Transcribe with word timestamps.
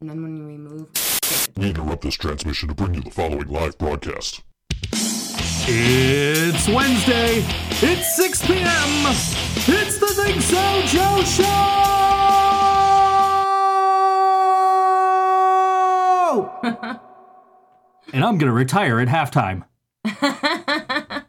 And 0.00 0.08
then 0.08 0.22
when 0.22 0.46
we 0.46 0.56
move, 0.56 0.88
We 1.58 1.68
interrupt 1.68 2.00
this 2.00 2.14
transmission 2.14 2.70
to 2.70 2.74
bring 2.74 2.94
you 2.94 3.02
the 3.02 3.10
following 3.10 3.48
live 3.48 3.76
broadcast. 3.76 4.42
It's 4.92 6.66
Wednesday. 6.68 7.44
It's 7.82 8.16
6 8.16 8.46
p.m. 8.46 8.64
It's 8.64 9.98
the 9.98 10.06
Think 10.06 10.40
So 10.40 10.82
Joe 10.86 11.22
Show! 11.24 11.44
and 18.14 18.24
I'm 18.24 18.38
going 18.38 18.48
to 18.48 18.52
retire 18.52 19.00
at 19.00 19.08
halftime. 19.08 19.64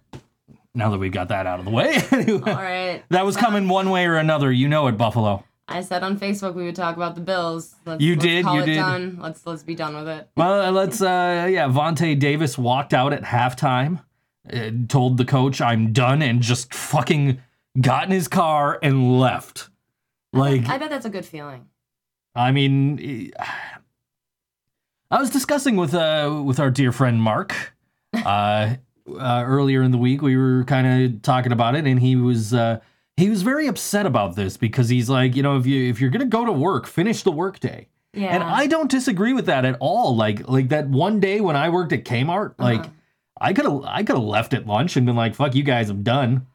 now 0.74 0.92
that 0.92 0.98
we've 0.98 1.12
got 1.12 1.28
that 1.28 1.46
out 1.46 1.60
of 1.60 1.66
the 1.66 1.72
way. 1.72 1.98
all 2.14 2.40
right. 2.40 3.04
that 3.10 3.26
was 3.26 3.36
coming 3.36 3.68
one 3.68 3.90
way 3.90 4.06
or 4.06 4.16
another. 4.16 4.50
You 4.50 4.70
know 4.70 4.88
it, 4.88 4.94
Buffalo. 4.98 5.44
I 5.72 5.82
said 5.82 6.04
on 6.04 6.20
Facebook 6.20 6.54
we 6.54 6.64
would 6.64 6.76
talk 6.76 6.96
about 6.96 7.16
the 7.16 7.22
Bills. 7.22 7.76
Let's, 7.86 8.02
You 8.02 8.14
let's 8.14 8.26
did, 8.26 8.46
Call 8.46 8.56
you 8.56 8.62
it 8.64 8.66
did. 8.66 8.76
Done. 8.76 9.18
Let's 9.22 9.46
let's 9.46 9.64
be 9.64 9.76
done 9.76 9.96
with 9.96 10.08
it. 10.08 10.30
Well, 10.36 10.72
let's, 10.72 11.02
uh, 11.02 11.48
yeah, 11.50 11.68
Vontae 11.68 12.20
Davis 12.20 12.58
walked 12.58 12.94
out 12.94 13.14
at 13.14 13.24
halftime, 13.24 14.04
uh, 14.52 14.72
told 14.88 15.18
the 15.18 15.26
coach, 15.26 15.62
I'm 15.62 15.94
done, 15.94 16.22
and 16.22 16.42
just 16.42 16.74
fucking 16.74 17.42
got 17.80 18.06
in 18.06 18.12
his 18.12 18.28
car 18.28 18.80
and 18.84 19.20
left. 19.20 19.70
Like, 20.34 20.68
I 20.68 20.78
bet 20.78 20.90
that's 20.90 21.06
a 21.06 21.10
good 21.10 21.26
feeling. 21.26 21.68
I 22.36 22.52
mean, 22.52 23.32
I 25.10 25.20
was 25.20 25.30
discussing 25.30 25.76
with 25.76 25.94
uh 25.94 26.42
with 26.46 26.60
our 26.60 26.72
dear 26.72 26.94
friend 26.94 27.22
Mark 27.22 27.74
uh, 28.14 28.76
uh 29.10 29.44
earlier 29.46 29.82
in 29.82 29.92
the 29.92 29.98
week. 29.98 30.22
We 30.22 30.38
were 30.38 30.64
kind 30.64 30.88
of 31.06 31.22
talking 31.22 31.52
about 31.52 31.76
it, 31.76 31.86
and 31.86 32.00
he 32.00 32.16
was 32.16 32.54
uh 32.54 32.80
he 33.22 33.30
was 33.30 33.42
very 33.44 33.68
upset 33.68 34.06
about 34.06 34.36
this 34.36 34.58
because 34.58 34.90
he's 34.90 35.10
like, 35.10 35.36
you 35.36 35.44
know, 35.44 35.58
if 35.58 35.66
you 35.66 35.90
if 35.90 36.02
you're 36.02 36.10
gonna 36.10 36.26
go 36.26 36.44
to 36.46 36.52
work, 36.52 36.88
finish 36.88 37.24
the 37.24 37.32
workday. 37.32 37.88
Yeah. 38.14 38.34
And 38.36 38.44
I 38.44 38.68
don't 38.68 38.90
disagree 38.92 39.32
with 39.34 39.46
that 39.46 39.64
at 39.64 39.78
all. 39.80 40.16
Like 40.16 40.48
like 40.50 40.70
that 40.70 40.88
one 40.90 41.20
day 41.20 41.40
when 41.40 41.56
I 41.56 41.70
worked 41.70 41.94
at 41.94 42.04
Kmart, 42.04 42.56
like 42.58 42.80
Uh-huh. 42.82 42.90
I 43.40 43.54
could 43.54 43.66
have 43.66 43.82
I 43.86 44.04
could 44.04 44.16
have 44.18 44.26
left 44.26 44.54
at 44.54 44.68
lunch 44.68 44.98
and 44.98 45.06
been 45.06 45.16
like, 45.16 45.34
"Fuck 45.36 45.56
you 45.56 45.64
guys, 45.64 45.90
I'm 45.90 46.04
done." 46.04 46.46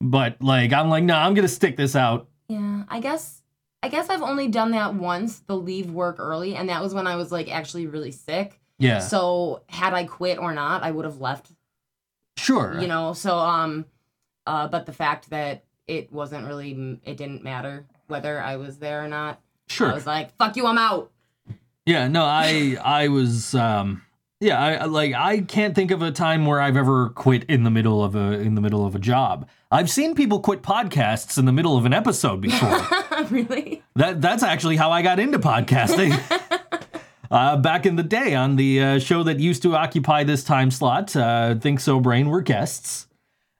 But 0.00 0.36
like 0.40 0.72
I'm 0.72 0.88
like, 0.90 1.04
no, 1.04 1.14
I'm 1.16 1.34
gonna 1.34 1.48
stick 1.48 1.76
this 1.76 1.96
out. 1.96 2.28
Yeah, 2.48 2.84
I 2.88 3.00
guess 3.00 3.42
I 3.82 3.88
guess 3.88 4.08
I've 4.10 4.22
only 4.22 4.48
done 4.48 4.72
that 4.72 4.94
once, 4.94 5.38
the 5.40 5.56
leave 5.56 5.90
work 5.90 6.16
early, 6.18 6.54
and 6.56 6.68
that 6.68 6.82
was 6.82 6.94
when 6.94 7.06
I 7.06 7.16
was 7.16 7.30
like 7.32 7.48
actually 7.50 7.86
really 7.86 8.10
sick. 8.12 8.60
Yeah, 8.80 9.00
So 9.00 9.62
had 9.68 9.92
I 9.94 10.04
quit 10.04 10.38
or 10.38 10.52
not, 10.54 10.82
I 10.84 10.90
would 10.92 11.04
have 11.04 11.20
left, 11.20 11.50
sure. 12.36 12.78
you 12.80 12.86
know. 12.86 13.12
So 13.12 13.36
um 13.38 13.86
uh 14.46 14.68
but 14.68 14.86
the 14.86 14.92
fact 14.92 15.30
that 15.30 15.64
it 15.88 16.12
wasn't 16.12 16.46
really 16.46 17.00
it 17.04 17.16
didn't 17.16 17.42
matter 17.42 17.86
whether 18.06 18.40
I 18.40 18.56
was 18.56 18.78
there 18.78 19.04
or 19.04 19.08
not. 19.08 19.40
sure. 19.66 19.90
I 19.90 19.94
was 19.94 20.06
like, 20.06 20.36
"Fuck 20.36 20.56
you, 20.56 20.66
I'm 20.66 20.78
out." 20.78 21.10
Yeah, 21.86 22.06
no, 22.06 22.24
I 22.24 22.76
I 22.84 23.08
was 23.08 23.54
um 23.54 24.02
yeah, 24.40 24.58
I 24.60 24.84
like 24.84 25.14
I 25.14 25.40
can't 25.40 25.74
think 25.74 25.90
of 25.90 26.02
a 26.02 26.12
time 26.12 26.46
where 26.46 26.60
I've 26.60 26.76
ever 26.76 27.08
quit 27.08 27.44
in 27.44 27.64
the 27.64 27.70
middle 27.70 28.04
of 28.04 28.14
a 28.14 28.34
in 28.34 28.54
the 28.54 28.60
middle 28.60 28.86
of 28.86 28.94
a 28.94 28.98
job. 29.00 29.48
I've 29.70 29.90
seen 29.90 30.14
people 30.14 30.40
quit 30.40 30.62
podcasts 30.62 31.38
in 31.38 31.44
the 31.44 31.52
middle 31.52 31.76
of 31.76 31.84
an 31.84 31.92
episode 31.92 32.40
before. 32.40 32.86
really? 33.30 33.82
that 33.96 34.20
that's 34.20 34.42
actually 34.42 34.76
how 34.76 34.92
I 34.92 35.02
got 35.02 35.18
into 35.18 35.38
podcasting. 35.38 36.16
Uh, 37.30 37.58
back 37.58 37.84
in 37.84 37.96
the 37.96 38.02
day 38.02 38.34
on 38.34 38.56
the 38.56 38.82
uh, 38.82 38.98
show 38.98 39.22
that 39.22 39.38
used 39.38 39.60
to 39.62 39.76
occupy 39.76 40.24
this 40.24 40.42
time 40.42 40.70
slot, 40.70 41.14
uh, 41.14 41.54
Think 41.56 41.78
So 41.78 42.00
Brain 42.00 42.30
were 42.30 42.40
guests. 42.40 43.06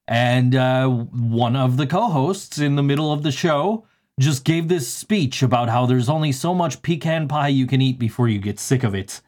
And 0.09 0.55
uh, 0.55 0.89
one 0.89 1.55
of 1.55 1.77
the 1.77 1.87
co 1.87 2.09
hosts 2.09 2.59
in 2.59 2.77
the 2.77 2.83
middle 2.83 3.13
of 3.13 3.23
the 3.23 3.31
show 3.31 3.85
just 4.19 4.43
gave 4.45 4.69
this 4.69 4.89
speech 4.93 5.43
about 5.43 5.69
how 5.69 5.87
there's 5.87 6.09
only 6.09 6.33
so 6.33 6.55
much 6.55 6.83
pecan 6.83 7.29
pie 7.29 7.49
you 7.49 7.67
can 7.67 7.81
eat 7.83 7.99
before 7.99 8.27
you 8.27 8.39
get 8.41 8.59
sick 8.59 8.83
of 8.83 8.95
it 8.95 9.21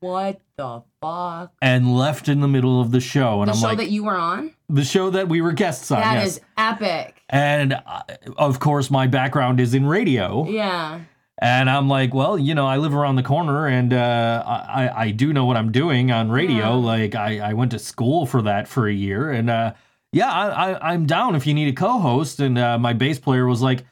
What 0.00 0.40
the 0.56 0.82
fuck? 1.00 1.52
and 1.60 1.96
left 1.96 2.28
in 2.28 2.40
the 2.40 2.46
middle 2.46 2.80
of 2.80 2.90
the 2.92 3.00
show. 3.00 3.40
And 3.42 3.48
The 3.48 3.54
I'm 3.54 3.58
show 3.60 3.66
like, 3.68 3.78
that 3.78 3.90
you 3.90 4.04
were 4.04 4.16
on? 4.16 4.52
the 4.68 4.84
show 4.84 5.10
that 5.10 5.28
we 5.28 5.40
were 5.40 5.52
guests 5.52 5.90
on. 5.90 6.00
That 6.00 6.14
yes. 6.16 6.26
is 6.36 6.40
epic. 6.56 7.20
And 7.30 7.72
uh, 7.72 8.02
of 8.36 8.60
course, 8.60 8.90
my 8.90 9.06
background 9.06 9.58
is 9.60 9.74
in 9.74 9.86
radio. 9.86 10.46
Yeah. 10.46 11.00
And 11.40 11.68
I'm 11.68 11.88
like, 11.88 12.14
well, 12.14 12.38
you 12.38 12.54
know, 12.54 12.66
I 12.66 12.76
live 12.76 12.94
around 12.94 13.16
the 13.16 13.22
corner 13.24 13.66
and 13.66 13.92
uh, 13.92 14.44
I, 14.46 15.06
I 15.06 15.10
do 15.10 15.32
know 15.32 15.46
what 15.46 15.56
I'm 15.56 15.72
doing 15.72 16.12
on 16.12 16.30
radio. 16.30 16.56
Yeah. 16.56 16.68
Like, 16.74 17.14
I, 17.16 17.38
I 17.40 17.52
went 17.54 17.72
to 17.72 17.80
school 17.80 18.26
for 18.26 18.42
that 18.42 18.68
for 18.68 18.86
a 18.86 18.92
year. 18.92 19.30
And 19.32 19.50
uh, 19.50 19.72
yeah, 20.12 20.30
I, 20.30 20.72
I, 20.72 20.92
I'm 20.92 21.06
down 21.06 21.34
if 21.34 21.46
you 21.46 21.54
need 21.54 21.68
a 21.68 21.72
co 21.72 21.98
host. 21.98 22.40
And 22.40 22.58
uh, 22.58 22.78
my 22.78 22.92
bass 22.92 23.18
player 23.18 23.46
was 23.46 23.62
like, 23.62 23.84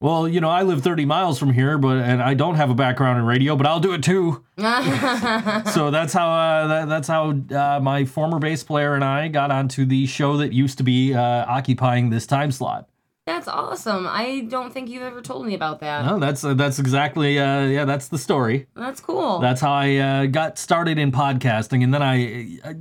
well, 0.00 0.26
you 0.26 0.40
know, 0.40 0.48
I 0.48 0.62
live 0.62 0.82
30 0.82 1.04
miles 1.04 1.38
from 1.38 1.52
here, 1.52 1.76
but 1.76 1.98
and 1.98 2.22
I 2.22 2.34
don't 2.34 2.54
have 2.54 2.70
a 2.70 2.74
background 2.74 3.18
in 3.18 3.26
radio, 3.26 3.54
but 3.54 3.66
I'll 3.66 3.80
do 3.80 3.92
it 3.92 4.02
too. 4.02 4.44
so 4.58 5.90
that's 5.90 6.12
how 6.14 6.30
uh, 6.30 6.66
that, 6.66 6.88
that's 6.88 7.06
how 7.06 7.30
uh, 7.30 7.80
my 7.82 8.06
former 8.06 8.38
bass 8.38 8.64
player 8.64 8.94
and 8.94 9.04
I 9.04 9.28
got 9.28 9.50
onto 9.50 9.84
the 9.84 10.06
show 10.06 10.38
that 10.38 10.52
used 10.52 10.78
to 10.78 10.84
be 10.84 11.14
uh, 11.14 11.20
occupying 11.46 12.08
this 12.08 12.26
time 12.26 12.50
slot. 12.50 12.88
That's 13.26 13.46
awesome. 13.46 14.06
I 14.08 14.46
don't 14.48 14.72
think 14.72 14.88
you've 14.88 15.02
ever 15.02 15.20
told 15.20 15.46
me 15.46 15.54
about 15.54 15.80
that. 15.80 16.04
No, 16.04 16.18
that's 16.18 16.42
uh, 16.42 16.54
that's 16.54 16.78
exactly 16.78 17.38
uh, 17.38 17.66
yeah, 17.66 17.84
that's 17.84 18.08
the 18.08 18.18
story. 18.18 18.66
That's 18.74 19.00
cool. 19.00 19.38
That's 19.38 19.60
how 19.60 19.72
I 19.72 19.96
uh, 19.96 20.26
got 20.26 20.58
started 20.58 20.98
in 20.98 21.12
podcasting, 21.12 21.84
and 21.84 21.92
then 21.92 22.02
I, 22.02 22.58
uh, 22.64 22.72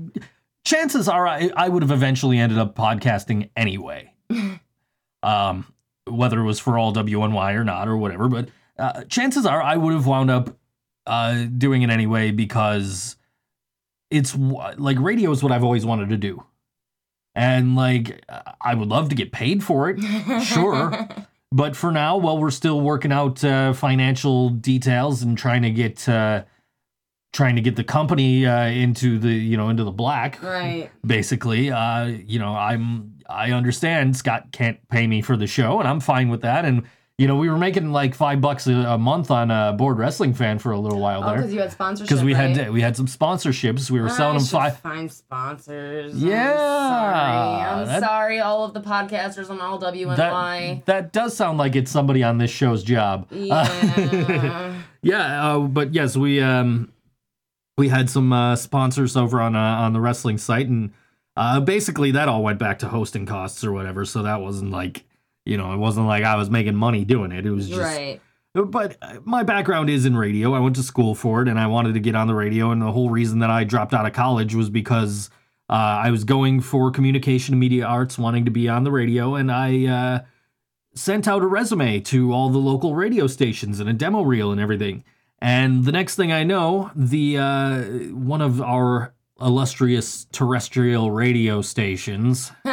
chances 0.65 1.07
are, 1.07 1.27
I, 1.27 1.51
I 1.55 1.69
would 1.69 1.83
have 1.83 1.91
eventually 1.91 2.37
ended 2.37 2.57
up 2.57 2.75
podcasting 2.75 3.49
anyway. 3.55 4.13
um, 5.23 5.73
whether 6.07 6.39
it 6.39 6.43
was 6.43 6.59
for 6.59 6.77
all 6.77 6.93
WNY 6.93 7.53
or 7.53 7.63
not 7.63 7.87
or 7.87 7.97
whatever, 7.97 8.27
but 8.27 8.49
uh, 8.77 9.03
chances 9.05 9.45
are 9.45 9.61
I 9.61 9.75
would 9.75 9.93
have 9.93 10.05
wound 10.05 10.31
up 10.31 10.57
uh, 11.05 11.45
doing 11.57 11.81
it 11.81 11.89
anyway 11.89 12.31
because 12.31 13.15
it's 14.09 14.35
like 14.35 14.99
radio 14.99 15.31
is 15.31 15.43
what 15.43 15.51
I've 15.51 15.63
always 15.63 15.85
wanted 15.85 16.09
to 16.09 16.17
do, 16.17 16.43
and 17.35 17.75
like 17.75 18.23
I 18.61 18.73
would 18.73 18.87
love 18.87 19.09
to 19.09 19.15
get 19.15 19.31
paid 19.31 19.63
for 19.63 19.89
it, 19.89 19.99
sure. 20.43 21.07
But 21.51 21.75
for 21.75 21.91
now, 21.91 22.17
while 22.17 22.37
we're 22.37 22.51
still 22.51 22.79
working 22.79 23.11
out 23.11 23.43
uh, 23.43 23.73
financial 23.73 24.49
details 24.49 25.23
and 25.23 25.37
trying 25.37 25.63
to 25.63 25.71
get 25.71 26.07
uh, 26.07 26.43
trying 27.31 27.55
to 27.55 27.61
get 27.61 27.75
the 27.75 27.83
company 27.83 28.45
uh, 28.45 28.65
into 28.65 29.19
the 29.19 29.29
you 29.31 29.57
know 29.57 29.69
into 29.69 29.83
the 29.83 29.91
black, 29.91 30.41
right. 30.43 30.89
basically, 31.05 31.71
uh, 31.71 32.05
you 32.05 32.39
know, 32.39 32.55
I'm 32.55 33.13
I 33.29 33.51
understand 33.51 34.17
Scott 34.17 34.51
can't 34.51 34.79
pay 34.89 35.05
me 35.07 35.21
for 35.21 35.37
the 35.37 35.47
show, 35.47 35.79
and 35.79 35.87
I'm 35.87 35.99
fine 35.99 36.29
with 36.29 36.41
that. 36.41 36.65
And 36.65 36.83
you 37.19 37.27
know, 37.27 37.35
we 37.35 37.49
were 37.49 37.57
making 37.57 37.91
like 37.91 38.15
five 38.15 38.39
bucks 38.39 38.65
a, 38.65 38.71
a 38.73 38.97
month 38.97 39.29
on 39.29 39.51
a 39.51 39.73
board 39.73 39.97
wrestling 39.97 40.33
fan 40.33 40.57
for 40.57 40.71
a 40.71 40.79
little 40.79 41.01
while 41.01 41.21
Oh, 41.21 41.33
because 41.33 41.47
there 41.47 41.53
you 41.55 41.59
had 41.59 41.71
sponsorship. 41.73 42.07
because 42.09 42.23
we 42.23 42.33
right? 42.33 42.55
had 42.55 42.71
we 42.71 42.79
had 42.79 42.95
some 42.95 43.07
sponsorships. 43.07 43.91
We 43.91 43.99
were 43.99 44.07
selling 44.09 44.37
them 44.37 44.47
five. 44.47 44.77
Find 44.79 45.11
sponsors. 45.11 46.15
Yeah, 46.15 46.49
I'm 46.53 46.57
sorry. 46.57 47.81
I'm 47.81 47.87
that- 47.87 47.99
sorry, 48.03 48.39
all 48.39 48.63
of 48.63 48.73
the 48.73 48.79
podcasters 48.81 49.49
on 49.49 49.59
all 49.59 49.77
WNY. 49.79 50.15
That, 50.15 50.85
that 50.85 51.11
does 51.13 51.35
sound 51.35 51.57
like 51.57 51.75
it's 51.75 51.91
somebody 51.91 52.23
on 52.23 52.37
this 52.37 52.51
show's 52.51 52.83
job. 52.83 53.27
yeah. 53.31 54.73
Yeah, 55.01 55.55
uh, 55.55 55.59
but 55.59 55.93
yes, 55.93 56.17
we 56.17 56.41
um 56.41 56.91
we 57.79 57.89
had 57.89 58.09
some 58.09 58.31
uh, 58.31 58.55
sponsors 58.55 59.17
over 59.17 59.41
on 59.41 59.55
uh, 59.55 59.59
on 59.59 59.93
the 59.93 60.01
wrestling 60.01 60.37
site, 60.37 60.67
and 60.67 60.91
uh, 61.35 61.59
basically 61.59 62.11
that 62.11 62.27
all 62.27 62.43
went 62.43 62.59
back 62.59 62.79
to 62.79 62.89
hosting 62.89 63.25
costs 63.25 63.63
or 63.63 63.71
whatever. 63.71 64.05
So 64.05 64.21
that 64.23 64.41
wasn't 64.41 64.71
like 64.71 65.05
you 65.45 65.57
know 65.57 65.73
it 65.73 65.77
wasn't 65.77 66.05
like 66.05 66.23
I 66.23 66.35
was 66.35 66.49
making 66.49 66.75
money 66.75 67.05
doing 67.05 67.31
it. 67.31 67.45
It 67.45 67.51
was 67.51 67.67
just. 67.67 67.81
right. 67.81 68.21
But 68.53 68.97
uh, 69.01 69.19
my 69.23 69.43
background 69.43 69.89
is 69.89 70.05
in 70.05 70.17
radio. 70.17 70.53
I 70.53 70.59
went 70.59 70.75
to 70.75 70.83
school 70.83 71.15
for 71.15 71.41
it, 71.41 71.47
and 71.47 71.59
I 71.59 71.67
wanted 71.67 71.93
to 71.93 71.99
get 71.99 72.15
on 72.15 72.27
the 72.27 72.33
radio. 72.35 72.71
And 72.71 72.81
the 72.81 72.91
whole 72.91 73.09
reason 73.09 73.39
that 73.39 73.49
I 73.49 73.63
dropped 73.63 73.93
out 73.93 74.05
of 74.05 74.13
college 74.13 74.55
was 74.55 74.69
because 74.69 75.29
uh, 75.69 75.73
I 75.73 76.11
was 76.11 76.23
going 76.23 76.59
for 76.61 76.91
communication 76.91 77.53
and 77.53 77.59
media 77.59 77.85
arts, 77.85 78.17
wanting 78.17 78.45
to 78.45 78.51
be 78.51 78.67
on 78.69 78.83
the 78.83 78.91
radio, 78.91 79.35
and 79.35 79.51
I. 79.51 79.85
Uh, 79.85 80.19
sent 80.95 81.27
out 81.27 81.43
a 81.43 81.47
resume 81.47 81.99
to 81.99 82.33
all 82.33 82.49
the 82.49 82.57
local 82.57 82.95
radio 82.95 83.27
stations 83.27 83.79
and 83.79 83.87
a 83.87 83.93
demo 83.93 84.23
reel 84.23 84.51
and 84.51 84.59
everything. 84.59 85.03
And 85.41 85.85
the 85.85 85.91
next 85.91 86.15
thing 86.15 86.31
I 86.31 86.43
know, 86.43 86.91
the 86.95 87.37
uh, 87.37 87.83
one 88.13 88.41
of 88.41 88.61
our 88.61 89.13
illustrious 89.39 90.25
terrestrial 90.31 91.11
radio 91.11 91.61
stations, 91.61 92.51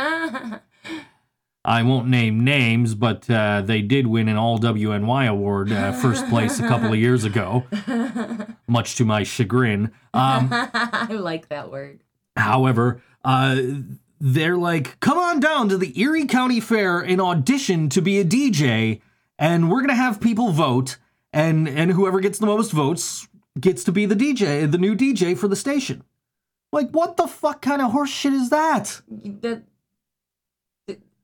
I 1.67 1.82
won't 1.82 2.06
name 2.06 2.44
names, 2.44 2.94
but 2.94 3.29
uh, 3.29 3.61
they 3.62 3.82
did 3.82 4.06
win 4.06 4.29
an 4.29 4.37
all 4.37 4.58
WNY 4.61 5.29
award, 5.29 5.73
uh, 5.73 5.93
first 5.93 6.29
place 6.29 6.61
a 6.61 6.69
couple 6.69 6.93
of 6.93 6.99
years 6.99 7.25
ago, 7.25 7.64
much 8.69 8.94
to 8.96 9.05
my 9.05 9.25
chagrin. 9.25 9.93
Um, 10.14 10.49
I 10.52 11.08
like 11.11 11.49
that 11.49 11.73
word. 11.73 12.05
However, 12.37 13.02
uh, 13.25 13.61
they're 14.20 14.56
like, 14.56 15.00
come 15.00 15.19
on 15.19 15.41
down 15.41 15.69
to 15.70 15.76
the 15.76 16.00
Erie 16.00 16.26
County 16.26 16.61
Fair 16.61 17.00
and 17.00 17.20
audition 17.20 17.88
to 17.88 18.00
be 18.00 18.20
a 18.20 18.25
DJ, 18.25 19.00
and 19.37 19.69
we're 19.69 19.81
gonna 19.81 19.96
have 19.96 20.20
people 20.20 20.52
vote, 20.52 20.99
and 21.37 21.69
and 21.69 21.93
whoever 21.93 22.19
gets 22.21 22.38
the 22.38 22.47
most 22.47 22.73
votes 22.73 23.29
gets 23.61 23.85
to 23.85 23.93
be 23.93 24.06
the 24.06 24.17
DJ, 24.17 24.71
the 24.71 24.79
new 24.79 24.94
DJ 24.97 25.37
for 25.37 25.49
the 25.49 25.56
station. 25.56 26.03
Like, 26.73 26.91
what 26.91 27.17
the 27.17 27.27
fuck 27.27 27.62
kind 27.62 27.81
of 27.81 27.93
horseshit 27.93 28.33
is 28.33 28.50
that? 28.50 29.00
That 29.43 29.62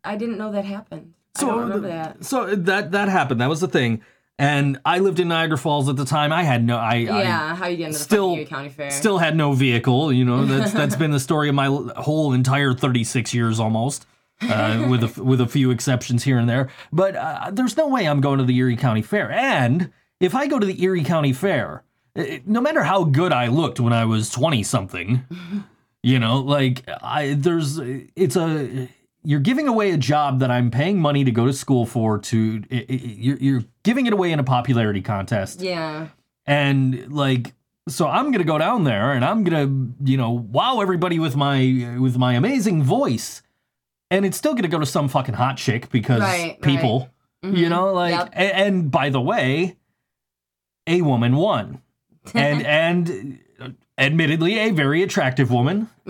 I 0.04 0.16
didn't 0.16 0.38
know 0.38 0.52
that 0.52 0.64
happened. 0.64 1.14
I 1.38 1.40
don't 1.40 1.60
remember 1.60 1.88
that. 1.88 2.24
So 2.24 2.54
that 2.54 2.92
that 2.92 3.08
happened. 3.08 3.40
That 3.40 3.48
was 3.48 3.60
the 3.60 3.68
thing. 3.68 4.02
and 4.38 4.78
I 4.84 4.98
lived 4.98 5.20
in 5.20 5.28
Niagara 5.28 5.58
Falls 5.58 5.88
at 5.88 5.96
the 5.96 6.04
time. 6.04 6.32
I 6.32 6.42
had 6.42 6.64
no, 6.64 6.76
I, 6.76 6.94
Yeah, 6.96 7.54
how 7.54 7.66
you 7.66 7.76
get 7.76 7.86
into 7.88 7.98
the 7.98 8.04
still- 8.04 8.34
Erie 8.34 8.44
County 8.46 8.68
Fair? 8.70 8.90
Still 8.90 9.18
had 9.18 9.36
no 9.36 9.52
vehicle. 9.52 10.12
You 10.12 10.24
know, 10.24 10.44
that's 10.44 10.72
that's 10.80 10.96
been 10.96 11.10
the 11.10 11.20
story 11.20 11.48
of 11.48 11.54
my 11.54 11.66
whole 11.96 12.32
entire 12.32 12.72
36 12.74 13.32
years 13.34 13.60
almost. 13.60 14.06
Uh, 14.40 14.86
with 14.90 15.04
a 15.04 15.22
with 15.22 15.40
a 15.40 15.46
few 15.46 15.70
exceptions 15.70 16.24
here 16.24 16.36
and 16.38 16.48
there, 16.48 16.68
but 16.92 17.14
uh, 17.14 17.50
there's 17.52 17.76
no 17.76 17.86
way 17.86 18.08
I'm 18.08 18.20
going 18.20 18.38
to 18.38 18.44
the 18.44 18.56
Erie 18.56 18.76
County 18.76 19.02
Fair. 19.02 19.30
And 19.30 19.92
if 20.22 20.34
I 20.34 20.46
go 20.46 20.58
to 20.58 20.64
the 20.66 20.82
Erie 20.82 21.04
County 21.04 21.32
Fair, 21.34 21.82
it, 22.14 22.46
no 22.48 22.60
matter 22.60 22.82
how 22.82 23.04
good 23.04 23.32
I 23.32 23.48
looked 23.48 23.80
when 23.80 23.92
I 23.92 24.04
was 24.06 24.30
20 24.30 24.62
something, 24.62 25.22
you 26.02 26.18
know, 26.18 26.38
like 26.38 26.84
I 27.02 27.34
there's 27.38 27.78
eh, 27.78 28.04
it's 28.16 28.36
a 28.36 28.88
you're 29.24 29.40
giving 29.40 29.68
away 29.68 29.90
a 29.92 29.96
job 29.96 30.40
that 30.40 30.50
I'm 30.50 30.70
paying 30.70 30.98
money 31.00 31.22
to 31.24 31.30
go 31.30 31.46
to 31.46 31.52
school 31.52 31.86
for. 31.86 32.18
To 32.18 32.62
you're 32.70 33.36
you're 33.36 33.64
giving 33.84 34.06
it 34.06 34.12
away 34.12 34.32
in 34.32 34.38
a 34.40 34.44
popularity 34.44 35.00
contest, 35.02 35.60
Yeah. 35.60 36.08
and 36.46 37.12
like 37.12 37.54
so 37.88 38.08
I'm 38.08 38.30
gonna 38.32 38.44
go 38.44 38.58
down 38.58 38.84
there 38.84 39.12
and 39.12 39.24
I'm 39.24 39.44
gonna 39.44 39.68
you 40.04 40.16
know 40.16 40.30
wow 40.30 40.80
everybody 40.80 41.18
with 41.18 41.36
my 41.36 41.96
with 42.00 42.16
my 42.18 42.34
amazing 42.34 42.82
voice, 42.82 43.42
and 44.10 44.24
it's 44.26 44.36
still 44.36 44.54
gonna 44.54 44.68
go 44.68 44.78
to 44.80 44.86
some 44.86 45.08
fucking 45.08 45.34
hot 45.34 45.56
chick 45.56 45.88
because 45.90 46.20
Right, 46.20 46.60
people, 46.60 47.08
you 47.42 47.66
Mhm. 47.66 47.70
know, 47.70 47.92
like 47.92 48.14
Yep. 48.14 48.28
a- 48.34 48.56
and 48.56 48.90
by 48.90 49.08
the 49.10 49.20
way, 49.20 49.76
a 50.86 51.02
woman 51.02 51.36
won, 51.36 51.82
and 52.34 52.64
and 52.66 53.38
admittedly 53.98 54.58
a 54.58 54.70
very 54.70 55.02
attractive 55.02 55.50
woman. 55.50 55.88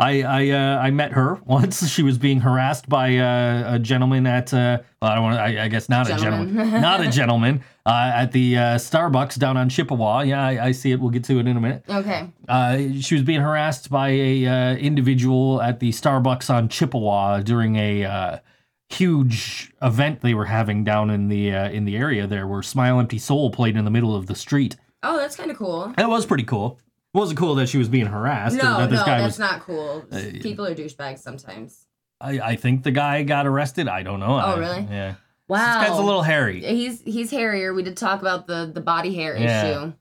I 0.00 0.22
I 0.22 0.50
uh, 0.50 0.78
I 0.78 0.90
met 0.90 1.12
her 1.12 1.40
once. 1.44 1.88
She 1.90 2.02
was 2.04 2.18
being 2.18 2.40
harassed 2.40 2.88
by 2.88 3.16
uh, 3.16 3.74
a 3.74 3.78
gentleman 3.80 4.26
at 4.28 4.54
uh, 4.54 4.78
well, 5.02 5.10
I 5.10 5.14
don't 5.16 5.24
want 5.24 5.38
I, 5.38 5.64
I 5.64 5.68
guess 5.68 5.88
not 5.88 6.06
a 6.06 6.10
Gentleman. 6.16 6.54
gentleman, 6.54 6.80
not 6.80 7.00
a 7.00 7.10
gentleman 7.10 7.64
uh, 7.84 8.12
at 8.14 8.30
the 8.30 8.56
uh, 8.56 8.60
Starbucks 8.76 9.38
down 9.38 9.56
on 9.56 9.68
Chippewa. 9.68 10.20
Yeah, 10.22 10.40
I, 10.44 10.66
I 10.66 10.72
see 10.72 10.92
it. 10.92 11.00
We'll 11.00 11.10
get 11.10 11.24
to 11.24 11.40
it 11.40 11.48
in 11.48 11.56
a 11.56 11.60
minute. 11.60 11.82
okay. 11.88 12.30
Uh, 12.48 12.78
she 13.00 13.16
was 13.16 13.24
being 13.24 13.40
harassed 13.40 13.90
by 13.90 14.10
a 14.10 14.46
uh, 14.46 14.74
individual 14.76 15.60
at 15.60 15.80
the 15.80 15.90
Starbucks 15.90 16.48
on 16.48 16.68
Chippewa 16.68 17.40
during 17.40 17.74
a 17.74 18.04
uh, 18.04 18.38
huge 18.90 19.72
event 19.82 20.20
they 20.20 20.34
were 20.34 20.46
having 20.46 20.84
down 20.84 21.10
in 21.10 21.28
the 21.28 21.54
uh, 21.54 21.68
in 21.70 21.84
the 21.84 21.96
area 21.96 22.26
there, 22.26 22.46
where 22.46 22.62
"Smile 22.62 22.98
Empty 23.00 23.18
Soul" 23.18 23.50
played 23.50 23.76
in 23.76 23.84
the 23.84 23.90
middle 23.90 24.14
of 24.16 24.26
the 24.26 24.34
street. 24.34 24.76
Oh, 25.02 25.16
that's 25.16 25.36
kind 25.36 25.50
of 25.50 25.56
cool. 25.56 25.92
That 25.96 26.08
was 26.08 26.26
pretty 26.26 26.44
cool. 26.44 26.78
It 27.14 27.18
wasn't 27.18 27.38
cool 27.38 27.54
that 27.56 27.68
she 27.68 27.78
was 27.78 27.88
being 27.88 28.06
harassed. 28.06 28.56
No, 28.56 28.78
that 28.78 28.90
no, 28.90 29.04
that's 29.04 29.22
was. 29.22 29.40
Uh, 29.40 29.46
not 29.46 29.60
cool. 29.62 30.04
People 30.42 30.66
are 30.66 30.74
douchebags 30.74 31.20
sometimes. 31.20 31.86
I, 32.20 32.40
I 32.40 32.56
think 32.56 32.82
the 32.82 32.90
guy 32.90 33.22
got 33.22 33.46
arrested. 33.46 33.88
I 33.88 34.02
don't 34.02 34.20
know. 34.20 34.26
Oh, 34.34 34.36
I- 34.36 34.58
really? 34.58 34.86
Yeah. 34.90 35.14
Wow. 35.46 35.78
This 35.80 35.88
guy's 35.88 35.98
a 35.98 36.02
little 36.02 36.22
hairy. 36.22 36.60
He's 36.60 37.00
he's 37.00 37.30
hairier. 37.30 37.72
We 37.72 37.82
did 37.82 37.96
talk 37.96 38.20
about 38.20 38.46
the 38.46 38.70
the 38.72 38.80
body 38.82 39.14
hair 39.14 39.36
Yeah. 39.36 39.66
issue. 39.70 39.92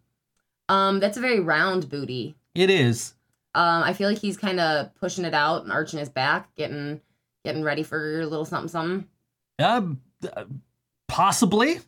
Um, 0.70 1.00
that's 1.00 1.18
a 1.18 1.22
very 1.22 1.40
round 1.40 1.90
booty. 1.90 2.36
It 2.54 2.70
is. 2.70 3.14
Um, 3.56 3.84
I 3.84 3.94
feel 3.94 4.10
like 4.10 4.18
he's 4.20 4.36
kind 4.36 4.60
of 4.60 4.94
pushing 4.96 5.24
it 5.24 5.34
out 5.34 5.64
and 5.64 5.72
arching 5.72 6.00
his 6.00 6.10
back, 6.10 6.54
getting 6.56 7.00
getting 7.48 7.64
ready 7.64 7.82
for 7.82 8.20
a 8.20 8.26
little 8.26 8.44
something 8.44 8.68
something. 8.68 9.08
Uh, 9.58 9.84
uh, 10.36 10.44
possibly. 11.08 11.80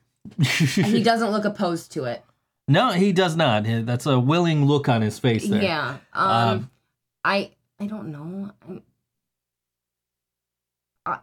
he 0.41 1.03
doesn't 1.03 1.31
look 1.31 1.43
opposed 1.43 1.91
to 1.91 2.05
it. 2.05 2.23
no, 2.69 2.91
he 2.91 3.11
does 3.11 3.35
not. 3.35 3.65
That's 3.65 4.05
a 4.05 4.17
willing 4.17 4.63
look 4.63 4.87
on 4.87 5.01
his 5.01 5.19
face 5.19 5.49
there. 5.49 5.61
Yeah. 5.61 5.97
Um, 6.13 6.31
Um, 6.31 6.71
I 7.25 7.51
I 7.77 7.87
don't 7.87 8.09
know. 8.09 8.51
I'm, 8.65 8.83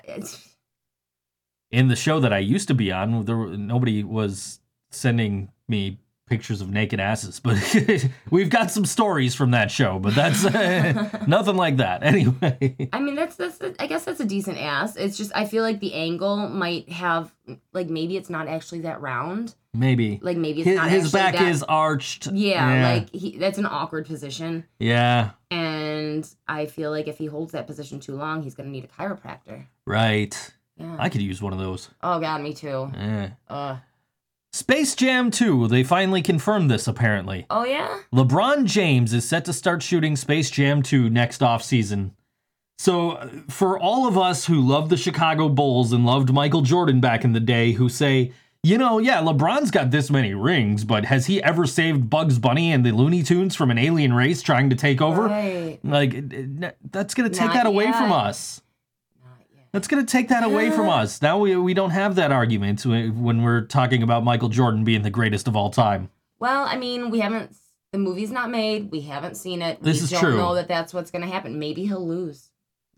it's, 0.04 0.54
in 1.70 1.88
the 1.88 1.96
show 1.96 2.20
that 2.20 2.32
I 2.32 2.38
used 2.38 2.68
to 2.68 2.74
be 2.74 2.92
on, 2.92 3.24
there 3.24 3.36
nobody 3.36 4.04
was 4.04 4.60
sending 4.90 5.50
me 5.66 5.98
pictures 6.26 6.61
of 6.61 6.70
naked 6.70 6.99
asses, 7.00 7.38
but 7.40 7.56
we've 8.31 8.50
got 8.50 8.70
some 8.70 8.84
stories 8.84 9.34
from 9.34 9.52
that 9.52 9.70
show. 9.70 9.99
But 9.99 10.14
that's 10.14 10.43
nothing 11.26 11.56
like 11.56 11.76
that. 11.78 12.02
Anyway, 12.06 12.88
I 12.93 13.00
mean, 13.00 13.14
that's 13.14 13.37
that's 13.37 13.58
I 13.78 13.87
guess 13.87 14.05
that's 14.05 14.20
a 14.20 14.25
decent 14.25 14.58
ass. 14.58 14.96
It's 14.96 15.17
just 15.17 15.32
I 15.34 15.44
feel 15.46 15.62
like 15.62 15.81
the 15.81 15.94
angle 15.94 16.49
might 16.49 16.88
have 16.88 17.32
like 17.73 17.88
maybe 17.88 18.17
it's 18.17 18.31
not 18.31 18.49
actually 18.49 18.81
that 18.81 19.00
round. 19.00 19.55
maybe 19.75 20.19
Like 20.23 20.37
maybe 20.37 20.61
it's 20.61 20.69
his, 20.69 20.76
not 20.76 20.88
his 20.90 21.12
back 21.12 21.34
that, 21.34 21.49
is 21.49 21.62
arched. 21.62 22.26
Yeah, 22.28 22.93
like 22.94 23.11
he 23.14 23.38
that's 23.38 23.58
an 23.58 23.67
awkward 23.67 24.06
position. 24.06 24.64
yeah, 24.78 25.31
And 25.50 26.28
I 26.49 26.67
feel 26.67 26.90
like 26.90 27.08
if 27.08 27.19
he 27.19 27.26
holds 27.26 27.52
that 27.52 27.67
position 27.67 28.00
too 28.00 28.14
long, 28.17 28.43
he's 28.43 28.55
gonna 28.55 28.70
need 28.70 28.84
a 28.84 28.88
chiropractor. 28.88 29.67
right. 29.87 30.52
Yeah. 30.78 30.96
I 30.99 31.08
could 31.08 31.23
use 31.23 31.40
one 31.40 31.52
of 31.55 31.58
those. 31.58 31.88
oh 32.02 32.20
god, 32.20 32.43
me 32.43 32.52
too. 32.52 32.90
Eh. 32.96 33.28
Uh. 33.49 33.76
Space 34.56 34.94
Jam 34.94 35.30
2, 35.30 35.68
they 35.68 35.84
finally 35.84 36.22
confirmed 36.22 36.70
this 36.70 36.88
apparently. 36.88 37.44
Oh 37.50 37.66
yeah. 37.66 37.98
LeBron 38.10 38.64
James 38.64 39.12
is 39.12 39.28
set 39.28 39.44
to 39.44 39.52
start 39.52 39.82
shooting 39.82 40.16
Space 40.16 40.48
Jam 40.50 40.82
2 40.82 41.10
next 41.10 41.42
offseason. 41.42 42.12
So, 42.78 43.10
uh, 43.10 43.28
for 43.50 43.78
all 43.78 44.08
of 44.08 44.16
us 44.16 44.46
who 44.46 44.58
loved 44.58 44.88
the 44.88 44.96
Chicago 44.96 45.50
Bulls 45.50 45.92
and 45.92 46.06
loved 46.06 46.32
Michael 46.32 46.62
Jordan 46.62 47.02
back 47.02 47.22
in 47.22 47.34
the 47.34 47.40
day, 47.40 47.72
who 47.72 47.90
say, 47.90 48.32
you 48.62 48.78
know, 48.78 48.98
yeah, 48.98 49.20
LeBron's 49.20 49.70
got 49.70 49.90
this 49.90 50.10
many 50.10 50.32
rings, 50.32 50.84
but 50.84 51.04
has 51.04 51.26
he 51.26 51.42
ever 51.42 51.66
saved 51.66 52.08
Bugs 52.08 52.38
Bunny 52.38 52.72
and 52.72 52.84
the 52.84 52.92
Looney 52.92 53.22
Tunes 53.22 53.54
from 53.54 53.70
an 53.70 53.76
alien 53.76 54.14
race 54.14 54.40
trying 54.40 54.70
to 54.70 54.76
take 54.76 55.02
over? 55.02 55.24
Right. 55.24 55.78
Like, 55.84 56.14
that's 56.90 57.12
going 57.12 57.30
to 57.30 57.38
take 57.38 57.48
Not 57.48 57.54
that 57.54 57.66
away 57.66 57.92
from 57.92 58.10
us. 58.10 58.62
That's 59.76 59.88
going 59.88 60.06
to 60.06 60.11
take 60.11 60.28
that 60.28 60.43
away 60.43 60.70
from 60.70 60.88
us. 60.88 61.20
Now 61.20 61.37
we, 61.38 61.55
we 61.55 61.75
don't 61.75 61.90
have 61.90 62.14
that 62.14 62.32
argument 62.32 62.87
when 62.87 63.43
we're 63.43 63.61
talking 63.61 64.02
about 64.02 64.25
Michael 64.25 64.49
Jordan 64.49 64.84
being 64.84 65.02
the 65.02 65.11
greatest 65.11 65.46
of 65.46 65.55
all 65.55 65.69
time. 65.69 66.08
Well, 66.38 66.64
I 66.64 66.78
mean, 66.78 67.11
we 67.11 67.19
haven't. 67.20 67.55
The 67.93 67.99
movie's 67.99 68.31
not 68.31 68.50
made. 68.50 68.90
We 68.90 69.02
haven't 69.02 69.34
seen 69.37 69.61
it. 69.61 69.82
This 69.82 69.99
we 69.99 70.05
is 70.05 70.11
don't 70.12 70.20
true. 70.20 70.37
know 70.38 70.55
that 70.55 70.67
that's 70.67 70.94
what's 70.94 71.11
gonna 71.11 71.26
happen. 71.26 71.58
Maybe 71.58 71.84
he'll 71.84 72.06
lose. 72.06 72.49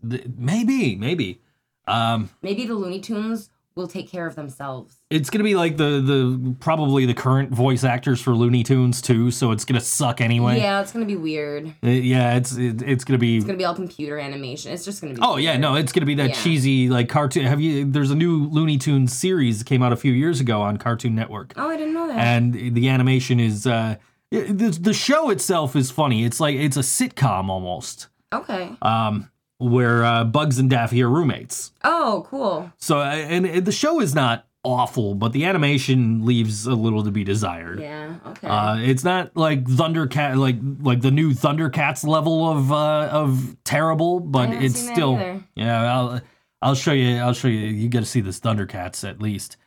Th- 0.09 0.23
Maybe, 0.37 0.95
maybe. 0.95 1.41
Um, 1.85 2.29
Maybe 2.41 2.65
the 2.65 2.75
Looney 2.75 3.01
Tunes 3.01 3.49
will 3.79 3.87
take 3.87 4.09
care 4.11 4.27
of 4.27 4.35
themselves. 4.35 4.97
it's 5.09 5.29
gonna 5.29 5.43
be 5.43 5.55
like 5.55 5.77
the 5.77 6.01
the 6.01 6.55
probably 6.59 7.05
the 7.05 7.13
current 7.13 7.49
voice 7.51 7.83
actors 7.83 8.21
for 8.21 8.35
Looney 8.35 8.63
Tunes 8.63 9.01
too, 9.01 9.31
so 9.31 9.51
it's 9.51 9.65
gonna 9.65 9.79
suck 9.79 10.21
anyway. 10.21 10.57
Yeah, 10.59 10.81
it's 10.81 10.91
gonna 10.91 11.05
be 11.05 11.15
weird. 11.15 11.67
Uh, 11.83 11.87
yeah, 11.89 12.35
it's 12.35 12.55
it, 12.57 12.81
it's 12.81 13.03
gonna 13.03 13.17
be. 13.17 13.37
It's 13.37 13.45
gonna 13.45 13.57
be 13.57 13.65
all 13.65 13.73
computer 13.75 14.19
animation. 14.19 14.71
It's 14.73 14.85
just 14.85 15.01
gonna 15.01 15.13
be. 15.15 15.21
Oh 15.23 15.37
yeah, 15.37 15.57
no, 15.57 15.75
it's 15.75 15.91
gonna 15.91 16.05
be 16.05 16.15
that 16.15 16.29
Yeah. 16.29 16.35
cheesy 16.43 16.89
like 16.89 17.09
cartoon. 17.09 17.45
Have 17.45 17.61
you? 17.61 17.85
There's 17.89 18.11
a 18.11 18.15
new 18.15 18.45
Looney 18.49 18.77
Tunes 18.77 19.13
series 19.13 19.59
that 19.59 19.65
came 19.65 19.81
out 19.81 19.93
a 19.93 19.97
few 19.97 20.11
years 20.13 20.39
ago 20.41 20.61
on 20.61 20.77
Cartoon 20.77 21.15
Network, 21.15 21.53
Oh, 21.57 21.69
I 21.69 21.77
didn't 21.77 21.93
know 21.93 22.07
that. 22.07 22.17
and 22.19 22.53
the 22.53 22.89
animation 22.89 23.39
is 23.39 23.65
uh, 23.65 23.95
the 24.31 24.77
the 24.79 24.93
show 24.93 25.29
itself 25.29 25.75
is 25.75 25.89
funny. 25.89 26.23
It's 26.25 26.39
like 26.39 26.55
it's 26.55 26.77
a 26.77 26.81
sitcom 26.81 27.49
almost, 27.49 28.07
okay. 28.33 28.71
um, 28.81 29.29
where 29.59 30.03
uh, 30.03 30.23
Bugs 30.23 30.57
and 30.57 30.69
Daffy 30.69 31.03
are 31.03 31.09
roommates. 31.09 31.71
Oh, 31.83 32.25
cool. 32.27 32.71
So 32.77 32.99
uh, 32.99 33.03
and, 33.03 33.45
and 33.45 33.65
the 33.65 33.71
show 33.71 33.99
is 33.99 34.15
not 34.15 34.47
awful, 34.63 35.15
but 35.15 35.31
the 35.31 35.45
animation 35.45 36.25
leaves 36.25 36.65
a 36.65 36.73
little 36.73 37.03
to 37.03 37.11
be 37.11 37.23
desired. 37.23 37.79
Yeah. 37.79 38.15
Okay. 38.25 38.47
Uh, 38.47 38.77
it's 38.77 39.03
not 39.03 39.35
like 39.35 39.63
Thundercat, 39.65 40.37
like 40.37 40.57
like 40.81 41.01
the 41.01 41.11
new 41.11 41.31
Thundercats 41.31 42.05
level 42.05 42.49
of 42.49 42.71
uh, 42.71 43.09
of 43.11 43.55
terrible, 43.63 44.19
but 44.19 44.49
it's 44.49 44.79
still 44.79 45.15
either. 45.15 45.43
yeah. 45.55 45.93
I'll 45.93 46.21
I'll 46.61 46.75
show 46.75 46.93
you. 46.93 47.17
I'll 47.17 47.33
show 47.33 47.47
you. 47.47 47.59
You 47.59 47.89
got 47.89 47.99
to 47.99 48.05
see 48.05 48.21
this 48.21 48.39
Thundercats 48.39 49.07
at 49.07 49.21
least. 49.21 49.57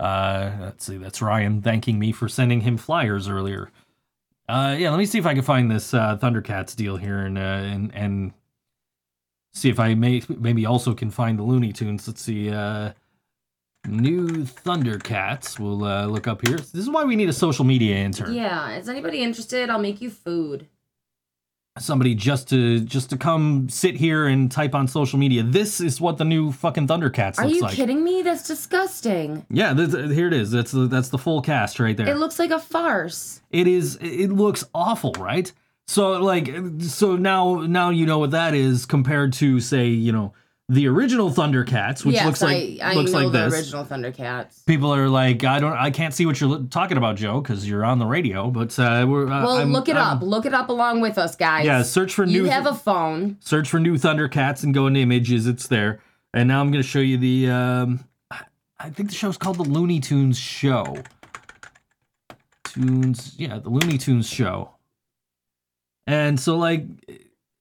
Uh, 0.00 0.50
let's 0.60 0.84
see. 0.84 0.96
That's 0.96 1.22
Ryan 1.22 1.62
thanking 1.62 1.98
me 1.98 2.12
for 2.12 2.28
sending 2.28 2.62
him 2.62 2.76
flyers 2.76 3.28
earlier. 3.28 3.70
Uh, 4.48 4.74
yeah. 4.78 4.90
Let 4.90 4.98
me 4.98 5.06
see 5.06 5.18
if 5.18 5.26
I 5.26 5.34
can 5.34 5.42
find 5.42 5.70
this 5.70 5.94
uh, 5.94 6.18
Thundercats 6.18 6.74
deal 6.74 6.96
here 6.96 7.18
and 7.18 7.38
uh, 7.38 7.40
and 7.40 7.94
and 7.94 8.32
see 9.52 9.68
if 9.68 9.78
I 9.80 9.94
may 9.94 10.22
maybe 10.38 10.66
also 10.66 10.94
can 10.94 11.10
find 11.10 11.38
the 11.38 11.42
Looney 11.42 11.72
Tunes. 11.72 12.06
Let's 12.08 12.22
see. 12.22 12.50
Uh, 12.50 12.92
new 13.86 14.28
Thundercats. 14.28 15.58
We'll 15.58 15.84
uh, 15.84 16.06
look 16.06 16.26
up 16.26 16.46
here. 16.46 16.56
This 16.56 16.74
is 16.74 16.90
why 16.90 17.04
we 17.04 17.16
need 17.16 17.28
a 17.28 17.32
social 17.32 17.64
media 17.64 17.96
intern. 17.96 18.32
yeah. 18.34 18.76
Is 18.76 18.88
anybody 18.88 19.22
interested? 19.22 19.70
I'll 19.70 19.78
make 19.78 20.00
you 20.00 20.10
food. 20.10 20.68
Somebody 21.78 22.14
just 22.14 22.50
to 22.50 22.80
just 22.80 23.08
to 23.10 23.16
come 23.16 23.70
sit 23.70 23.96
here 23.96 24.26
and 24.26 24.52
type 24.52 24.74
on 24.74 24.86
social 24.86 25.18
media. 25.18 25.42
This 25.42 25.80
is 25.80 26.02
what 26.02 26.18
the 26.18 26.24
new 26.24 26.52
fucking 26.52 26.86
Thundercats 26.86 27.38
Are 27.38 27.44
looks 27.46 27.56
you 27.56 27.62
like. 27.62 27.74
kidding 27.74 28.04
me? 28.04 28.20
That's 28.20 28.46
disgusting. 28.46 29.46
Yeah, 29.48 29.72
th- 29.72 29.90
th- 29.90 30.10
here 30.12 30.26
it 30.26 30.34
is. 30.34 30.50
That's 30.50 30.70
the 30.70 30.86
that's 30.86 31.08
the 31.08 31.16
full 31.16 31.40
cast 31.40 31.80
right 31.80 31.96
there. 31.96 32.08
It 32.08 32.18
looks 32.18 32.38
like 32.38 32.50
a 32.50 32.58
farce. 32.58 33.40
it 33.50 33.66
is 33.66 33.96
it 34.02 34.28
looks 34.28 34.64
awful 34.74 35.12
right 35.18 35.50
so 35.86 36.12
like 36.22 36.50
so 36.80 37.16
now 37.16 37.56
now 37.60 37.90
you 37.90 38.06
know 38.06 38.18
what 38.18 38.30
that 38.30 38.54
is 38.54 38.86
compared 38.86 39.32
to 39.34 39.60
say 39.60 39.86
you 39.88 40.12
know 40.12 40.32
the 40.68 40.86
original 40.88 41.30
thundercats 41.30 42.04
which 42.04 42.14
yes, 42.14 42.24
looks 42.24 42.40
like 42.40 42.78
I, 42.82 42.92
I 42.92 42.94
looks 42.94 43.10
know 43.10 43.18
like 43.24 43.32
the 43.32 43.44
this 43.50 43.54
original 43.54 43.84
Thundercats. 43.84 44.64
people 44.64 44.94
are 44.94 45.08
like 45.08 45.44
i 45.44 45.58
don't 45.58 45.72
i 45.72 45.90
can't 45.90 46.14
see 46.14 46.24
what 46.24 46.40
you're 46.40 46.60
talking 46.70 46.96
about 46.96 47.16
joe 47.16 47.40
because 47.40 47.68
you're 47.68 47.84
on 47.84 47.98
the 47.98 48.06
radio 48.06 48.48
but 48.50 48.78
uh 48.78 49.04
we're 49.08 49.24
uh, 49.26 49.42
Well, 49.42 49.56
I'm- 49.56 49.72
look 49.72 49.88
it 49.88 49.96
I'm- 49.96 50.16
up. 50.18 50.22
Look 50.22 50.46
it 50.46 50.54
up 50.54 50.68
along 50.68 51.00
with 51.00 51.18
us, 51.18 51.34
guys. 51.36 51.66
yeah 51.66 51.82
search 51.82 52.14
for 52.14 52.24
You 52.24 52.42
new 52.44 52.48
have 52.48 52.66
a 52.66 52.74
phone. 52.74 53.36
search 53.40 53.68
for 53.68 53.80
new 53.80 53.96
thundercats 53.96 54.62
and 54.62 54.72
go 54.72 54.86
into 54.86 55.00
images 55.00 55.46
it's 55.46 55.66
there 55.66 56.00
and 56.32 56.48
now 56.48 56.60
i'm 56.60 56.70
going 56.70 56.82
to 56.82 56.88
show 56.88 57.00
you 57.00 57.18
the 57.18 57.50
um 57.50 58.04
I 58.78 58.90
think 58.90 59.10
the 59.10 59.14
show's 59.14 59.36
called 59.38 59.58
the 59.58 59.62
Looney 59.62 60.00
Tunes 60.00 60.36
Show. 60.36 60.96
Tunes, 62.64 63.34
yeah, 63.38 63.58
the 63.58 63.68
Looney 63.68 63.96
Tunes 63.96 64.28
Show. 64.28 64.71
And 66.06 66.38
so, 66.38 66.56
like, 66.56 66.86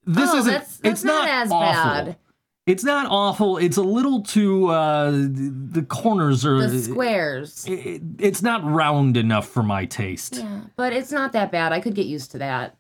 this 0.06 0.30
Oh, 0.32 0.38
isn't. 0.38 0.52
that's- 0.52 0.78
that's 0.78 1.02
it's 1.02 1.04
not 1.04 1.26
not, 1.28 1.30
as 1.30 1.52
awful. 1.52 2.06
bad. 2.06 2.18
It's 2.68 2.84
not 2.84 3.08
awful. 3.10 3.58
It's 3.58 3.78
a 3.78 3.82
little 3.84 4.22
too. 4.22 4.68
Uh, 4.68 5.12
the 5.12 5.86
corners 5.88 6.46
are. 6.46 6.68
The 6.68 6.80
squares. 6.80 7.66
it- 7.68 8.02
it's 8.20 8.42
not 8.42 8.64
round 8.64 9.18
enough 9.18 9.48
for 9.48 9.64
my 9.64 9.86
taste. 9.86 10.36
Yeah. 10.38 10.44
Yeah, 10.44 10.60
but 10.76 10.94
it's 10.94 11.12
not 11.12 11.32
that 11.34 11.52
bad. 11.52 11.72
I 11.74 11.80
could 11.80 11.96
get 11.96 12.06
used 12.06 12.32
to 12.32 12.38
that. 12.40 12.78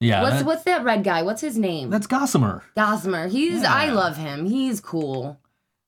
Yeah. 0.00 0.22
What's 0.22 0.36
that- 0.38 0.46
what's 0.46 0.62
that 0.64 0.84
red 0.84 1.04
guy? 1.04 1.22
What's 1.22 1.40
his 1.40 1.58
name? 1.58 1.90
that's 1.90 2.06
Gossamer. 2.06 2.62
Gossamer. 2.76 3.28
He's 3.28 3.64
I 3.64 3.90
love 3.90 4.16
him. 4.16 4.46
He's 4.46 4.80
cool. 4.80 5.38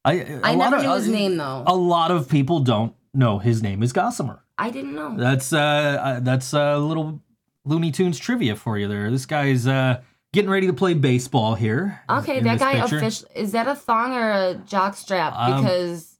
I 0.04 0.38
I 0.42 0.54
never 0.54 0.76
of- 0.76 0.82
knew 0.82 0.92
his 0.94 1.08
uh, 1.08 1.12
name 1.12 1.36
though. 1.36 1.64
A 1.66 1.74
lot 1.74 2.10
of 2.10 2.28
people 2.28 2.60
don't 2.60 2.94
know 3.12 3.38
his 3.38 3.62
name 3.62 3.82
is 3.82 3.92
Gossamer. 3.92 4.40
I 4.58 4.70
didn't 4.70 4.94
know. 4.94 5.16
That's 5.16 5.52
uh, 5.52 5.58
uh 5.58 6.20
that's 6.20 6.52
a 6.52 6.76
little 6.78 7.20
Looney 7.64 7.90
Tunes 7.90 8.18
trivia 8.18 8.56
for 8.56 8.78
you 8.78 8.88
there. 8.88 9.10
This 9.10 9.26
guy's 9.26 9.66
uh 9.66 10.02
getting 10.32 10.50
ready 10.50 10.66
to 10.66 10.72
play 10.72 10.94
baseball 10.94 11.54
here. 11.54 12.00
Okay, 12.08 12.40
that 12.40 12.58
guy 12.58 12.80
picture. 12.80 12.96
official 12.98 13.28
is 13.34 13.52
that 13.52 13.66
a 13.68 13.74
thong 13.74 14.14
or 14.14 14.30
a 14.30 14.54
jock 14.66 14.94
strap? 14.94 15.32
Um, 15.36 15.62
Because 15.62 16.18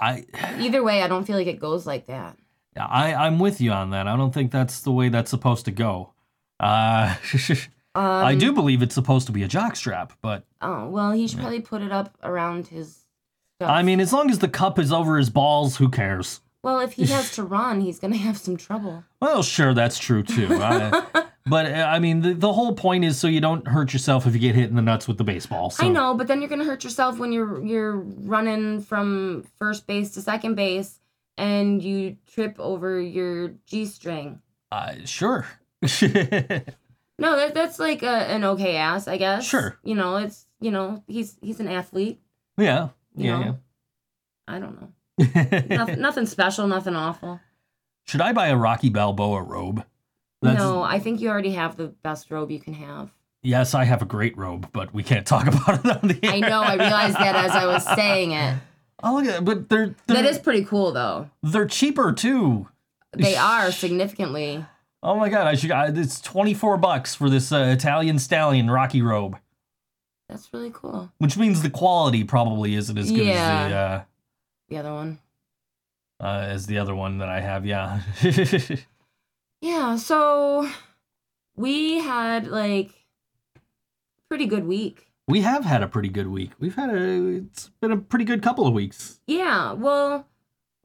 I 0.00 0.24
either 0.58 0.82
way, 0.82 1.02
I 1.02 1.08
don't 1.08 1.24
feel 1.24 1.36
like 1.36 1.46
it 1.46 1.60
goes 1.60 1.86
like 1.86 2.06
that. 2.06 2.36
I 2.76 3.14
I'm 3.14 3.38
with 3.38 3.60
you 3.60 3.72
on 3.72 3.90
that. 3.90 4.06
I 4.06 4.16
don't 4.16 4.32
think 4.32 4.52
that's 4.52 4.80
the 4.80 4.92
way 4.92 5.08
that's 5.08 5.30
supposed 5.30 5.64
to 5.64 5.70
go. 5.70 6.12
Uh 6.60 7.14
Um, 7.94 8.04
I 8.04 8.36
do 8.36 8.52
believe 8.52 8.80
it's 8.80 8.94
supposed 8.94 9.26
to 9.26 9.32
be 9.32 9.42
a 9.42 9.48
jock 9.48 9.74
strap, 9.74 10.12
but 10.22 10.44
Oh 10.60 10.88
well, 10.88 11.10
he 11.10 11.26
should 11.26 11.40
probably 11.40 11.60
put 11.60 11.82
it 11.82 11.90
up 11.90 12.16
around 12.22 12.68
his. 12.68 13.00
I 13.60 13.82
mean, 13.82 13.98
as 13.98 14.12
long 14.12 14.30
as 14.30 14.38
the 14.38 14.46
cup 14.46 14.78
is 14.78 14.92
over 14.92 15.16
his 15.18 15.30
balls, 15.30 15.78
who 15.78 15.88
cares? 15.88 16.40
Well, 16.62 16.80
if 16.80 16.92
he 16.94 17.06
has 17.06 17.30
to 17.36 17.42
run, 17.42 17.80
he's 17.80 17.98
gonna 17.98 18.16
have 18.16 18.36
some 18.38 18.56
trouble. 18.56 19.04
Well, 19.20 19.42
sure, 19.42 19.74
that's 19.74 19.98
true 19.98 20.22
too. 20.22 20.48
I, 20.60 21.24
but 21.46 21.66
uh, 21.66 21.86
I 21.90 21.98
mean, 21.98 22.20
the, 22.20 22.34
the 22.34 22.52
whole 22.52 22.74
point 22.74 23.04
is 23.04 23.18
so 23.18 23.26
you 23.28 23.40
don't 23.40 23.66
hurt 23.66 23.92
yourself 23.92 24.26
if 24.26 24.34
you 24.34 24.40
get 24.40 24.54
hit 24.54 24.68
in 24.70 24.76
the 24.76 24.82
nuts 24.82 25.08
with 25.08 25.18
the 25.18 25.24
baseball. 25.24 25.70
So. 25.70 25.84
I 25.84 25.88
know, 25.88 26.14
but 26.14 26.26
then 26.28 26.40
you're 26.40 26.50
gonna 26.50 26.64
hurt 26.64 26.84
yourself 26.84 27.18
when 27.18 27.32
you're 27.32 27.64
you're 27.64 27.96
running 27.96 28.80
from 28.82 29.46
first 29.58 29.86
base 29.86 30.10
to 30.12 30.22
second 30.22 30.54
base 30.56 31.00
and 31.36 31.82
you 31.82 32.16
trip 32.26 32.56
over 32.58 33.00
your 33.00 33.52
g 33.66 33.86
string. 33.86 34.40
Uh, 34.72 34.94
sure. 35.04 35.46
No, 37.20 37.34
that 37.36 37.52
that's 37.52 37.80
like 37.80 38.04
a, 38.04 38.06
an 38.30 38.44
okay 38.44 38.76
ass, 38.76 39.08
I 39.08 39.16
guess. 39.16 39.44
Sure. 39.44 39.76
You 39.82 39.96
know, 39.96 40.16
it's 40.18 40.46
you 40.60 40.70
know 40.70 41.02
he's 41.08 41.36
he's 41.42 41.58
an 41.58 41.66
athlete. 41.66 42.20
yeah. 42.56 42.90
You 43.16 43.24
Yeah. 43.30 43.38
know? 43.40 43.58
I 44.46 44.60
don't 44.60 44.80
know. 44.80 44.92
Yeah. 45.18 45.64
nothing, 45.68 46.00
nothing 46.00 46.26
special, 46.26 46.66
nothing 46.66 46.94
awful. 46.96 47.40
Should 48.06 48.20
I 48.20 48.32
buy 48.32 48.48
a 48.48 48.56
Rocky 48.56 48.88
Balboa 48.88 49.42
robe? 49.42 49.84
no, 50.42 50.82
I 50.82 50.98
think 51.00 51.20
you 51.20 51.28
already 51.28 51.52
have 51.52 51.76
the 51.76 51.88
best 51.88 52.30
robe 52.30 52.50
you 52.50 52.60
can 52.60 52.74
have. 52.74 53.10
Yes, 53.42 53.74
I 53.74 53.84
have 53.84 54.02
a 54.02 54.04
great 54.06 54.36
robe, 54.36 54.68
but 54.72 54.92
we 54.94 55.02
can't 55.02 55.26
talk 55.26 55.46
about 55.48 55.84
it 55.84 55.90
on 56.02 56.08
the 56.08 56.18
air. 56.22 56.32
I 56.34 56.40
know. 56.40 56.60
I 56.62 56.74
realized 56.74 57.16
that 57.16 57.34
as 57.36 57.50
I 57.52 57.66
was 57.66 57.84
saying 57.96 58.32
it. 58.32 58.56
Oh, 59.02 59.14
look 59.14 59.26
at 59.26 59.32
that. 59.32 59.44
but 59.44 59.68
they're 59.68 59.94
they're, 60.06 60.22
That 60.22 60.24
is 60.24 60.38
pretty 60.38 60.64
cool, 60.64 60.92
though. 60.92 61.28
they're 61.42 61.66
cheaper 61.66 62.12
too. 62.12 62.68
They 63.12 63.36
are 63.36 63.70
significantly. 63.72 64.64
Oh 65.02 65.16
my 65.16 65.28
god, 65.28 65.46
I 65.46 65.54
should. 65.54 65.70
I, 65.70 65.86
it's 65.88 66.20
twenty 66.20 66.52
four 66.54 66.76
bucks 66.76 67.14
for 67.14 67.30
this 67.30 67.52
uh, 67.52 67.72
Italian 67.76 68.18
stallion 68.18 68.68
Rocky 68.70 69.00
robe, 69.00 69.38
That's 70.28 70.52
really 70.52 70.72
cool. 70.74 71.10
which 71.18 71.36
means 71.36 71.62
the 71.62 71.70
quality 71.70 72.24
probably 72.24 72.74
isn't 72.74 72.98
as 72.98 73.10
good 73.10 73.28
as 73.28 73.70
the 73.70 73.76
uh, 73.76 74.02
The 74.68 74.76
other 74.78 74.92
one. 74.92 75.18
uh, 76.20 76.46
as 76.48 76.66
the 76.66 76.78
other 76.78 76.94
one 76.94 77.18
that 77.18 77.28
I 77.28 77.40
have. 77.40 77.64
Yeah. 77.66 78.00
Yeah. 79.60 79.96
So 79.96 80.68
we 81.56 81.98
had 81.98 82.46
like 82.46 82.90
pretty 84.28 84.46
good 84.46 84.64
week. 84.66 85.08
we 85.26 85.40
have 85.40 85.64
had 85.64 85.82
a 85.82 85.88
pretty 85.88 86.08
good 86.10 86.28
week. 86.28 86.52
We've 86.60 86.76
had 86.76 86.90
a. 86.90 87.36
It's 87.38 87.68
been 87.80 87.90
a 87.92 87.96
pretty 87.96 88.24
good 88.24 88.40
couple 88.42 88.66
of 88.68 88.72
weeks. 88.72 89.18
Yeah. 89.26 89.72
Well, 89.72 90.26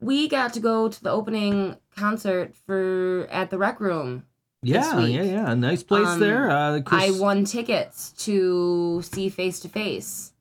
we 0.02 0.28
got 0.28 0.54
to 0.54 0.60
go 0.60 0.90
to 0.90 1.04
the 1.04 1.12
opening 1.12 1.78
concert 1.96 2.56
for 2.66 3.28
at 3.32 3.52
the 3.52 3.58
Rec 3.60 3.80
Room. 3.80 4.26
Yeah, 4.64 5.02
yeah, 5.02 5.22
yeah. 5.24 5.52
A 5.52 5.56
nice 5.56 5.84
place 5.84 6.08
Um, 6.08 6.20
there. 6.20 6.50
Uh, 6.50 6.82
Chris, 6.82 7.04
I 7.04 7.20
won 7.20 7.44
tickets 7.46 8.12
to 8.26 9.02
see 9.04 9.30
Face 9.30 9.60
to 9.60 9.70
Face, 9.70 10.32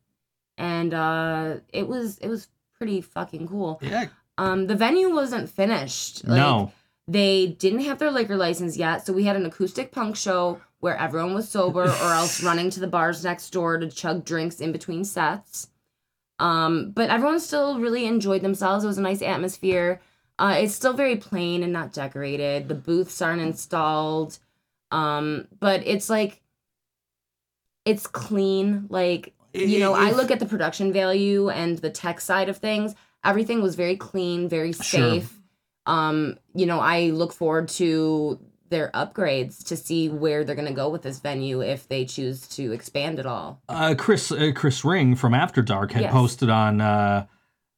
and 0.57 0.95
uh, 0.95 1.57
it 1.73 1.87
was 1.89 2.17
it 2.19 2.29
was 2.29 2.49
pretty 2.83 3.01
fucking 3.01 3.47
cool. 3.47 3.79
Yeah. 3.81 4.07
Um, 4.39 4.67
the 4.67 4.75
venue 4.75 5.15
wasn't 5.15 5.49
finished. 5.49 6.27
Like, 6.27 6.37
no. 6.37 6.73
They 7.07 7.47
didn't 7.47 7.83
have 7.83 8.01
their 8.01 8.11
liquor 8.11 8.37
license 8.37 8.77
yet, 8.77 9.07
so 9.07 9.13
we 9.13 9.23
had 9.23 9.37
an 9.37 9.47
acoustic 9.47 9.93
punk 9.93 10.17
show 10.17 10.61
where 10.81 10.97
everyone 10.97 11.33
was 11.33 11.49
sober 11.49 11.85
or 12.03 12.13
else 12.13 12.43
running 12.43 12.71
to 12.71 12.81
the 12.81 12.89
bars 12.89 13.23
next 13.23 13.51
door 13.51 13.79
to 13.79 13.89
chug 13.89 14.25
drinks 14.25 14.59
in 14.61 14.73
between 14.73 15.05
sets. 15.05 15.69
Um, 16.41 16.91
but 16.91 17.09
everyone 17.09 17.39
still 17.39 17.79
really 17.79 18.05
enjoyed 18.05 18.43
themselves. 18.43 18.83
It 18.83 18.89
was 18.89 18.99
a 18.99 19.03
nice 19.03 19.23
atmosphere. 19.23 20.01
Uh, 20.41 20.57
it's 20.59 20.75
still 20.75 20.93
very 20.93 21.15
plain 21.15 21.63
and 21.63 21.73
not 21.73 21.93
decorated. 21.93 22.67
The 22.67 22.75
booths 22.75 23.23
aren't 23.23 23.43
installed. 23.43 24.41
Um, 24.91 25.47
but 25.61 25.87
it's 25.87 26.11
like 26.11 26.43
it's 27.85 28.09
clean. 28.09 28.87
Like 28.89 29.35
you 29.55 29.79
know, 29.79 29.95
I 29.95 30.11
look 30.13 30.31
at 30.31 30.39
the 30.41 30.47
production 30.47 30.93
value 30.93 31.49
and 31.51 31.79
the 31.79 31.91
tech 31.91 32.21
side 32.21 32.49
of 32.49 32.57
things. 32.59 32.95
Everything 33.25 33.63
was 33.63 33.75
very 33.75 33.97
clean, 33.97 34.49
very 34.49 34.73
Sure. 34.73 34.83
safe. 35.21 35.39
Um, 35.87 36.39
you 36.55 36.67
know, 36.67 36.81
I 36.81 37.11
look 37.11 37.33
forward 37.33 37.69
to 37.71 38.39
their 38.69 38.91
upgrades 38.95 39.63
to 39.67 39.77
see 39.77 40.09
where 40.09 40.45
they're 40.45 40.55
going 40.57 40.69
to 40.69 40.73
go 40.75 40.89
with 40.89 41.03
this 41.03 41.19
venue 41.21 41.61
if 41.61 41.89
they 41.89 42.05
choose 42.05 42.47
to 42.49 42.73
expand 42.73 43.19
at 43.19 43.27
all. 43.27 43.61
uh, 43.69 43.95
Chris 43.99 44.33
uh, 44.33 44.51
Chris 44.55 44.85
Ring 44.85 45.15
from 45.15 45.35
After 45.35 45.61
Dark 45.61 45.93
had 45.93 46.03
Yes. 46.03 46.13
posted 46.13 46.49
on 46.49 46.81
uh, 46.81 47.27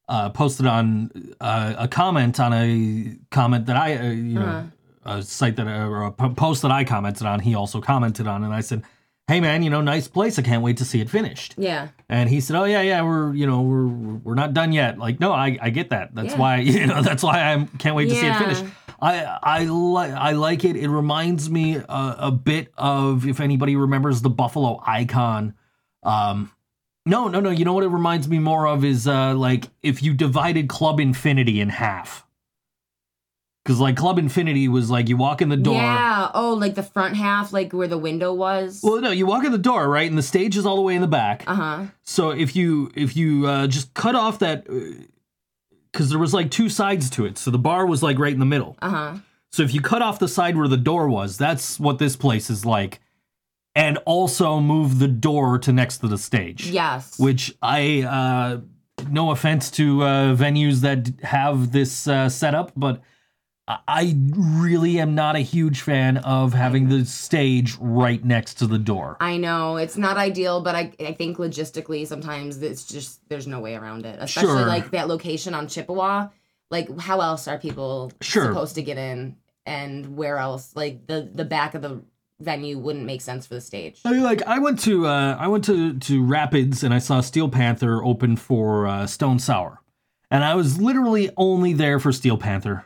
uh, 0.07 0.29
posted 0.29 0.65
on 0.67 1.11
uh, 1.41 1.73
a 1.77 1.87
comment 1.87 2.39
on 2.39 2.53
a 2.53 3.17
comment 3.31 3.65
that 3.65 3.75
I 3.75 3.97
uh, 3.97 4.03
you 4.11 4.35
know 4.39 4.45
Uh-huh. 4.45 5.17
a 5.17 5.21
site 5.23 5.55
that 5.57 5.67
or 5.67 6.03
a 6.03 6.11
post 6.11 6.61
that 6.61 6.71
I 6.71 6.83
commented 6.85 7.27
on. 7.27 7.39
He 7.41 7.55
also 7.55 7.81
commented 7.81 8.25
on, 8.27 8.43
and 8.45 8.53
I 8.53 8.61
said, 8.61 8.83
"Hey 9.27 9.41
man, 9.41 9.63
you 9.63 9.69
know, 9.69 9.81
nice 9.81 10.07
place. 10.07 10.37
I 10.37 10.41
can't 10.41 10.61
wait 10.63 10.77
to 10.77 10.85
see 10.85 11.01
it 11.01 11.09
finished." 11.09 11.55
Yeah. 11.57 11.89
And 12.09 12.29
he 12.29 12.39
said, 12.41 12.55
"Oh 12.55 12.65
yeah, 12.65 12.81
yeah, 12.81 13.01
we're 13.01 13.33
you 13.33 13.45
know 13.47 13.61
we're 13.61 13.87
we're 13.87 14.35
not 14.35 14.53
done 14.53 14.71
yet." 14.71 14.97
Like, 14.97 15.19
no, 15.19 15.31
I, 15.31 15.57
I 15.61 15.69
get 15.71 15.89
that. 15.89 16.13
That's 16.15 16.33
Yeah. 16.33 16.39
why 16.39 16.57
you 16.59 16.85
know 16.87 17.01
that's 17.01 17.23
why 17.23 17.53
I 17.53 17.67
can't 17.79 17.95
wait 17.95 18.09
to 18.09 18.15
see 18.15 18.27
it 18.27 18.35
finished. 18.37 18.63
I 19.01 19.37
I 19.43 19.63
like 19.65 20.11
I 20.11 20.31
like 20.31 20.63
it. 20.63 20.75
It 20.75 20.89
reminds 20.89 21.49
me 21.49 21.75
a, 21.75 22.15
a 22.19 22.31
bit 22.31 22.71
of 22.77 23.27
if 23.27 23.39
anybody 23.39 23.75
remembers 23.75 24.21
the 24.21 24.29
Buffalo 24.29 24.81
Icon. 24.85 25.53
Um, 26.03 26.51
no, 27.05 27.27
no, 27.27 27.39
no. 27.39 27.49
You 27.49 27.65
know 27.65 27.73
what 27.73 27.83
it 27.83 27.89
reminds 27.89 28.27
me 28.27 28.39
more 28.39 28.67
of 28.67 28.83
is 28.85 29.07
uh 29.07 29.33
like 29.35 29.69
if 29.83 30.01
you 30.01 30.13
divided 30.13 30.69
Club 30.69 30.99
Infinity 30.99 31.59
in 31.61 31.69
half. 31.69 32.24
Because 33.65 33.79
like 33.79 33.97
Club 33.97 34.19
Infinity 34.19 34.67
was 34.67 34.91
like 34.91 35.09
you 35.09 35.17
walk 35.17 35.41
in 35.41 35.49
the 35.49 35.57
door. 35.57 35.73
Yeah. 35.73 36.29
Oh, 36.35 36.53
like 36.53 36.75
the 36.75 36.83
front 36.83 37.15
half, 37.15 37.51
like 37.51 37.73
where 37.73 37.87
the 37.87 37.97
window 37.97 38.31
was. 38.31 38.81
Well, 38.83 39.01
no, 39.01 39.09
you 39.09 39.25
walk 39.25 39.43
in 39.43 39.51
the 39.51 39.57
door, 39.57 39.89
right, 39.89 40.07
and 40.07 40.15
the 40.15 40.21
stage 40.23 40.55
is 40.55 40.67
all 40.67 40.75
the 40.75 40.83
way 40.83 40.93
in 40.93 41.01
the 41.01 41.07
back. 41.07 41.43
Uh 41.47 41.55
huh. 41.55 41.85
So 42.03 42.29
if 42.29 42.55
you 42.55 42.91
if 42.95 43.17
you 43.17 43.47
uh, 43.47 43.65
just 43.65 43.91
cut 43.95 44.13
off 44.13 44.37
that, 44.37 44.67
because 45.91 46.11
there 46.11 46.19
was 46.19 46.31
like 46.31 46.51
two 46.51 46.69
sides 46.69 47.09
to 47.11 47.25
it, 47.25 47.39
so 47.39 47.49
the 47.49 47.57
bar 47.57 47.87
was 47.87 48.03
like 48.03 48.19
right 48.19 48.33
in 48.33 48.39
the 48.39 48.45
middle. 48.45 48.77
Uh 48.83 48.89
huh. 48.89 49.17
So 49.51 49.63
if 49.63 49.73
you 49.73 49.81
cut 49.81 50.03
off 50.03 50.19
the 50.19 50.27
side 50.27 50.55
where 50.55 50.67
the 50.67 50.77
door 50.77 51.09
was, 51.09 51.35
that's 51.35 51.79
what 51.79 51.97
this 51.97 52.15
place 52.15 52.51
is 52.51 52.67
like, 52.67 52.99
and 53.73 53.97
also 54.05 54.59
move 54.59 54.99
the 54.99 55.07
door 55.07 55.57
to 55.57 55.73
next 55.73 55.99
to 55.99 56.07
the 56.07 56.19
stage. 56.19 56.69
Yes. 56.69 57.17
Which 57.17 57.55
I, 57.63 58.03
uh, 58.03 58.61
no 59.09 59.31
offense 59.31 59.71
to 59.71 60.03
uh, 60.03 60.35
venues 60.35 60.81
that 60.81 61.11
have 61.23 61.71
this 61.71 62.07
uh, 62.07 62.29
setup, 62.29 62.73
but 62.75 63.01
I- 63.67 64.15
really 64.35 64.99
am 64.99 65.15
not 65.15 65.35
a 65.35 65.39
huge 65.39 65.81
fan 65.81 66.17
of 66.17 66.53
having 66.53 66.89
the 66.89 67.03
stage 67.05 67.75
right 67.79 68.23
next 68.23 68.55
to 68.55 68.67
the 68.67 68.77
door. 68.77 69.17
I 69.19 69.37
know 69.37 69.77
it's 69.77 69.97
not 69.97 70.17
ideal, 70.17 70.61
but 70.61 70.75
I 70.75 70.93
I 70.99 71.13
think 71.13 71.37
logistically 71.37 72.05
sometimes 72.05 72.61
it's 72.61 72.85
just 72.85 73.27
there's 73.29 73.47
no 73.47 73.59
way 73.59 73.75
around 73.75 74.05
it. 74.05 74.17
Especially 74.21 74.49
Sure. 74.59 74.65
like 74.67 74.91
that 74.91 75.07
location 75.07 75.53
on 75.55 75.67
Chippewa. 75.67 76.27
Like 76.69 76.95
how 76.99 77.21
else 77.21 77.47
are 77.47 77.57
people 77.57 78.11
Sure. 78.21 78.45
supposed 78.45 78.75
to 78.75 78.83
get 78.83 78.97
in? 78.97 79.35
And 79.65 80.15
where 80.15 80.37
else? 80.37 80.71
Like 80.75 81.07
the 81.07 81.27
the 81.33 81.45
back 81.45 81.73
of 81.73 81.81
the 81.81 82.03
venue 82.39 82.77
wouldn't 82.77 83.05
make 83.05 83.21
sense 83.21 83.47
for 83.47 83.55
the 83.55 83.61
stage. 83.61 83.99
I 84.05 84.11
mean, 84.11 84.21
like 84.23 84.43
I 84.45 84.59
went 84.59 84.79
to 84.81 85.07
uh, 85.07 85.37
I 85.39 85.47
went 85.47 85.63
to 85.65 85.97
to 85.97 86.23
Rapids 86.23 86.83
and 86.83 86.93
I 86.93 86.99
saw 86.99 87.19
Steel 87.21 87.49
Panther 87.49 88.03
open 88.03 88.35
for 88.35 88.85
uh, 88.85 89.07
Stone 89.07 89.39
Sour, 89.39 89.81
and 90.29 90.43
I 90.43 90.53
was 90.53 90.79
literally 90.79 91.31
only 91.35 91.73
there 91.73 91.99
for 91.99 92.11
Steel 92.11 92.37
Panther. 92.37 92.85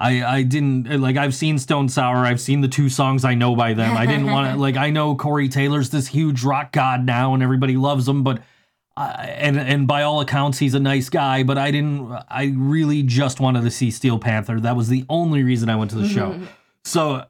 I 0.00 0.24
I 0.38 0.42
didn't 0.42 1.00
like 1.00 1.16
I've 1.16 1.34
seen 1.34 1.58
Stone 1.58 1.90
Sour. 1.90 2.24
I've 2.24 2.40
seen 2.40 2.62
the 2.62 2.68
two 2.68 2.88
songs 2.88 3.24
I 3.24 3.34
know 3.34 3.54
by 3.54 3.74
them. 3.74 3.96
I 3.96 4.06
didn't 4.06 4.26
want 4.26 4.54
to 4.54 4.56
like 4.60 4.76
I 4.76 4.90
know 4.90 5.14
Corey 5.14 5.48
Taylor's 5.48 5.90
this 5.90 6.08
huge 6.08 6.42
rock 6.42 6.72
god 6.72 7.04
now 7.04 7.34
and 7.34 7.42
everybody 7.42 7.76
loves 7.76 8.08
him, 8.08 8.24
but 8.24 8.42
I 8.96 9.36
and 9.38 9.58
and 9.58 9.86
by 9.86 10.02
all 10.02 10.20
accounts, 10.20 10.58
he's 10.58 10.74
a 10.74 10.80
nice 10.80 11.10
guy. 11.10 11.42
But 11.42 11.58
I 11.58 11.70
didn't. 11.70 12.10
I 12.28 12.54
really 12.56 13.02
just 13.02 13.40
wanted 13.40 13.62
to 13.62 13.70
see 13.70 13.90
Steel 13.90 14.18
Panther. 14.18 14.58
That 14.58 14.74
was 14.74 14.88
the 14.88 15.04
only 15.10 15.42
reason 15.42 15.68
I 15.68 15.76
went 15.76 15.90
to 15.90 15.98
the 15.98 16.08
show. 16.08 16.32
Mm-hmm. 16.32 16.46
So 16.84 17.26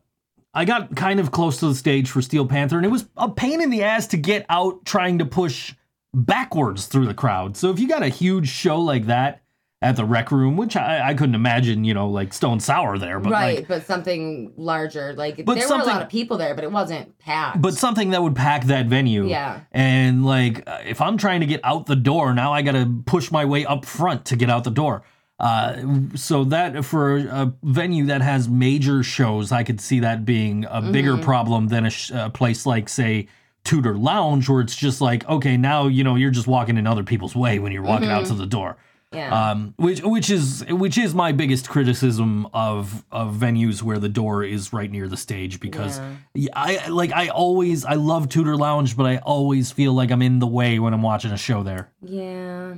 I 0.55 0.65
got 0.65 0.95
kind 0.95 1.19
of 1.19 1.33
close 1.33 1.59
to 1.59 1.69
the 1.69 1.75
stage 1.75 2.09
for 2.09 2.23
Steel 2.23 2.47
Panther, 2.47 2.77
and 2.77 2.87
it 2.87 2.91
was 2.91 3.09
a 3.17 3.29
pain 3.29 3.61
in 3.61 3.71
the 3.71 3.83
ass 3.83 4.07
to 4.09 4.17
get 4.17 4.47
out 4.49 4.85
trying 4.85 5.19
to 5.19 5.27
push 5.27 5.75
backwards 6.15 6.87
through 6.87 7.07
the 7.07 7.15
crowd. 7.15 7.57
So 7.57 7.71
if 7.71 7.81
you 7.81 7.89
got 7.89 8.03
a 8.03 8.09
huge 8.09 8.49
show 8.49 8.81
like 8.81 9.07
that 9.07 9.43
at 9.83 9.97
the 9.97 10.05
rec 10.05 10.31
room, 10.31 10.59
which 10.59 10.77
I, 10.77 11.09
I 11.09 11.15
couldn't 11.15 11.35
imagine, 11.35 11.85
you 11.85 11.95
know, 11.95 12.09
like 12.11 12.35
Stone 12.35 12.61
Sour 12.61 12.99
there, 12.99 13.19
but 13.19 13.33
right, 13.33 13.57
like, 13.61 13.69
but 13.69 13.87
something 13.87 14.53
larger. 14.57 15.15
Like 15.15 15.37
there 15.37 15.47
were 15.47 15.75
a 15.75 15.85
lot 15.85 16.03
of 16.03 16.11
people 16.11 16.37
there, 16.37 16.55
but 16.55 16.65
it 16.65 16.71
wasn't 16.71 17.19
packed. 17.19 17.63
but 17.63 17.73
something 17.75 18.11
that 18.11 18.23
would 18.23 18.37
pack 18.37 18.65
that 18.65 18.87
venue. 18.87 19.27
Yeah. 19.27 19.61
And 19.73 20.25
like, 20.27 20.65
if 20.85 21.01
I'm 21.01 21.17
trying 21.17 21.41
to 21.41 21.47
get 21.47 21.61
out 21.65 21.87
the 21.87 21.97
door, 21.97 22.35
now 22.35 22.53
I 22.53 22.61
got 22.61 22.73
to 22.73 23.03
push 23.07 23.31
my 23.31 23.47
way 23.47 23.65
up 23.65 23.87
front 23.87 24.27
to 24.27 24.37
get 24.37 24.51
out 24.51 24.65
the 24.65 24.71
door. 24.71 25.03
Uh, 25.39 25.81
so 26.15 26.45
that 26.45 26.85
for 26.85 27.17
a 27.17 27.55
venue 27.63 28.05
that 28.05 28.21
has 28.21 28.47
major 28.51 29.03
shows, 29.03 29.51
I 29.51 29.63
could 29.63 29.81
see 29.81 30.01
that 30.01 30.27
being 30.27 30.67
a 30.69 30.83
bigger 30.83 31.13
Mm-hmm. 31.15 31.23
problem 31.23 31.69
than 31.69 31.87
a, 31.87 31.91
sh- 31.91 32.11
a 32.11 32.29
place 32.29 32.67
like, 32.67 32.91
say, 32.91 33.29
Tudor 33.65 33.97
Lounge, 33.97 34.47
where 34.51 34.61
it's 34.61 34.77
just 34.77 35.01
like, 35.01 35.27
okay, 35.27 35.57
now 35.57 35.87
you 35.87 36.05
know 36.05 36.17
you're 36.17 36.31
just 36.31 36.47
walking 36.47 36.77
in 36.77 36.87
other 36.87 37.03
people's 37.05 37.35
way 37.35 37.59
when 37.59 37.73
you're 37.73 37.83
walking 37.83 38.11
out 38.11 38.27
to 38.27 38.33
Mm-hmm. 38.33 38.41
the 38.41 38.47
door. 38.47 38.77
Yeah. 39.13 39.51
Um, 39.51 39.75
which 39.77 40.03
which 40.03 40.31
is 40.31 40.65
which 40.69 40.97
is 40.97 41.15
my 41.15 41.33
biggest 41.33 41.69
criticism 41.69 42.47
of 42.55 43.05
of 43.11 43.35
venues 43.35 43.83
where 43.83 43.99
the 43.99 44.09
door 44.09 44.45
is 44.45 44.73
right 44.73 44.91
near 44.91 45.09
the 45.09 45.17
stage 45.17 45.59
because 45.59 46.01
Yeah. 46.35 46.51
I 46.55 46.89
like 46.89 47.11
I 47.13 47.29
always 47.29 47.85
I 47.85 47.95
love 47.95 48.29
Tudor 48.29 48.57
Lounge, 48.57 48.97
but 48.97 49.07
I 49.07 49.17
always 49.19 49.73
feel 49.73 49.93
like 49.95 50.11
I'm 50.13 50.23
in 50.23 50.39
the 50.39 50.47
way 50.47 50.79
when 50.79 50.95
I'm 50.95 51.03
watching 51.03 51.33
a 51.33 51.37
show 51.37 51.63
there 51.65 51.91
yeah. 52.03 52.75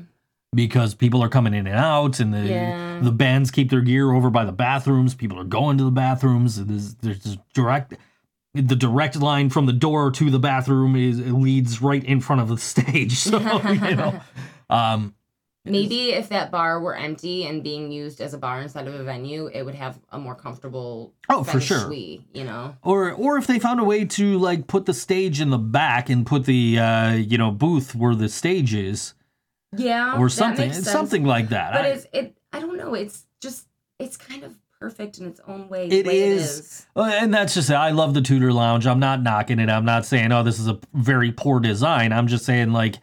because 0.54 0.94
people 0.94 1.22
are 1.22 1.28
coming 1.28 1.52
in 1.54 1.66
and 1.66 1.76
out, 1.76 2.18
and 2.18 2.32
the 2.32 2.46
Yeah. 2.46 3.00
the 3.02 3.12
bands 3.12 3.50
keep 3.50 3.68
their 3.70 3.82
gear 3.82 4.10
over 4.12 4.30
by 4.30 4.44
the 4.46 4.52
bathrooms. 4.52 5.14
People 5.14 5.38
are 5.38 5.44
going 5.44 5.76
to 5.78 5.84
the 5.84 5.90
bathrooms. 5.90 6.64
There's 6.64 6.94
there's 6.94 7.36
direct. 7.52 7.94
The 8.54 8.76
direct 8.76 9.16
line 9.16 9.48
from 9.48 9.64
the 9.64 9.72
door 9.72 10.10
to 10.10 10.30
the 10.30 10.38
bathroom 10.38 10.94
is 10.94 11.18
leads 11.20 11.80
right 11.80 12.04
in 12.04 12.20
front 12.20 12.42
of 12.42 12.48
the 12.48 12.56
stage. 12.72 13.14
So 13.18 13.38
you 13.38 13.96
know, 13.96 14.20
um, 14.70 15.14
Maybe 15.64 16.10
if 16.10 16.28
that 16.30 16.50
bar 16.50 16.80
were 16.80 16.96
empty 16.96 17.46
and 17.46 17.62
being 17.62 17.92
used 17.92 18.20
as 18.20 18.34
a 18.34 18.38
bar 18.38 18.60
instead 18.60 18.88
of 18.88 18.94
a 18.94 19.04
venue, 19.04 19.46
it 19.46 19.62
would 19.62 19.76
have 19.76 19.98
a 20.10 20.18
more 20.18 20.34
comfortable 20.34 21.12
Oh, 21.28 21.44
for 21.44 21.60
sure. 21.60 21.78
shui, 21.82 22.26
you 22.34 22.42
know? 22.42 22.74
or 22.82 23.12
or 23.12 23.38
if 23.38 23.46
they 23.46 23.60
found 23.60 23.78
a 23.78 23.84
way 23.84 24.04
to 24.04 24.38
like 24.38 24.66
put 24.66 24.86
the 24.86 24.94
stage 24.94 25.40
in 25.40 25.50
the 25.50 25.58
back 25.58 26.10
and 26.10 26.26
put 26.26 26.46
the 26.46 26.78
uh 26.80 27.12
you 27.12 27.38
know 27.38 27.52
booth 27.52 27.94
where 27.94 28.14
the 28.16 28.28
stage 28.28 28.74
is 28.74 29.14
Yeah. 29.76 30.16
or 30.18 30.28
something 30.28 30.72
something 30.72 31.24
like 31.24 31.50
that 31.50 31.72
But 31.74 31.84
I- 31.84 31.88
it's 31.90 32.06
it 32.12 32.36
I 32.52 32.58
don't 32.58 32.76
know, 32.76 32.94
it's 32.94 33.24
just 33.40 33.68
it's 34.00 34.16
kind 34.16 34.42
of 34.42 34.56
perfect 34.80 35.18
in 35.18 35.26
its 35.28 35.40
own 35.46 35.68
way. 35.68 35.86
It 35.86 36.06
way 36.06 36.22
is. 36.22 36.86
Uh, 36.96 37.02
and 37.04 37.32
that's 37.32 37.54
just. 37.54 37.70
I 37.70 37.90
love 37.92 38.14
the 38.14 38.20
Tudor 38.20 38.52
Lounge. 38.52 38.84
I'm 38.84 38.98
not 38.98 39.22
knocking 39.22 39.60
it. 39.60 39.68
I'm 39.70 39.84
not 39.84 40.04
saying 40.04 40.32
oh 40.32 40.42
this 40.42 40.58
is 40.58 40.66
a 40.66 40.76
very 40.92 41.30
poor 41.30 41.60
design. 41.60 42.12
I'm 42.12 42.26
just 42.26 42.44
saying 42.44 42.72
like 42.72 42.96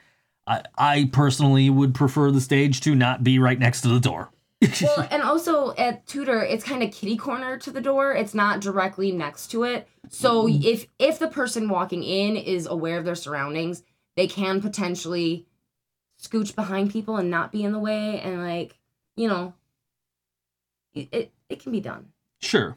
I 0.50 0.64
I 0.78 1.10
personally 1.14 1.70
would 1.70 1.94
prefer 1.96 2.32
the 2.32 2.42
stage 2.42 2.82
to 2.82 2.96
not 2.96 3.24
be 3.24 3.40
right 3.40 3.60
next 3.60 3.82
to 3.82 3.88
the 3.88 4.00
door. 4.00 4.32
well, 4.82 5.08
and 5.10 5.22
also 5.22 5.74
at 5.78 6.06
Tudor, 6.06 6.42
it's 6.42 6.66
kind 6.66 6.84
of 6.84 6.92
kitty 6.92 7.16
corner 7.16 7.58
to 7.60 7.72
the 7.72 7.80
door. 7.80 8.12
It's 8.14 8.34
not 8.34 8.60
directly 8.60 9.12
next 9.14 9.48
to 9.52 9.64
it. 9.64 9.88
So 10.10 10.48
Mm-hmm. 10.48 10.64
if 10.64 10.88
if 11.00 11.20
the 11.20 11.30
person 11.30 11.70
walking 11.70 12.04
in 12.04 12.36
is 12.36 12.66
aware 12.66 12.98
of 12.98 13.06
their 13.06 13.16
surroundings, 13.16 13.84
they 14.18 14.28
can 14.28 14.60
potentially 14.60 15.46
scooch 16.22 16.54
behind 16.56 16.92
people 16.92 17.16
and 17.16 17.30
not 17.30 17.54
be 17.54 17.64
in 17.64 17.72
the 17.72 17.80
way 17.80 18.20
and 18.20 18.44
like, 18.44 18.78
you 19.16 19.30
know, 19.30 19.54
it 20.94 21.08
it, 21.14 21.32
it 21.48 21.60
can 21.62 21.72
be 21.72 21.80
done. 21.80 22.08
Sure. 22.42 22.76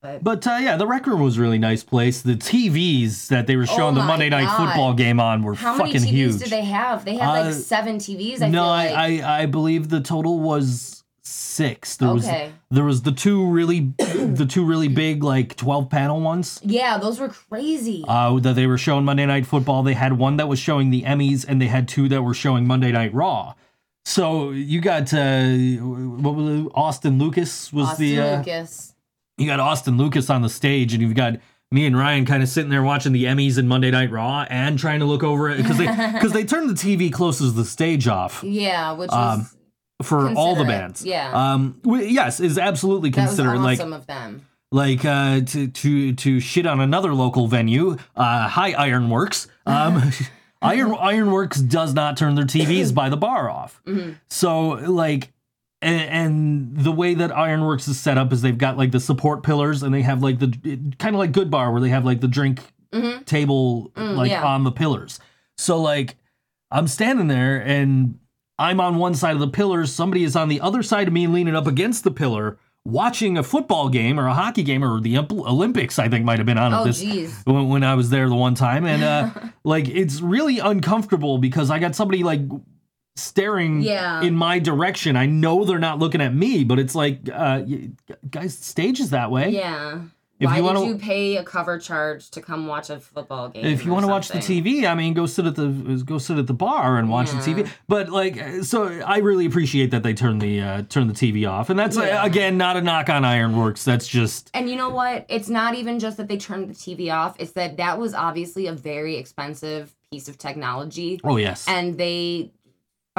But, 0.00 0.22
But 0.22 0.46
uh, 0.46 0.58
yeah, 0.60 0.76
the 0.76 0.86
rec 0.86 1.06
room 1.06 1.20
was 1.20 1.38
a 1.38 1.40
really 1.40 1.58
nice 1.58 1.82
place. 1.82 2.22
The 2.22 2.34
TVs 2.34 3.28
that 3.28 3.46
they 3.46 3.56
were 3.56 3.66
showing 3.66 3.94
the 3.94 4.00
Oh 4.00 4.04
my 4.04 4.08
Monday 4.10 4.28
night 4.28 4.48
football 4.56 4.94
game 4.94 5.18
on 5.18 5.42
were 5.42 5.54
how 5.54 5.76
many 5.76 5.92
fucking 5.92 6.06
TVs 6.08 6.12
huge. 6.12 6.38
did 6.38 6.50
they 6.50 6.64
have? 6.64 7.04
They 7.04 7.16
had 7.16 7.28
Uh, 7.28 7.44
like 7.46 7.54
seven 7.54 7.96
TVs. 7.98 8.40
I 8.42 8.48
no, 8.48 8.62
feel 8.62 8.64
I, 8.64 8.90
like. 8.90 9.22
I 9.24 9.42
I 9.42 9.46
believe 9.46 9.88
the 9.88 10.00
total 10.00 10.38
was 10.38 11.02
six. 11.22 11.96
There 11.96 12.14
was 12.14 12.28
there 12.70 12.84
was 12.84 13.02
the 13.02 13.10
two 13.12 13.44
really 13.50 13.92
the 13.98 14.46
two 14.48 14.64
really 14.64 14.86
big 14.88 15.24
like 15.24 15.56
twelve 15.56 15.90
panel 15.90 16.20
ones. 16.20 16.60
yeah, 16.62 16.98
those 16.98 17.18
were 17.18 17.28
crazy. 17.28 18.04
Uh, 18.06 18.38
that 18.38 18.54
they 18.54 18.66
were 18.68 18.78
showing 18.78 19.04
Monday 19.04 19.26
Night 19.26 19.46
Football. 19.46 19.82
They 19.82 19.94
had 19.94 20.12
one 20.12 20.36
that 20.36 20.46
was 20.48 20.58
showing 20.60 20.90
the 20.90 21.02
Emmys, 21.02 21.44
and 21.46 21.60
they 21.60 21.66
had 21.66 21.88
two 21.88 22.08
that 22.10 22.22
were 22.22 22.34
showing 22.34 22.66
Monday 22.68 22.92
Night 22.92 23.12
Raw. 23.12 23.54
So 24.04 24.50
you 24.50 24.80
got 24.80 25.12
uh, 25.12 25.42
what 25.82 26.34
was 26.36 26.60
it? 26.60 26.72
Austin 26.74 27.18
Lucas 27.18 27.72
was 27.72 27.88
Austin 27.88 28.06
the 28.06 28.20
uh, 28.20 28.36
Lucas. 28.38 28.94
You 29.38 29.46
got 29.46 29.60
Austin 29.60 29.96
Lucas 29.96 30.28
on 30.30 30.42
the 30.42 30.48
stage, 30.48 30.92
and 30.92 31.02
you've 31.02 31.14
got 31.14 31.34
me 31.70 31.86
and 31.86 31.96
Ryan 31.96 32.24
kind 32.26 32.42
of 32.42 32.48
sitting 32.48 32.70
there 32.70 32.82
watching 32.82 33.12
the 33.12 33.24
Emmys 33.24 33.58
and 33.58 33.68
Monday 33.68 33.90
Night 33.90 34.10
Raw, 34.10 34.46
and 34.50 34.78
trying 34.78 35.00
to 35.00 35.06
look 35.06 35.22
over 35.22 35.48
it 35.50 35.58
because 35.58 35.78
they 35.78 35.86
because 36.12 36.32
they 36.32 36.44
turned 36.44 36.68
the 36.70 36.74
TV 36.74 37.12
closest 37.12 37.50
to 37.50 37.56
the 37.56 37.64
stage 37.64 38.08
off 38.08 38.42
Yeah, 38.42 38.92
which 38.92 39.10
um, 39.10 39.40
was 39.40 39.54
for 40.06 40.30
all 40.34 40.54
the 40.56 40.64
bands. 40.64 41.04
yeah. 41.04 41.30
Um. 41.52 41.80
Yes, 41.84 42.40
is 42.40 42.58
absolutely 42.58 43.10
was 43.10 43.16
considerate. 43.16 43.60
Like 43.60 43.78
awesome 43.78 43.92
of 43.92 44.06
them. 44.06 44.46
like 44.72 45.04
uh 45.04 45.40
to 45.40 45.68
to 45.68 46.14
to 46.14 46.40
shit 46.40 46.66
on 46.66 46.80
another 46.80 47.14
local 47.14 47.48
venue. 47.48 47.96
Uh. 48.16 48.48
Hi 48.48 48.72
Ironworks. 48.72 49.46
Um. 49.66 50.10
Iron 50.62 50.92
Ironworks 50.98 51.60
does 51.60 51.94
not 51.94 52.16
turn 52.16 52.34
their 52.34 52.44
TVs 52.44 52.92
by 52.92 53.08
the 53.10 53.16
bar 53.16 53.48
off. 53.48 53.80
Mm-hmm. 53.86 54.14
So 54.28 54.70
like 54.70 55.30
and, 55.80 56.00
and 56.10 56.76
the 56.78 56.92
way 56.92 57.14
that 57.14 57.30
Ironworks 57.36 57.86
is 57.88 57.98
set 58.00 58.18
up 58.18 58.32
is 58.32 58.42
they've 58.42 58.56
got 58.58 58.76
like 58.76 58.90
the 58.92 59.00
support 59.00 59.42
pillars 59.42 59.82
and 59.82 59.94
they 59.94 60.02
have 60.02 60.22
like 60.22 60.38
the 60.38 60.48
kind 60.98 61.14
of 61.14 61.18
like 61.18 61.32
Good 61.32 61.50
Bar 61.50 61.70
where 61.72 61.80
they 61.80 61.90
have 61.90 62.04
like 62.04 62.20
the 62.20 62.28
drink 62.28 62.60
table 63.26 63.92
like 63.94 63.94
Mm-hmm. 63.94 64.20
Mm, 64.20 64.28
yeah. 64.28 64.44
on 64.44 64.64
the 64.64 64.72
pillars. 64.72 65.20
So 65.56 65.80
like 65.80 66.16
I'm 66.70 66.88
standing 66.88 67.28
there 67.28 67.56
and 67.64 68.18
I'm 68.58 68.80
on 68.80 68.96
one 68.96 69.14
side 69.14 69.34
of 69.34 69.40
the 69.40 69.48
pillars, 69.48 69.92
somebody 69.92 70.24
is 70.24 70.34
on 70.34 70.48
the 70.48 70.60
other 70.60 70.82
side 70.82 71.06
of 71.06 71.14
me 71.14 71.26
leaning 71.26 71.54
up 71.54 71.66
against 71.66 72.02
the 72.04 72.10
pillar 72.10 72.58
watching 72.84 73.36
a 73.36 73.42
football 73.42 73.88
game 73.90 74.18
or 74.18 74.26
a 74.26 74.34
hockey 74.34 74.62
game 74.62 74.82
or 74.82 74.98
the 75.00 75.18
Olympics 75.18 75.98
I 75.98 76.08
think 76.08 76.24
might 76.24 76.38
have 76.38 76.46
been 76.46 76.56
on 76.58 76.72
at 76.72 76.80
Oh, 76.80 76.84
this 76.84 77.02
when, 77.44 77.68
when 77.68 77.84
I 77.84 77.94
was 77.94 78.08
there 78.10 78.28
the 78.28 78.34
one 78.34 78.54
time, 78.54 78.86
and 78.86 79.02
uh, 79.04 79.30
like 79.64 79.88
it's 79.88 80.20
really 80.22 80.58
uncomfortable 80.58 81.36
because 81.38 81.70
I 81.70 81.78
got 81.78 81.94
somebody 81.94 82.22
like 82.22 82.40
staring 83.18 83.82
Yeah. 83.82 84.22
in 84.22 84.34
my 84.34 84.58
direction. 84.58 85.16
I 85.16 85.26
know 85.26 85.64
they're 85.64 85.78
not 85.78 85.98
looking 85.98 86.20
at 86.20 86.34
me, 86.34 86.64
but 86.64 86.78
it's 86.78 86.94
like, 86.94 87.20
uh, 87.32 87.62
guys, 88.30 88.56
stage 88.56 89.00
is 89.00 89.10
that 89.10 89.30
way. 89.30 89.50
Yeah. 89.50 89.98
If 90.40 90.46
Why 90.46 90.58
you 90.58 90.62
wanna- 90.62 90.86
you 90.86 90.94
pay 90.94 91.36
a 91.36 91.42
cover 91.42 91.80
charge 91.80 92.30
to 92.30 92.40
come 92.40 92.68
watch 92.68 92.90
a 92.90 93.00
football 93.00 93.48
game? 93.48 93.64
If 93.64 93.84
you 93.84 93.90
want 93.90 94.04
to 94.04 94.08
watch 94.08 94.28
the? 94.28 94.38
TV, 94.38 94.86
I 94.86 94.94
mean, 94.94 95.12
go 95.12 95.26
sit 95.26 95.46
at 95.46 95.56
the 95.56 95.66
go 96.06 96.18
sit 96.18 96.38
at 96.38 96.46
the 96.46 96.54
bar 96.54 96.96
and 96.96 97.10
watch 97.10 97.32
the 97.32 97.38
TV. 97.38 97.68
But 97.88 98.08
like, 98.10 98.40
uh, 98.40 98.62
so 98.62 98.86
I 99.04 99.18
really 99.18 99.46
appreciate 99.46 99.90
that 99.90 100.04
they 100.04 100.14
turn 100.14 100.38
the 100.38 100.60
uh, 100.60 100.82
turn 100.88 101.08
the 101.08 101.12
TV 101.12 101.44
off, 101.44 101.70
and 101.70 101.76
that's 101.78 101.96
uh, 101.96 102.20
again 102.22 102.56
not 102.56 102.76
a 102.76 102.80
knock 102.80 103.10
on 103.10 103.24
Ironworks. 103.24 103.84
That's 103.84 104.06
just 104.06 104.48
And 104.54 104.70
you 104.70 104.76
know 104.76 104.90
what? 104.90 105.26
It's 105.28 105.48
not 105.48 105.74
even 105.74 105.98
just 105.98 106.16
that 106.18 106.28
they 106.28 106.36
turned 106.36 106.68
the 106.70 106.74
TV 106.74 107.12
off. 107.12 107.34
It's 107.40 107.50
that 107.54 107.76
that 107.78 107.98
was 107.98 108.14
obviously 108.14 108.68
a 108.68 108.72
very 108.72 109.16
expensive 109.16 109.92
piece 110.12 110.28
of 110.28 110.38
technology, 110.38 111.20
oh 111.24 111.36
yes, 111.36 111.64
and 111.66 111.98
they 111.98 112.52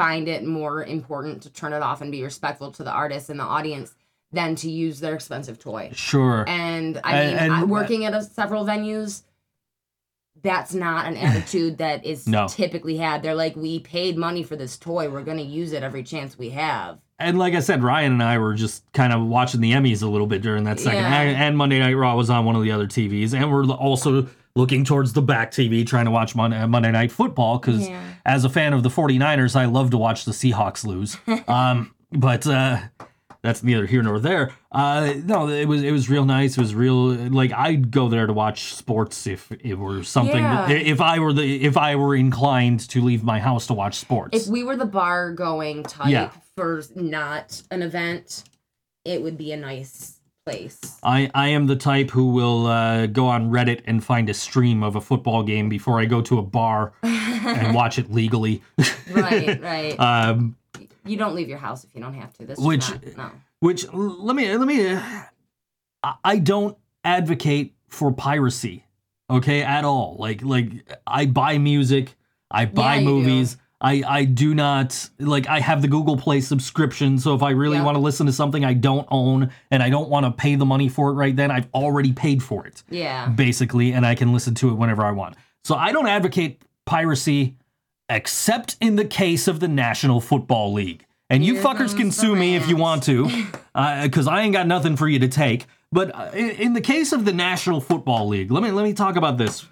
find 0.00 0.28
it 0.28 0.44
more 0.46 0.82
important 0.84 1.42
to 1.42 1.50
turn 1.50 1.74
it 1.74 1.82
off 1.82 2.00
and 2.00 2.10
be 2.10 2.22
respectful 2.22 2.72
to 2.72 2.82
the 2.82 2.90
artists 2.90 3.28
and 3.28 3.38
the 3.38 3.44
audience 3.44 3.94
than 4.32 4.54
to 4.54 4.70
use 4.70 5.00
their 5.00 5.14
expensive 5.14 5.58
toy. 5.58 5.90
sure. 5.92 6.44
And 6.48 6.98
I 7.04 7.12
mean, 7.26 7.36
and- 7.36 7.52
I, 7.52 7.64
working 7.64 8.06
at 8.06 8.14
a, 8.14 8.22
several 8.22 8.64
venues, 8.64 9.22
that's 10.42 10.72
not 10.72 11.04
an 11.06 11.16
attitude 11.18 11.76
that 11.78 12.06
is 12.06 12.26
No. 12.26 12.48
typically 12.48 12.96
had. 12.96 13.22
They're 13.22 13.34
like, 13.34 13.56
we 13.56 13.80
paid 13.80 14.16
money 14.16 14.42
for 14.42 14.56
this 14.56 14.78
toy. 14.78 15.10
We're 15.10 15.22
going 15.24 15.36
to 15.36 15.42
use 15.42 15.72
it 15.72 15.82
every 15.82 16.02
chance 16.02 16.38
we 16.38 16.48
have. 16.50 16.98
and 17.18 17.38
like 17.38 17.52
I 17.54 17.60
said, 17.60 17.82
Ryan 17.82 18.12
and 18.12 18.22
I 18.22 18.38
were 18.38 18.54
just 18.54 18.90
kind 18.94 19.12
of 19.12 19.20
watching 19.26 19.60
the 19.60 19.72
Emmys 19.72 20.02
a 20.02 20.06
little 20.06 20.26
bit 20.26 20.40
during 20.40 20.64
that 20.64 20.80
second, 20.80 21.02
Yeah. 21.02 21.20
and, 21.20 21.36
and 21.36 21.58
Monday 21.58 21.78
Night 21.78 21.92
Raw 21.92 22.16
was 22.16 22.30
on 22.30 22.46
one 22.46 22.56
of 22.56 22.62
the 22.62 22.70
other 22.72 22.86
TVs, 22.86 23.34
and 23.34 23.52
we're 23.52 23.66
also 23.70 24.26
looking 24.56 24.84
towards 24.84 25.12
the 25.12 25.22
back 25.22 25.50
TV 25.52 25.86
trying 25.86 26.06
to 26.06 26.10
watch 26.10 26.34
Monday, 26.34 26.64
Monday 26.66 26.90
Night 26.90 27.12
Football 27.12 27.58
because 27.58 27.88
Yeah. 27.88 28.02
as 28.26 28.44
a 28.44 28.48
fan 28.48 28.72
of 28.72 28.82
the 28.82 28.88
49ers, 28.90 29.54
I 29.56 29.66
love 29.66 29.90
to 29.90 29.96
watch 29.98 30.24
the 30.24 30.32
Seahawks 30.32 30.84
lose. 30.84 31.16
um, 31.48 31.94
but 32.12 32.46
uh, 32.46 32.78
that's 33.42 33.62
neither 33.62 33.86
here 33.86 34.02
nor 34.02 34.18
there. 34.18 34.52
Uh, 34.72 35.14
no, 35.24 35.48
it 35.48 35.66
was 35.66 35.82
it 35.82 35.92
was 35.92 36.08
real 36.10 36.24
nice. 36.24 36.58
It 36.58 36.60
was 36.60 36.74
real 36.74 37.06
like 37.30 37.52
I'd 37.52 37.90
go 37.90 38.08
there 38.08 38.26
to 38.26 38.32
watch 38.32 38.74
sports 38.74 39.26
if 39.26 39.50
it 39.52 39.74
were 39.78 40.02
something. 40.02 40.36
Yeah. 40.42 40.68
If 40.68 41.00
I 41.00 41.18
were 41.20 41.32
the 41.32 41.64
if 41.64 41.76
I 41.76 41.96
were 41.96 42.14
inclined 42.14 42.80
to 42.90 43.00
leave 43.00 43.24
my 43.24 43.40
house 43.40 43.66
to 43.68 43.74
watch 43.74 43.94
sports. 43.94 44.36
If 44.36 44.46
we 44.48 44.62
were 44.62 44.76
the 44.76 44.84
bar 44.86 45.32
going 45.32 45.82
type 45.84 46.10
Yeah. 46.10 46.30
for 46.56 46.82
not 46.94 47.62
an 47.70 47.82
event, 47.82 48.44
it 49.04 49.22
would 49.22 49.38
be 49.38 49.50
a 49.52 49.56
nice 49.56 50.19
place. 50.50 50.98
I, 51.02 51.30
I 51.34 51.48
am 51.48 51.66
the 51.66 51.76
type 51.76 52.10
who 52.10 52.26
will 52.32 52.66
uh, 52.66 53.06
go 53.06 53.26
on 53.26 53.50
Reddit 53.50 53.82
and 53.86 54.02
find 54.04 54.28
a 54.28 54.34
stream 54.34 54.82
of 54.82 54.96
a 54.96 55.00
football 55.00 55.42
game 55.42 55.68
before 55.68 56.00
I 56.00 56.04
go 56.04 56.20
to 56.22 56.38
a 56.38 56.42
bar 56.42 56.92
and 57.02 57.74
watch 57.80 57.98
it 57.98 58.10
legally. 58.12 58.62
Right, 59.10 59.60
right. 59.62 59.98
um, 60.00 60.56
you 61.04 61.16
don't 61.16 61.34
leave 61.34 61.48
your 61.48 61.58
house 61.58 61.84
if 61.84 61.94
you 61.94 62.00
don't 62.00 62.14
have 62.14 62.32
to. 62.34 62.46
This 62.46 62.58
Which- 62.58 62.90
not, 62.90 63.16
no. 63.16 63.30
which 63.60 63.86
let 63.92 64.36
me 64.36 64.56
let 64.56 64.66
me. 64.66 64.94
I- 64.94 65.26
I 66.24 66.38
don't 66.38 66.78
advocate 67.04 67.74
for 67.88 68.10
piracy, 68.10 68.84
okay, 69.28 69.62
at 69.62 69.84
all. 69.84 70.16
Like 70.18 70.42
like 70.42 70.70
I 71.06 71.26
buy 71.26 71.58
music, 71.58 72.14
I 72.50 72.64
buy 72.64 73.00
movies. 73.00 73.54
do. 73.56 73.60
I, 73.82 74.02
I 74.06 74.24
do 74.24 74.54
not 74.54 75.08
like 75.18 75.48
I 75.48 75.60
have 75.60 75.80
the 75.80 75.88
Google 75.88 76.16
Play 76.18 76.40
subscription, 76.42 77.18
so 77.18 77.34
if 77.34 77.42
I 77.42 77.50
really 77.50 77.78
Yeah. 77.78 77.84
want 77.84 77.94
to 77.96 78.00
listen 78.00 78.26
to 78.26 78.32
something 78.32 78.62
I 78.64 78.74
don't 78.74 79.08
own 79.10 79.50
and 79.70 79.82
I 79.82 79.88
don't 79.88 80.10
want 80.10 80.26
to 80.26 80.32
pay 80.32 80.54
the 80.54 80.66
money 80.66 80.88
for 80.88 81.10
it 81.10 81.14
right 81.14 81.34
then, 81.34 81.50
I've 81.50 81.68
already 81.72 82.12
paid 82.12 82.42
for 82.42 82.66
it. 82.66 82.82
Yeah. 82.90 83.28
basically, 83.28 83.92
and 83.92 84.04
I 84.04 84.14
can 84.14 84.32
listen 84.32 84.54
to 84.56 84.68
it 84.70 84.74
whenever 84.74 85.02
I 85.02 85.12
want. 85.12 85.36
So 85.64 85.74
I 85.76 85.92
don't 85.92 86.06
advocate 86.06 86.62
piracy, 86.84 87.56
except 88.08 88.76
in 88.80 88.96
the 88.96 89.04
case 89.04 89.48
of 89.48 89.60
the 89.60 89.68
National 89.68 90.20
Football 90.20 90.72
League. 90.74 91.06
And 91.30 91.44
you 91.44 91.54
Here 91.54 91.62
fuckers 91.62 91.96
can 91.96 92.10
sue 92.10 92.34
me 92.34 92.56
if 92.56 92.68
you 92.68 92.76
want 92.76 93.04
to, 93.04 93.28
because 94.02 94.26
I 94.26 94.40
ain't 94.42 94.52
got 94.52 94.66
nothing 94.66 94.96
for 94.96 95.06
you 95.08 95.20
to 95.20 95.28
take. 95.28 95.66
But 95.92 96.14
uh, 96.14 96.30
in, 96.34 96.50
in 96.50 96.72
the 96.72 96.80
case 96.80 97.12
of 97.12 97.24
the 97.24 97.32
National 97.32 97.80
Football 97.80 98.28
League, 98.28 98.50
let 98.50 98.62
me 98.62 98.70
let 98.72 98.82
me 98.84 98.92
talk 98.92 99.16
about 99.16 99.38
this. 99.38 99.64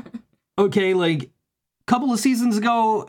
okay, 0.58 0.94
like 0.94 1.24
a 1.24 1.28
couple 1.86 2.12
of 2.12 2.18
seasons 2.20 2.56
ago, 2.56 3.02
uh, 3.02 3.06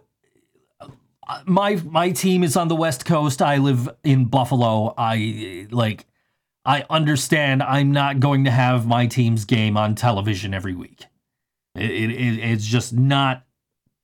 my 1.46 1.76
my 1.86 2.12
team 2.12 2.44
is 2.44 2.56
on 2.58 2.68
the 2.68 2.76
West 2.76 3.06
Coast. 3.06 3.42
I 3.42 3.58
live 3.58 3.90
in 4.04 4.26
Buffalo. 4.26 4.94
I 4.98 5.68
like 5.72 6.06
I 6.66 6.86
understand 6.90 7.64
I'm 7.64 7.92
not 7.92 8.20
going 8.20 8.46
to 8.46 8.52
have 8.52 8.86
my 8.86 9.08
team's 9.08 9.46
game 9.46 9.78
on 9.78 9.96
television 9.96 10.54
every 10.54 10.76
week. 10.76 11.06
It, 11.76 11.90
it, 11.92 12.12
it- 12.12 12.40
it's 12.52 12.66
just 12.66 12.94
not 12.94 13.44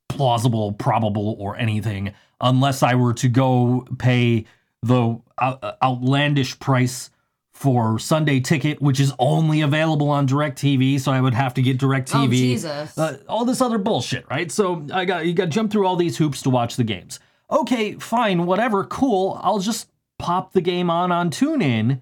plausible, 0.10 0.72
probable, 0.74 1.36
or 1.40 1.58
anything 1.58 2.14
unless 2.42 2.84
I 2.84 2.96
were 2.96 3.14
to 3.16 3.28
go 3.30 3.88
pay 3.98 4.46
the 4.84 5.20
out- 5.40 5.78
outlandish 5.82 6.60
price 6.60 7.10
for 7.56 7.98
Sunday 7.98 8.42
Ticket, 8.42 8.82
which 8.82 9.00
is 9.00 9.14
only 9.18 9.62
available 9.62 10.10
on 10.10 10.28
DirecTV. 10.28 11.00
So 11.00 11.12
I 11.12 11.22
would 11.22 11.34
have 11.34 11.54
to 11.54 11.62
get 11.62 11.80
DirecTV 11.80 12.26
Oh 12.26 12.28
Jesus. 12.28 12.98
uh, 12.98 13.18
all 13.30 13.46
this 13.46 13.62
other 13.62 13.78
bullshit, 13.78 14.30
right? 14.30 14.52
So 14.52 14.86
I 14.94 15.06
got 15.06 15.26
you 15.26 15.34
got 15.34 15.46
to 15.46 15.50
jump 15.52 15.72
through 15.72 15.88
all 15.88 15.96
these 15.96 16.18
hoops 16.18 16.42
to 16.44 16.50
watch 16.50 16.76
the 16.76 16.84
games. 16.84 17.20
Okay, 17.50 17.94
fine, 17.94 18.46
whatever, 18.46 18.84
cool. 18.84 19.40
I'll 19.42 19.60
just 19.60 19.90
pop 20.20 20.52
the 20.52 20.62
game 20.62 20.90
on 20.90 21.12
on 21.14 21.30
TuneIn 21.30 22.02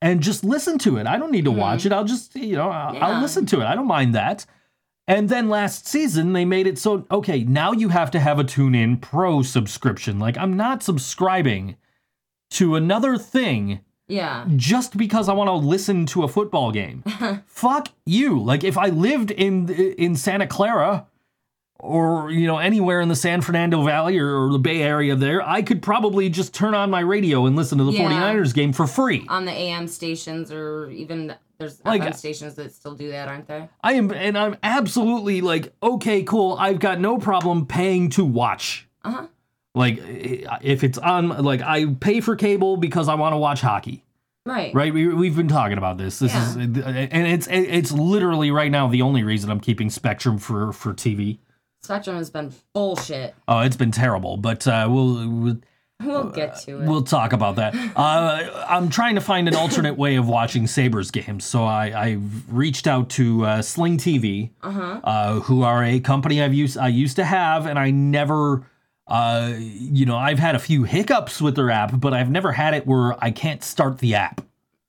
and 0.00 0.20
just 0.22 0.44
listen 0.44 0.78
to 0.78 0.98
it. 0.98 1.06
I 1.08 1.18
don't 1.18 1.32
need 1.32 1.46
to 1.46 1.50
watch 1.50 1.84
it. 1.84 1.92
I'll 1.92 2.04
just 2.04 2.36
you 2.36 2.54
know 2.56 2.70
I'll, 2.70 3.02
I'll 3.02 3.20
listen 3.20 3.44
to 3.46 3.60
it. 3.60 3.64
I 3.64 3.74
don't 3.74 3.88
mind 3.88 4.14
that. 4.14 4.46
And 5.08 5.28
then 5.28 5.48
last 5.48 5.88
season 5.88 6.32
they 6.32 6.44
made 6.44 6.68
it 6.68 6.78
so 6.78 7.06
okay 7.10 7.42
now 7.42 7.72
you 7.72 7.88
have 7.88 8.12
to 8.12 8.20
have 8.20 8.38
a 8.38 8.44
TuneIn 8.44 9.00
Pro 9.00 9.42
subscription. 9.42 10.20
Like 10.20 10.38
I'm 10.38 10.56
not 10.56 10.84
subscribing 10.84 11.74
to 12.50 12.76
another 12.76 13.18
thing 13.18 13.80
yeah. 14.12 14.44
just 14.56 14.96
because 14.96 15.28
I 15.28 15.32
want 15.32 15.48
to 15.48 15.54
listen 15.54 16.06
to 16.06 16.22
a 16.24 16.28
football 16.28 16.70
game. 16.72 17.02
Fuck 17.46 17.88
you. 18.06 18.40
Like 18.42 18.62
if 18.64 18.76
I 18.78 18.86
lived 18.88 19.30
in 19.30 19.68
in 19.70 20.16
Santa 20.16 20.46
Clara 20.46 21.06
or 21.78 22.30
you 22.30 22.46
know 22.46 22.58
anywhere 22.58 23.00
in 23.00 23.08
the 23.08 23.16
San 23.16 23.40
Fernando 23.40 23.82
Valley 23.84 24.18
or, 24.18 24.44
or 24.46 24.52
the 24.52 24.58
Bay 24.58 24.82
Area 24.82 25.16
there, 25.16 25.42
I 25.46 25.62
could 25.62 25.82
probably 25.82 26.28
just 26.28 26.54
turn 26.54 26.74
on 26.74 26.90
my 26.90 27.00
radio 27.00 27.46
and 27.46 27.56
listen 27.56 27.78
to 27.78 27.84
the 27.84 27.92
Yeah. 27.92 28.08
49ers 28.08 28.54
game 28.54 28.72
for 28.72 28.86
free. 28.86 29.24
On 29.28 29.44
the 29.44 29.52
AM 29.52 29.88
stations 29.88 30.52
or 30.52 30.90
even 30.90 31.34
there's 31.58 31.80
Like- 31.84 32.02
FM 32.02 32.14
stations 32.14 32.54
that 32.56 32.72
still 32.72 32.94
do 32.94 33.10
that, 33.10 33.28
aren't 33.28 33.46
there? 33.48 33.68
I 33.82 33.94
am 33.94 34.12
and 34.12 34.36
I'm 34.38 34.56
absolutely 34.62 35.40
like 35.40 35.72
okay, 35.82 36.22
cool. 36.22 36.56
I've 36.58 36.78
got 36.78 37.00
no 37.00 37.18
problem 37.18 37.66
paying 37.66 38.10
to 38.10 38.24
watch. 38.24 38.88
Uh-huh. 39.04 39.26
Like 39.74 39.98
if 40.62 40.84
it's 40.84 40.98
on 40.98 41.28
like 41.28 41.62
I 41.62 41.86
pay 41.86 42.20
for 42.20 42.36
cable 42.36 42.76
because 42.76 43.08
I 43.08 43.14
want 43.14 43.32
to 43.32 43.38
watch 43.38 43.60
hockey. 43.60 44.04
Right. 44.44 44.74
right 44.74 44.92
we, 44.92 45.06
we've 45.06 45.36
been 45.36 45.46
talking 45.46 45.78
about 45.78 45.98
this 45.98 46.18
this 46.18 46.34
is 46.34 46.56
and 46.56 46.76
it's 46.76 47.46
it's 47.48 47.92
literally 47.92 48.50
right 48.50 48.72
now 48.72 48.88
the 48.88 49.00
only 49.02 49.22
reason 49.22 49.52
i'm 49.52 49.60
keeping 49.60 49.88
spectrum 49.88 50.36
for 50.36 50.72
for 50.72 50.92
tv 50.92 51.38
Spectrum 51.84 52.16
has 52.16 52.28
been 52.28 52.52
bullshit. 52.72 53.36
oh 53.46 53.60
it's 53.60 53.76
been 53.76 53.92
terrible 53.92 54.36
but 54.36 54.66
uh 54.66 54.88
we'll 54.90 55.28
we'll, 55.30 55.56
We'll 56.00 56.24
get 56.30 56.58
to 56.62 56.82
it. 56.82 56.88
we'll 56.88 57.04
talk 57.04 57.32
about 57.32 57.54
that 57.54 57.72
uh 57.96 58.64
i'm 58.68 58.88
trying 58.88 59.14
to 59.14 59.20
find 59.20 59.46
an 59.46 59.54
alternate 59.54 59.96
way 59.96 60.16
of 60.16 60.26
watching 60.26 60.66
sabres 60.66 61.12
games 61.12 61.44
so 61.44 61.62
i 61.62 62.06
i've 62.06 62.52
reached 62.52 62.88
out 62.88 63.10
to 63.10 63.44
uh, 63.46 63.62
sling 63.62 63.96
tv 63.96 64.50
uh-huh. 64.64 65.00
uh 65.04 65.38
who 65.38 65.62
are 65.62 65.84
a 65.84 66.00
company 66.00 66.42
i've 66.42 66.52
used 66.54 66.76
i 66.78 66.88
used 66.88 67.14
to 67.14 67.24
have 67.24 67.66
and 67.66 67.78
i 67.78 67.92
never 67.92 68.66
uh 69.12 69.52
you 69.58 70.04
know 70.06 70.16
i've 70.16 70.38
had 70.38 70.54
a 70.54 70.58
few 70.58 70.82
hiccups 70.84 71.40
with 71.40 71.54
their 71.54 71.70
app 71.70 72.00
but 72.00 72.12
i've 72.14 72.30
never 72.30 72.50
had 72.52 72.72
it 72.74 72.86
where 72.86 73.14
i 73.22 73.30
can't 73.30 73.62
start 73.62 73.98
the 73.98 74.14
app 74.14 74.40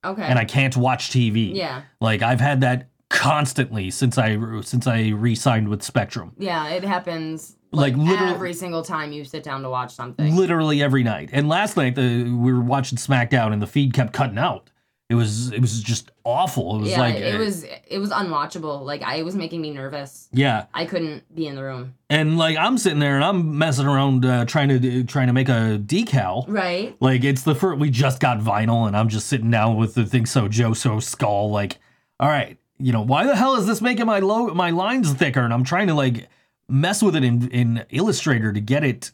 Okay. 0.05 0.23
and 0.23 0.39
i 0.39 0.45
can't 0.45 0.75
watch 0.77 1.09
tv 1.11 1.53
yeah. 1.53 1.81
Like 2.01 2.21
I've 2.21 2.41
had 2.41 2.61
that 2.61 2.87
constantly 3.09 3.91
since 3.91 4.17
I 4.17 4.37
since 4.61 4.87
I 4.87 5.09
re-signed 5.09 5.67
with 5.69 5.83
Spectrum. 5.83 6.31
Yeah, 6.37 6.69
it 6.69 6.83
happens 6.83 7.55
Like, 7.71 7.95
like, 7.95 8.07
literally- 8.09 8.33
every 8.33 8.53
single 8.53 8.81
time 8.83 9.11
you 9.13 9.23
sit 9.23 9.43
down 9.43 9.61
to 9.61 9.69
watch 9.69 9.93
something. 9.93 10.35
Literally 10.35 10.81
every 10.81 11.03
night. 11.03 11.29
And 11.31 11.47
last 11.47 11.77
night 11.77 11.93
the, 11.95 12.23
we 12.23 12.51
were 12.51 12.59
watching 12.61 12.97
SmackDown 12.97 13.53
and 13.53 13.61
the 13.61 13.67
feed 13.67 13.93
kept 13.93 14.13
cutting 14.13 14.37
out. 14.39 14.69
It 15.13 15.15
was 15.15 15.51
it 15.51 15.61
was 15.61 15.83
just 15.83 16.09
awful. 16.23 16.77
It 16.77 16.79
was 16.79 16.89
yeah, 16.89 16.99
like 16.99 17.15
it 17.17 17.37
was 17.37 17.63
it 17.63 17.99
was 17.99 18.09
unwatchable. 18.09 18.81
Like 18.81 19.03
I 19.03 19.17
it 19.17 19.23
was 19.23 19.35
making 19.35 19.61
me 19.61 19.69
nervous. 19.69 20.27
yeah. 20.31 20.65
I 20.73 20.85
couldn't 20.85 21.23
be 21.35 21.45
in 21.45 21.53
the 21.53 21.61
room. 21.61 21.93
And 22.09 22.39
like 22.39 22.57
I'm 22.57 22.79
sitting 22.79 22.97
there 22.97 23.13
and 23.13 23.23
I'm 23.23 23.59
messing 23.59 23.85
around 23.85 24.25
uh, 24.25 24.45
trying 24.45 24.69
to 24.69 25.03
trying 25.03 25.27
to 25.27 25.33
make 25.33 25.49
a 25.49 25.79
decal. 25.85 26.45
Right. 26.47 26.97
Like 26.99 27.23
it's 27.23 27.43
the 27.43 27.53
first 27.53 27.79
we 27.79 27.91
just 27.91 28.19
got 28.19 28.39
vinyl 28.39 28.87
and 28.87 28.97
I'm 28.97 29.07
just 29.07 29.27
sitting 29.27 29.51
down 29.51 29.77
with 29.77 29.93
the 29.93 30.03
thing 30.03 30.25
so 30.25 30.47
Joe 30.47 30.73
so 30.73 30.99
skull 30.99 31.51
like 31.51 31.77
all 32.19 32.29
right, 32.29 32.57
you 32.79 32.91
know, 32.91 33.01
why 33.01 33.27
the 33.27 33.35
hell 33.35 33.55
is 33.55 33.67
this 33.67 33.79
making 33.79 34.07
my 34.07 34.17
low 34.17 34.47
my 34.47 34.71
lines 34.71 35.13
thicker 35.13 35.41
and 35.41 35.53
I'm 35.53 35.63
trying 35.63 35.89
to 35.89 35.93
like 35.93 36.27
mess 36.67 37.03
with 37.03 37.15
it 37.15 37.23
in 37.23 37.49
in 37.49 37.85
Illustrator 37.91 38.51
to 38.51 38.59
get 38.59 38.83
it 38.83 39.11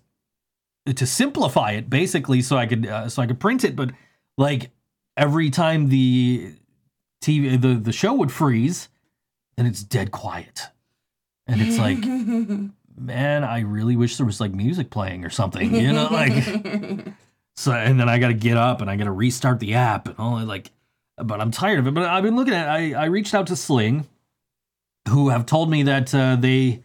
to 0.86 1.06
simplify 1.06 1.72
it 1.72 1.90
basically 1.90 2.42
so 2.42 2.56
I 2.56 2.68
could 2.68 2.88
uh, 2.88 3.10
so 3.10 3.22
I 3.22 3.28
could 3.28 3.42
print 3.42 3.66
it 3.66 3.76
but 3.76 3.92
like 4.38 4.72
every 5.20 5.50
time 5.50 5.90
the 5.90 6.54
TV 7.22 7.62
the 7.62 7.76
the 7.76 7.92
show 7.92 8.14
would 8.14 8.32
freeze 8.32 8.90
then 9.58 9.66
it's 9.66 9.84
dead 9.84 10.12
quiet. 10.12 10.68
And 11.46 11.62
it's 11.62 11.78
like 11.78 12.00
man, 12.98 13.44
I 13.44 13.62
really 13.62 13.96
wish 13.96 14.18
there 14.18 14.26
was 14.26 14.40
like 14.40 14.54
music 14.54 14.90
playing 14.90 15.26
or 15.26 15.30
something, 15.30 15.76
you 15.76 15.92
know, 15.92 16.08
like 16.10 16.34
so, 17.56 17.72
and 17.72 18.00
then 18.00 18.08
I 18.08 18.20
got 18.20 18.30
to 18.30 18.34
get 18.34 18.58
up 18.58 18.82
and 18.82 18.90
I 18.90 18.96
got 18.96 19.06
to 19.06 19.12
restart 19.12 19.60
the 19.60 19.76
app 19.76 20.08
and 20.08 20.16
all 20.18 20.38
that, 20.38 20.48
like, 20.48 20.72
but 21.18 21.42
I'm 21.42 21.52
tired 21.52 21.80
of 21.80 21.88
it. 21.88 21.94
But 21.94 22.06
I've 22.06 22.24
been 22.24 22.36
looking 22.36 22.54
at, 22.54 22.70
I, 22.70 22.94
I 22.94 23.06
reached 23.06 23.34
out 23.34 23.48
to 23.48 23.56
Sling, 23.56 24.08
who 25.10 25.30
have 25.30 25.46
told 25.46 25.70
me 25.70 25.84
that 25.84 26.14
uh, 26.16 26.38
they 26.38 26.84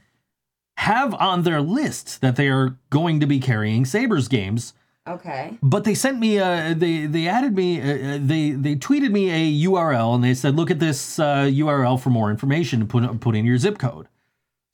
have 0.78 1.14
on 1.14 1.42
their 1.42 1.60
list 1.60 2.20
that 2.20 2.36
they 2.36 2.48
are 2.48 2.78
going 2.90 3.20
to 3.20 3.26
be 3.26 3.38
carrying 3.38 3.84
Sabres 3.84 4.28
games. 4.28 4.72
Okay. 5.06 5.58
But 5.62 5.84
they 5.84 5.94
sent 5.94 6.18
me, 6.18 6.38
uh, 6.38 6.74
they 6.74 7.06
they 7.06 7.28
added 7.28 7.54
me, 7.54 7.80
uh, 7.80 8.14
uh, 8.14 8.18
they 8.20 8.50
they 8.50 8.76
tweeted 8.76 9.10
me 9.10 9.30
a 9.30 9.66
URL 9.68 10.14
and 10.14 10.22
they 10.24 10.34
said, 10.34 10.56
look 10.56 10.70
at 10.70 10.78
this 10.78 11.18
uh, 11.18 11.44
URL 11.44 12.00
for 12.00 12.10
more 12.10 12.30
information 12.30 12.80
and 12.80 12.90
put 12.90 13.20
put 13.20 13.34
in 13.36 13.44
your 13.44 13.58
zip 13.58 13.78
code. 13.78 14.08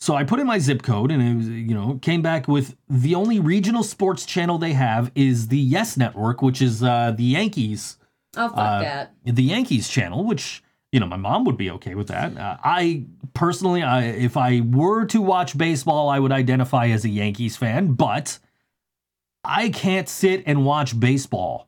So 0.01 0.15
I 0.15 0.25
put 0.25 0.41
in 0.41 0.47
my 0.47 0.59
zip 0.59 0.83
code 0.83 1.11
and 1.11 1.23
it 1.23 1.37
was, 1.37 1.49
you 1.49 1.75
know, 1.75 1.99
came 2.01 2.23
back 2.23 2.49
with 2.49 2.75
the 2.89 3.15
only 3.15 3.39
regional 3.39 3.83
sports 3.83 4.25
channel 4.25 4.57
they 4.57 4.73
have 4.73 5.13
is 5.15 5.49
the 5.49 5.59
Yes 5.59 5.97
Network, 5.99 6.41
which 6.41 6.63
is 6.63 6.83
uh, 6.83 7.13
the 7.15 7.25
Yankees, 7.25 7.99
Oh 8.35 8.49
fuck 8.49 8.83
that. 8.83 9.13
the 9.27 9.43
Yankees 9.43 9.89
channel, 9.91 10.25
which 10.25 10.63
you 10.91 11.01
know 11.01 11.07
my 11.07 11.19
mom 11.19 11.45
would 11.45 11.59
be 11.59 11.71
okay 11.73 11.95
with 11.95 12.09
that. 12.09 12.35
Uh, 12.37 12.57
I 12.65 13.05
personally, 13.35 13.83
I, 13.83 14.05
if 14.05 14.37
I 14.39 14.63
were 14.63 15.05
to 15.07 15.21
watch 15.21 15.59
baseball, 15.59 16.09
I 16.09 16.19
would 16.19 16.33
identify 16.33 16.87
as 16.89 17.05
a 17.05 17.09
Yankees 17.11 17.57
fan, 17.59 17.93
but 17.93 18.39
I 19.45 19.71
can't 19.71 20.09
sit 20.09 20.43
and 20.47 20.65
watch 20.65 20.99
baseball. 20.99 21.67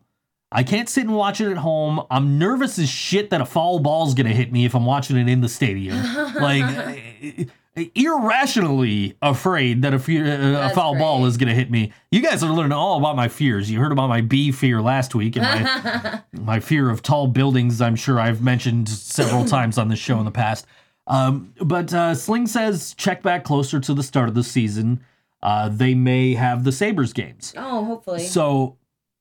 I 0.50 0.62
can't 0.62 0.88
sit 0.88 1.04
and 1.04 1.14
watch 1.14 1.40
it 1.40 1.50
at 1.50 1.56
home. 1.56 2.04
I'm 2.10 2.38
nervous 2.38 2.78
as 2.78 2.88
shit 2.88 3.30
that 3.30 3.40
a 3.40 3.46
foul 3.46 3.78
ball's 3.78 4.12
gonna 4.14 4.30
hit 4.30 4.52
me 4.52 4.66
if 4.66 4.74
I'm 4.74 4.84
watching 4.84 5.16
it 5.16 5.28
in 5.28 5.40
the 5.40 5.48
stadium. 5.48 5.96
like 6.34 7.48
irrationally 7.94 9.16
afraid 9.22 9.80
that 9.80 9.94
a, 9.94 9.98
fear, 9.98 10.26
a 10.60 10.68
foul 10.70 10.98
ball 10.98 11.24
is 11.24 11.38
gonna 11.38 11.54
hit 11.54 11.70
me. 11.70 11.92
You 12.10 12.20
guys 12.20 12.42
are 12.42 12.52
learning 12.52 12.72
all 12.72 12.98
about 12.98 13.16
my 13.16 13.28
fears. 13.28 13.70
You 13.70 13.80
heard 13.80 13.92
about 13.92 14.08
my 14.08 14.20
bee 14.20 14.52
fear 14.52 14.82
last 14.82 15.14
week 15.14 15.36
and 15.36 15.44
my 15.44 16.22
my 16.32 16.60
fear 16.60 16.90
of 16.90 17.02
tall 17.02 17.28
buildings. 17.28 17.80
I'm 17.80 17.96
sure 17.96 18.20
I've 18.20 18.42
mentioned 18.42 18.90
several 18.90 19.46
times 19.46 19.78
on 19.78 19.88
this 19.88 19.98
show 19.98 20.18
in 20.18 20.26
the 20.26 20.30
past. 20.30 20.66
Um, 21.06 21.54
but 21.60 21.92
uh, 21.94 22.14
Sling 22.14 22.46
says 22.46 22.94
check 22.98 23.22
back 23.22 23.44
closer 23.44 23.80
to 23.80 23.94
the 23.94 24.02
start 24.02 24.28
of 24.28 24.34
the 24.34 24.44
season. 24.44 25.02
Uh, 25.42 25.68
they 25.68 25.94
may 25.94 26.34
have 26.34 26.64
the 26.64 26.72
Sabres 26.72 27.12
games. 27.12 27.52
oh, 27.56 27.84
hopefully. 27.84 28.20
So 28.20 28.76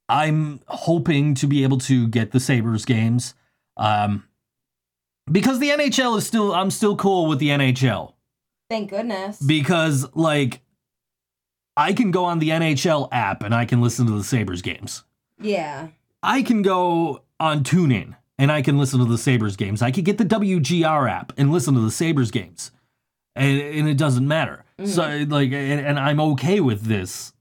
I'm 0.07 0.59
hoping 0.67 1.33
to 1.35 1.47
be 1.47 1.63
able 1.63 1.79
to 1.79 2.07
get 2.07 2.31
the 2.31 2.39
Sabres 2.39 2.85
games. 2.85 3.33
Um, 3.77 4.25
because 5.31 5.59
the 5.59 5.69
NHL 5.69 6.17
is 6.17 6.27
still, 6.27 6.53
I'm 6.53 6.69
still 6.71 6.95
cool 6.95 7.27
with 7.27 7.39
the 7.39 7.49
NHL 7.49 8.13
Thank 8.69 8.89
goodness. 8.89 9.39
because 9.41 10.07
like 10.13 10.61
I 11.77 11.93
can 11.93 12.11
go 12.11 12.25
on 12.25 12.39
the 12.39 12.49
NHL 12.49 13.07
app 13.11 13.43
and 13.43 13.55
I 13.55 13.65
can 13.65 13.81
listen 13.81 14.05
to 14.07 14.11
the 14.11 14.23
Sabres 14.23 14.61
games. 14.61 15.03
yeah. 15.39 15.87
I 16.23 16.43
can 16.43 16.61
go 16.61 17.23
on 17.39 17.63
TuneIn 17.63 18.15
and 18.37 18.51
I 18.51 18.61
can 18.61 18.77
listen 18.77 18.99
to 18.99 19.05
the 19.05 19.17
Sabres 19.17 19.55
games. 19.55 19.81
I 19.81 19.89
could 19.89 20.05
get 20.05 20.19
the 20.19 20.25
WGR 20.25 21.09
app 21.09 21.33
and 21.35 21.51
listen 21.51 21.73
to 21.73 21.79
the 21.79 21.89
Sabres 21.89 22.29
games. 22.29 22.69
And, 23.35 23.59
and 23.59 23.89
it 23.89 23.97
doesn't 23.97 24.27
matter. 24.27 24.63
So 24.85 25.25
like 25.29 25.51
and, 25.51 25.85
and 25.85 25.99
I'm 25.99 26.19
okay 26.21 26.59
with 26.59 26.83
this. 26.83 27.33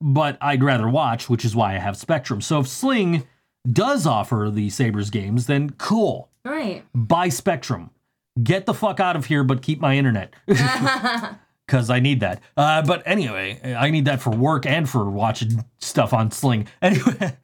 But 0.00 0.36
I'd 0.40 0.62
rather 0.62 0.88
watch, 0.88 1.30
which 1.30 1.44
is 1.44 1.56
why 1.56 1.74
I 1.74 1.78
have 1.78 1.96
Spectrum. 1.96 2.40
So 2.40 2.60
if 2.60 2.68
Sling 2.68 3.26
does 3.70 4.06
offer 4.06 4.50
the 4.52 4.68
Sabres 4.70 5.10
games, 5.10 5.46
then 5.46 5.70
cool. 5.70 6.30
Right. 6.44 6.84
Bye 6.94 7.30
Spectrum. 7.30 7.90
Get 8.42 8.66
the 8.66 8.74
fuck 8.74 9.00
out 9.00 9.16
of 9.16 9.26
here, 9.26 9.44
but 9.44 9.62
keep 9.62 9.80
my 9.80 9.96
internet. 9.96 10.34
because 11.66 11.90
I 11.90 12.00
need 12.00 12.20
that. 12.20 12.40
Uh, 12.56 12.82
but 12.82 13.02
anyway, 13.06 13.60
I 13.76 13.90
need 13.90 14.04
that 14.06 14.20
for 14.20 14.30
work 14.30 14.66
and 14.66 14.88
for 14.88 15.08
watching 15.08 15.64
stuff 15.78 16.12
on 16.12 16.30
Sling. 16.30 16.68
Anyway, 16.82 17.36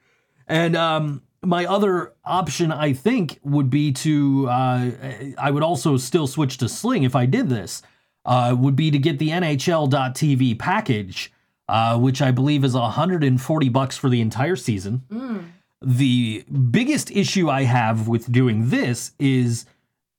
and 0.46 0.76
um, 0.76 1.22
my 1.42 1.64
other 1.64 2.12
option, 2.24 2.72
I 2.72 2.92
think, 2.92 3.38
would 3.42 3.70
be 3.70 3.92
to. 3.92 4.48
Uh, 4.48 4.90
I 5.38 5.50
would 5.50 5.62
also 5.62 5.96
still 5.96 6.26
switch 6.26 6.59
to 6.59 6.68
Sling 6.68 7.04
if 7.04 7.14
I 7.14 7.24
did 7.26 7.48
this. 7.48 7.83
Uh, 8.30 8.54
would 8.56 8.76
be 8.76 8.92
to 8.92 8.98
get 8.98 9.18
the 9.18 9.30
NHL.TV 9.30 10.56
package, 10.56 11.32
uh, 11.68 11.98
which 11.98 12.22
I 12.22 12.30
believe 12.30 12.62
is 12.62 12.74
140 12.74 13.68
bucks 13.70 13.96
for 13.96 14.08
the 14.08 14.20
entire 14.20 14.54
season. 14.54 15.02
Mm. 15.10 15.44
The 15.82 16.44
biggest 16.70 17.10
issue 17.10 17.50
I 17.50 17.64
have 17.64 18.06
with 18.06 18.30
doing 18.30 18.70
this 18.70 19.12
is 19.18 19.66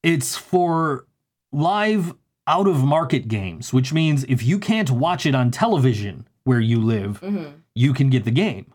it's 0.03 0.35
for 0.35 1.05
live 1.53 2.13
out 2.47 2.67
of 2.67 2.83
market 2.83 3.29
games, 3.29 3.71
which 3.71 3.93
means 3.93 4.25
if 4.25 4.43
you 4.43 4.59
can't 4.59 4.91
watch 4.91 5.25
it 5.25 5.33
on 5.35 5.49
television 5.51 6.27
where 6.43 6.59
you 6.59 6.81
live, 6.81 7.21
Mm-hmm. 7.21 7.51
you 7.75 7.93
can 7.93 8.09
get 8.09 8.25
the 8.25 8.31
game. 8.31 8.73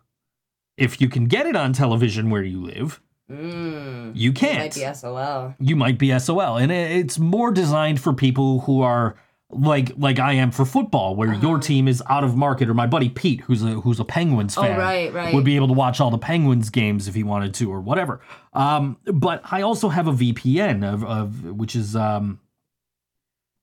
If 0.79 0.99
you 1.01 1.09
can 1.11 1.27
get 1.27 1.45
it 1.45 1.57
on 1.57 1.75
television 1.75 2.31
where 2.31 2.43
you 2.43 2.63
live, 2.63 3.03
Mm. 3.31 4.13
you 4.15 4.33
can't. 4.33 4.75
You 4.77 4.83
might 4.85 4.93
be 4.93 4.95
SOL. 4.95 5.55
You 5.59 5.75
might 5.77 5.99
be 5.99 6.19
SOL, 6.19 6.57
and 6.59 6.71
it's 6.71 7.19
more 7.19 7.51
designed 7.51 8.01
for 8.01 8.13
people 8.15 8.61
who 8.61 8.83
are 8.83 9.17
like 9.51 9.93
like 9.97 10.19
I 10.19 10.33
am 10.35 10.51
for 10.51 10.65
football, 10.65 11.15
where 11.15 11.31
Uh-huh. 11.31 11.41
your 11.41 11.59
team 11.59 11.87
is 11.89 12.03
out 12.09 12.25
of 12.25 12.37
market, 12.37 12.69
or 12.69 12.75
my 12.75 12.87
buddy 12.87 13.09
Pete, 13.09 13.43
who's 13.43 13.63
a 13.63 13.81
who's 13.81 14.01
a 14.01 14.05
Penguins 14.05 14.59
Oh, 14.59 14.63
fan, 14.63 14.79
right, 14.79 15.13
right. 15.13 15.33
would 15.35 15.45
be 15.45 15.57
able 15.57 15.69
to 15.69 15.73
watch 15.75 16.01
all 16.01 16.11
the 16.11 16.19
Penguins 16.19 16.69
games 16.71 17.07
if 17.07 17.15
he 17.15 17.23
wanted 17.23 17.55
to, 17.55 17.71
or 17.73 17.81
whatever. 17.81 18.21
Um, 18.55 18.97
but 19.05 19.41
I 19.51 19.63
also 19.63 19.89
have 19.89 20.09
a 20.09 20.13
VPN 20.13 20.85
of, 20.85 21.05
of 21.05 21.45
which 21.45 21.77
is 21.77 21.95
um, 21.95 22.41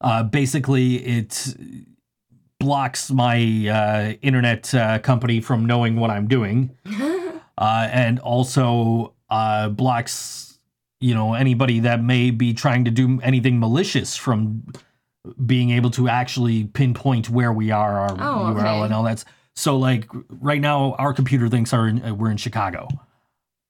uh, 0.01 0.23
basically 0.23 0.95
it 1.05 1.53
blocks 2.59 3.11
my 3.11 3.37
uh, 3.67 4.13
internet 4.21 4.73
uh, 4.73 4.99
company 4.99 5.41
from 5.41 5.65
knowing 5.65 5.97
what 5.97 6.09
I'm 6.09 6.27
doing, 6.27 6.71
uh, 7.57 7.89
and 7.91 8.19
also 8.19 9.13
uh, 9.29 9.67
blocks 9.67 10.57
you 11.01 11.13
know 11.13 11.33
anybody 11.33 11.81
that 11.81 12.01
may 12.01 12.31
be 12.31 12.53
trying 12.53 12.85
to 12.85 12.91
do 12.91 13.19
anything 13.21 13.59
malicious 13.59 14.15
from 14.15 14.63
being 15.45 15.69
able 15.71 15.89
to 15.91 16.09
actually 16.09 16.65
pinpoint 16.65 17.29
where 17.29 17.53
we 17.53 17.71
are, 17.71 17.99
our 17.99 18.11
Oh, 18.13 18.53
URL, 18.53 18.57
okay. 18.59 18.81
and 18.85 18.93
all 18.93 19.03
that. 19.03 19.23
So 19.55 19.77
like 19.77 20.07
right 20.29 20.59
now, 20.61 20.93
our 20.95 21.13
computer 21.13 21.47
thinks 21.47 21.73
are 21.73 21.87
in, 21.87 22.03
uh, 22.03 22.13
we're 22.13 22.31
in 22.31 22.37
Chicago. 22.37 22.87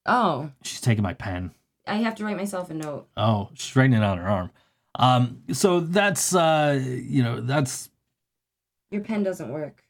Oh, 0.05 0.49
She's 0.63 0.81
taking 0.81 1.03
my 1.03 1.13
pen. 1.13 1.51
I 1.87 1.95
have 1.97 2.15
to 2.15 2.25
write 2.25 2.37
myself 2.37 2.69
a 2.69 2.73
note. 2.73 3.07
Oh, 3.17 3.49
she's 3.53 3.75
writing 3.75 3.93
it 3.93 4.03
on 4.03 4.17
her 4.17 4.27
arm. 4.27 4.51
Um, 4.95 5.43
so 5.51 5.79
that's 5.79 6.33
uh, 6.35 6.79
you 6.83 7.23
know 7.23 7.41
that's 7.41 7.89
Your 8.91 9.01
pen 9.01 9.23
doesn't 9.23 9.49
work. 9.49 9.83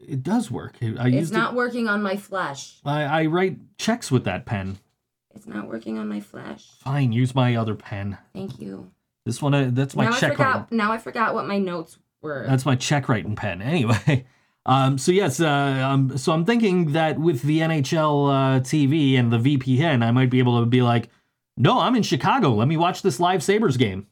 it 0.00 0.22
does 0.22 0.50
work. 0.50 0.76
I 0.80 1.08
It's 1.08 1.30
not 1.30 1.52
it. 1.52 1.56
working 1.56 1.88
on 1.88 2.02
my 2.02 2.16
flash. 2.16 2.76
I, 2.84 3.02
I 3.04 3.26
write 3.26 3.58
checks 3.78 4.10
with 4.10 4.24
that 4.24 4.46
pen. 4.46 4.78
It's 5.34 5.46
not 5.46 5.68
working 5.68 5.98
on 5.98 6.08
my 6.08 6.20
flash. 6.20 6.66
Fine, 6.78 7.12
use 7.12 7.34
my 7.34 7.56
other 7.56 7.74
pen. 7.74 8.16
Thank 8.32 8.58
you. 8.60 8.90
This 9.26 9.42
one, 9.42 9.52
uh, 9.54 9.68
that's 9.72 9.94
my 9.94 10.04
now 10.04 10.12
I 10.12 10.20
check 10.20 10.38
writing. 10.38 10.52
forgot. 10.62 10.72
Now 10.72 10.92
I 10.92 10.98
forgot 10.98 11.34
what 11.34 11.46
my 11.46 11.58
notes 11.58 11.98
were. 12.22 12.46
That's 12.48 12.64
my 12.64 12.76
check 12.76 13.08
writing 13.08 13.34
pen. 13.36 13.60
Anyway, 13.62 14.24
um, 14.64 14.96
so 14.98 15.12
yes, 15.12 15.40
uh, 15.40 15.46
um, 15.48 16.16
so 16.16 16.32
I'm 16.32 16.44
thinking 16.44 16.92
that 16.92 17.18
with 17.18 17.42
the 17.42 17.58
NHL 17.58 18.30
uh, 18.30 18.60
TV 18.60 19.18
and 19.18 19.32
the 19.32 19.38
VPN, 19.38 20.02
I 20.04 20.12
might 20.12 20.30
be 20.30 20.38
able 20.38 20.60
to 20.60 20.66
be 20.66 20.80
like, 20.80 21.10
no, 21.56 21.80
I'm 21.80 21.96
in 21.96 22.02
Chicago. 22.02 22.54
Let 22.54 22.68
me 22.68 22.76
watch 22.76 23.02
this 23.02 23.20
live 23.20 23.42
Sabres 23.42 23.76
game. 23.76 24.06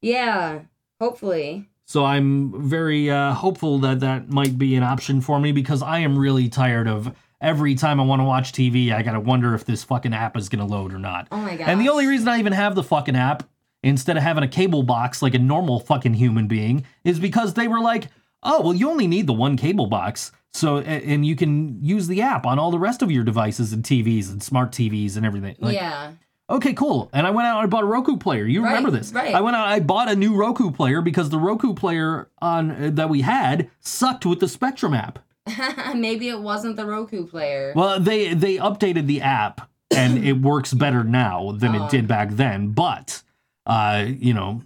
yeah. 0.00 0.60
Hopefully. 1.00 1.66
So 1.86 2.04
I'm 2.04 2.68
very 2.68 3.10
uh, 3.10 3.32
hopeful 3.32 3.78
that 3.78 4.00
that 4.00 4.28
might 4.30 4.58
be 4.58 4.76
an 4.76 4.82
option 4.82 5.22
for 5.22 5.40
me 5.40 5.50
because 5.50 5.82
I 5.82 6.00
am 6.00 6.16
really 6.18 6.48
tired 6.50 6.86
of 6.86 7.10
every 7.40 7.74
time 7.74 7.98
I 7.98 8.04
want 8.04 8.20
to 8.20 8.24
watch 8.24 8.52
TV, 8.52 8.92
I 8.92 9.02
gotta 9.02 9.18
wonder 9.18 9.54
if 9.54 9.64
this 9.64 9.82
fucking 9.82 10.12
app 10.12 10.36
is 10.36 10.50
gonna 10.50 10.66
load 10.66 10.92
or 10.92 10.98
not. 10.98 11.26
Oh 11.32 11.38
my 11.38 11.56
god. 11.56 11.68
And 11.70 11.80
the 11.80 11.88
only 11.88 12.06
reason 12.06 12.28
I 12.28 12.38
even 12.38 12.52
have 12.52 12.74
the 12.74 12.82
fucking 12.82 13.16
app 13.16 13.44
instead 13.82 14.16
of 14.16 14.22
having 14.22 14.44
a 14.44 14.48
cable 14.48 14.82
box 14.82 15.22
like 15.22 15.34
a 15.34 15.38
normal 15.38 15.80
fucking 15.80 16.14
human 16.14 16.46
being 16.48 16.84
is 17.04 17.18
because 17.20 17.54
they 17.54 17.68
were 17.68 17.80
like, 17.80 18.08
"Oh, 18.42 18.62
well 18.62 18.74
you 18.74 18.90
only 18.90 19.06
need 19.06 19.26
the 19.26 19.32
one 19.32 19.56
cable 19.56 19.86
box." 19.86 20.32
So 20.52 20.78
and 20.78 21.24
you 21.24 21.36
can 21.36 21.78
use 21.82 22.08
the 22.08 22.22
app 22.22 22.44
on 22.46 22.58
all 22.58 22.70
the 22.72 22.78
rest 22.78 23.02
of 23.02 23.10
your 23.10 23.22
devices 23.24 23.72
and 23.72 23.84
TVs 23.84 24.30
and 24.30 24.42
smart 24.42 24.72
TVs 24.72 25.16
and 25.16 25.24
everything. 25.24 25.54
Like, 25.60 25.74
yeah. 25.76 26.12
Okay, 26.50 26.72
cool. 26.72 27.08
And 27.12 27.24
I 27.28 27.30
went 27.30 27.46
out 27.46 27.58
and 27.58 27.64
I 27.64 27.66
bought 27.68 27.84
a 27.84 27.86
Roku 27.86 28.16
player. 28.16 28.44
You 28.44 28.64
Right, 28.64 28.70
remember 28.70 28.90
this? 28.90 29.12
right. 29.12 29.32
I 29.32 29.40
went 29.40 29.54
out. 29.54 29.68
I 29.68 29.78
bought 29.78 30.10
a 30.10 30.16
new 30.16 30.34
Roku 30.34 30.72
player 30.72 31.00
because 31.00 31.30
the 31.30 31.38
Roku 31.38 31.74
player 31.74 32.28
on 32.42 32.70
uh, 32.72 32.90
that 32.94 33.08
we 33.08 33.20
had 33.20 33.70
sucked 33.78 34.26
with 34.26 34.40
the 34.40 34.48
Spectrum 34.48 34.92
app. 34.92 35.20
Maybe 35.94 36.28
it 36.28 36.40
wasn't 36.40 36.74
the 36.74 36.86
Roku 36.86 37.26
player. 37.26 37.72
Well, 37.76 38.00
they 38.00 38.34
they 38.34 38.56
updated 38.56 39.06
the 39.06 39.20
app 39.22 39.70
and 39.94 40.24
it 40.24 40.40
works 40.40 40.72
better 40.74 41.04
now 41.04 41.52
than 41.52 41.76
Oh. 41.76 41.84
it 41.84 41.90
did 41.92 42.08
back 42.08 42.30
then. 42.30 42.70
But 42.70 43.22
uh, 43.70 44.04
you 44.18 44.34
know, 44.34 44.62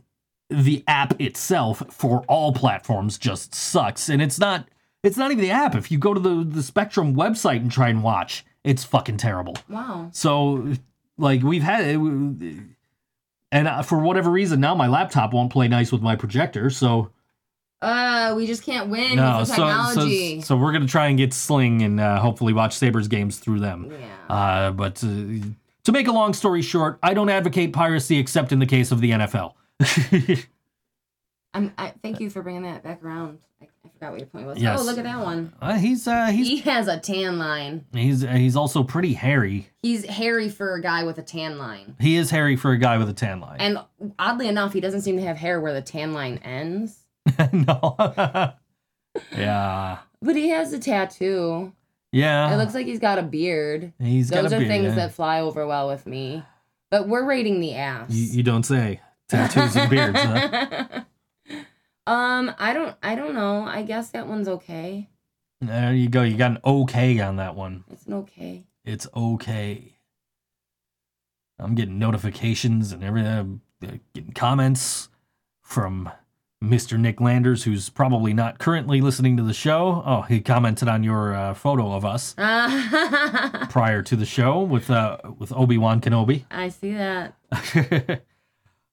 the 0.51 0.83
app 0.89 1.21
itself 1.21 1.83
for 1.91 2.25
all 2.29 2.53
platforms 2.53 3.19
just 3.19 3.55
sucks, 3.55 4.09
and 4.09 4.21
it's 4.21 4.39
not. 4.39 4.67
It's 5.03 5.19
not 5.19 5.31
even 5.31 5.43
the 5.45 5.51
app. 5.51 5.75
If 5.75 5.91
you 5.93 5.99
go 5.99 6.15
to 6.15 6.21
the 6.21 6.45
the 6.45 6.63
Spectrum 6.63 7.15
website 7.15 7.57
and 7.59 7.71
try 7.71 7.89
and 7.91 8.03
watch, 8.03 8.45
it's 8.65 8.85
fucking 8.85 9.19
terrible. 9.19 9.55
wow. 9.69 10.09
So, 10.13 10.73
like, 11.19 11.43
we've 11.43 11.63
had 11.63 11.85
it, 11.85 11.97
and 13.53 13.69
uh, 13.69 13.83
for 13.83 13.99
whatever 13.99 14.31
reason, 14.31 14.61
now 14.61 14.75
my 14.75 14.87
laptop 14.89 15.33
won't 15.33 15.53
play 15.53 15.69
nice 15.69 15.93
with 15.93 16.01
my 16.03 16.17
projector. 16.17 16.71
So, 16.71 17.11
Uh, 17.83 18.33
we 18.35 18.47
just 18.47 18.63
can't 18.65 18.89
win 18.89 19.17
no, 19.17 19.41
with 19.41 19.49
the 19.49 19.55
so, 19.95 20.01
so 20.09 20.41
so 20.41 20.57
we're 20.57 20.73
gonna 20.73 20.87
try 20.87 21.09
and 21.09 21.19
get 21.19 21.35
Sling 21.35 21.83
and 21.83 22.01
uh, 22.01 22.19
hopefully 22.19 22.55
watch 22.55 22.73
Sabres 22.75 23.09
games 23.09 23.39
through 23.39 23.61
them. 23.61 23.93
yeah. 23.93 24.35
Uh, 24.35 24.71
but 24.73 25.05
uh, 25.05 25.09
to 25.85 25.93
make 25.93 26.09
a 26.09 26.13
long 26.13 26.33
story 26.35 26.63
short, 26.63 26.99
I 27.03 27.15
don't 27.15 27.29
advocate 27.29 27.73
piracy 27.73 28.19
except 28.19 28.53
in 28.53 28.59
the 28.59 28.67
case 28.67 28.91
of 28.93 29.01
the 29.01 29.11
NFL. 29.13 29.55
I'm, 31.55 31.73
I, 31.79 31.93
thank 32.03 32.21
you 32.21 32.31
for 32.31 32.43
bringing 32.43 32.63
that 32.63 32.83
back 32.83 33.03
around. 33.05 33.39
I, 33.63 33.67
I 33.85 33.89
forgot 33.89 34.11
what 34.11 34.19
your 34.21 34.27
point 34.27 34.47
was. 34.47 34.59
Yes. 34.59 34.81
Oh, 34.81 34.85
look 34.85 34.99
at 34.99 35.05
that 35.05 35.21
one. 35.21 35.53
uh, 35.63 35.75
he's 35.79 36.09
uh, 36.09 36.27
he's 36.27 36.49
He 36.49 36.57
has 36.63 36.89
a 36.89 36.99
tan 36.99 37.39
line. 37.39 37.85
he's 37.93 38.23
he's 38.23 38.57
also 38.57 38.83
pretty 38.83 39.13
hairy. 39.15 39.69
He's 39.83 40.05
hairy 40.05 40.49
for 40.49 40.75
a 40.75 40.83
guy 40.83 41.05
with 41.05 41.19
a 41.19 41.23
tan 41.23 41.59
line. 41.59 41.95
He 42.01 42.17
is 42.17 42.31
hairy 42.31 42.57
for 42.57 42.73
a 42.73 42.79
guy 42.79 42.99
with 42.99 43.09
a 43.09 43.13
tan 43.13 43.41
line. 43.41 43.59
And 43.61 43.79
oddly 44.19 44.49
enough, 44.49 44.73
he 44.73 44.81
doesn't 44.81 45.03
seem 45.03 45.17
to 45.17 45.23
have 45.23 45.37
hair 45.37 45.61
where 45.61 45.73
the 45.73 45.83
tan 45.83 46.13
line 46.13 46.39
ends. 46.39 46.99
no. 47.53 47.95
yeah. 49.37 49.99
But 50.21 50.37
he 50.37 50.49
has 50.49 50.73
a 50.73 50.79
tattoo. 50.81 51.73
Yeah. 52.15 52.55
It 52.55 52.59
looks 52.59 52.75
like 52.75 52.87
he's 52.87 53.01
got 53.01 53.19
a 53.19 53.23
beard. 53.23 53.93
he's 53.99 54.31
got 54.31 54.43
Those 54.43 54.53
are 54.53 54.59
beard, 54.59 54.71
things 54.71 54.85
yeah. 54.87 54.95
that 54.95 55.15
fly 55.15 55.41
over 55.41 55.67
well 55.67 55.89
with 55.89 56.07
me. 56.07 56.45
But 56.91 57.09
we're 57.09 57.25
rating 57.25 57.59
the 57.59 57.75
ass. 57.75 58.09
you, 58.11 58.37
you 58.37 58.43
don't 58.45 58.63
say 58.63 59.01
tattoos 59.29 59.75
and 59.75 59.91
beards. 59.91 60.21
Huh? 60.21 61.03
um, 62.07 62.55
I 62.57 62.73
don't 62.73 62.95
I 63.03 63.17
don't 63.17 63.35
know. 63.35 63.65
I 63.65 63.83
guess 63.83 64.11
that 64.11 64.29
one's 64.29 64.47
okay. 64.47 65.09
There 65.61 65.93
you 65.93 66.09
go. 66.09 66.23
You 66.23 66.37
got 66.37 66.53
an 66.53 66.59
okay 66.65 67.19
on 67.19 67.37
that 67.37 67.57
one. 67.57 67.83
It's 67.91 68.07
an 68.07 68.15
okay. 68.15 68.65
It's 68.85 69.09
okay. 69.17 69.97
I'm 71.59 71.75
getting 71.75 71.99
notifications 71.99 72.93
and 72.93 73.03
everything. 73.03 73.61
uh, 73.83 73.87
getting 74.15 74.33
comments 74.33 75.09
from 75.63 76.11
Mr. 76.69 76.99
Nick 76.99 77.21
Landers, 77.21 77.65
who's 77.65 77.89
probably 77.89 78.33
not 78.33 78.59
currently 78.59 79.01
listening 79.01 79.37
to 79.37 79.43
the 79.43 79.53
show. 79.55 80.03
Oh, 80.05 80.23
he 80.23 80.41
commented 80.41 80.89
on 80.89 81.03
your 81.03 81.35
uh, 81.35 81.55
photo 81.55 81.93
of 81.93 82.05
us 82.05 82.35
prior 83.71 84.03
to 84.03 84.17
the 84.17 84.27
show 84.27 84.61
with 84.61 84.91
uh, 84.91 85.19
with 85.39 85.53
Obi 85.53 85.79
Wan 85.79 86.01
Kenobi. 86.01 86.45
I 86.51 86.69
see 86.69 86.93
that. 86.93 87.35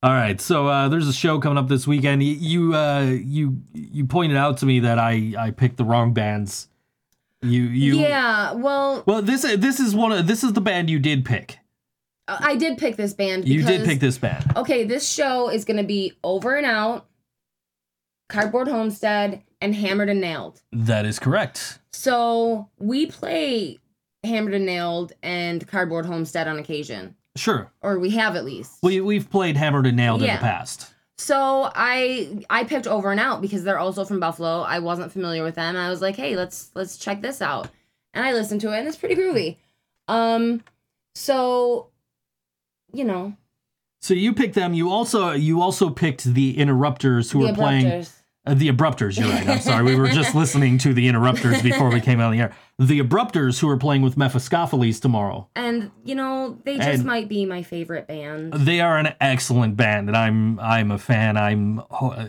All 0.04 0.14
right, 0.14 0.42
so 0.42 0.68
uh, 0.68 0.90
there's 0.90 1.08
a 1.08 1.14
show 1.14 1.40
coming 1.40 1.60
up 1.60 1.68
this 1.68 1.86
weekend. 1.86 2.24
You 2.24 2.34
you, 2.34 2.76
uh, 2.76 3.02
you 3.04 3.62
you 3.74 4.06
pointed 4.06 4.38
out 4.38 4.58
to 4.58 4.66
me 4.66 4.80
that 4.80 4.98
I 4.98 5.34
I 5.38 5.52
picked 5.52 5.78
the 5.78 5.86
wrong 5.86 6.14
bands. 6.14 6.70
You 7.44 7.64
you 7.64 8.00
yeah, 8.00 8.54
well, 8.54 9.04
Well, 9.06 9.22
this 9.22 9.42
this 9.42 9.80
is 9.80 9.96
one 9.96 10.12
of 10.12 10.28
this 10.28 10.44
is 10.44 10.54
the 10.54 10.62
band 10.62 10.90
you 10.90 11.00
did 11.00 11.26
pick. 11.26 11.58
I 12.28 12.56
did 12.56 12.78
pick 12.78 12.96
this 12.96 13.14
band. 13.14 13.48
You 13.48 13.64
did 13.64 13.84
pick 13.86 14.00
this 14.00 14.18
band. 14.18 14.54
Okay, 14.56 14.86
this 14.86 15.08
show 15.08 15.50
is 15.50 15.66
going 15.66 15.78
to 15.78 15.84
be 15.84 16.14
Over 16.24 16.56
and 16.56 16.66
Out, 16.66 17.06
Cardboard 18.32 18.68
Homestead, 18.68 19.44
and 19.60 19.76
Hammered 19.76 20.10
and 20.10 20.22
Nailed. 20.22 20.62
That 20.72 21.06
is 21.06 21.20
correct. 21.20 21.80
So 21.92 22.70
we 22.80 23.06
play 23.06 23.78
Hammered 24.24 24.54
and 24.54 24.66
Nailed 24.66 25.14
and 25.22 25.68
Cardboard 25.68 26.06
Homestead 26.06 26.48
on 26.48 26.58
occasion, 26.58 27.16
Sure. 27.36 27.72
or 27.82 28.00
we 28.00 28.12
have 28.12 28.36
at 28.36 28.46
least. 28.46 28.80
We 28.82 29.02
we've 29.02 29.30
played 29.30 29.58
Hammered 29.58 29.86
and 29.86 29.98
Nailed 29.98 30.22
in 30.24 30.28
the 30.34 30.40
past. 30.40 30.94
So 31.18 31.70
I 31.76 32.44
I 32.50 32.64
picked 32.64 32.88
Over 32.88 33.12
and 33.12 33.20
Out 33.20 33.42
because 33.42 33.64
they're 33.64 33.78
also 33.78 34.06
from 34.06 34.20
Buffalo. 34.20 34.62
I 34.62 34.80
wasn't 34.80 35.12
familiar 35.12 35.44
with 35.44 35.56
them. 35.56 35.76
I 35.76 35.90
was 35.90 36.02
like, 36.02 36.16
hey, 36.16 36.36
let's 36.36 36.72
let's 36.74 36.98
check 36.98 37.22
this 37.22 37.42
out. 37.42 37.70
And 38.14 38.26
I 38.26 38.34
listened 38.34 38.62
to 38.62 38.74
it 38.74 38.80
and 38.80 38.88
it's 38.88 38.98
pretty 38.98 39.16
groovy. 39.16 39.58
Um 40.08 40.64
so 41.14 41.90
you 42.94 43.04
know, 43.06 43.36
So 44.02 44.14
you 44.14 44.34
picked 44.34 44.56
them. 44.56 44.74
You 44.74 44.90
also 44.90 45.32
you 45.32 45.62
also 45.62 45.90
picked 45.90 46.24
the 46.24 46.58
Interrupters 46.58 47.32
who 47.32 47.42
the 47.44 47.50
were 47.50 47.54
playing. 47.56 48.06
Uh, 48.46 48.54
the 48.56 48.70
Abrupters. 48.70 49.20
You're 49.20 49.30
right. 49.30 49.48
I'm 49.48 49.60
sorry. 49.60 49.84
We 49.84 49.96
were 49.96 50.08
just 50.08 50.34
listening 50.42 50.78
to 50.80 50.94
the 50.94 51.08
Interrupters 51.08 51.62
before 51.62 51.90
we 51.92 52.02
came 52.02 52.20
out 52.20 52.28
of 52.28 52.34
the 52.34 52.40
air. 52.40 52.56
The 52.80 53.00
Abrupters 53.00 53.60
who 53.60 53.70
are 53.70 53.78
playing 53.78 54.02
with 54.02 54.18
Mephistopheles 54.18 55.00
tomorrow. 55.00 55.48
And 55.56 55.92
you 56.04 56.16
know, 56.16 56.58
they 56.66 56.78
just 56.78 56.88
And- 56.90 57.06
might 57.06 57.30
be 57.30 57.46
my 57.46 57.62
favorite 57.64 58.08
band. 58.08 58.54
They 58.54 58.82
are 58.82 58.98
an 58.98 59.14
excellent 59.22 59.78
band, 59.78 60.08
and 60.10 60.18
I'm 60.18 60.60
I'm 60.60 60.92
a 60.92 60.98
fan. 60.98 61.38
I'm 61.38 61.82
uh, 61.92 62.28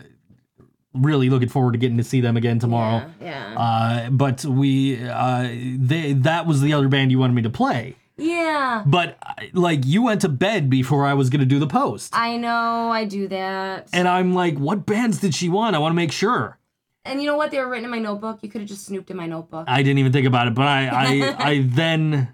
really 0.93 1.29
looking 1.29 1.49
forward 1.49 1.71
to 1.71 1.77
getting 1.79 1.97
to 1.97 2.03
see 2.03 2.21
them 2.21 2.37
again 2.37 2.59
tomorrow. 2.59 3.09
Yeah. 3.19 3.51
yeah. 3.53 3.59
Uh, 3.59 4.09
but 4.11 4.45
we 4.45 5.03
uh, 5.03 5.47
they 5.77 6.13
that 6.13 6.45
was 6.45 6.61
the 6.61 6.73
other 6.73 6.87
band 6.87 7.11
you 7.11 7.19
wanted 7.19 7.33
me 7.33 7.41
to 7.41 7.49
play. 7.49 7.95
Yeah. 8.17 8.83
But 8.85 9.17
like 9.53 9.85
you 9.85 10.03
went 10.03 10.21
to 10.21 10.29
bed 10.29 10.69
before 10.69 11.05
I 11.05 11.13
was 11.13 11.29
gonna 11.29 11.45
do 11.45 11.59
the 11.59 11.67
post, 11.67 12.15
I 12.15 12.37
know 12.37 12.91
I 12.91 13.05
do 13.05 13.27
that. 13.29 13.89
and 13.93 14.07
I'm 14.07 14.33
like, 14.33 14.57
what 14.57 14.85
bands 14.85 15.19
did 15.19 15.33
she 15.33 15.49
want? 15.49 15.75
I 15.75 15.79
want 15.79 15.91
to 15.91 15.95
make 15.95 16.11
sure. 16.11 16.59
And 17.05 17.21
you 17.21 17.27
know 17.27 17.35
what? 17.35 17.51
They 17.51 17.59
were 17.59 17.67
written 17.67 17.85
in 17.85 17.91
my 17.91 17.99
notebook. 17.99 18.39
You 18.41 18.49
could 18.49 18.61
have 18.61 18.67
just 18.67 18.85
snooped 18.85 19.11
in 19.11 19.17
my 19.17 19.27
notebook. 19.27 19.65
I 19.67 19.83
didn't 19.83 19.97
even 19.99 20.13
think 20.13 20.25
about 20.25 20.47
it, 20.47 20.53
but 20.53 20.67
I 20.67 20.87
I, 20.87 21.35
I 21.49 21.61
then 21.65 22.33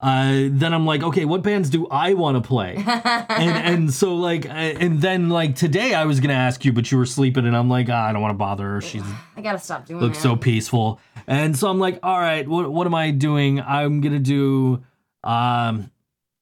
uh, 0.00 0.46
then 0.50 0.72
I'm 0.72 0.86
like, 0.86 1.02
okay, 1.02 1.24
what 1.24 1.42
bands 1.42 1.70
do 1.70 1.88
I 1.88 2.14
want 2.14 2.36
to 2.42 2.46
play? 2.46 2.76
and 2.86 3.28
and 3.28 3.92
so 3.92 4.14
like 4.14 4.46
uh, 4.46 4.52
and 4.52 5.00
then 5.02 5.28
like 5.28 5.56
today 5.56 5.92
I 5.92 6.04
was 6.04 6.20
gonna 6.20 6.34
ask 6.34 6.64
you, 6.64 6.72
but 6.72 6.90
you 6.92 6.98
were 6.98 7.06
sleeping, 7.06 7.46
and 7.46 7.56
I'm 7.56 7.68
like, 7.68 7.88
ah, 7.90 8.06
I 8.06 8.12
don't 8.12 8.22
want 8.22 8.32
to 8.32 8.38
bother 8.38 8.64
her. 8.74 8.80
She's 8.80 9.02
I 9.36 9.42
gotta 9.42 9.58
stop 9.58 9.86
doing 9.86 10.00
looks 10.00 10.18
that. 10.18 10.22
so 10.22 10.36
peaceful, 10.36 11.00
and 11.26 11.56
so 11.56 11.68
I'm 11.68 11.80
like, 11.80 11.98
all 12.02 12.18
right, 12.18 12.46
what 12.46 12.72
what 12.72 12.86
am 12.86 12.94
I 12.94 13.10
doing? 13.10 13.60
I'm 13.60 14.00
gonna 14.00 14.20
do 14.20 14.84
um. 15.28 15.90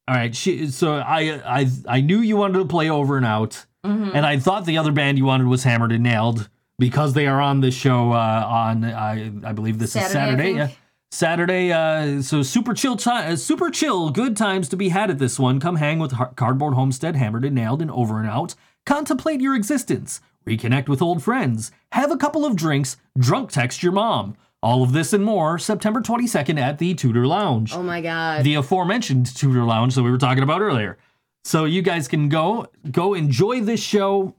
All 0.09 0.14
right, 0.14 0.35
she. 0.37 0.68
So 0.68 0.94
I 0.94 1.40
I 1.44 1.68
I 1.88 2.01
knew 2.01 2.20
you 2.20 2.37
wanted 2.37 2.59
to 2.61 2.64
play 2.64 2.88
over 2.88 3.16
and 3.16 3.27
out, 3.27 3.66
Mhm. 3.85 4.12
and 4.14 4.25
I 4.25 4.38
thought 4.38 4.64
the 4.64 4.79
other 4.79 4.92
band 4.92 5.18
you 5.18 5.25
wanted 5.25 5.49
was 5.49 5.64
Hammered 5.64 5.90
and 5.90 6.05
Nailed 6.05 6.49
because 6.79 7.14
they 7.14 7.27
are 7.27 7.40
on 7.40 7.61
this 7.61 7.75
show 7.75 8.12
uh, 8.12 8.46
on 8.49 8.85
I 8.85 9.33
I 9.44 9.53
believe 9.53 9.79
this 9.81 9.96
is 9.96 10.03
Saturday, 10.07 10.20
I 10.20 10.27
Saturday. 10.31 10.53
Yeah. 10.53 10.68
Saturday, 11.11 11.72
uh, 11.72 12.22
so 12.22 12.42
super 12.42 12.75
chill 12.75 12.96
time, 12.96 13.33
uh, 13.33 13.37
super 13.37 13.70
chill, 13.70 14.11
good 14.11 14.37
times 14.37 14.68
to 14.68 14.77
be 14.77 14.90
had 14.90 15.11
at 15.11 15.18
this 15.18 15.38
one. 15.38 15.59
Come 15.61 15.77
hang 15.77 15.99
with 15.99 16.12
Cardboard 16.37 16.75
Homestead, 16.75 17.16
Hammered 17.16 17.44
and 17.44 17.55
Nailed, 17.55 17.81
and 17.83 17.90
Over 17.90 18.20
and 18.20 18.29
Out. 18.29 18.55
Contemplate 18.85 19.40
your 19.40 19.55
existence, 19.57 20.20
reconnect 20.46 20.88
with 20.88 21.01
old 21.03 21.22
friends, 21.22 21.72
have 21.92 22.11
a 22.12 22.16
couple 22.16 22.44
of 22.44 22.55
drinks, 22.55 22.96
drunk 23.18 23.51
text 23.51 23.83
your 23.83 23.92
mom. 23.92 24.37
All 24.62 24.83
of 24.83 24.92
this 24.92 25.12
and 25.12 25.25
more, 25.25 25.59
September 25.59 26.01
22nd 26.01 26.59
at 26.59 26.79
the 26.79 26.95
Tudor 26.95 27.27
Lounge 27.27 27.73
Oh 27.75 27.83
my 27.83 28.01
god. 28.01 28.42
the 28.45 28.55
aforementioned 28.55 29.27
Tudor 29.37 29.64
Lounge 29.64 29.95
that 29.95 30.03
we 30.03 30.11
were 30.11 30.19
talking 30.19 30.42
about 30.42 30.61
earlier. 30.61 30.99
So 31.45 31.64
you 31.64 31.83
guys 31.83 32.09
can 32.09 32.29
go 32.29 32.66
go 32.90 33.14
enjoy 33.14 33.61
this 33.61 33.81
show. 33.81 34.35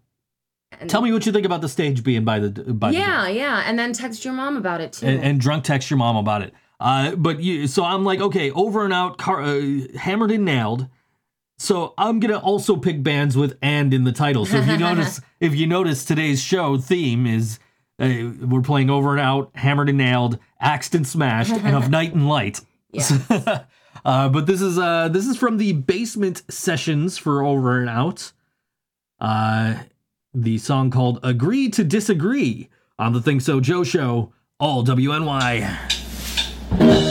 And- 0.79 0.89
Tell 0.89 1.01
me 1.01 1.13
what 1.13 1.25
you 1.25 1.31
think 1.31 1.45
about 1.45 1.61
the 1.61 1.69
stage 1.69 2.03
being 2.03 2.25
by 2.25 2.39
the 2.39 2.49
by 2.73 2.91
the 2.91 2.97
yeah, 2.97 3.27
yeah, 3.27 3.63
and 3.65 3.79
then 3.79 3.93
text 3.93 4.25
your 4.25 4.33
mom 4.33 4.57
about 4.57 4.81
it 4.81 4.93
too. 4.93 5.05
and, 5.05 5.23
and 5.23 5.39
drunk 5.39 5.63
text 5.63 5.89
your 5.89 5.97
mom 5.97 6.17
about 6.17 6.41
it. 6.41 6.53
Uh, 6.79 7.15
but 7.15 7.39
you, 7.39 7.65
so 7.67 7.83
I'm 7.85 8.03
like, 8.03 8.19
okay, 8.19 8.51
over 8.51 8.83
and 8.83 8.93
out, 8.93 9.17
car, 9.17 9.41
uh, 9.41 9.61
hammered 9.97 10.29
and 10.31 10.43
nailed. 10.45 10.87
So 11.57 11.93
I'm 11.97 12.19
gonna 12.19 12.37
also 12.37 12.75
pick 12.75 13.01
bands 13.01 13.35
with 13.37 13.57
"and" 13.61 13.93
in 13.93 14.03
the 14.03 14.11
title. 14.11 14.45
So 14.45 14.57
if 14.57 14.67
you 14.67 14.77
notice, 14.89 15.21
if 15.39 15.55
you 15.55 15.65
notice, 15.67 16.03
today's 16.05 16.41
show 16.43 16.77
theme 16.77 17.25
is 17.25 17.57
uh, 17.99 18.45
we're 18.45 18.61
playing 18.61 18.89
over 18.89 19.11
and 19.11 19.19
out, 19.19 19.51
hammered 19.55 19.89
and 19.89 19.97
nailed, 19.97 20.37
axed 20.59 20.95
and 20.95 21.07
smashed, 21.07 21.51
and 21.51 21.75
of 21.75 21.89
night 21.89 22.13
and 22.13 22.27
light. 22.27 22.61
Yeah. 22.91 23.07
uh, 24.05 24.29
but 24.29 24.45
this 24.45 24.61
is 24.61 24.77
uh 24.77 25.09
this 25.09 25.27
is 25.27 25.37
from 25.37 25.57
the 25.57 25.73
basement 25.73 26.43
sessions 26.49 27.17
for 27.17 27.43
over 27.43 27.79
and 27.79 27.89
out. 27.89 28.31
Uh, 29.19 29.75
the 30.33 30.57
song 30.57 30.91
called 30.91 31.19
"Agree 31.23 31.69
to 31.69 31.83
Disagree" 31.83 32.69
on 32.99 33.13
the 33.13 33.19
ThinkSoJoE 33.19 33.85
show. 33.85 34.33
All 34.59 34.83
WNY. 34.83 37.06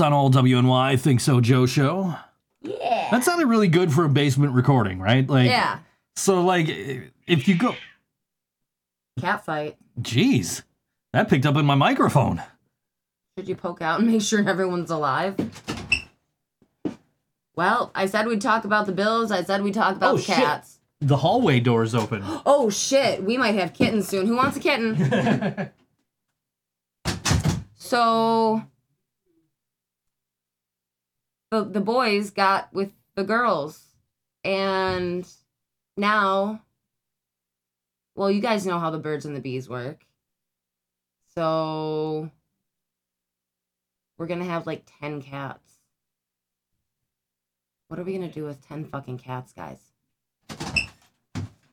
On 0.00 0.12
all 0.12 0.30
WNY. 0.30 0.72
I 0.80 0.96
think 0.96 1.20
so, 1.20 1.40
Joe 1.40 1.66
Show. 1.66 2.14
Yeah. 2.62 3.08
That 3.10 3.24
sounded 3.24 3.46
really 3.46 3.68
good 3.68 3.92
for 3.92 4.04
a 4.04 4.08
basement 4.08 4.52
recording, 4.54 4.98
right? 5.00 5.28
Like, 5.28 5.48
yeah. 5.48 5.78
So, 6.16 6.42
like, 6.42 6.68
if 7.26 7.48
you 7.48 7.56
go, 7.56 7.74
Cat 9.20 9.44
fight. 9.44 9.76
Jeez. 10.00 10.62
that 11.12 11.28
picked 11.28 11.46
up 11.46 11.56
in 11.56 11.64
my 11.66 11.74
microphone. 11.74 12.42
Should 13.38 13.48
you 13.48 13.56
poke 13.56 13.80
out 13.82 14.00
and 14.00 14.10
make 14.10 14.22
sure 14.22 14.46
everyone's 14.48 14.90
alive? 14.90 15.36
Well, 17.56 17.90
I 17.94 18.06
said 18.06 18.26
we'd 18.26 18.40
talk 18.40 18.64
about 18.64 18.86
the 18.86 18.92
bills. 18.92 19.30
I 19.30 19.42
said 19.42 19.62
we'd 19.62 19.74
talk 19.74 19.96
about 19.96 20.14
Oh, 20.14 20.16
the 20.16 20.22
shit. 20.22 20.36
cats. 20.36 20.78
The 21.00 21.16
hallway 21.16 21.60
door 21.60 21.82
is 21.82 21.94
open. 21.94 22.22
Oh 22.46 22.68
shit, 22.70 23.22
we 23.22 23.36
might 23.38 23.54
have 23.54 23.72
kittens 23.72 24.06
soon. 24.08 24.26
Who 24.26 24.36
wants 24.36 24.56
a 24.56 24.60
kitten? 24.60 25.70
so 27.74 28.62
the 31.50 31.64
the 31.64 31.80
boys 31.80 32.30
got 32.30 32.72
with 32.72 32.92
the 33.14 33.24
girls 33.24 33.82
and 34.44 35.26
now 35.96 36.60
well, 38.20 38.30
you 38.30 38.42
guys 38.42 38.66
know 38.66 38.78
how 38.78 38.90
the 38.90 38.98
birds 38.98 39.24
and 39.24 39.34
the 39.34 39.40
bees 39.40 39.66
work. 39.66 40.04
So 41.34 42.30
we're 44.18 44.26
going 44.26 44.40
to 44.40 44.46
have 44.46 44.66
like 44.66 44.82
10 45.00 45.22
cats. 45.22 45.72
What 47.88 47.98
are 47.98 48.02
we 48.02 48.12
going 48.14 48.28
to 48.28 48.34
do 48.34 48.44
with 48.44 48.66
10 48.68 48.84
fucking 48.84 49.18
cats, 49.18 49.54
guys? 49.54 49.78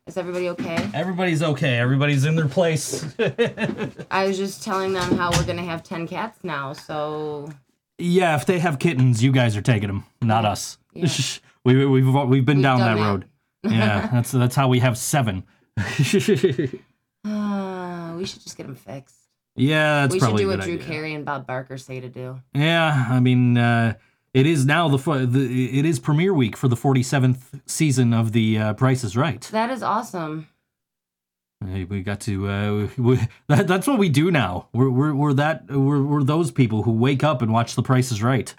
Is 0.06 0.16
everybody 0.16 0.48
okay? 0.52 0.90
Everybody's 0.94 1.44
okay. 1.44 1.80
Everybody's 1.80 2.24
in 2.24 2.38
their 2.38 2.48
place. 2.48 3.06
I 4.10 4.26
was 4.26 4.38
just 4.38 4.64
telling 4.64 4.94
them 4.94 5.18
how 5.18 5.32
we're 5.32 5.46
gonna 5.46 5.66
have 5.66 5.84
ten 5.84 6.08
cats 6.08 6.40
now. 6.46 6.72
So 6.72 7.50
yeah, 7.98 8.36
if 8.36 8.46
they 8.46 8.60
have 8.60 8.80
kittens, 8.80 9.24
you 9.24 9.32
guys 9.32 9.58
are 9.58 9.62
taking 9.62 9.88
them, 9.88 10.06
not 10.22 10.46
us. 10.46 10.78
Yeah. 10.94 11.08
we, 11.64 11.86
we've 11.86 12.06
we've 12.08 12.46
been 12.46 12.58
We've 12.58 12.64
down 12.64 12.80
that 12.80 12.96
that. 12.96 13.02
road. 13.02 13.26
Yeah, 13.64 14.08
that's 14.14 14.32
that's 14.32 14.56
how 14.56 14.70
we 14.70 14.80
have 14.80 14.98
seven. 14.98 15.44
uh, 15.78 15.84
we 18.18 18.26
should 18.26 18.42
just 18.44 18.56
get 18.56 18.68
them 18.68 18.76
fixed. 18.76 19.16
yeah, 19.56 20.02
that's 20.02 20.14
we 20.14 20.20
should 20.20 20.38
do 20.38 20.48
what 20.48 20.62
Drew 20.62 20.76
idea. 20.76 20.86
Carey 20.86 21.14
and 21.14 21.26
Bob 21.26 21.48
Barker 21.48 21.78
say 21.78 22.00
to 22.00 22.10
do. 22.10 22.40
Yeah, 22.54 23.08
I 23.10 23.20
mean, 23.20 23.58
uh, 23.58 23.96
it 24.34 24.46
is 24.46 24.66
now 24.66 24.88
the, 24.88 24.98
the 25.26 25.80
it 25.80 25.86
is 25.86 26.00
premiere 26.00 26.34
week 26.34 26.56
for 26.56 26.68
the 26.68 26.78
forty 26.78 27.04
seventh 27.04 27.60
season 27.66 28.14
of 28.14 28.32
the 28.32 28.58
uh, 28.58 28.74
Price 28.76 29.04
is 29.04 29.18
Right. 29.18 29.42
That 29.52 29.70
is 29.70 29.84
awesome. 29.84 30.48
Hey, 31.70 31.84
we 31.84 32.02
got 32.02 32.22
to 32.22 32.48
uh, 32.50 32.88
we, 32.98 33.20
that, 33.48 33.68
that's 33.68 33.88
what 33.88 34.00
we 34.00 34.10
do 34.10 34.32
now. 34.32 34.68
We're 34.74 34.90
we're 34.90 35.14
we're 35.14 35.34
that 35.34 35.70
we're 35.70 36.02
we're 36.04 36.24
those 36.24 36.52
people 36.52 36.84
who 36.84 36.92
wake 36.92 37.24
up 37.24 37.42
and 37.42 37.52
watch 37.52 37.76
The 37.76 37.84
Price 37.84 38.12
is 38.12 38.22
Right. 38.24 38.54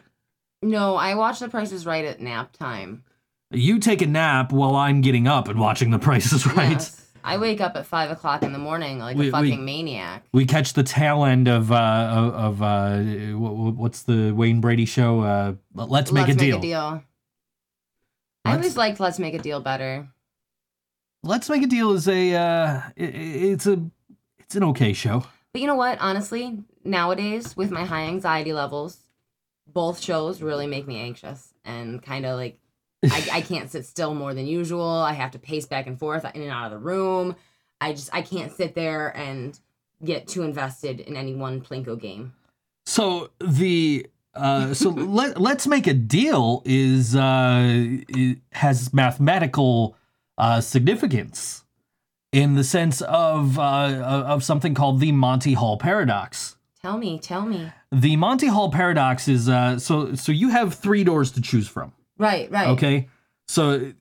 No, 0.62 0.96
I 0.96 1.14
watch 1.14 1.38
The 1.38 1.48
Price 1.48 1.72
is 1.72 1.86
Right 1.86 2.04
at 2.04 2.20
nap 2.20 2.52
time. 2.52 3.04
You 3.50 3.78
take 3.78 4.02
a 4.02 4.06
nap 4.06 4.52
while 4.52 4.76
I'm 4.76 5.00
getting 5.00 5.26
up 5.26 5.48
and 5.48 5.58
watching 5.58 5.90
The 5.90 5.98
Price 5.98 6.32
is 6.32 6.46
Right. 6.46 6.72
Yes. 6.72 7.04
I 7.24 7.36
wake 7.38 7.60
up 7.60 7.76
at 7.76 7.86
five 7.86 8.10
o'clock 8.10 8.42
in 8.42 8.52
the 8.52 8.58
morning 8.58 8.98
like 8.98 9.16
We- 9.16 9.24
we- 9.24 9.28
a 9.28 9.32
fucking 9.32 9.64
maniac. 9.64 10.24
We 10.32 10.46
catch 10.46 10.72
the 10.74 10.82
tail 10.82 11.24
end 11.24 11.48
of 11.48 11.70
uh 11.72 11.74
of, 11.74 12.62
uh 12.62 12.98
wh- 13.00 13.34
wh- 13.74 13.78
what's 13.78 14.02
the 14.02 14.32
Wayne 14.32 14.60
Brady 14.60 14.84
show? 14.86 15.20
Uh, 15.20 15.54
Let's 15.74 16.12
make 16.12 16.28
Let's 16.28 16.36
a 16.36 16.44
deal. 16.44 16.56
Make 16.56 16.64
a 16.64 16.66
deal. 16.68 17.02
I 18.44 18.52
always 18.54 18.76
liked 18.78 18.98
Let's 18.98 19.18
Make 19.18 19.34
a 19.34 19.38
Deal 19.38 19.60
better. 19.60 20.08
Let's 21.22 21.48
make 21.48 21.62
a 21.62 21.66
deal 21.66 21.92
is 21.92 22.08
a 22.08 22.34
uh, 22.34 22.82
it's 22.96 23.66
a 23.66 23.82
it's 24.38 24.54
an 24.54 24.64
okay 24.64 24.92
show. 24.92 25.24
But 25.52 25.60
you 25.60 25.66
know 25.66 25.74
what? 25.74 25.98
Honestly, 26.00 26.58
nowadays 26.84 27.56
with 27.56 27.70
my 27.70 27.84
high 27.84 28.04
anxiety 28.04 28.52
levels, 28.52 28.98
both 29.66 30.00
shows 30.00 30.40
really 30.42 30.66
make 30.66 30.86
me 30.86 31.00
anxious 31.00 31.52
and 31.64 32.02
kind 32.02 32.24
of 32.24 32.36
like 32.36 32.58
I, 33.04 33.28
I 33.32 33.40
can't 33.40 33.70
sit 33.70 33.86
still 33.86 34.14
more 34.14 34.34
than 34.34 34.46
usual. 34.46 34.88
I 34.88 35.12
have 35.12 35.32
to 35.32 35.38
pace 35.38 35.66
back 35.66 35.86
and 35.86 35.98
forth 35.98 36.24
in 36.34 36.42
and 36.42 36.50
out 36.50 36.66
of 36.66 36.70
the 36.72 36.78
room. 36.78 37.36
I 37.80 37.92
just 37.92 38.10
I 38.12 38.22
can't 38.22 38.52
sit 38.52 38.74
there 38.74 39.16
and 39.16 39.58
get 40.04 40.28
too 40.28 40.42
invested 40.42 41.00
in 41.00 41.16
any 41.16 41.34
one 41.34 41.60
plinko 41.60 42.00
game. 42.00 42.34
So 42.86 43.30
the 43.40 44.06
uh, 44.34 44.74
so 44.74 44.90
let 44.90 45.40
let's 45.40 45.66
make 45.66 45.86
a 45.86 45.94
deal 45.94 46.62
is 46.64 47.14
uh 47.14 47.64
it 48.08 48.38
has 48.52 48.92
mathematical 48.92 49.96
uh, 50.38 50.60
significance 50.60 51.64
in 52.32 52.54
the 52.54 52.64
sense 52.64 53.02
of 53.02 53.58
uh, 53.58 53.62
of 53.62 54.44
something 54.44 54.74
called 54.74 55.00
the 55.00 55.12
Monty 55.12 55.52
Hall 55.54 55.76
paradox. 55.76 56.56
Tell 56.80 56.96
me, 56.96 57.18
tell 57.18 57.42
me. 57.42 57.72
The 57.90 58.16
Monty 58.16 58.46
Hall 58.46 58.70
paradox 58.70 59.28
is 59.28 59.48
uh, 59.48 59.78
so 59.78 60.14
so 60.14 60.32
you 60.32 60.50
have 60.50 60.74
three 60.74 61.04
doors 61.04 61.32
to 61.32 61.40
choose 61.40 61.68
from. 61.68 61.92
Right, 62.16 62.50
right. 62.50 62.68
Okay, 62.68 63.08
so 63.46 63.92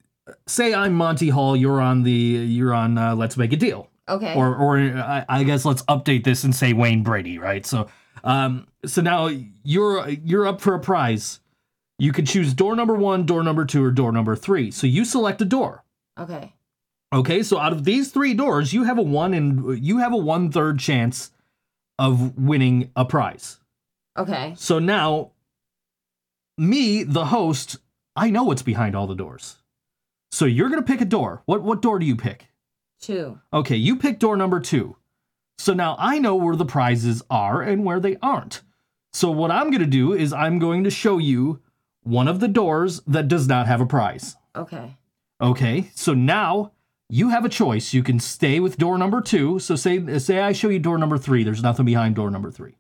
say 0.46 0.74
I'm 0.74 0.94
Monty 0.94 1.30
Hall, 1.30 1.56
you're 1.56 1.82
on 1.82 2.04
the 2.04 2.12
you're 2.12 2.74
on 2.74 2.98
uh, 2.98 3.16
Let's 3.16 3.36
Make 3.38 3.54
a 3.54 3.58
Deal. 3.58 3.90
Okay. 4.10 4.34
or 4.36 4.56
or 4.56 4.78
I, 4.78 5.26
I 5.28 5.44
guess 5.44 5.66
let's 5.66 5.82
update 5.84 6.24
this 6.24 6.46
and 6.46 6.56
say 6.56 6.72
Wayne 6.72 7.04
Brady, 7.04 7.40
right? 7.40 7.66
So 7.66 7.90
um 8.24 8.68
so 8.86 9.02
now 9.02 9.30
you're 9.64 10.08
you're 10.10 10.48
up 10.48 10.62
for 10.62 10.74
a 10.76 10.80
prize. 10.80 11.42
You 12.00 12.14
can 12.14 12.26
choose 12.26 12.54
door 12.54 12.76
number 12.76 12.94
1, 12.94 13.26
door 13.26 13.44
number 13.44 13.66
2 13.66 13.84
or 13.84 13.92
door 13.92 14.12
number 14.12 14.36
3. 14.36 14.70
So 14.72 14.86
you 14.86 15.04
select 15.04 15.42
a 15.42 15.46
door. 15.46 15.84
Okay. 16.20 16.53
Okay? 17.13 17.43
So 17.43 17.59
out 17.59 17.74
of 17.74 17.84
these 17.84 18.11
3 18.11 18.34
doors, 18.34 18.74
you 18.74 18.84
have 18.84 18.97
a 18.97 19.03
1 19.03 19.34
and 19.34 19.84
you 19.84 19.99
have 19.99 20.13
a 20.13 20.18
one 20.18 20.51
third 20.51 20.80
chance 20.80 21.32
of 21.99 22.38
winning 22.38 22.91
a 22.95 23.05
prize. 23.05 23.59
Okay. 24.18 24.53
So 24.57 24.80
now 24.80 25.32
me, 26.57 27.03
the 27.03 27.26
host, 27.26 27.78
I 28.15 28.30
know 28.30 28.43
what's 28.43 28.63
behind 28.63 28.95
all 28.95 29.07
the 29.07 29.15
doors. 29.15 29.57
So 30.32 30.45
you're 30.45 30.70
going 30.70 30.82
to 30.82 30.88
pick 30.88 31.01
a 31.01 31.05
door. 31.05 31.41
What 31.45 31.63
what 31.63 31.82
door 31.82 31.99
do 31.99 32.05
you 32.05 32.15
pick? 32.15 32.47
Two. 32.99 33.39
Okay, 33.53 33.76
you 33.76 33.95
pick 33.95 34.20
door 34.20 34.36
number 34.36 34.59
two. 34.59 34.97
So 35.57 35.74
now 35.74 35.95
I 35.99 36.20
know 36.20 36.36
where 36.36 36.55
the 36.55 36.65
prizes 36.65 37.24
are 37.30 37.61
and 37.61 37.86
where 37.86 37.99
they 37.99 38.18
aren't. 38.22 38.61
So 39.13 39.32
what 39.32 39.51
I'm 39.51 39.70
going 39.70 39.82
to 39.82 39.86
do 39.86 40.13
is 40.13 40.34
I'm 40.34 40.59
going 40.59 40.84
to 40.84 40.89
show 40.89 41.18
you 41.18 41.61
one 42.03 42.28
of 42.28 42.39
the 42.39 42.47
doors 42.47 43.01
that 43.07 43.28
does 43.28 43.47
not 43.47 43.68
have 43.68 43.82
a 43.82 43.86
prize. 43.86 44.36
Okay. 44.55 44.97
Okay, 45.42 45.92
so 45.96 46.14
now 46.14 46.72
you 47.10 47.30
have 47.30 47.46
a 47.46 47.50
choice. 47.50 47.94
You 47.94 48.04
can 48.04 48.20
stay 48.20 48.60
with 48.60 48.78
door 48.78 48.98
number 48.98 49.22
two. 49.22 49.60
So 49.60 49.76
say 49.76 50.18
say 50.20 50.40
I 50.40 50.52
show 50.52 50.70
you 50.70 50.80
door 50.80 50.98
number 50.98 51.18
three. 51.18 51.44
There's 51.44 51.64
nothing 51.64 51.86
behind 51.86 52.16
door 52.16 52.32
number 52.32 52.52
three. 52.52 52.78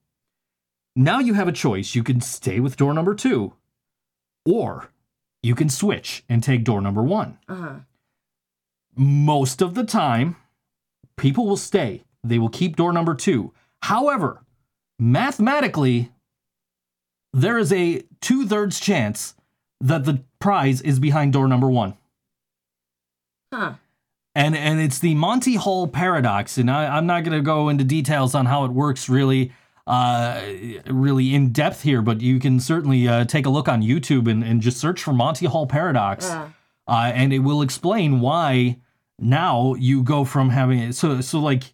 Now 0.95 1.19
you 1.19 1.35
have 1.35 1.47
a 1.47 1.51
choice. 1.53 1.93
You 1.93 2.03
can 2.03 2.21
stay 2.21 2.59
with 2.59 2.75
door 2.77 2.93
number 2.93 3.13
two, 3.13 3.53
or 4.45 4.89
you 5.43 5.53
can 5.53 5.69
switch 5.69 6.23
and 6.27 6.43
take 6.43 6.63
door 6.63 6.81
number 6.81 7.03
one 7.03 7.37
Uh 7.47 7.55
huh. 7.55 7.75
most 8.95 9.61
of 9.61 9.75
the 9.75 9.83
time, 9.83 10.35
people 11.15 11.45
will 11.45 11.57
stay. 11.57 12.03
They 12.23 12.39
will 12.39 12.49
keep 12.49 12.75
door 12.75 12.91
number 12.91 13.13
two. 13.13 13.53
However, 13.83 14.43
mathematically, 14.97 16.11
there 17.33 17.59
is 17.59 17.71
a 17.71 18.01
two 18.19 18.47
thirds 18.47 18.79
chance 18.79 19.35
that 19.79 20.05
the 20.05 20.23
prize 20.39 20.81
is 20.81 20.99
behind 20.99 21.33
door 21.33 21.47
number 21.47 21.69
one. 21.69 21.93
Huh. 23.53 23.73
And, 24.35 24.55
and 24.55 24.79
it's 24.79 24.99
the 24.99 25.15
Monty 25.15 25.55
Hall 25.55 25.87
paradox. 25.87 26.57
And 26.57 26.69
I, 26.69 26.97
I'm 26.97 27.05
not 27.07 27.23
going 27.23 27.37
to 27.37 27.43
go 27.43 27.69
into 27.69 27.83
details 27.83 28.35
on 28.35 28.45
how 28.45 28.65
it 28.65 28.71
works 28.71 29.09
really 29.09 29.51
uh, 29.87 30.41
really 30.87 31.33
in 31.33 31.51
depth 31.53 31.81
here, 31.83 32.01
but 32.01 32.19
you 32.19 32.39
can 32.39 32.59
certainly 32.59 33.07
uh, 33.07 33.23
take 33.23 33.45
a 33.45 33.49
look 33.49 33.69
on 33.69 33.81
YouTube 33.81 34.29
and, 34.29 34.43
and 34.43 34.61
just 34.61 34.77
search 34.77 35.01
for 35.01 35.13
Monty 35.13 35.45
Hall 35.45 35.65
paradox 35.65 36.29
Uh, 36.29 36.49
uh, 36.89 37.11
and 37.15 37.31
it 37.31 37.39
will 37.39 37.61
explain 37.61 38.19
why 38.19 38.77
now 39.17 39.73
you 39.75 40.03
go 40.03 40.23
from 40.25 40.49
having 40.49 40.91
so 40.91 41.21
so 41.21 41.39
like 41.39 41.73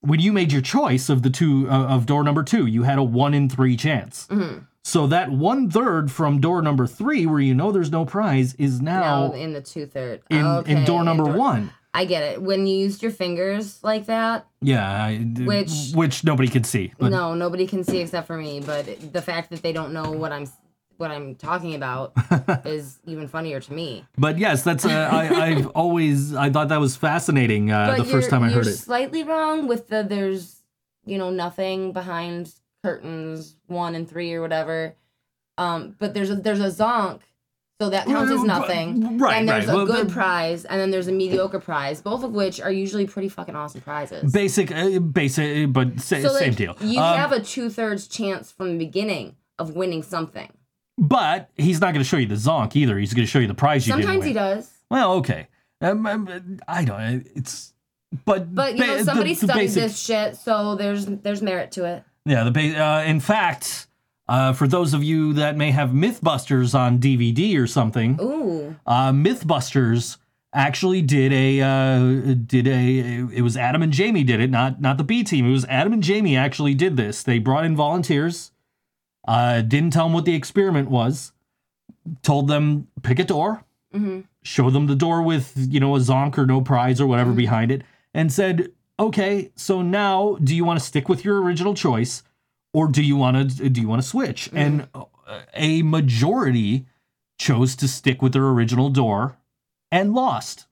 when 0.00 0.18
you 0.20 0.32
made 0.32 0.50
your 0.52 0.62
choice 0.62 1.08
of 1.10 1.22
the 1.22 1.28
two 1.30 1.68
uh, 1.68 1.86
of 1.88 2.06
door 2.06 2.22
number 2.24 2.42
two, 2.42 2.66
you 2.66 2.84
had 2.84 2.98
a 2.98 3.02
one 3.02 3.34
in 3.34 3.48
three 3.50 3.76
chance. 3.76 4.26
mhm. 4.30 4.66
So 4.84 5.06
that 5.08 5.30
one 5.30 5.70
third 5.70 6.10
from 6.10 6.40
door 6.40 6.62
number 6.62 6.86
three, 6.86 7.26
where 7.26 7.40
you 7.40 7.54
know 7.54 7.70
there's 7.70 7.90
no 7.90 8.04
prize, 8.04 8.54
is 8.54 8.80
Now 8.80 9.28
now 9.28 9.32
in 9.32 9.52
the 9.52 9.60
two 9.60 9.86
third. 9.86 10.22
in 10.30 10.44
okay. 10.44 10.72
in 10.72 10.84
door 10.84 11.04
number 11.04 11.24
door- 11.24 11.36
one. 11.36 11.70
I 11.92 12.04
get 12.04 12.22
it. 12.22 12.40
When 12.40 12.68
you 12.68 12.76
used 12.78 13.02
your 13.02 13.10
fingers 13.10 13.82
like 13.82 14.06
that, 14.06 14.46
Yeah, 14.62 14.88
I- 14.88 15.16
Which- 15.18 15.90
which 15.92 16.22
nobody 16.24 16.48
can 16.48 16.62
see. 16.62 16.92
But 16.98 17.10
no, 17.10 17.34
nobody 17.34 17.66
can 17.66 17.82
see 17.82 17.98
except 17.98 18.28
for 18.28 18.36
me. 18.36 18.60
But 18.60 19.12
the 19.12 19.20
fact 19.20 19.50
that 19.50 19.60
they 19.62 19.72
don't 19.72 19.92
know 19.92 20.10
what 20.12 20.32
I'm 20.32 20.46
what 20.98 21.10
I'm 21.10 21.34
talking 21.34 21.74
about 21.74 22.12
is 22.66 22.98
even 23.06 23.26
funnier 23.26 23.58
to 23.58 23.72
me. 23.72 24.04
but 24.18 24.38
yes, 24.38 24.62
that's 24.62 24.84
uh, 24.84 25.08
I, 25.10 25.28
I've 25.46 25.66
always 25.68 26.34
I 26.34 26.50
thought 26.50 26.68
that 26.68 26.78
was 26.80 26.94
fascinating 26.96 27.70
uh, 27.72 27.96
the 27.96 28.04
first 28.04 28.28
time 28.30 28.42
I 28.42 28.48
heard 28.50 28.64
you're 28.66 28.74
it. 28.74 28.76
Slightly 28.78 29.24
wrong 29.24 29.66
with 29.66 29.88
the 29.88 30.02
there's 30.08 30.62
you 31.06 31.16
know 31.18 31.30
nothing 31.30 31.92
behind 31.92 32.52
curtains 32.84 33.56
one 33.70 33.94
and 33.94 34.08
three 34.08 34.32
or 34.34 34.40
whatever. 34.40 34.94
Um, 35.58 35.94
but 35.98 36.14
there's 36.14 36.30
a 36.30 36.36
there's 36.36 36.60
a 36.60 36.68
zonk, 36.68 37.20
so 37.80 37.90
that 37.90 38.06
counts 38.06 38.32
as 38.32 38.42
nothing. 38.42 39.18
Right, 39.18 39.36
and 39.38 39.48
there's 39.48 39.66
right. 39.66 39.72
a 39.72 39.76
Well, 39.76 39.86
good 39.86 40.08
the- 40.08 40.12
prize, 40.12 40.64
and 40.64 40.80
then 40.80 40.90
there's 40.90 41.08
a 41.08 41.12
mediocre 41.12 41.60
prize, 41.60 42.00
both 42.00 42.24
of 42.24 42.32
which 42.32 42.60
are 42.60 42.72
usually 42.72 43.06
pretty 43.06 43.28
fucking 43.28 43.54
awesome 43.56 43.80
prizes. 43.82 44.32
Basic, 44.32 44.70
uh, 44.72 44.98
basic, 45.00 45.72
but 45.72 46.00
sa- 46.00 46.20
so 46.20 46.28
same 46.36 46.54
deal. 46.54 46.76
You 46.80 47.00
Um, 47.00 47.16
have 47.16 47.32
a 47.32 47.40
two 47.40 47.68
thirds 47.68 48.06
chance 48.08 48.50
from 48.50 48.72
the 48.72 48.78
beginning 48.84 49.36
of 49.58 49.76
winning 49.76 50.02
something. 50.02 50.50
But 50.96 51.50
he's 51.56 51.80
not 51.80 51.92
going 51.94 52.02
to 52.04 52.08
show 52.08 52.16
you 52.18 52.26
the 52.26 52.34
zonk 52.34 52.76
either. 52.76 52.98
He's 52.98 53.14
going 53.14 53.24
to 53.26 53.30
show 53.30 53.38
you 53.38 53.46
the 53.46 53.54
prize 53.54 53.86
you 53.86 53.92
Sometimes 53.94 54.24
he 54.24 54.32
does. 54.34 54.70
Well, 54.90 55.14
okay. 55.14 55.48
Um, 55.82 56.06
um, 56.06 56.58
I 56.68 56.84
don't. 56.84 57.26
It's 57.34 57.72
but 58.26 58.54
But 58.54 58.74
you 58.76 58.80
ba- 58.82 58.86
know, 58.86 58.96
the- 58.98 59.04
somebody 59.04 59.34
the 59.34 59.46
studied 59.46 59.60
basic- 59.62 59.82
this 59.82 59.98
shit, 59.98 60.36
so 60.36 60.74
there's 60.74 61.06
there's 61.06 61.40
merit 61.42 61.72
to 61.72 61.84
it. 61.84 62.04
Yeah, 62.26 62.44
the 62.44 62.50
ba- 62.50 62.82
uh, 62.82 63.02
in 63.04 63.20
fact, 63.20 63.86
uh, 64.28 64.52
for 64.52 64.68
those 64.68 64.94
of 64.94 65.02
you 65.02 65.32
that 65.34 65.56
may 65.56 65.70
have 65.70 65.90
MythBusters 65.90 66.78
on 66.78 66.98
DVD 66.98 67.56
or 67.58 67.66
something, 67.66 68.18
Ooh. 68.20 68.76
uh, 68.86 69.10
MythBusters 69.12 70.18
actually 70.52 71.00
did 71.02 71.32
a 71.32 71.60
uh, 71.60 72.34
did 72.46 72.66
a 72.66 72.98
it 73.32 73.42
was 73.42 73.56
Adam 73.56 73.82
and 73.82 73.92
Jamie 73.92 74.24
did 74.24 74.40
it, 74.40 74.50
not 74.50 74.80
not 74.80 74.98
the 74.98 75.04
B 75.04 75.24
team. 75.24 75.46
It 75.48 75.52
was 75.52 75.64
Adam 75.66 75.92
and 75.92 76.02
Jamie 76.02 76.36
actually 76.36 76.74
did 76.74 76.96
this. 76.96 77.22
They 77.22 77.38
brought 77.38 77.64
in 77.64 77.74
volunteers, 77.74 78.52
uh, 79.26 79.62
didn't 79.62 79.92
tell 79.92 80.04
them 80.06 80.12
what 80.12 80.24
the 80.26 80.34
experiment 80.34 80.90
was, 80.90 81.32
told 82.22 82.48
them 82.48 82.88
pick 83.02 83.18
a 83.18 83.24
door, 83.24 83.64
hmm 83.92 84.20
show 84.42 84.70
them 84.70 84.86
the 84.86 84.94
door 84.96 85.20
with 85.22 85.52
you 85.56 85.78
know 85.80 85.94
a 85.96 85.98
zonk 85.98 86.38
or 86.38 86.46
no 86.46 86.60
prize 86.62 86.98
or 87.00 87.06
whatever 87.06 87.32
behind 87.32 87.70
it, 87.70 87.82
and 88.14 88.32
said, 88.32 88.70
okay, 89.00 89.50
so 89.56 89.82
now 89.82 90.36
do 90.42 90.54
you 90.54 90.64
want 90.64 90.78
to 90.78 90.84
stick 90.84 91.08
with 91.08 91.24
your 91.24 91.42
original 91.42 91.74
choice, 91.74 92.22
or 92.72 92.86
do 92.86 93.02
you 93.02 93.16
want 93.16 93.56
to 93.56 93.68
do 93.68 93.80
you 93.80 93.88
want 93.88 94.02
to 94.02 94.08
switch? 94.08 94.48
And 94.52 94.88
uh, 94.94 95.04
a 95.54 95.82
majority 95.82 96.86
chose 97.38 97.74
to 97.76 97.88
stick 97.88 98.20
with 98.22 98.34
their 98.34 98.46
original 98.46 98.90
door 98.90 99.38
and 99.90 100.12
lost. 100.12 100.66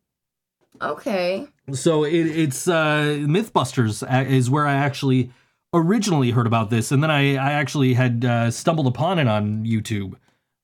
Okay. 0.80 1.48
So 1.72 2.04
it, 2.04 2.26
it's 2.26 2.68
uh, 2.68 3.18
MythBusters 3.20 4.28
is 4.28 4.48
where 4.48 4.66
I 4.66 4.74
actually 4.74 5.30
originally 5.74 6.30
heard 6.30 6.46
about 6.46 6.70
this, 6.70 6.92
and 6.92 7.02
then 7.02 7.10
I, 7.10 7.32
I 7.32 7.52
actually 7.52 7.94
had 7.94 8.24
uh, 8.24 8.50
stumbled 8.50 8.86
upon 8.86 9.18
it 9.18 9.26
on 9.26 9.64
YouTube 9.64 10.14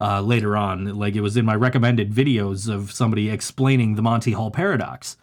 uh, 0.00 0.20
later 0.20 0.56
on. 0.56 0.96
Like 0.96 1.16
it 1.16 1.20
was 1.20 1.36
in 1.36 1.44
my 1.44 1.54
recommended 1.54 2.12
videos 2.12 2.72
of 2.72 2.92
somebody 2.92 3.28
explaining 3.28 3.96
the 3.96 4.02
Monty 4.02 4.32
Hall 4.32 4.50
paradox. 4.50 5.16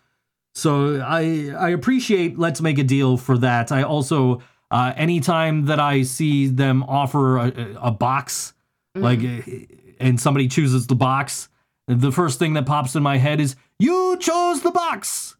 So 0.54 1.02
I 1.02 1.54
I 1.58 1.70
appreciate 1.70 2.38
Let's 2.38 2.62
Make 2.62 2.78
a 2.78 2.84
Deal 2.84 3.18
for 3.18 3.38
that. 3.38 3.72
I 3.72 3.84
also 3.84 4.42
uh, 4.70 4.94
anytime 4.96 5.66
that 5.66 5.80
I 5.80 6.04
see 6.04 6.48
them 6.48 6.84
offer 6.84 7.38
a, 7.38 7.76
a 7.82 7.92
box, 7.92 8.54
like 8.96 9.20
and 10.00 10.20
somebody 10.20 10.48
chooses 10.48 10.88
the 10.88 10.96
box, 10.96 11.50
the 11.88 12.12
first 12.12 12.40
thing 12.40 12.54
that 12.54 12.66
pops 12.66 12.96
in 12.96 13.04
my 13.04 13.18
head 13.18 13.40
is 13.40 13.56
you 13.80 14.18
chose 14.20 14.62
the 14.62 14.72
box. 14.72 15.36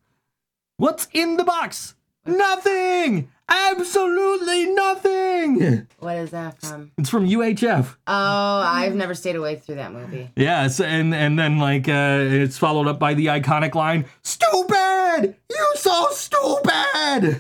What's 0.78 1.08
in 1.14 1.38
the 1.38 1.44
box? 1.44 1.96
Nothing. 2.26 3.30
Absolutely 3.52 4.68
nothing. 4.68 5.88
What 6.00 6.18
is 6.18 6.32
that 6.32 6.60
from? 6.60 6.92
It's 6.98 7.10
from 7.10 7.28
UHF. 7.28 7.96
Oh, 8.08 8.62
I've 8.66 8.96
never 8.96 9.14
stayed 9.14 9.36
awake 9.36 9.62
through 9.64 9.76
that 9.76 9.92
movie. 9.94 10.32
Yes, 10.36 10.80
and 10.80 11.14
and 11.14 11.38
then 11.38 11.60
like 11.60 11.88
uh, 11.88 12.18
it's 12.22 12.58
followed 12.58 12.88
up 12.88 12.98
by 12.98 13.14
the 13.14 13.28
iconic 13.28 13.76
line, 13.76 14.06
"Stupid! 14.24 15.36
You 15.50 15.68
so 15.76 16.08
stupid!" 16.12 16.72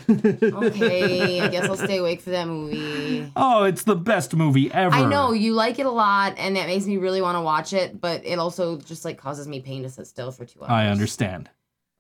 Okay, 0.54 1.42
I 1.42 1.48
guess 1.48 1.66
I'll 1.66 1.76
stay 1.78 1.98
awake 1.98 2.22
for 2.22 2.30
that 2.32 2.48
movie. 2.48 3.32
oh, 3.36 3.64
it's 3.64 3.84
the 3.84 3.96
best 3.96 4.36
movie 4.36 4.72
ever. 4.72 4.94
I 4.96 5.06
know 5.10 5.32
you 5.32 5.54
like 5.54 5.80
it 5.80 5.86
a 5.88 5.92
lot, 5.92 6.36
and 6.38 6.56
that 6.56 6.68
makes 6.68 6.86
me 6.86 6.98
really 6.98 7.22
want 7.22 7.38
to 7.38 7.42
watch 7.42 7.74
it. 7.74 8.00
But 8.00 8.24
it 8.26 8.38
also 8.38 8.78
just 8.78 9.06
like 9.06 9.18
causes 9.18 9.48
me 9.48 9.62
pain 9.62 9.82
to 9.84 9.90
sit 9.90 10.06
still 10.06 10.32
for 10.32 10.46
two 10.46 10.62
hours. 10.62 10.70
I 10.72 10.88
understand. 10.88 11.50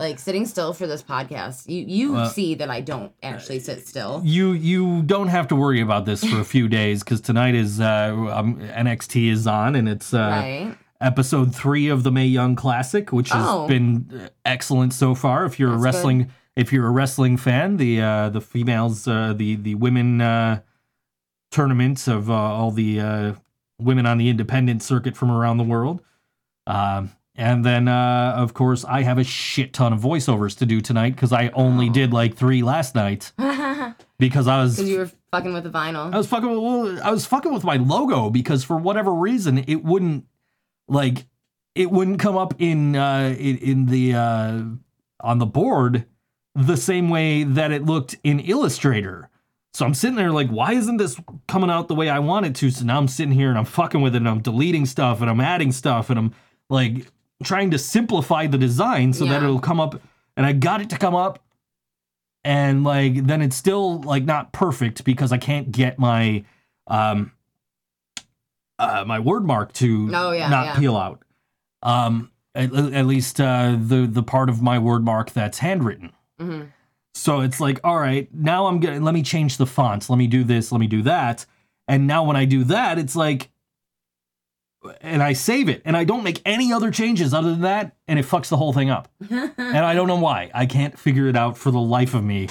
Like 0.01 0.17
sitting 0.17 0.47
still 0.47 0.73
for 0.73 0.87
this 0.87 1.03
podcast, 1.03 1.69
you 1.69 1.85
you 1.87 2.15
Uh, 2.17 2.27
see 2.27 2.55
that 2.55 2.71
I 2.71 2.81
don't 2.81 3.11
actually 3.21 3.59
sit 3.59 3.87
still. 3.87 4.19
You 4.25 4.53
you 4.53 5.03
don't 5.03 5.27
have 5.27 5.47
to 5.49 5.55
worry 5.55 5.79
about 5.79 6.05
this 6.05 6.23
for 6.23 6.39
a 6.39 6.43
few 6.43 6.67
days 6.79 7.03
because 7.03 7.21
tonight 7.21 7.53
is 7.53 7.79
uh, 7.79 8.11
um, 8.33 8.57
NXT 8.59 9.29
is 9.31 9.45
on 9.45 9.75
and 9.75 9.87
it's 9.87 10.11
uh, 10.11 10.17
right? 10.17 10.75
episode 11.01 11.53
three 11.53 11.87
of 11.87 12.01
the 12.01 12.11
Mae 12.11 12.25
Young 12.25 12.55
Classic, 12.55 13.11
which 13.13 13.29
has 13.29 13.45
Oh. 13.47 13.67
been 13.67 14.29
excellent 14.43 14.91
so 14.93 15.13
far. 15.13 15.45
If 15.45 15.59
you're 15.59 15.69
a 15.69 15.73
That's 15.73 15.83
wrestling, 15.83 16.31
if 16.55 16.73
you're 16.73 16.87
a 16.87 16.91
wrestling 16.91 17.37
fan, 17.37 17.77
the 17.77 18.01
uh, 18.01 18.29
the 18.29 18.41
females, 18.41 19.07
uh, 19.07 19.33
the 19.37 19.55
the 19.55 19.75
women 19.75 20.19
uh, 20.19 20.61
tournaments 21.51 22.07
of 22.07 22.27
uh, 22.31 22.33
all 22.33 22.71
the 22.71 22.99
uh, 22.99 23.33
women 23.79 24.07
on 24.07 24.17
the 24.17 24.29
independent 24.29 24.81
circuit 24.81 25.15
from 25.15 25.29
around 25.29 25.57
the 25.57 25.63
world. 25.63 26.01
Um, 26.65 27.11
and 27.41 27.65
then, 27.65 27.87
uh, 27.87 28.33
of 28.37 28.53
course, 28.53 28.85
I 28.85 29.01
have 29.01 29.17
a 29.17 29.23
shit 29.23 29.73
ton 29.73 29.93
of 29.93 29.99
voiceovers 29.99 30.57
to 30.59 30.65
do 30.65 30.79
tonight 30.81 31.15
because 31.15 31.33
I 31.33 31.49
only 31.53 31.89
Oh. 31.89 31.93
did 31.93 32.13
like 32.13 32.35
three 32.35 32.61
last 32.63 32.93
night 32.95 33.31
because 34.19 34.47
I 34.47 34.61
was 34.61 34.75
Because 34.77 34.89
you 34.89 34.97
were 34.99 35.11
fucking 35.31 35.53
with 35.53 35.63
the 35.63 35.69
vinyl. 35.71 36.13
I 36.13 36.17
was 36.17 36.27
fucking 36.27 36.49
with 36.49 36.59
well, 36.59 36.99
I 37.03 37.11
was 37.11 37.25
fucking 37.25 37.53
with 37.53 37.63
my 37.63 37.77
logo 37.77 38.29
because 38.29 38.63
for 38.63 38.77
whatever 38.77 39.13
reason 39.13 39.63
it 39.67 39.83
wouldn't 39.83 40.25
like 40.87 41.25
it 41.75 41.89
wouldn't 41.91 42.19
come 42.19 42.37
up 42.37 42.53
in 42.59 42.95
uh 42.95 43.33
in, 43.37 43.57
in 43.57 43.85
the 43.87 44.13
uh 44.13 44.61
on 45.21 45.37
the 45.39 45.45
board 45.45 46.05
the 46.55 46.75
same 46.77 47.09
way 47.09 47.43
that 47.43 47.71
it 47.71 47.85
looked 47.85 48.17
in 48.23 48.39
Illustrator. 48.39 49.29
So 49.73 49.85
I'm 49.85 49.93
sitting 49.93 50.17
there 50.17 50.31
like, 50.31 50.49
why 50.49 50.73
isn't 50.73 50.97
this 50.97 51.17
coming 51.47 51.69
out 51.69 51.87
the 51.87 51.95
way 51.95 52.09
I 52.09 52.19
want 52.19 52.45
it 52.45 52.55
to? 52.55 52.69
So 52.71 52.83
now 52.83 52.97
I'm 52.97 53.07
sitting 53.07 53.31
here 53.33 53.47
and 53.49 53.57
I'm 53.57 53.63
fucking 53.65 54.01
with 54.01 54.15
it 54.15 54.17
and 54.17 54.27
I'm 54.27 54.41
deleting 54.41 54.85
stuff 54.85 55.21
and 55.21 55.29
I'm 55.29 55.39
adding 55.39 55.71
stuff 55.71 56.09
and 56.09 56.19
I'm 56.19 56.33
like 56.69 57.07
trying 57.43 57.71
to 57.71 57.77
simplify 57.77 58.47
the 58.47 58.57
design 58.57 59.13
so 59.13 59.25
that 59.25 59.41
it'll 59.43 59.59
come 59.59 59.79
up 59.79 60.01
and 60.37 60.45
I 60.45 60.53
got 60.53 60.81
it 60.81 60.89
to 60.91 60.97
come 60.97 61.15
up 61.15 61.39
and 62.43 62.83
like 62.83 63.25
then 63.27 63.41
it's 63.41 63.55
still 63.55 64.01
like 64.01 64.23
not 64.23 64.51
perfect 64.51 65.03
because 65.03 65.31
I 65.31 65.37
can't 65.37 65.71
get 65.71 65.99
my 65.99 66.43
um 66.87 67.31
uh 68.79 69.03
my 69.05 69.19
word 69.19 69.45
mark 69.45 69.73
to 69.73 70.09
Oh, 70.13 70.31
yeah, 70.31 70.49
not 70.49 70.65
yeah. 70.65 70.79
peel 70.79 70.97
out. 70.97 71.23
Um 71.83 72.31
at, 72.55 72.73
at 72.73 73.05
least 73.05 73.39
uh 73.39 73.77
the 73.79 74.07
the 74.09 74.23
part 74.23 74.49
of 74.49 74.61
my 74.61 74.79
word 74.79 75.03
mark 75.03 75.31
that's 75.31 75.59
handwritten. 75.59 76.11
hmm 76.39 76.63
So 77.13 77.41
it's 77.41 77.59
like, 77.59 77.79
all 77.83 77.99
right, 77.99 78.27
now 78.33 78.65
I'm 78.67 78.79
gonna 78.79 78.99
let 78.99 79.13
me 79.13 79.23
change 79.23 79.57
the 79.57 79.65
fonts, 79.67 80.09
let 80.09 80.17
me 80.17 80.27
do 80.27 80.43
this, 80.43 80.71
let 80.71 80.79
me 80.79 80.87
do 80.87 81.01
that. 81.03 81.45
And 81.87 82.07
now 82.07 82.23
when 82.23 82.35
I 82.35 82.45
do 82.45 82.63
that, 82.65 82.97
it's 82.97 83.15
like 83.15 83.49
and 85.01 85.21
I 85.21 85.33
save 85.33 85.69
it 85.69 85.81
and 85.85 85.95
I 85.95 86.03
don't 86.03 86.23
make 86.23 86.41
any 86.45 86.73
other 86.73 86.91
changes 86.91 87.33
other 87.33 87.51
than 87.51 87.61
that, 87.61 87.95
and 88.07 88.17
it 88.17 88.25
fucks 88.25 88.49
the 88.49 88.57
whole 88.57 88.73
thing 88.73 88.89
up. 88.89 89.07
and 89.29 89.77
I 89.77 89.93
don't 89.93 90.07
know 90.07 90.19
why. 90.19 90.49
I 90.53 90.65
can't 90.65 90.97
figure 90.97 91.27
it 91.27 91.35
out 91.35 91.57
for 91.57 91.71
the 91.71 91.79
life 91.79 92.13
of 92.13 92.23
me. 92.23 92.49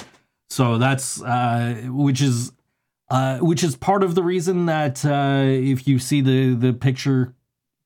So 0.49 0.77
that's 0.77 1.21
uh 1.21 1.83
which 1.87 2.21
is 2.21 2.51
uh 3.09 3.39
which 3.39 3.63
is 3.63 3.75
part 3.75 4.03
of 4.03 4.15
the 4.15 4.23
reason 4.23 4.65
that 4.67 5.03
uh 5.05 5.43
if 5.45 5.87
you 5.87 5.99
see 5.99 6.21
the 6.21 6.53
the 6.55 6.73
picture 6.73 7.33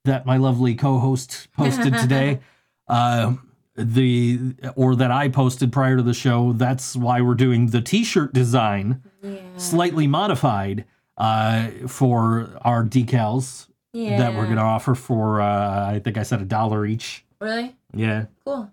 that 0.04 0.26
my 0.26 0.38
lovely 0.38 0.76
co-host 0.76 1.48
posted 1.58 1.94
today, 2.00 2.40
uh 2.88 3.34
the 3.76 4.54
or 4.76 4.96
that 4.96 5.12
I 5.12 5.28
posted 5.30 5.72
prior 5.74 5.98
to 5.98 6.04
the 6.04 6.14
show, 6.14 6.54
that's 6.54 6.96
why 6.96 7.22
we're 7.22 7.34
doing 7.36 7.68
the 7.68 7.82
t-shirt 7.82 8.34
design 8.34 9.02
Yeah. 9.22 9.38
slightly 9.58 10.08
modified 10.08 10.86
uh 11.18 11.68
for 11.88 12.58
our 12.62 12.84
decals 12.84 13.68
yeah. 13.96 14.18
that 14.20 14.34
we're 14.36 14.46
going 14.46 14.58
to 14.58 14.62
offer 14.62 14.94
for 14.96 15.42
uh 15.42 15.88
I 15.96 16.00
think 16.04 16.18
I 16.18 16.24
said 16.24 16.42
a 16.42 16.46
dollar 16.46 16.86
each. 16.86 17.26
Really 17.40 17.76
Yeah. 17.94 18.26
cool. 18.46 18.72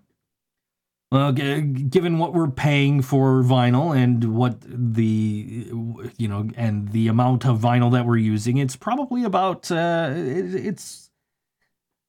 Well, 1.11 1.31
g- 1.31 1.61
given 1.61 2.17
what 2.17 2.33
we're 2.33 2.49
paying 2.49 3.01
for 3.03 3.43
vinyl 3.43 3.95
and 3.95 4.35
what 4.35 4.55
the 4.67 5.69
you 6.17 6.27
know 6.27 6.49
and 6.55 6.89
the 6.89 7.07
amount 7.07 7.45
of 7.45 7.59
vinyl 7.59 7.91
that 7.91 8.05
we're 8.05 8.17
using, 8.17 8.57
it's 8.57 8.75
probably 8.75 9.23
about 9.23 9.69
uh 9.71 10.11
it, 10.15 10.55
it's 10.69 11.11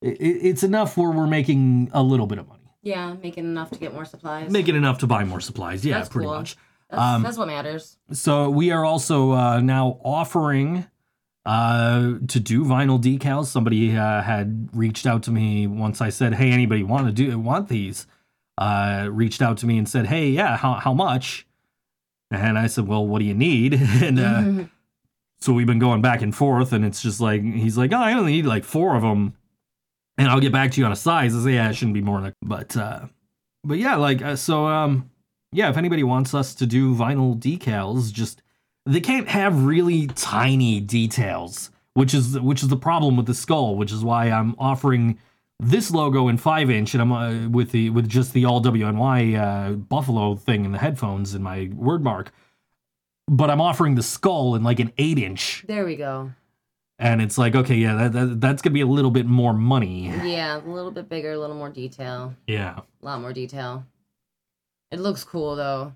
it, 0.01 0.17
it's 0.21 0.62
enough 0.62 0.97
where 0.97 1.11
we're 1.11 1.27
making 1.27 1.91
a 1.93 2.03
little 2.03 2.27
bit 2.27 2.39
of 2.39 2.49
money. 2.49 2.61
Yeah, 2.83 3.15
making 3.23 3.45
enough 3.45 3.71
to 3.71 3.79
get 3.79 3.93
more 3.95 4.05
supplies. 4.05 4.51
Making 4.51 4.75
enough 4.77 4.99
to 4.99 5.07
buy 5.07 5.25
more 5.25 5.41
supplies. 5.41 5.85
Yeah, 5.85 5.97
That's 5.99 6.09
pretty 6.11 6.27
cool. 6.27 6.37
much. 6.37 6.57
That's, 6.91 7.01
um, 7.03 7.23
that's 7.23 7.39
what 7.39 7.47
matters. 7.49 7.97
So 8.12 8.51
we 8.51 8.71
are 8.71 8.85
also 8.85 9.33
uh, 9.33 9.61
now 9.61 9.99
offering 10.05 10.87
uh, 11.47 12.14
to 12.28 12.40
do 12.40 12.64
vinyl 12.64 13.01
decals. 13.01 13.47
Somebody 13.47 13.97
uh, 13.97 14.22
had 14.22 14.68
reached 14.72 15.07
out 15.07 15.22
to 15.24 15.30
me 15.30 15.66
once 15.66 16.01
I 16.01 16.11
said, 16.11 16.34
"Hey, 16.34 16.51
anybody 16.51 16.82
want 16.82 17.07
to 17.07 17.12
do 17.12 17.38
want 17.38 17.68
these?" 17.68 18.07
Uh, 18.57 19.09
reached 19.11 19.42
out 19.42 19.59
to 19.59 19.66
me 19.66 19.78
and 19.78 19.88
said, 19.88 20.07
"Hey, 20.07 20.28
yeah, 20.28 20.57
how 20.57 20.74
how 20.74 20.95
much?" 20.95 21.47
And 22.30 22.59
I 22.59 22.66
said, 22.66 22.86
"Well, 22.86 23.07
what 23.07 23.18
do 23.18 23.24
you 23.24 23.34
need?" 23.34 23.74
and 24.03 24.18
uh, 24.18 24.64
so 25.40 25.53
we've 25.53 25.66
been 25.66 25.78
going 25.78 26.03
back 26.03 26.22
and 26.22 26.34
forth, 26.34 26.72
and 26.72 26.84
it's 26.84 27.03
just 27.03 27.20
like 27.20 27.42
he's 27.42 27.76
like, 27.76 27.92
"Oh, 27.92 27.99
I 27.99 28.14
only 28.14 28.32
need 28.32 28.47
like 28.47 28.64
four 28.64 28.97
of 28.97 29.03
them." 29.03 29.34
And 30.16 30.28
I'll 30.28 30.40
get 30.40 30.53
back 30.53 30.70
to 30.72 30.80
you 30.80 30.86
on 30.86 30.92
a 30.92 30.97
size. 30.97 31.34
I 31.34 31.42
say, 31.42 31.55
yeah, 31.55 31.70
it 31.70 31.74
shouldn't 31.74 31.95
be 31.95 32.01
more 32.01 32.20
than, 32.20 32.34
but, 32.40 32.76
uh, 32.76 33.07
but 33.64 33.78
yeah, 33.78 33.97
like, 33.97 34.22
uh, 34.22 34.36
so, 34.36 34.66
um, 34.66 35.11
yeah, 35.53 35.70
if 35.70 35.76
anybody 35.76 36.05
wants 36.05 36.34
us 36.34 36.55
to 36.57 36.66
do 36.66 36.95
vinyl 36.95 37.36
decals, 37.36 38.12
just 38.12 38.42
they 38.87 39.01
can't 39.01 39.28
have 39.28 39.64
really 39.64 40.07
tiny 40.09 40.80
details, 40.80 41.70
which 41.95 42.12
is 42.14 42.39
which 42.41 42.62
is 42.62 42.68
the 42.68 42.76
problem 42.76 43.16
with 43.16 43.26
the 43.26 43.35
skull, 43.35 43.76
which 43.76 43.93
is 43.93 44.05
why 44.05 44.30
I'm 44.30 44.55
offering 44.59 45.18
this 45.61 45.91
logo 45.91 46.28
in 46.28 46.37
five 46.37 46.68
inch, 46.70 46.95
and 46.95 47.01
I'm 47.03 47.12
uh, 47.12 47.49
with 47.49 47.70
the 47.70 47.91
with 47.91 48.09
just 48.09 48.32
the 48.32 48.45
all 48.45 48.61
WNY 48.62 49.37
uh, 49.39 49.72
buffalo 49.74 50.35
thing 50.37 50.64
in 50.64 50.72
the 50.72 50.78
headphones 50.78 51.32
and 51.35 51.43
my 51.45 51.70
word 51.74 52.03
mark, 52.05 52.32
but 53.28 53.51
I'm 53.51 53.61
offering 53.61 53.95
the 53.95 54.03
skull 54.03 54.55
in 54.55 54.62
like 54.62 54.80
an 54.80 54.93
eight 54.99 55.18
inch, 55.18 55.64
there 55.68 55.85
we 55.87 55.97
go. 55.97 56.32
and 56.99 57.22
it's 57.22 57.39
like 57.39 57.55
okay, 57.55 57.76
yeah, 57.76 57.95
that, 57.95 58.12
that 58.12 58.41
that's 58.41 58.61
gonna 58.62 58.74
be 58.74 58.80
a 58.82 58.87
little 58.87 59.11
bit 59.12 59.26
more 59.26 59.55
money. 59.55 60.09
Yeah, 60.24 60.59
a 60.59 60.68
little 60.68 60.91
bit 60.91 61.09
bigger, 61.09 61.32
a 61.32 61.39
little 61.39 61.57
more 61.57 61.70
detail, 61.70 62.35
Yeah, 62.47 62.80
a 63.03 63.05
lot 63.05 63.20
more 63.20 63.32
detail. 63.32 63.87
It 64.91 65.01
looks 65.01 65.24
cool 65.24 65.57
though. 65.57 65.95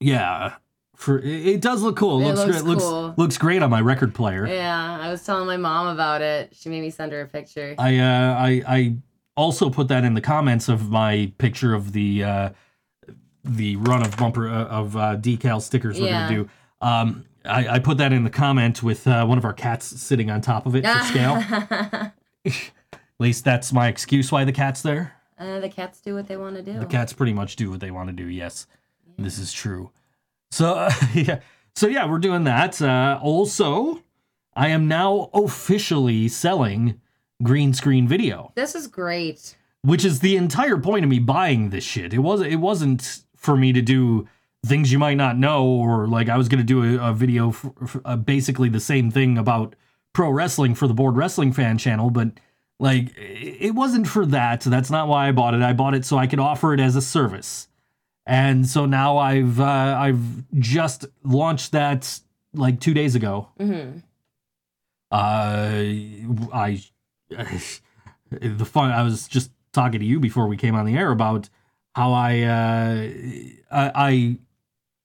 yeah. 0.00 0.54
For 0.98 1.20
it, 1.20 1.60
does 1.60 1.80
look 1.82 1.96
cool. 1.96 2.20
It 2.20 2.24
looks 2.24 2.38
looks 2.40 2.50
great. 2.50 2.64
Looks 2.64 2.82
cool. 2.82 3.14
looks 3.16 3.38
great 3.38 3.62
on 3.62 3.70
my 3.70 3.80
record 3.80 4.14
player. 4.16 4.44
Yeah, 4.48 4.98
I 5.00 5.08
was 5.12 5.24
telling 5.24 5.46
my 5.46 5.56
mom 5.56 5.86
about 5.86 6.22
it. 6.22 6.52
She 6.56 6.68
made 6.68 6.80
me 6.80 6.90
send 6.90 7.12
her 7.12 7.20
a 7.20 7.26
picture. 7.28 7.76
I 7.78 7.98
uh, 7.98 8.34
I 8.36 8.62
I 8.66 8.96
also 9.36 9.70
put 9.70 9.86
that 9.88 10.02
in 10.02 10.14
the 10.14 10.20
comments 10.20 10.68
of 10.68 10.90
my 10.90 11.30
picture 11.38 11.72
of 11.72 11.92
the 11.92 12.24
uh, 12.24 12.50
the 13.44 13.76
run 13.76 14.02
of 14.04 14.16
bumper 14.16 14.48
uh, 14.48 14.64
of 14.64 14.96
uh, 14.96 15.16
decal 15.16 15.62
stickers 15.62 16.00
we're 16.00 16.08
Yeah. 16.08 16.28
gonna 16.28 16.42
do. 16.42 16.50
Um, 16.80 17.24
I, 17.44 17.68
I 17.76 17.78
put 17.78 17.98
that 17.98 18.12
in 18.12 18.24
the 18.24 18.30
comment 18.30 18.82
with 18.82 19.06
uh, 19.06 19.24
one 19.24 19.38
of 19.38 19.44
our 19.44 19.52
cats 19.54 19.86
sitting 19.86 20.30
on 20.32 20.40
top 20.40 20.66
of 20.66 20.74
it 20.74 20.84
for 20.84 21.04
scale. 21.04 21.36
At 22.44 23.00
least 23.20 23.44
that's 23.44 23.72
my 23.72 23.86
excuse 23.86 24.30
why 24.32 24.44
the 24.44 24.52
cat's 24.52 24.82
there. 24.82 25.14
uh, 25.38 25.60
the 25.60 25.68
cats 25.68 26.00
do 26.00 26.14
what 26.14 26.26
they 26.26 26.36
want 26.36 26.56
to 26.56 26.62
do. 26.62 26.78
The 26.78 26.86
cats 26.86 27.12
pretty 27.12 27.32
much 27.32 27.54
do 27.56 27.70
what 27.70 27.78
they 27.78 27.92
want 27.92 28.08
to 28.08 28.12
do. 28.12 28.24
Yes, 28.28 28.66
this 29.16 29.38
is 29.38 29.52
true. 29.52 29.90
So 30.50 30.74
uh, 30.74 30.92
yeah, 31.14 31.40
so 31.74 31.86
yeah, 31.86 32.06
we're 32.08 32.18
doing 32.18 32.44
that. 32.44 32.80
Uh, 32.80 33.18
also, 33.22 34.02
I 34.54 34.68
am 34.68 34.88
now 34.88 35.30
officially 35.34 36.28
selling 36.28 37.00
green 37.42 37.72
screen 37.74 38.08
video. 38.08 38.52
This 38.54 38.74
is 38.74 38.86
great. 38.86 39.56
which 39.82 40.04
is 40.04 40.20
the 40.20 40.36
entire 40.36 40.76
point 40.78 41.04
of 41.04 41.10
me 41.10 41.18
buying 41.20 41.70
this 41.70 41.84
shit. 41.84 42.12
It 42.12 42.18
wasn't. 42.18 42.52
It 42.52 42.56
wasn't 42.56 43.20
for 43.36 43.56
me 43.56 43.72
to 43.72 43.82
do 43.82 44.26
things 44.66 44.90
you 44.90 44.98
might 44.98 45.16
not 45.16 45.38
know, 45.38 45.64
or 45.66 46.08
like 46.08 46.28
I 46.28 46.36
was 46.36 46.48
gonna 46.48 46.64
do 46.64 46.98
a, 46.98 47.10
a 47.10 47.12
video, 47.14 47.52
for, 47.52 47.72
for, 47.86 48.02
uh, 48.04 48.16
basically 48.16 48.68
the 48.68 48.80
same 48.80 49.10
thing 49.10 49.38
about 49.38 49.76
pro 50.12 50.30
wrestling 50.30 50.74
for 50.74 50.88
the 50.88 50.94
Board 50.94 51.16
Wrestling 51.16 51.52
Fan 51.52 51.78
channel, 51.78 52.10
but 52.10 52.32
like 52.80 53.16
it 53.16 53.68
it 53.68 53.74
wasn't 53.76 54.08
for 54.08 54.26
that. 54.26 54.62
That's 54.62 54.90
not 54.90 55.06
why 55.06 55.28
I 55.28 55.32
bought 55.32 55.54
it. 55.54 55.62
I 55.62 55.72
bought 55.74 55.94
it 55.94 56.04
so 56.04 56.18
I 56.18 56.26
could 56.26 56.40
offer 56.40 56.74
it 56.74 56.80
as 56.80 56.96
a 56.96 57.02
service, 57.02 57.68
and 58.28 58.66
so 58.68 58.84
now 58.86 59.16
I've 59.18 59.58
uh, 59.58 59.96
I've 59.98 60.22
just 60.60 61.06
launched 61.24 61.72
that 61.72 62.20
like 62.54 62.78
two 62.78 62.94
days 62.94 63.14
ago. 63.16 63.48
hmm 63.58 63.98
Uh, 65.10 65.82
I 66.52 66.80
the 68.30 68.64
fun. 68.64 68.90
I 68.92 69.02
was 69.02 69.26
just 69.26 69.50
talking 69.72 70.00
to 70.00 70.06
you 70.06 70.20
before 70.20 70.46
we 70.46 70.56
came 70.56 70.74
on 70.74 70.84
the 70.86 70.96
air 70.96 71.10
about 71.10 71.48
how 71.94 72.12
I 72.12 72.42
uh, 72.42 73.08
I, 73.72 73.92
I 74.08 74.36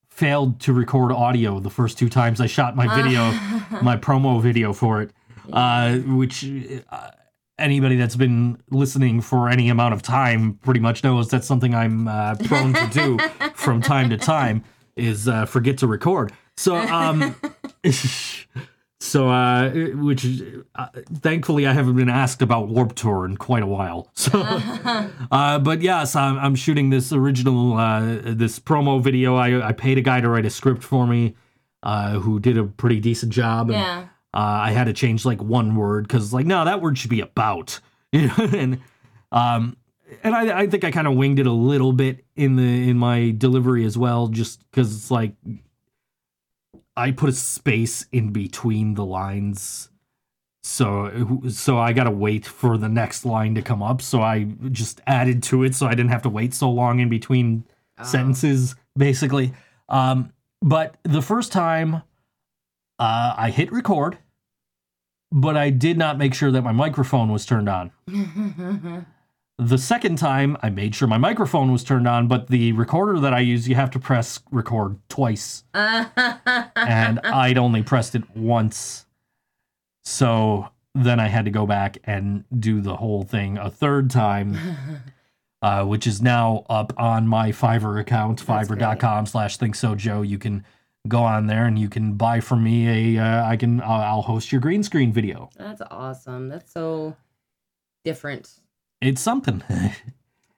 failed 0.10 0.60
to 0.62 0.74
record 0.74 1.12
audio 1.12 1.60
the 1.60 1.70
first 1.70 1.98
two 1.98 2.10
times 2.10 2.40
I 2.42 2.48
shot 2.48 2.76
my 2.76 2.88
video, 3.02 3.32
my 3.82 3.98
promo 3.98 4.42
video 4.42 4.74
for 4.74 5.02
it, 5.02 5.12
uh, 5.52 5.98
which. 6.00 6.46
Anybody 7.64 7.96
that's 7.96 8.18
been 8.18 8.58
listening 8.72 9.22
for 9.22 9.48
any 9.48 9.70
amount 9.70 9.94
of 9.94 10.02
time 10.02 10.56
pretty 10.64 10.82
much 10.82 11.02
knows 11.02 11.30
that's 11.30 11.48
something 11.48 11.74
I'm 11.74 12.10
uh, 12.10 12.36
prone 12.36 12.74
to 12.74 12.90
do 12.92 13.18
from 13.56 13.82
time 13.82 14.10
to 14.10 14.18
time 14.18 14.66
is 14.98 15.28
uh, 15.30 15.46
forget 15.46 15.78
to 15.78 15.88
record. 15.88 16.34
So, 16.58 16.76
um, 16.76 17.36
so 19.00 19.30
uh, 19.30 19.70
which 19.96 20.26
uh, 20.76 20.88
thankfully 21.22 21.66
I 21.66 21.74
haven't 21.74 21.96
been 21.96 22.10
asked 22.10 22.42
about 22.42 22.68
Warped 22.68 22.98
Tour 22.98 23.26
in 23.26 23.38
quite 23.38 23.64
a 23.64 23.68
while. 23.68 24.12
So, 24.16 24.42
uh, 25.32 25.60
but 25.60 25.82
yes, 25.82 26.16
I'm, 26.16 26.38
I'm 26.38 26.56
shooting 26.56 26.90
this 26.90 27.14
original 27.14 27.78
uh, 27.78 28.18
this 28.24 28.60
promo 28.60 29.02
video. 29.02 29.36
I 29.36 29.70
I 29.70 29.72
paid 29.72 29.98
a 29.98 30.02
guy 30.02 30.20
to 30.22 30.28
write 30.30 30.46
a 30.46 30.50
script 30.50 30.84
for 30.84 31.08
me, 31.08 31.36
uh, 31.82 32.20
who 32.20 32.40
did 32.40 32.58
a 32.58 32.66
pretty 32.66 33.00
decent 33.00 33.32
job. 33.32 33.70
And, 33.70 33.80
Yeah. 33.80 34.06
Uh, 34.34 34.38
I 34.38 34.72
had 34.72 34.86
to 34.86 34.94
change 34.94 35.26
like 35.26 35.42
one 35.42 35.76
word 35.76 36.08
because 36.08 36.34
like 36.34 36.46
no, 36.46 36.66
that 36.66 36.82
word 36.82 36.98
should 36.98 37.10
be 37.10 37.22
about. 37.22 37.80
You 38.14 38.28
know, 38.28 38.36
and 38.54 38.80
um, 39.32 39.76
and 40.22 40.36
I 40.36 40.60
I 40.60 40.68
think 40.68 40.84
I 40.84 40.92
kind 40.92 41.08
of 41.08 41.16
winged 41.16 41.40
it 41.40 41.48
a 41.48 41.52
little 41.52 41.94
bit 41.94 42.24
in 42.36 42.58
the 42.58 42.90
in 42.90 42.96
my 43.00 43.32
delivery 43.36 43.86
as 43.86 43.98
well, 43.98 44.28
just 44.28 44.60
because 44.70 44.96
it's 44.96 45.10
like 45.10 45.34
I 46.96 47.12
put 47.12 47.30
a 47.30 47.34
space 47.34 48.06
in 48.12 48.32
between 48.32 48.94
the 48.94 49.04
lines. 49.06 49.90
So 50.62 51.42
so 51.50 51.78
I 51.80 51.92
gotta 51.94 52.12
wait 52.12 52.46
for 52.46 52.78
the 52.78 52.88
next 52.88 53.26
line 53.26 53.56
to 53.56 53.62
come 53.62 53.82
up. 53.82 54.02
So 54.02 54.22
I 54.22 54.44
just 54.72 55.02
added 55.08 55.42
to 55.44 55.64
it 55.64 55.74
so 55.76 55.88
I 55.88 55.96
didn't 55.96 56.12
have 56.12 56.22
to 56.22 56.30
wait 56.30 56.54
so 56.54 56.70
long 56.70 57.00
in 57.00 57.10
between 57.10 57.64
Oh. 58.00 58.04
sentences, 58.04 58.76
basically. 58.98 59.54
Um, 59.90 60.34
but 60.62 60.98
the 61.04 61.22
first 61.22 61.52
time 61.52 61.96
uh, 63.00 63.34
I 63.38 63.50
hit 63.52 63.72
record, 63.72 64.18
but 65.34 65.58
I 65.58 65.72
did 65.72 65.98
not 65.98 66.18
make 66.20 66.36
sure 66.36 66.52
that 66.52 66.62
my 66.62 66.72
microphone 66.72 67.32
was 67.32 67.46
turned 67.46 67.68
on. 67.68 67.92
The 69.60 69.78
second 69.78 70.18
time, 70.18 70.58
I 70.64 70.72
made 70.72 70.96
sure 70.96 71.08
my 71.08 71.20
microphone 71.20 71.72
was 71.72 71.84
turned 71.84 72.08
on, 72.08 72.28
but 72.28 72.48
the 72.48 72.72
recorder 72.72 73.20
that 73.20 73.36
I 73.36 73.42
use, 73.42 73.70
you 73.70 73.76
have 73.76 73.92
to 73.92 74.00
press 74.00 74.40
record 74.50 74.98
twice. 75.10 75.64
and 75.76 77.20
I'd 77.24 77.60
only 77.60 77.84
pressed 77.84 78.16
it 78.16 78.36
once. 78.36 79.06
So 80.04 80.70
then 80.96 81.20
I 81.20 81.28
had 81.28 81.46
to 81.46 81.52
go 81.52 81.68
back 81.68 82.00
and 82.04 82.46
do 82.60 82.82
the 82.82 82.96
whole 82.96 83.24
thing 83.24 83.60
a 83.60 83.70
third 83.70 84.10
time, 84.10 84.58
uh, 85.62 85.86
which 85.86 86.08
is 86.08 86.20
now 86.20 86.66
up 86.68 86.92
on 86.98 87.28
my 87.28 87.52
Fiverr 87.52 88.02
account, 88.02 88.44
fiverr.com 88.44 89.28
slash 89.28 89.58
think 89.58 89.76
so 89.76 89.94
Joe. 89.94 90.24
You 90.24 90.40
can 90.40 90.66
go 91.08 91.22
on 91.24 91.48
there 91.48 91.66
and 91.66 91.78
you 91.78 91.90
can 91.90 92.14
buy 92.14 92.40
from 92.40 92.64
me 92.64 93.18
a, 93.18 93.22
uh, 93.22 93.46
I 93.46 93.58
can, 93.58 93.82
I'll 93.82 94.22
host 94.22 94.52
your 94.52 94.62
green 94.62 94.84
screen 94.84 95.12
video. 95.12 95.50
That's 95.58 95.82
awesome. 95.92 96.48
That's 96.50 96.72
so 96.72 97.16
different. 98.06 98.50
It's 99.02 99.22
something. 99.22 99.64
I- 99.70 99.96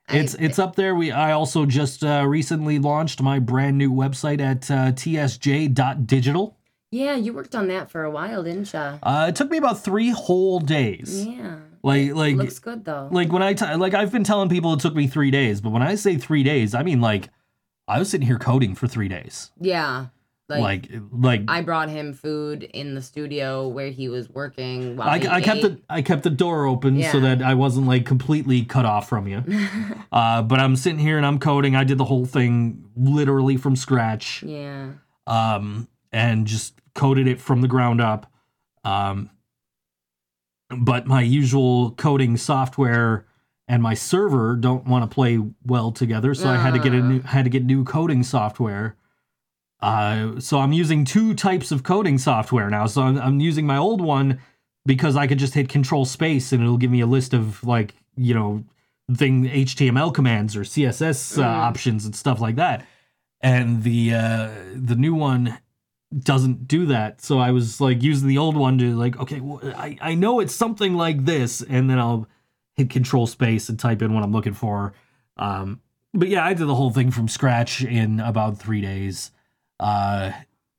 It's 0.07 0.35
it's 0.35 0.59
up 0.59 0.75
there. 0.75 0.93
We 0.93 1.11
I 1.11 1.31
also 1.31 1.65
just 1.65 2.03
uh, 2.03 2.25
recently 2.27 2.77
launched 2.77 3.23
my 3.23 3.39
brand 3.39 3.75
new 3.79 3.91
website 3.91 4.39
at 4.39 4.69
uh, 4.69 4.91
tsj.digital. 4.91 6.55
Yeah, 6.91 7.15
you 7.15 7.33
worked 7.33 7.55
on 7.55 7.67
that 7.69 7.89
for 7.89 8.03
a 8.03 8.11
while, 8.11 8.43
didn't 8.43 8.71
you? 8.71 8.79
Uh, 8.79 9.25
it 9.29 9.35
took 9.35 9.49
me 9.49 9.57
about 9.57 9.83
three 9.83 10.11
whole 10.11 10.59
days. 10.59 11.25
Yeah. 11.25 11.57
Like 11.81 12.13
like 12.13 12.35
Looks 12.35 12.59
good 12.59 12.85
though. 12.85 13.09
like 13.11 13.31
when 13.33 13.41
I 13.41 13.53
t- 13.55 13.73
like 13.75 13.95
I've 13.95 14.11
been 14.11 14.23
telling 14.23 14.47
people 14.47 14.73
it 14.73 14.79
took 14.79 14.93
me 14.95 15.07
three 15.07 15.31
days, 15.31 15.59
but 15.59 15.71
when 15.71 15.81
I 15.81 15.95
say 15.95 16.17
three 16.17 16.43
days, 16.43 16.75
I 16.75 16.83
mean 16.83 17.01
like 17.01 17.29
I 17.87 17.97
was 17.97 18.07
sitting 18.11 18.27
here 18.27 18.37
coding 18.37 18.75
for 18.75 18.87
three 18.87 19.07
days. 19.07 19.49
yeah. 19.59 20.07
Like, 20.47 20.61
Like 20.61 21.01
like, 21.11 21.41
I 21.47 21.61
brought 21.61 21.89
him 21.89 22.13
food 22.13 22.63
in 22.63 22.93
the 22.93 23.01
studio 23.01 23.67
where 23.67 23.89
he 23.89 24.09
was 24.09 24.29
working 24.29 24.95
while 24.95 25.09
I, 25.09 25.15
I 25.15 25.41
kept 25.41 25.61
the 25.61 25.81
I 25.89 26.01
kept 26.03 26.21
the 26.23 26.29
door 26.29 26.65
open 26.65 27.01
so 27.11 27.19
that 27.19 27.41
I 27.41 27.55
wasn't 27.55 27.87
like 27.87 28.05
completely 28.05 28.63
cut 28.63 28.85
off 28.85 29.09
from 29.09 29.27
you. 29.27 29.43
uh, 30.11 30.43
but 30.43 30.59
I'm 30.59 30.75
sitting 30.75 30.99
here 30.99 31.17
and 31.17 31.25
I'm 31.25 31.39
coding. 31.39 31.75
I 31.75 31.83
did 31.83 31.97
the 31.97 32.05
whole 32.05 32.25
thing 32.25 32.85
literally 32.95 33.57
from 33.57 33.75
scratch. 33.75 34.43
yeah. 34.43 34.91
um, 35.25 35.87
and 36.11 36.45
just 36.45 36.79
coded 36.93 37.27
it 37.27 37.41
from 37.41 37.61
the 37.61 37.67
ground 37.67 37.99
up. 37.99 38.31
Um, 38.83 39.31
but 40.69 41.07
my 41.07 41.21
usual 41.21 41.91
coding 41.91 42.37
software 42.37 43.25
and 43.67 43.81
my 43.81 43.95
server 43.95 44.55
don't 44.55 44.85
want 44.85 45.09
to 45.09 45.13
play 45.13 45.39
well 45.65 45.91
together, 45.91 46.33
so 46.35 46.49
I 46.49 46.57
had 46.57 46.73
to 46.75 46.79
get 46.79 46.93
a 46.93 47.01
new 47.01 47.21
had 47.21 47.45
to 47.45 47.49
get 47.49 47.65
new 47.65 47.83
coding 47.83 48.21
software. 48.23 48.95
Uh, 49.81 50.39
so 50.39 50.59
I'm 50.59 50.73
using 50.73 51.05
two 51.05 51.33
types 51.33 51.71
of 51.71 51.83
coding 51.83 52.17
software 52.17 52.69
now. 52.69 52.85
So 52.87 53.01
I'm, 53.03 53.17
I'm 53.19 53.39
using 53.39 53.65
my 53.67 53.77
old 53.77 54.01
one 54.01 54.39
because 54.85 55.15
I 55.15 55.27
could 55.27 55.37
just 55.39 55.53
hit 55.53 55.69
Control 55.69 56.05
Space 56.05 56.51
and 56.53 56.63
it'll 56.63 56.77
give 56.77 56.91
me 56.91 57.01
a 57.01 57.05
list 57.07 57.33
of 57.33 57.63
like 57.63 57.93
you 58.15 58.33
know 58.33 58.63
thing 59.13 59.45
HTML 59.45 60.13
commands 60.13 60.55
or 60.55 60.61
CSS 60.61 61.37
uh, 61.37 61.41
Mhm. 61.41 61.45
options 61.45 62.05
and 62.05 62.15
stuff 62.15 62.39
like 62.41 62.55
that. 62.55 62.85
And 63.41 63.83
the 63.83 64.13
uh, 64.15 64.49
the 64.75 64.95
new 64.95 65.13
one 65.13 65.57
doesn't 66.17 66.67
do 66.67 66.85
that. 66.87 67.21
So 67.21 67.39
I 67.39 67.51
was 67.51 67.81
like 67.81 68.01
using 68.01 68.27
the 68.27 68.37
old 68.37 68.55
one 68.55 68.77
to 68.77 68.95
like, 68.95 69.19
okay, 69.19 69.39
well, 69.41 69.59
I, 69.75 69.97
I 70.01 70.15
know 70.15 70.39
it's 70.39 70.55
something 70.55 70.93
like 70.95 71.25
this, 71.25 71.61
and 71.61 71.89
then 71.89 71.99
I'll 71.99 72.27
hit 72.75 72.89
control 72.89 73.27
space 73.27 73.69
and 73.69 73.77
type 73.77 74.01
in 74.01 74.13
what 74.13 74.23
I'm 74.23 74.31
looking 74.31 74.53
for. 74.53 74.93
Um, 75.37 75.81
but 76.13 76.29
yeah, 76.29 76.45
I 76.45 76.53
did 76.53 76.65
the 76.67 76.75
whole 76.75 76.91
thing 76.91 77.11
from 77.11 77.27
scratch 77.27 77.83
in 77.83 78.19
about 78.21 78.57
three 78.57 78.81
days. 78.81 79.31
Uh, 79.79 80.31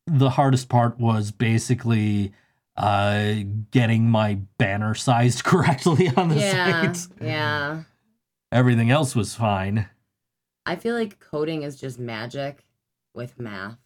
the 0.07 0.31
hardest 0.31 0.69
part 0.69 0.99
was 0.99 1.31
basically 1.33 2.33
uh, 2.77 3.35
getting 3.71 4.09
my 4.11 4.35
banner 4.59 4.95
sized 4.95 5.45
correctly 5.45 6.11
on 6.17 6.29
the 6.29 6.37
Yeah. 6.37 6.93
site. 6.93 7.09
Yeah. 7.21 7.83
Everything 8.53 8.91
else 8.91 9.15
was 9.17 9.35
fine. 9.35 9.89
I 10.65 10.77
feel 10.77 10.95
like 10.95 11.19
coding 11.21 11.63
is 11.63 11.77
just 11.77 11.99
magic 11.99 12.65
with 13.15 13.39
math. 13.39 13.77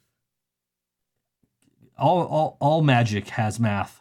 All 1.98 2.24
all 2.26 2.56
all 2.61 2.82
magic 2.82 3.28
has 3.30 3.61
math. 3.61 4.00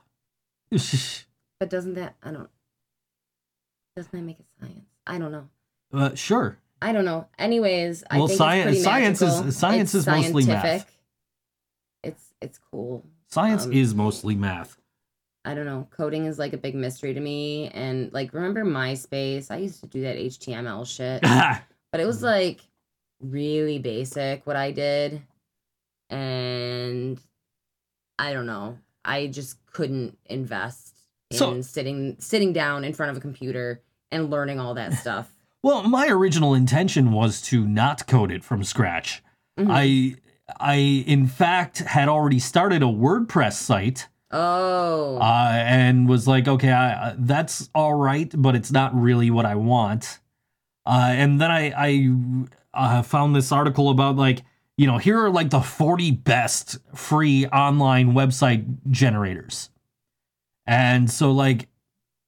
But 1.60 1.70
doesn't 1.70 1.96
that 1.96 2.16
I 2.24 2.32
don't 2.32 2.50
doesn't 3.98 4.14
that 4.14 4.22
make 4.22 4.40
it 4.40 4.46
science? 4.62 4.86
I 5.06 5.18
don't 5.18 5.32
know. 5.34 5.50
uh, 5.94 6.16
sure. 6.16 6.58
I 6.82 6.94
don't 6.94 7.04
know. 7.04 7.28
Anyways, 7.38 8.06
I 8.10 8.16
think 8.16 8.32
sci- 8.32 8.56
it's 8.56 8.64
pretty 8.64 8.80
science 8.82 9.22
is- 9.22 9.58
science 9.58 9.94
It's 9.94 9.96
is 9.96 10.08
mostly 10.08 10.46
math. 10.46 10.62
scientific. 10.64 10.94
It's 12.42 12.60
cool. 12.72 13.06
Science 13.28 13.66
Um, 13.66 13.74
is 13.74 13.94
mostly 13.94 14.36
math. 14.36 14.78
I 15.46 15.54
don't 15.56 15.66
know. 15.66 15.88
Coding 15.92 16.26
is 16.26 16.38
like 16.38 16.54
a 16.54 16.58
big 16.58 16.76
mystery 16.76 17.14
to 17.14 17.20
me. 17.20 17.70
And 17.70 18.12
like, 18.14 18.34
remember 18.34 18.64
MySpace? 18.66 19.50
I 19.52 19.58
used 19.58 19.80
to 19.82 19.88
do 19.88 20.02
that 20.02 20.18
HTML 20.18 20.86
shit, 20.86 21.22
but 21.92 22.00
it 22.02 22.06
was 22.06 22.22
like 22.24 22.62
really 23.22 23.80
basic 23.80 24.46
what 24.46 24.56
I 24.56 24.72
did. 24.72 25.22
And 26.10 27.20
I 28.18 28.34
don't 28.34 28.46
know. 28.46 28.78
I 29.06 29.28
just 29.28 29.64
couldn't 29.72 30.18
invest 30.26 30.98
in 31.32 31.38
So- 31.38 31.62
sitting 31.62 32.16
sitting 32.20 32.54
down 32.54 32.84
in 32.84 32.94
front 32.94 33.12
of 33.12 33.18
a 33.18 33.22
computer 33.22 33.82
and 34.12 34.30
learning 34.30 34.60
all 34.60 34.74
that 34.74 34.94
stuff. 35.04 35.32
well, 35.64 35.84
my 35.84 36.08
original 36.08 36.54
intention 36.54 37.12
was 37.12 37.42
to 37.44 37.68
not 37.68 38.08
code 38.08 38.32
it 38.32 38.44
from 38.44 38.64
scratch. 38.64 39.22
Mhm. 39.60 39.68
I 39.70 40.16
I 40.60 40.76
in 41.08 41.28
fact 41.28 41.80
had 41.80 42.08
already 42.08 42.40
started 42.40 42.82
a 42.82 42.88
WordPress 42.88 43.54
site 43.54 44.08
oh, 44.32 45.18
uh, 45.18 45.52
and 45.54 46.08
was 46.08 46.28
like, 46.28 46.48
okay, 46.48 46.72
I, 46.72 47.10
uh, 47.10 47.16
that's 47.18 47.70
all 47.74 47.96
right, 47.96 48.32
but 48.36 48.56
it's 48.56 48.72
not 48.72 49.00
really 49.00 49.30
what 49.30 49.46
I 49.46 49.56
want. 49.56 50.20
Uh, 50.86 51.10
and 51.12 51.40
then 51.40 51.52
I 51.52 51.74
I 51.76 52.10
uh, 52.74 53.02
found 53.02 53.36
this 53.36 53.52
article 53.52 53.90
about 53.90 54.16
like 54.16 54.44
you 54.78 54.88
know 54.88 54.98
here 54.98 55.20
are 55.20 55.30
like 55.30 55.50
the 55.50 55.62
40 55.62 56.12
best 56.12 56.78
free 56.96 57.46
online 57.48 58.14
website 58.14 58.66
generators, 58.90 59.70
and 60.66 61.10
so 61.10 61.32
like 61.32 61.68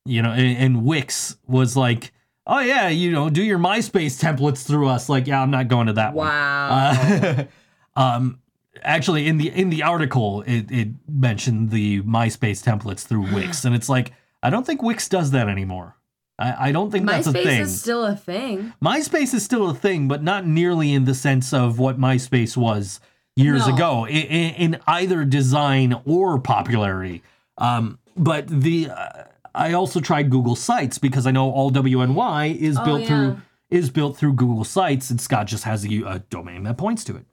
you 0.05 0.22
know 0.22 0.32
and, 0.32 0.57
and 0.57 0.86
Wix 0.86 1.38
was 1.47 1.76
like. 1.76 2.11
Oh 2.47 2.59
yeah, 2.59 2.89
you 2.89 3.11
know, 3.11 3.30
do 3.30 3.43
your 3.43 3.59
MySpace 3.59 4.19
templates 4.19 4.65
through 4.65 4.88
us. 4.88 5.07
Like, 5.07 5.28
yeah, 5.28 5.43
I'm 5.43 5.51
not 5.51 5.67
going 5.67 5.88
to 5.88 5.93
that 5.93 6.15
one. 6.15 6.28
wow. 6.28 7.45
Um, 7.95 8.39
actually, 8.83 9.27
in 9.27 9.37
the 9.37 9.49
in 9.49 9.69
the 9.69 9.83
article, 9.83 10.43
it, 10.47 10.71
it 10.71 10.87
mentioned 11.09 11.71
the 11.71 12.01
MySpace 12.03 12.63
templates 12.63 13.05
through 13.05 13.31
Wix, 13.33 13.65
and 13.65 13.75
it's 13.75 13.89
like 13.89 14.13
I 14.43 14.49
don't 14.49 14.65
think 14.65 14.81
Wix 14.81 15.07
does 15.09 15.31
that 15.31 15.47
anymore. 15.49 15.95
I, 16.39 16.69
I 16.69 16.71
don't 16.71 16.89
think 16.91 17.05
that's 17.07 17.27
a 17.27 17.33
thing. 17.33 17.45
MySpace 17.45 17.59
is 17.61 17.79
still 17.81 18.05
a 18.05 18.15
thing. 18.15 18.73
MySpace 18.83 19.33
is 19.33 19.43
still 19.43 19.69
a 19.69 19.73
thing, 19.75 20.07
but 20.07 20.23
not 20.23 20.47
nearly 20.47 20.93
in 20.93 21.05
the 21.05 21.13
sense 21.13 21.53
of 21.53 21.77
what 21.79 21.99
MySpace 21.99 22.57
was 22.57 22.99
years 23.35 23.67
No. 23.67 23.75
ago 23.75 24.07
in, 24.07 24.53
in 24.55 24.79
either 24.87 25.23
design 25.25 26.01
or 26.05 26.39
popularity. 26.39 27.21
Um, 27.57 27.99
but 28.17 28.47
the 28.47 28.89
uh, 28.89 29.23
I 29.53 29.73
also 29.73 29.99
tried 29.99 30.29
Google 30.29 30.55
Sites 30.55 30.97
because 30.97 31.27
I 31.27 31.31
know 31.31 31.51
all 31.51 31.71
WNY 31.71 32.55
is 32.57 32.77
Oh, 32.79 32.85
built 32.85 33.01
yeah. 33.01 33.07
through 33.07 33.41
is 33.69 33.89
built 33.89 34.17
through 34.17 34.33
Google 34.33 34.63
Sites, 34.63 35.09
and 35.11 35.21
Scott 35.21 35.47
just 35.47 35.63
has 35.65 35.85
a, 35.85 36.01
a 36.03 36.19
domain 36.29 36.63
that 36.63 36.77
points 36.77 37.03
to 37.05 37.15
it, 37.15 37.25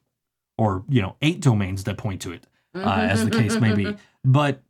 or 0.59 0.84
you 0.88 1.00
know, 1.00 1.16
eight 1.22 1.40
domains 1.40 1.84
that 1.84 1.96
point 1.96 2.20
to 2.22 2.32
it, 2.32 2.46
uh, 2.74 2.80
as 3.11 3.24
the 3.24 3.30
case 3.30 3.59
may 3.61 3.72
be. 3.72 3.96
But 4.24 4.61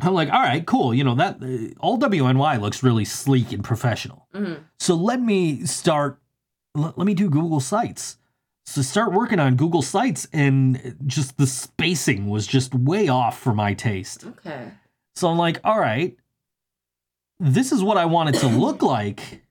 I'm 0.00 0.12
like, 0.14 0.30
all 0.30 0.42
right, 0.42 0.64
cool. 0.66 0.92
You 0.92 1.04
know 1.04 1.14
that 1.14 1.42
uh, 1.42 1.74
all 1.80 1.98
WNY 1.98 2.60
looks 2.60 2.82
really 2.82 3.04
sleek 3.04 3.52
and 3.52 3.64
professional. 3.64 4.26
Mhm. 4.34 4.60
So 4.78 4.94
let 4.94 5.20
me 5.20 5.64
start. 5.64 6.20
Let, 6.74 6.98
let 6.98 7.06
me 7.06 7.14
do 7.14 7.30
Google 7.30 7.60
Sites. 7.60 8.18
So 8.66 8.82
start 8.82 9.12
working 9.12 9.40
on 9.40 9.56
Google 9.56 9.80
Sites, 9.82 10.28
and 10.32 10.96
just 11.06 11.38
the 11.38 11.46
spacing 11.46 12.28
was 12.28 12.46
just 12.46 12.74
way 12.74 13.08
off 13.08 13.38
for 13.40 13.54
my 13.54 13.72
taste. 13.74 14.26
Okay. 14.26 14.72
So 15.16 15.28
I'm 15.28 15.38
like, 15.38 15.58
all 15.64 15.80
right, 15.80 16.16
this 17.40 17.72
is 17.72 17.82
what 17.82 17.96
I 17.96 18.04
want 18.04 18.28
it 18.36 18.38
to 18.40 18.46
look 18.48 18.82
like, 18.96 19.42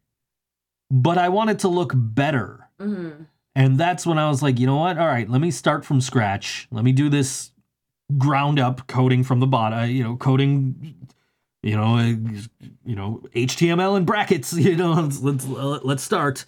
but 0.91 1.17
I 1.17 1.29
want 1.29 1.49
it 1.49 1.59
to 1.59 1.67
look 1.67 1.91
better. 1.95 2.69
hmm 2.79 3.09
And 3.58 3.80
that's 3.80 4.05
when 4.05 4.20
I 4.20 4.30
was 4.30 4.43
like, 4.43 4.60
you 4.60 4.68
know 4.68 4.76
what? 4.76 4.99
All 4.99 5.08
right, 5.08 5.28
let 5.28 5.41
me 5.41 5.49
start 5.49 5.84
from 5.84 5.99
scratch. 5.99 6.68
Let 6.70 6.84
me 6.84 6.91
do 6.91 7.10
this 7.10 7.51
ground 8.16 8.60
up 8.60 8.86
coding 8.86 9.24
from 9.24 9.39
the 9.39 9.47
bottom, 9.47 9.89
you 9.89 10.03
know, 10.03 10.16
coding, 10.16 10.95
you 11.64 11.76
know, 11.76 11.97
uh, 11.97 12.14
you 12.86 12.95
know, 12.95 13.24
HTML 13.36 13.97
and 13.97 14.05
brackets, 14.05 14.53
you 14.58 14.76
know, 14.76 14.91
let's 14.93 15.22
let's, 15.22 15.45
let's 15.47 16.03
start. 16.03 16.45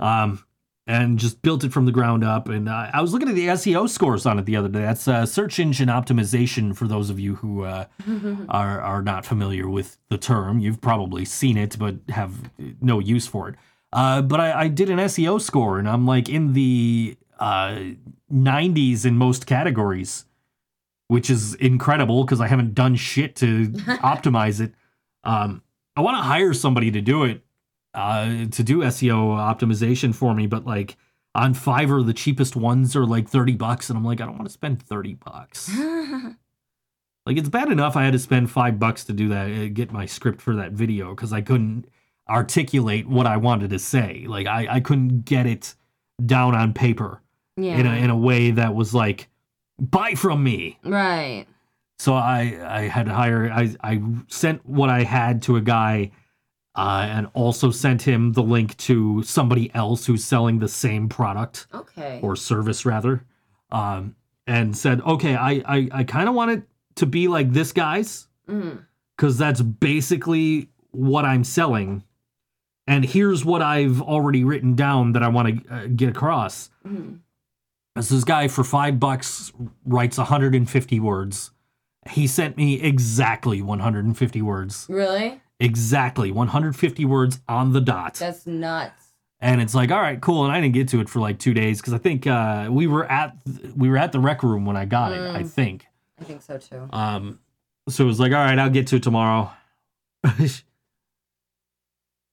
Um 0.00 0.44
and 0.88 1.20
just 1.20 1.40
built 1.40 1.62
it 1.62 1.72
from 1.72 1.86
the 1.86 1.92
ground 1.92 2.24
up 2.24 2.48
and 2.48 2.68
uh, 2.68 2.90
I 2.92 3.00
was 3.00 3.12
looking 3.12 3.28
at 3.28 3.36
the 3.36 3.46
SEO 3.46 3.88
scores 3.88 4.26
on 4.26 4.40
it 4.40 4.44
the 4.44 4.56
other 4.56 4.68
day. 4.68 4.80
That's 4.80 5.06
uh, 5.06 5.24
search 5.26 5.60
engine 5.60 5.88
optimization 5.88 6.74
for 6.74 6.88
those 6.88 7.10
of 7.10 7.20
you 7.20 7.36
who 7.36 7.62
uh, 7.62 7.84
are 8.48 8.80
are 8.80 9.02
not 9.02 9.24
familiar 9.24 9.68
with 9.68 9.98
the 10.08 10.18
term. 10.18 10.58
You've 10.58 10.80
probably 10.80 11.24
seen 11.24 11.56
it, 11.56 11.78
but 11.78 11.94
have 12.08 12.50
no 12.80 12.98
use 12.98 13.28
for 13.28 13.48
it. 13.50 13.54
Uh, 13.92 14.22
but 14.22 14.40
I, 14.40 14.62
I 14.62 14.68
did 14.68 14.90
an 14.90 14.98
SEO 14.98 15.40
score, 15.40 15.78
and 15.78 15.88
I'm 15.88 16.06
like 16.06 16.28
in 16.28 16.52
the 16.52 17.16
uh, 17.38 17.80
90s 18.32 19.04
in 19.04 19.16
most 19.16 19.46
categories, 19.46 20.26
which 21.08 21.28
is 21.28 21.54
incredible 21.54 22.24
because 22.24 22.40
I 22.40 22.46
haven't 22.46 22.74
done 22.74 22.94
shit 22.94 23.36
to 23.36 23.68
optimize 24.02 24.60
it. 24.60 24.74
Um, 25.24 25.62
I 25.96 26.02
want 26.02 26.16
to 26.18 26.22
hire 26.22 26.54
somebody 26.54 26.90
to 26.92 27.00
do 27.00 27.24
it, 27.24 27.42
uh, 27.94 28.46
to 28.50 28.62
do 28.62 28.78
SEO 28.78 29.36
optimization 29.36 30.14
for 30.14 30.34
me, 30.34 30.46
but 30.46 30.64
like 30.64 30.96
on 31.34 31.54
Fiverr, 31.54 32.06
the 32.06 32.14
cheapest 32.14 32.54
ones 32.54 32.94
are 32.94 33.06
like 33.06 33.28
30 33.28 33.54
bucks, 33.54 33.90
and 33.90 33.96
I'm 33.96 34.04
like, 34.04 34.20
I 34.20 34.24
don't 34.26 34.36
want 34.36 34.46
to 34.46 34.52
spend 34.52 34.82
30 34.82 35.14
bucks. 35.14 35.70
Like 37.26 37.36
it's 37.36 37.48
bad 37.48 37.70
enough 37.70 37.96
I 37.96 38.04
had 38.04 38.12
to 38.14 38.18
spend 38.18 38.50
five 38.50 38.78
bucks 38.78 39.04
to 39.04 39.12
do 39.12 39.28
that, 39.28 39.50
uh, 39.50 39.68
get 39.68 39.92
my 39.92 40.06
script 40.06 40.40
for 40.40 40.56
that 40.56 40.72
video 40.72 41.14
because 41.14 41.32
I 41.32 41.42
couldn't 41.42 41.86
articulate 42.30 43.08
what 43.08 43.26
I 43.26 43.36
wanted 43.36 43.70
to 43.70 43.78
say. 43.78 44.24
Like 44.28 44.46
I, 44.46 44.76
I 44.76 44.80
couldn't 44.80 45.24
get 45.24 45.46
it 45.46 45.74
down 46.24 46.54
on 46.54 46.72
paper 46.72 47.20
yeah. 47.56 47.76
in 47.78 47.86
a 47.86 47.92
in 47.96 48.10
a 48.10 48.16
way 48.16 48.52
that 48.52 48.74
was 48.74 48.94
like, 48.94 49.28
buy 49.78 50.14
from 50.14 50.42
me. 50.44 50.78
right. 50.84 51.46
So 51.98 52.14
I 52.14 52.58
I 52.66 52.80
had 52.82 53.06
to 53.06 53.12
hire. 53.14 53.50
I 53.52 53.74
I 53.82 54.00
sent 54.28 54.64
what 54.64 54.88
I 54.88 55.02
had 55.02 55.42
to 55.42 55.56
a 55.56 55.60
guy, 55.60 56.12
uh, 56.74 57.06
and 57.10 57.26
also 57.34 57.70
sent 57.70 58.00
him 58.00 58.32
the 58.32 58.42
link 58.42 58.74
to 58.78 59.22
somebody 59.22 59.70
else 59.74 60.06
who's 60.06 60.24
selling 60.24 60.60
the 60.60 60.68
same 60.68 61.10
product 61.10 61.66
Okay. 61.74 62.20
or 62.22 62.36
service 62.36 62.86
rather, 62.86 63.26
um, 63.70 64.14
and 64.46 64.74
said, 64.74 65.02
okay, 65.02 65.36
I 65.36 65.62
I, 65.66 65.88
I 65.92 66.04
kind 66.04 66.26
of 66.30 66.34
want 66.34 66.52
it 66.52 66.62
to 66.94 67.06
be 67.06 67.28
like 67.28 67.52
this 67.52 67.72
guy's 67.72 68.28
because 69.16 69.36
that's 69.36 69.60
basically 69.60 70.70
what 70.92 71.26
I'm 71.26 71.44
selling. 71.44 72.02
And 72.90 73.04
here's 73.04 73.44
what 73.44 73.62
I've 73.62 74.02
already 74.02 74.42
written 74.42 74.74
down 74.74 75.12
that 75.12 75.22
I 75.22 75.28
want 75.28 75.64
to 75.68 75.72
uh, 75.74 75.86
get 75.94 76.08
across. 76.08 76.70
Mhm. 76.84 77.18
This 77.94 78.24
guy 78.24 78.48
for 78.48 78.64
five 78.64 78.98
bucks 78.98 79.52
writes 79.84 80.18
150 80.18 80.98
words. 81.00 81.52
He 82.08 82.26
sent 82.26 82.56
me 82.56 82.80
exactly 82.80 83.62
150 83.62 84.42
words. 84.42 84.86
Really? 84.88 85.40
Exactly 85.60 86.32
150 86.32 87.04
words 87.04 87.40
on 87.48 87.72
the 87.72 87.80
dot. 87.80 88.14
That's 88.14 88.46
nuts. 88.46 89.12
and 89.42 89.60
it's 89.60 89.74
like, 89.74 89.90
all 89.92 90.00
right, 90.00 90.20
cool. 90.20 90.44
And 90.44 90.52
I 90.52 90.60
didn't 90.60 90.74
get 90.74 90.88
to 90.88 91.00
it 91.00 91.08
for 91.08 91.20
like 91.20 91.38
two 91.38 91.54
days 91.54 91.80
because 91.80 91.92
I 91.92 91.98
think 91.98 92.26
uh, 92.26 92.68
we 92.70 92.86
were 92.86 93.04
at 93.10 93.36
we 93.76 93.88
were 93.88 93.98
at 93.98 94.10
the 94.12 94.20
rec 94.20 94.42
room 94.42 94.64
when 94.66 94.76
I 94.76 94.84
got 94.84 95.12
it. 95.12 95.20
I 95.20 95.42
Mm. 95.44 95.48
think. 95.50 95.86
I 96.20 96.24
think 96.24 96.42
so 96.42 96.58
too. 96.58 96.88
Um, 96.92 97.38
so 97.88 98.04
it 98.04 98.06
was 98.06 98.18
like, 98.20 98.32
all 98.32 98.38
right, 98.44 98.58
I'll 98.58 98.68
get 98.70 98.86
to 98.88 98.96
it 98.96 99.02
tomorrow. 99.02 99.50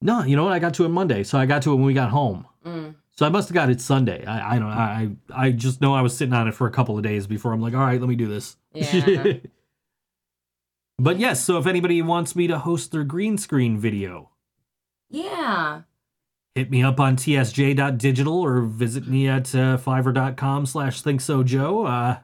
no, 0.01 0.23
you 0.23 0.35
know 0.35 0.43
what? 0.45 0.53
I 0.53 0.59
got 0.59 0.73
to 0.75 0.85
it 0.85 0.89
Monday, 0.89 1.23
so 1.23 1.37
I 1.37 1.45
got 1.45 1.61
to 1.63 1.71
it 1.73 1.75
when 1.75 1.85
we 1.85 1.93
got 1.93 2.09
home. 2.11 2.45
Mm. 2.65 2.95
So 3.17 3.25
I 3.25 3.29
must 3.29 3.49
have 3.49 3.55
got 3.55 3.69
it 3.69 3.81
Sunday. 3.81 4.23
I, 4.25 4.55
I 4.55 4.59
don't. 4.59 4.67
I 4.67 5.09
I 5.35 5.51
just 5.51 5.81
know 5.81 5.95
I 5.95 6.01
was 6.01 6.15
sitting 6.15 6.33
on 6.33 6.47
it 6.47 6.53
for 6.53 6.67
a 6.67 6.71
couple 6.71 6.97
of 6.97 7.03
days 7.03 7.25
before 7.25 7.51
I'm 7.51 7.61
like, 7.61 7.73
all 7.73 7.79
right, 7.79 7.99
let 7.99 8.09
me 8.09 8.15
do 8.15 8.27
this. 8.27 8.57
Yeah. 8.73 9.33
but 10.99 11.17
yes, 11.17 11.43
so 11.43 11.57
if 11.57 11.65
anybody 11.65 12.01
wants 12.01 12.35
me 12.35 12.47
to 12.47 12.59
host 12.59 12.91
their 12.91 13.03
green 13.03 13.37
screen 13.39 13.77
video, 13.79 14.29
yeah. 15.09 15.81
hit 16.53 16.69
me 16.69 16.83
up 16.83 16.99
on 16.99 17.15
tsj.digital 17.17 18.39
or 18.39 18.61
visit 18.61 19.07
me 19.07 19.27
at 19.27 19.53
uh, 19.55 19.77
fiverr.com 19.77 20.65
slash 20.67 21.01
thinksojoe. 21.01 21.89
Uh, 21.89 22.19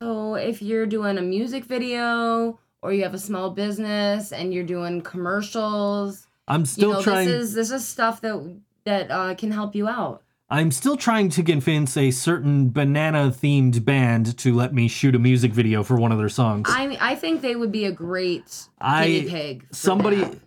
So 0.00 0.34
if 0.34 0.62
you're 0.62 0.86
doing 0.86 1.18
a 1.18 1.22
music 1.22 1.64
video 1.64 2.58
or 2.82 2.92
you 2.92 3.02
have 3.02 3.14
a 3.14 3.18
small 3.18 3.50
business 3.50 4.32
and 4.32 4.52
you're 4.54 4.62
doing 4.64 5.00
commercials, 5.02 6.25
I'm 6.48 6.64
still 6.66 6.90
you 6.90 6.94
know, 6.96 7.02
trying. 7.02 7.26
this 7.28 7.42
is 7.48 7.54
this 7.54 7.70
is 7.70 7.86
stuff 7.86 8.20
that 8.20 8.60
that 8.84 9.10
uh, 9.10 9.34
can 9.34 9.50
help 9.50 9.74
you 9.74 9.88
out. 9.88 10.22
I'm 10.48 10.70
still 10.70 10.96
trying 10.96 11.28
to 11.30 11.42
convince 11.42 11.96
a 11.96 12.12
certain 12.12 12.70
banana 12.70 13.30
themed 13.32 13.84
band 13.84 14.38
to 14.38 14.54
let 14.54 14.72
me 14.72 14.86
shoot 14.86 15.16
a 15.16 15.18
music 15.18 15.52
video 15.52 15.82
for 15.82 15.96
one 15.96 16.12
of 16.12 16.18
their 16.18 16.28
songs. 16.28 16.68
I 16.70 16.96
I 17.00 17.14
think 17.16 17.42
they 17.42 17.56
would 17.56 17.72
be 17.72 17.84
a 17.84 17.92
great 17.92 18.68
I- 18.80 19.08
guinea 19.08 19.28
pig. 19.28 19.66
somebody 19.72 20.22
that. 20.22 20.38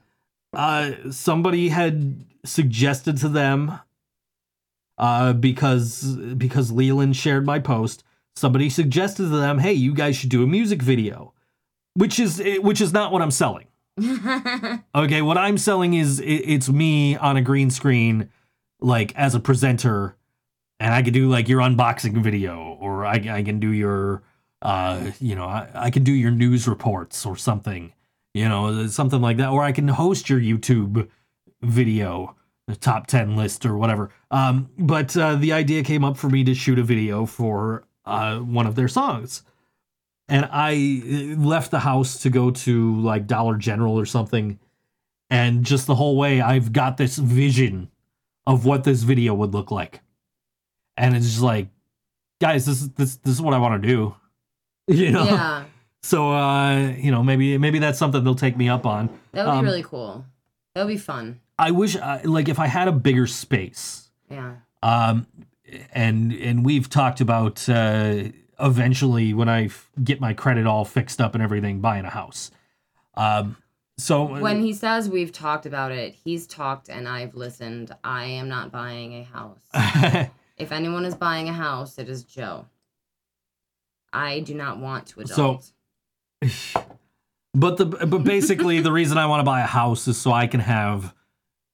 uh 0.53 1.11
somebody 1.11 1.69
had 1.69 2.23
suggested 2.45 3.17
to 3.17 3.27
them 3.27 3.77
uh 4.97 5.33
because 5.33 6.15
because 6.37 6.71
Leland 6.71 7.15
shared 7.17 7.45
my 7.45 7.59
post 7.59 8.03
somebody 8.35 8.69
suggested 8.69 9.23
to 9.23 9.37
them 9.37 9.59
hey 9.59 9.73
you 9.73 9.93
guys 9.93 10.15
should 10.15 10.29
do 10.29 10.41
a 10.43 10.47
music 10.47 10.81
video 10.81 11.33
which 11.95 12.17
is 12.19 12.41
which 12.61 12.79
is 12.79 12.93
not 12.93 13.11
what 13.11 13.21
I'm 13.21 13.31
selling 13.31 13.67
okay 14.95 15.21
what 15.21 15.37
I'm 15.37 15.57
selling 15.57 15.93
is 15.93 16.19
it, 16.19 16.25
it's 16.25 16.69
me 16.69 17.15
on 17.15 17.37
a 17.37 17.41
green 17.41 17.69
screen 17.69 18.29
like 18.79 19.15
as 19.15 19.35
a 19.35 19.39
presenter 19.39 20.15
and 20.79 20.93
I 20.93 21.01
could 21.01 21.13
do 21.13 21.29
like 21.29 21.47
your 21.49 21.61
unboxing 21.61 22.21
video 22.23 22.77
or 22.79 23.05
I, 23.05 23.15
I 23.29 23.43
can 23.43 23.59
do 23.59 23.71
your 23.71 24.23
uh 24.61 25.11
you 25.19 25.35
know 25.35 25.45
I, 25.45 25.69
I 25.73 25.89
can 25.89 26.03
do 26.03 26.11
your 26.11 26.31
news 26.31 26.67
reports 26.67 27.25
or 27.25 27.35
something 27.37 27.93
you 28.33 28.47
know, 28.47 28.87
something 28.87 29.21
like 29.21 29.37
that, 29.37 29.49
or 29.49 29.63
I 29.63 29.71
can 29.71 29.87
host 29.87 30.29
your 30.29 30.39
YouTube 30.39 31.09
video, 31.61 32.35
the 32.67 32.75
top 32.75 33.07
10 33.07 33.35
list 33.35 33.65
or 33.65 33.77
whatever. 33.77 34.11
Um, 34.31 34.69
but 34.77 35.15
uh, 35.17 35.35
the 35.35 35.53
idea 35.53 35.83
came 35.83 36.03
up 36.03 36.17
for 36.17 36.29
me 36.29 36.43
to 36.43 36.53
shoot 36.53 36.79
a 36.79 36.83
video 36.83 37.25
for 37.25 37.85
uh, 38.05 38.37
one 38.39 38.67
of 38.67 38.75
their 38.75 38.87
songs. 38.87 39.43
And 40.29 40.47
I 40.51 41.01
uh, 41.35 41.39
left 41.41 41.71
the 41.71 41.79
house 41.79 42.19
to 42.19 42.29
go 42.29 42.51
to 42.51 43.01
like 43.01 43.27
Dollar 43.27 43.57
General 43.57 43.99
or 43.99 44.05
something. 44.05 44.59
And 45.29 45.63
just 45.63 45.87
the 45.87 45.95
whole 45.95 46.17
way, 46.17 46.41
I've 46.41 46.71
got 46.73 46.97
this 46.97 47.17
vision 47.17 47.89
of 48.47 48.65
what 48.65 48.83
this 48.83 49.03
video 49.03 49.33
would 49.35 49.53
look 49.53 49.69
like. 49.71 50.01
And 50.97 51.15
it's 51.15 51.25
just 51.25 51.41
like, 51.41 51.67
guys, 52.41 52.65
this 52.65 52.81
is 52.81 52.89
this 52.91 53.15
this 53.17 53.33
is 53.35 53.41
what 53.41 53.53
I 53.53 53.57
want 53.59 53.81
to 53.81 53.87
do. 53.87 54.15
You 54.87 55.11
know? 55.11 55.23
Yeah, 55.25 55.65
So 56.01 56.31
uh, 56.31 56.93
you 56.97 57.11
know, 57.11 57.21
maybe 57.21 57.57
maybe 57.59 57.77
that's 57.77 57.99
something 57.99 58.23
they'll 58.23 58.33
take 58.33 58.57
me 58.57 58.69
up 58.69 58.87
on. 58.87 59.07
that 59.33 59.45
would 59.45 59.51
be 59.51 59.57
Um, 59.59 59.65
really 59.65 59.83
cool. 59.83 60.25
That 60.73 60.85
would 60.85 60.91
be 60.91 60.97
fun. 60.97 61.39
I 61.59 61.69
wish 61.71 61.95
I, 61.95 62.21
like 62.23 62.49
if 62.49 62.57
I 62.57 62.65
had 62.67 62.87
a 62.87 62.91
bigger 62.91 63.27
space. 63.27 64.09
Yeah. 64.31 64.55
Um 64.81 65.27
and 65.93 66.33
and 66.33 66.65
we've 66.65 66.89
talked 66.89 67.21
about 67.21 67.69
uh 67.69 68.29
eventually 68.59 69.33
when 69.33 69.49
I 69.49 69.65
f- 69.65 69.89
get 70.03 70.19
my 70.19 70.33
credit 70.33 70.65
all 70.67 70.85
fixed 70.85 71.19
up 71.21 71.33
and 71.33 71.43
everything 71.43 71.79
buying 71.81 72.05
a 72.05 72.09
house. 72.09 72.51
Um 73.15 73.57
so 73.97 74.23
When 74.39 74.61
he 74.61 74.71
says 74.73 75.09
we've 75.09 75.31
talked 75.33 75.65
about 75.65 75.91
it, 75.91 76.13
he's 76.13 76.47
talked 76.47 76.87
and 76.89 77.07
I've 77.07 77.35
listened. 77.35 77.91
I 78.03 78.25
am 78.25 78.47
not 78.47 78.71
buying 78.71 79.13
a 79.15 79.23
house. 79.23 79.59
If 80.57 80.73
anyone 80.73 81.05
is 81.05 81.15
buying 81.15 81.47
a 81.47 81.53
house, 81.53 81.97
it 81.97 82.09
is 82.09 82.25
Joe. 82.25 82.65
I 84.11 84.41
do 84.41 84.53
not 84.53 84.77
want 84.79 85.07
to 85.07 85.25
So- 85.27 85.61
but 87.53 87.77
the 87.77 87.85
but 87.85 88.23
basically 88.23 88.79
the 88.81 88.91
reason 88.91 89.17
I 89.17 89.25
want 89.25 89.39
to 89.39 89.43
buy 89.45 89.61
a 89.61 89.65
house 89.65 90.07
is 90.07 90.17
so 90.17 90.31
I 90.31 90.47
can 90.47 90.59
have 90.59 91.13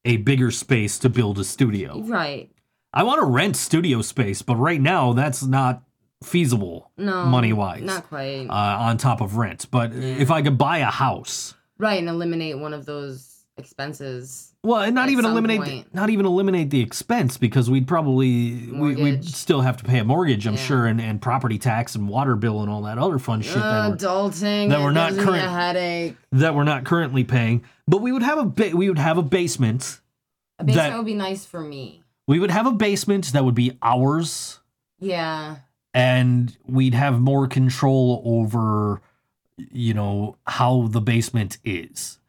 a 0.06 0.18
bigger 0.18 0.52
space 0.52 1.00
to 1.00 1.10
build 1.10 1.40
a 1.40 1.44
studio. 1.44 2.02
right. 2.02 2.52
I 2.94 3.04
want 3.04 3.20
to 3.20 3.26
rent 3.26 3.58
studio 3.58 4.02
space, 4.02 4.42
but 4.42 4.56
right 4.56 4.80
now 4.80 5.12
that's 5.14 5.44
not 5.44 5.82
feasible 6.26 6.92
No. 6.98 7.26
money 7.26 7.54
wise. 7.54 7.82
Not 7.84 8.08
quite. 8.10 8.48
uh, 8.50 8.54
on 8.54 8.98
top 8.98 9.22
of 9.22 9.38
rent. 9.38 9.68
But 9.72 9.94
if 9.94 10.32
I 10.32 10.42
could 10.42 10.58
buy 10.58 10.80
a 10.80 10.86
house, 10.92 11.54
right, 11.78 12.00
and 12.00 12.10
eliminate 12.10 12.58
one 12.60 12.74
of 12.74 12.86
those 12.86 13.32
expenses. 13.58 14.52
well, 14.64 14.82
and 14.82 14.94
not 14.96 15.10
even 15.10 15.24
eliminate, 15.24 15.62
point. 15.62 15.94
not 15.96 16.10
even 16.10 16.26
eliminate 16.26 16.70
the 16.72 16.82
expense 16.82 17.38
because 17.38 17.70
we'd 17.70 17.88
probably 17.88 18.70
we, 18.72 18.96
we'd 18.96 19.24
still 19.24 19.62
have 19.62 19.78
to 19.78 19.84
pay 19.86 20.00
a 20.00 20.04
mortgage, 20.04 20.46
I'm 20.48 20.56
Yeah. 20.56 20.60
sure, 20.60 20.86
and, 20.88 21.00
and 21.00 21.22
property 21.22 21.58
tax 21.58 21.96
and 21.96 22.10
water 22.10 22.36
bill 22.36 22.62
and 22.62 22.70
all 22.70 22.82
that 22.84 22.98
other 22.98 23.18
fun 23.20 23.42
shit 23.42 23.54
that, 23.56 23.90
we're, 23.92 23.96
Adulting. 23.96 24.70
that 24.70 24.82
we're 24.82 24.92
not 24.92 25.14
current- 25.18 26.18
that 26.32 26.56
we're 26.56 26.64
not 26.64 26.84
currently 26.84 27.24
paying. 27.24 27.64
But 27.88 28.02
we 28.02 28.12
would 28.12 28.24
have 28.24 28.40
a 28.40 28.46
ba- 28.46 28.72
we 28.76 28.90
would 28.90 28.98
have 29.00 29.18
a 29.18 29.24
basement. 29.24 30.02
A 30.60 30.64
basement 30.64 30.92
That- 30.92 30.98
would 30.98 31.06
be 31.06 31.14
nice 31.14 31.46
for 31.46 31.62
me. 31.62 32.02
We 32.28 32.40
would 32.40 32.52
have 32.52 32.66
a 32.66 32.72
basement 32.72 33.26
that 33.34 33.46
would 33.46 33.56
be 33.56 33.78
ours, 33.84 34.60
Yeah. 35.00 35.58
And 35.96 36.58
we'd 36.66 36.93
have 36.93 37.22
more 37.22 37.48
control 37.48 38.22
over, 38.26 39.02
you 39.58 39.93
know, 39.93 40.36
how 40.46 40.88
the 40.88 41.00
basement 41.00 41.58
is. 41.64 42.20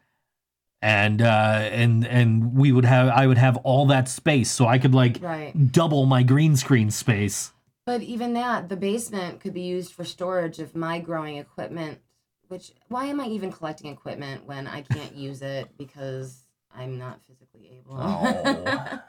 And 0.81 1.21
uh, 1.21 1.69
and 1.73 2.07
and 2.07 2.55
we 2.55 2.71
would 2.71 2.85
have 2.85 3.09
I 3.09 3.27
would 3.27 3.39
have 3.39 3.57
all 3.59 3.87
that 3.87 4.09
space, 4.09 4.51
so 4.53 4.67
I 4.69 4.79
could 4.79 4.95
like 4.95 5.19
Right. 5.21 5.73
double 5.73 6.07
my 6.07 6.23
green 6.23 6.55
screen 6.57 6.93
space. 6.93 7.53
But 7.87 8.03
even 8.03 8.35
that, 8.35 8.69
the 8.69 8.77
basement 8.77 9.41
could 9.41 9.55
be 9.55 9.63
used 9.63 9.93
for 9.93 10.05
storage 10.05 10.61
of 10.61 10.77
my 10.77 11.01
growing 11.01 11.39
equipment. 11.39 12.01
Which 12.47 12.71
why 12.87 13.07
am 13.07 13.21
I 13.21 13.27
even 13.27 13.51
collecting 13.51 13.91
equipment 13.91 14.47
when 14.47 14.69
I 14.69 14.83
can't 14.83 15.17
use 15.17 15.43
it 15.43 15.77
because 15.77 16.45
I'm 16.73 16.99
not 16.99 17.21
physically 17.27 17.81
able? 17.81 17.99
Oh. 17.99 19.01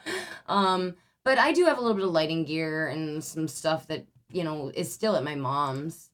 um, 0.48 0.96
but 1.24 1.38
I 1.38 1.52
do 1.52 1.66
have 1.66 1.78
a 1.78 1.82
little 1.82 1.96
bit 1.96 2.06
of 2.06 2.12
lighting 2.12 2.46
gear 2.46 2.88
and 2.88 3.24
some 3.24 3.48
stuff 3.48 3.86
that 3.88 4.08
you 4.32 4.44
know 4.44 4.72
is 4.76 4.92
still 4.92 5.16
at 5.16 5.24
my 5.24 5.36
mom's 5.36 6.10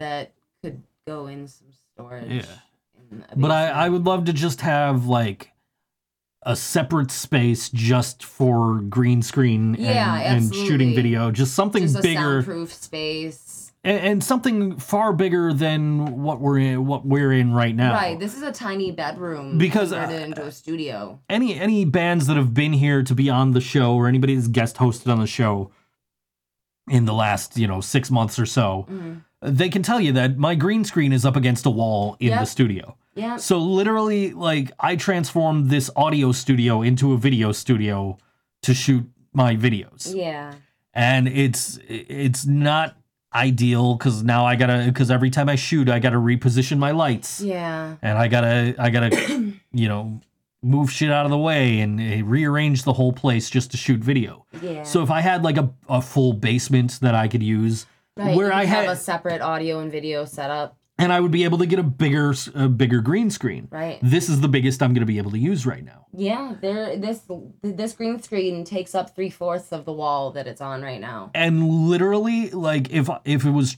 that 0.00 0.32
could 0.62 0.82
go 1.06 1.26
in 1.26 1.48
some 1.48 1.68
storage. 1.94 2.30
Yeah. 2.44 3.22
But 3.36 3.50
I. 3.50 3.68
I 3.68 3.88
would 3.88 4.04
love 4.04 4.24
to 4.26 4.32
just 4.32 4.60
have 4.62 5.06
like 5.06 5.52
a 6.42 6.54
separate 6.56 7.10
space 7.10 7.70
just 7.70 8.24
for 8.24 8.80
green 8.82 9.20
screen 9.22 9.74
and, 9.74 9.84
Yeah, 9.84 10.16
and 10.20 10.54
shooting 10.54 10.94
video. 10.94 11.30
Just 11.30 11.54
something 11.54 11.82
just 11.82 11.98
a 11.98 12.02
bigger 12.02 12.20
soundproof 12.42 12.72
space. 12.72 13.72
and, 13.82 13.98
and 14.00 14.24
something 14.24 14.76
far 14.78 15.12
bigger 15.12 15.52
than 15.52 16.22
what 16.22 16.40
we're 16.40 16.58
in 16.58 16.86
what 16.86 17.04
we're 17.04 17.32
in 17.32 17.52
right 17.52 17.74
now. 17.74 17.94
Right. 17.94 18.18
This 18.18 18.36
is 18.36 18.42
a 18.42 18.52
tiny 18.52 18.92
bedroom 18.92 19.58
Because, 19.58 19.90
converted 19.90 20.20
uh, 20.22 20.24
into 20.26 20.44
a 20.44 20.52
studio. 20.52 21.18
any 21.28 21.58
any 21.58 21.84
bands 21.84 22.26
that 22.28 22.36
have 22.36 22.54
been 22.54 22.72
here 22.72 23.02
to 23.02 23.14
be 23.14 23.28
on 23.28 23.50
the 23.52 23.60
show 23.60 23.94
or 23.94 24.06
anybody 24.06 24.34
that's 24.36 24.48
guest 24.48 24.76
hosted 24.76 25.10
on 25.12 25.18
the 25.20 25.26
show 25.26 25.70
in 26.88 27.04
the 27.04 27.12
last 27.14 27.56
you 27.58 27.66
know 27.66 27.80
six 27.80 28.10
months 28.10 28.38
or 28.38 28.46
so 28.46 28.86
Mhm. 28.90 29.22
they 29.42 29.68
can 29.68 29.82
tell 29.82 30.00
you 30.00 30.12
that 30.12 30.38
my 30.38 30.54
green 30.54 30.84
screen 30.84 31.12
is 31.12 31.24
up 31.24 31.36
against 31.36 31.66
a 31.66 31.70
wall 31.70 32.16
in 32.20 32.30
the 32.30 32.44
studio 32.44 32.96
Yeah. 33.14 33.36
so 33.36 33.58
literally 33.58 34.32
like 34.32 34.70
i 34.80 34.94
transformed 34.96 35.68
this 35.70 35.90
audio 35.96 36.32
studio 36.32 36.82
into 36.82 37.12
a 37.12 37.18
video 37.18 37.52
studio 37.52 38.18
to 38.62 38.72
shoot 38.74 39.04
my 39.32 39.56
videos 39.56 40.14
Yeah. 40.14 40.54
and 40.94 41.26
it's 41.28 41.78
it's 41.88 42.46
not 42.46 42.96
ideal 43.34 43.94
because 43.96 44.22
now 44.22 44.46
i 44.46 44.54
gotta 44.56 44.84
because 44.86 45.10
every 45.10 45.28
time 45.30 45.48
i 45.48 45.56
shoot 45.56 45.88
i 45.88 45.98
gotta 45.98 46.16
reposition 46.16 46.78
my 46.78 46.92
lights 46.92 47.40
Yeah. 47.40 47.96
and 48.00 48.16
I 48.16 48.28
gotta 48.28 48.74
I 48.78 48.90
gotta 48.90 49.10
you 49.72 49.88
know 49.88 50.20
move 50.62 50.90
shit 50.90 51.10
out 51.10 51.24
of 51.24 51.30
the 51.30 51.38
way 51.38 51.80
and 51.80 52.00
uh, 52.00 52.24
rearrange 52.24 52.82
the 52.82 52.92
whole 52.94 53.12
place 53.12 53.48
just 53.50 53.70
to 53.70 53.76
shoot 53.76 54.00
video. 54.00 54.46
Yeah. 54.60 54.82
So 54.82 55.02
if 55.02 55.10
I 55.10 55.20
had 55.20 55.44
like 55.44 55.56
a, 55.56 55.70
a 55.88 56.02
full 56.02 56.32
basement 56.32 56.98
that 57.00 57.14
I 57.14 57.28
could 57.28 57.42
use 57.42 57.86
right, 58.16 58.36
where 58.36 58.52
I 58.52 58.64
have 58.64 58.84
had 58.86 58.92
a 58.92 58.96
separate 58.96 59.40
audio 59.42 59.78
and 59.80 59.92
video 59.92 60.24
setup. 60.24 60.76
and 60.98 61.12
I 61.12 61.20
would 61.20 61.30
be 61.30 61.44
able 61.44 61.58
to 61.58 61.66
get 61.66 61.78
a 61.78 61.82
bigger 61.84 62.34
a 62.54 62.68
bigger 62.68 63.00
green 63.00 63.30
screen. 63.30 63.68
Right. 63.70 63.98
This 64.02 64.28
is 64.28 64.40
the 64.40 64.48
biggest 64.48 64.82
I'm 64.82 64.92
gonna 64.94 65.06
be 65.06 65.18
able 65.18 65.30
to 65.32 65.38
use 65.38 65.66
right 65.66 65.84
now. 65.84 66.06
Yeah. 66.12 66.54
There. 66.60 66.96
This 66.96 67.20
this 67.62 67.92
green 67.92 68.20
screen 68.22 68.64
takes 68.64 68.94
up 68.94 69.14
three 69.14 69.30
fourths 69.30 69.72
of 69.72 69.84
the 69.84 69.92
wall 69.92 70.32
that 70.32 70.46
it's 70.46 70.60
on 70.60 70.82
right 70.82 71.00
now. 71.00 71.30
And 71.34 71.68
literally 71.68 72.50
like 72.50 72.90
if 72.90 73.08
if 73.24 73.44
it 73.44 73.50
was 73.50 73.76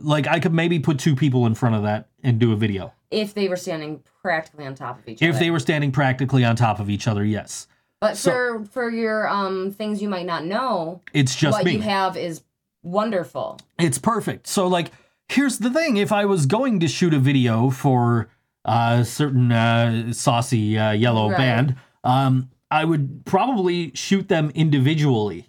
like 0.00 0.26
I 0.26 0.40
could 0.40 0.54
maybe 0.54 0.78
put 0.78 0.98
two 0.98 1.14
people 1.16 1.46
in 1.46 1.54
front 1.54 1.74
of 1.74 1.82
that 1.82 2.08
and 2.22 2.38
do 2.38 2.52
a 2.52 2.56
video. 2.56 2.92
If 3.10 3.34
they 3.34 3.48
were 3.48 3.56
standing 3.56 4.02
practically 4.22 4.66
on 4.66 4.74
top 4.74 4.98
of 4.98 5.08
each 5.08 5.22
other. 5.22 5.30
If 5.30 5.38
they 5.38 5.50
were 5.50 5.60
standing 5.60 5.92
practically 5.92 6.44
on 6.44 6.56
top 6.56 6.80
of 6.80 6.90
each 6.90 7.06
other, 7.08 7.24
yes. 7.24 7.66
But 8.00 8.16
so- 8.16 8.30
for 8.30 8.64
for 8.66 8.90
your 8.90 9.28
um 9.28 9.70
things 9.72 10.02
you 10.02 10.08
might 10.08 10.26
not 10.26 10.44
know, 10.44 11.02
It's 11.14 11.34
just 11.34 11.56
what 11.56 11.64
me. 11.64 11.72
you 11.74 11.80
have 11.82 12.16
is 12.16 12.42
wonderful. 12.82 13.58
It's 13.78 13.98
perfect. 13.98 14.46
So 14.46 14.66
like 14.66 14.90
here's 15.28 15.58
the 15.58 15.70
thing, 15.70 15.96
if 15.96 16.12
I 16.12 16.24
was 16.24 16.46
going 16.46 16.80
to 16.80 16.88
shoot 16.88 17.12
a 17.14 17.18
video 17.18 17.70
for 17.70 18.28
a 18.64 19.04
certain 19.04 19.50
uh, 19.52 20.12
saucy 20.12 20.78
uh, 20.78 20.92
yellow 20.92 21.28
Right. 21.30 21.36
band, 21.38 21.76
um 22.04 22.50
I 22.70 22.84
would 22.84 23.24
probably 23.24 23.92
shoot 23.94 24.28
them 24.28 24.50
individually. 24.54 25.46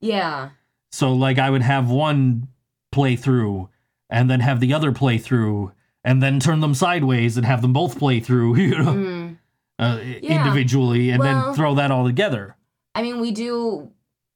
Yeah. 0.00 0.50
So 0.92 1.12
like 1.12 1.38
I 1.38 1.50
would 1.50 1.62
have 1.62 1.90
one 1.90 2.48
play 2.92 3.16
through 3.16 3.68
and 4.10 4.30
then 4.30 4.40
have 4.40 4.60
the 4.60 4.72
other 4.74 4.92
play 4.92 5.18
through 5.18 5.72
and 6.04 6.22
then 6.22 6.40
turn 6.40 6.60
them 6.60 6.74
sideways 6.74 7.36
and 7.36 7.44
have 7.46 7.62
them 7.62 7.72
both 7.72 7.98
play 7.98 8.20
through, 8.20 8.56
you 8.60 8.78
know, 8.78 8.92
Mm. 8.92 9.38
uh, 9.78 9.98
Yeah. 10.22 10.38
individually 10.38 11.10
and 11.10 11.20
Well- 11.20 11.46
then 11.46 11.54
throw 11.54 11.74
that 11.74 11.90
all 11.90 12.04
together. 12.06 12.56
I 12.94 13.02
mean, 13.02 13.20
we 13.20 13.30
do 13.30 13.90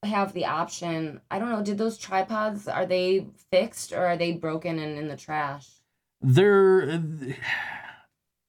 have 0.05 0.33
the 0.33 0.47
option. 0.47 1.21
I 1.31 1.39
don't 1.39 1.49
know. 1.51 1.63
Did 1.63 1.79
those 1.79 1.99
tripods 1.99 2.69
are 2.69 2.87
they 2.87 3.27
fixed 3.51 3.93
or 3.93 4.05
are 4.07 4.17
they 4.17 4.33
broken 4.33 4.79
and 4.79 4.99
in 4.99 5.09
the 5.09 5.17
trash? 5.17 5.69
They're 6.21 7.01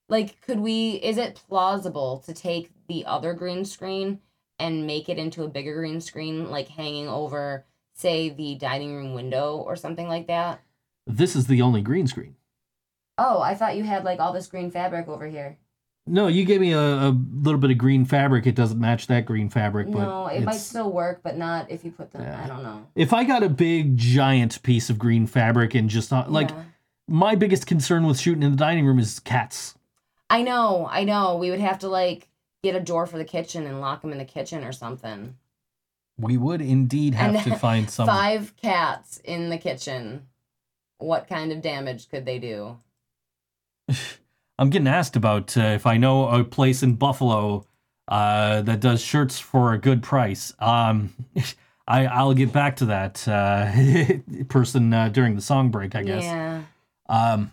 Like, 0.10 0.42
could 0.42 0.60
we? 0.60 0.92
Is 0.96 1.18
it 1.18 1.42
plausible 1.48 2.20
to 2.26 2.34
take 2.34 2.72
the 2.88 3.06
other 3.06 3.34
green 3.34 3.66
screen 3.66 4.20
and 4.60 4.86
make 4.86 5.10
it 5.10 5.18
into 5.18 5.44
a 5.44 5.48
bigger 5.48 5.74
green 5.76 6.02
screen, 6.02 6.52
like 6.52 6.68
hanging 6.68 7.08
over, 7.08 7.66
say, 7.96 8.30
the 8.30 8.56
dining 8.56 8.94
room 8.96 9.14
window 9.14 9.58
or 9.58 9.76
something 9.76 10.08
like 10.08 10.28
that? 10.28 10.62
this 11.08 11.36
is 11.36 11.48
the 11.48 11.62
only 11.62 11.82
green 11.82 12.08
screen. 12.08 12.36
Oh, 13.18 13.42
I 13.42 13.56
thought 13.56 13.76
you 13.78 13.84
had 13.84 14.04
like 14.04 14.20
all 14.20 14.34
this 14.34 14.48
green 14.48 14.72
fabric 14.72 15.08
over 15.08 15.28
here. 15.28 15.58
No, 16.06 16.28
you 16.28 16.44
gave 16.44 16.60
me 16.60 16.74
a, 16.74 16.80
a 16.80 17.18
little 17.34 17.60
bit 17.60 17.72
of 17.72 17.78
green 17.78 18.04
fabric. 18.04 18.46
It 18.46 18.56
doesn't 18.56 18.80
match 18.80 19.08
that 19.08 19.26
green 19.26 19.50
fabric, 19.50 19.90
but 19.90 20.00
No, 20.00 20.28
it 20.28 20.42
might 20.44 20.56
it's- 20.56 20.66
still 20.68 20.92
work, 20.92 21.22
but 21.24 21.38
not 21.38 21.72
if 21.72 21.86
you 21.86 21.92
put 21.92 22.12
them. 22.12 22.24
Yeah. 22.24 22.44
I 22.44 22.48
don't 22.48 22.64
know. 22.64 22.86
if 22.96 23.14
I 23.14 23.24
got 23.24 23.42
a 23.44 23.50
big 23.50 23.96
giant 23.96 24.62
piece 24.64 24.90
of 24.90 25.00
green 25.00 25.28
fabric 25.28 25.74
and 25.76 25.90
just 25.90 26.12
not 26.12 26.30
like 26.32 26.50
Yeah. 26.50 26.64
my 27.08 27.36
biggest 27.36 27.68
concern 27.68 28.06
with 28.06 28.20
shooting 28.20 28.44
in 28.44 28.52
the 28.52 28.58
dining 28.58 28.86
room 28.86 29.00
is 29.00 29.20
cats. 29.20 29.76
I 30.30 30.42
know, 30.42 30.88
I 30.92 31.04
know. 31.06 31.38
We 31.38 31.52
would 31.52 31.60
have 31.62 31.80
to 31.80 31.88
like 31.88 32.28
get 32.64 32.76
a 32.76 32.80
door 32.82 33.06
for 33.06 33.18
the 33.18 33.24
kitchen 33.26 33.66
and 33.68 33.80
lock 33.80 34.02
them 34.02 34.12
in 34.12 34.18
the 34.18 34.26
kitchen 34.26 34.64
or 34.66 34.72
something. 34.74 35.36
We 36.18 36.38
would 36.38 36.62
indeed 36.62 37.14
have 37.14 37.36
And 37.36 37.44
to 37.46 37.56
find 37.60 37.90
some. 37.90 38.08
Five 38.08 38.56
cats 38.58 39.22
in 39.24 39.50
the 39.50 39.58
kitchen. 39.58 40.28
What 40.98 41.28
kind 41.30 41.52
of 41.54 41.62
damage 41.62 42.10
could 42.10 42.26
they 42.26 42.40
do? 42.40 42.78
I'm 44.60 44.70
getting 44.70 44.88
asked 44.88 45.16
about 45.16 45.58
uh, 45.58 45.62
if 45.62 45.86
I 45.86 45.98
know 45.98 46.28
a 46.30 46.44
place 46.44 46.84
in 46.84 46.96
Buffalo 46.96 47.66
uh, 48.08 48.62
that 48.62 48.80
does 48.80 49.02
shirts 49.02 49.40
for 49.40 49.74
a 49.74 49.78
good 49.78 50.04
price. 50.04 50.54
Um, 50.60 51.14
I 51.88 52.06
I'll 52.06 52.34
get 52.34 52.54
back 52.54 52.78
to 52.78 52.86
that 52.86 53.28
uh, 53.28 54.44
person 54.50 54.94
uh, 54.94 55.10
during 55.10 55.36
the 55.36 55.42
song 55.42 55.70
break, 55.70 55.96
I 55.96 56.04
guess. 56.04 56.24
Yeah. 56.24 56.64
Um, 57.10 57.52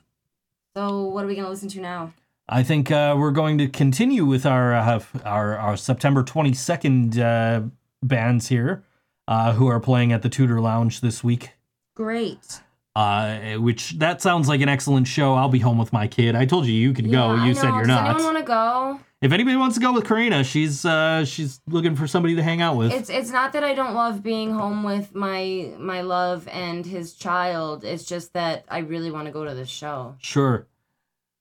So 0.76 1.04
what 1.04 1.24
are 1.24 1.26
we 1.26 1.34
gonna 1.34 1.50
listen 1.50 1.68
to 1.70 1.80
now? 1.80 2.12
I 2.48 2.62
think 2.64 2.90
uh, 2.90 3.14
we're 3.16 3.30
going 3.30 3.58
to 3.58 3.68
continue 3.68 4.24
with 4.24 4.44
our 4.44 4.74
uh, 4.74 5.00
our, 5.24 5.56
our 5.56 5.76
September 5.76 6.22
22nd 6.22 7.18
uh, 7.18 7.62
bands 8.02 8.48
here, 8.48 8.82
uh, 9.28 9.52
who 9.52 9.68
are 9.68 9.80
playing 9.80 10.12
at 10.12 10.22
the 10.22 10.28
Tudor 10.28 10.60
Lounge 10.60 11.00
this 11.00 11.22
week. 11.22 11.50
Great. 11.94 12.60
Uh, 12.96 13.54
which 13.54 13.98
that 13.98 14.20
sounds 14.20 14.48
like 14.48 14.60
an 14.60 14.68
excellent 14.68 15.06
show. 15.06 15.34
I'll 15.34 15.48
be 15.48 15.60
home 15.60 15.78
with 15.78 15.92
my 15.92 16.08
kid. 16.08 16.34
I 16.34 16.44
told 16.44 16.66
you 16.66 16.72
you 16.72 16.92
could 16.92 17.10
go. 17.10 17.34
Yeah, 17.34 17.42
I 17.42 17.46
You 17.46 17.54
said 17.54 17.68
you're 17.68 17.84
not. 17.86 17.86
Does 17.86 17.88
not. 17.88 18.06
anyone 18.16 18.34
want 18.34 18.38
to 18.38 18.44
go? 18.44 19.00
if 19.22 19.32
anybody 19.32 19.56
wants 19.56 19.76
to 19.76 19.80
go 19.80 19.92
with 19.92 20.06
Karina, 20.06 20.42
she's 20.42 20.84
uh, 20.84 21.24
she's 21.24 21.60
looking 21.68 21.94
for 21.94 22.06
somebody 22.06 22.34
to 22.36 22.42
hang 22.42 22.60
out 22.62 22.76
with. 22.76 22.92
It's 22.92 23.10
it's 23.10 23.30
not 23.30 23.52
that 23.52 23.62
I 23.62 23.74
don't 23.74 23.94
love 23.94 24.22
being 24.22 24.52
home 24.52 24.82
with 24.82 25.14
my 25.14 25.72
my 25.78 26.00
love 26.00 26.48
and 26.48 26.84
his 26.84 27.14
child. 27.14 27.84
It's 27.84 28.04
just 28.04 28.32
that 28.32 28.64
I 28.68 28.78
really 28.78 29.10
want 29.10 29.26
to 29.26 29.32
go 29.32 29.44
to 29.44 29.54
this 29.54 29.68
show. 29.68 30.16
sure. 30.18 30.66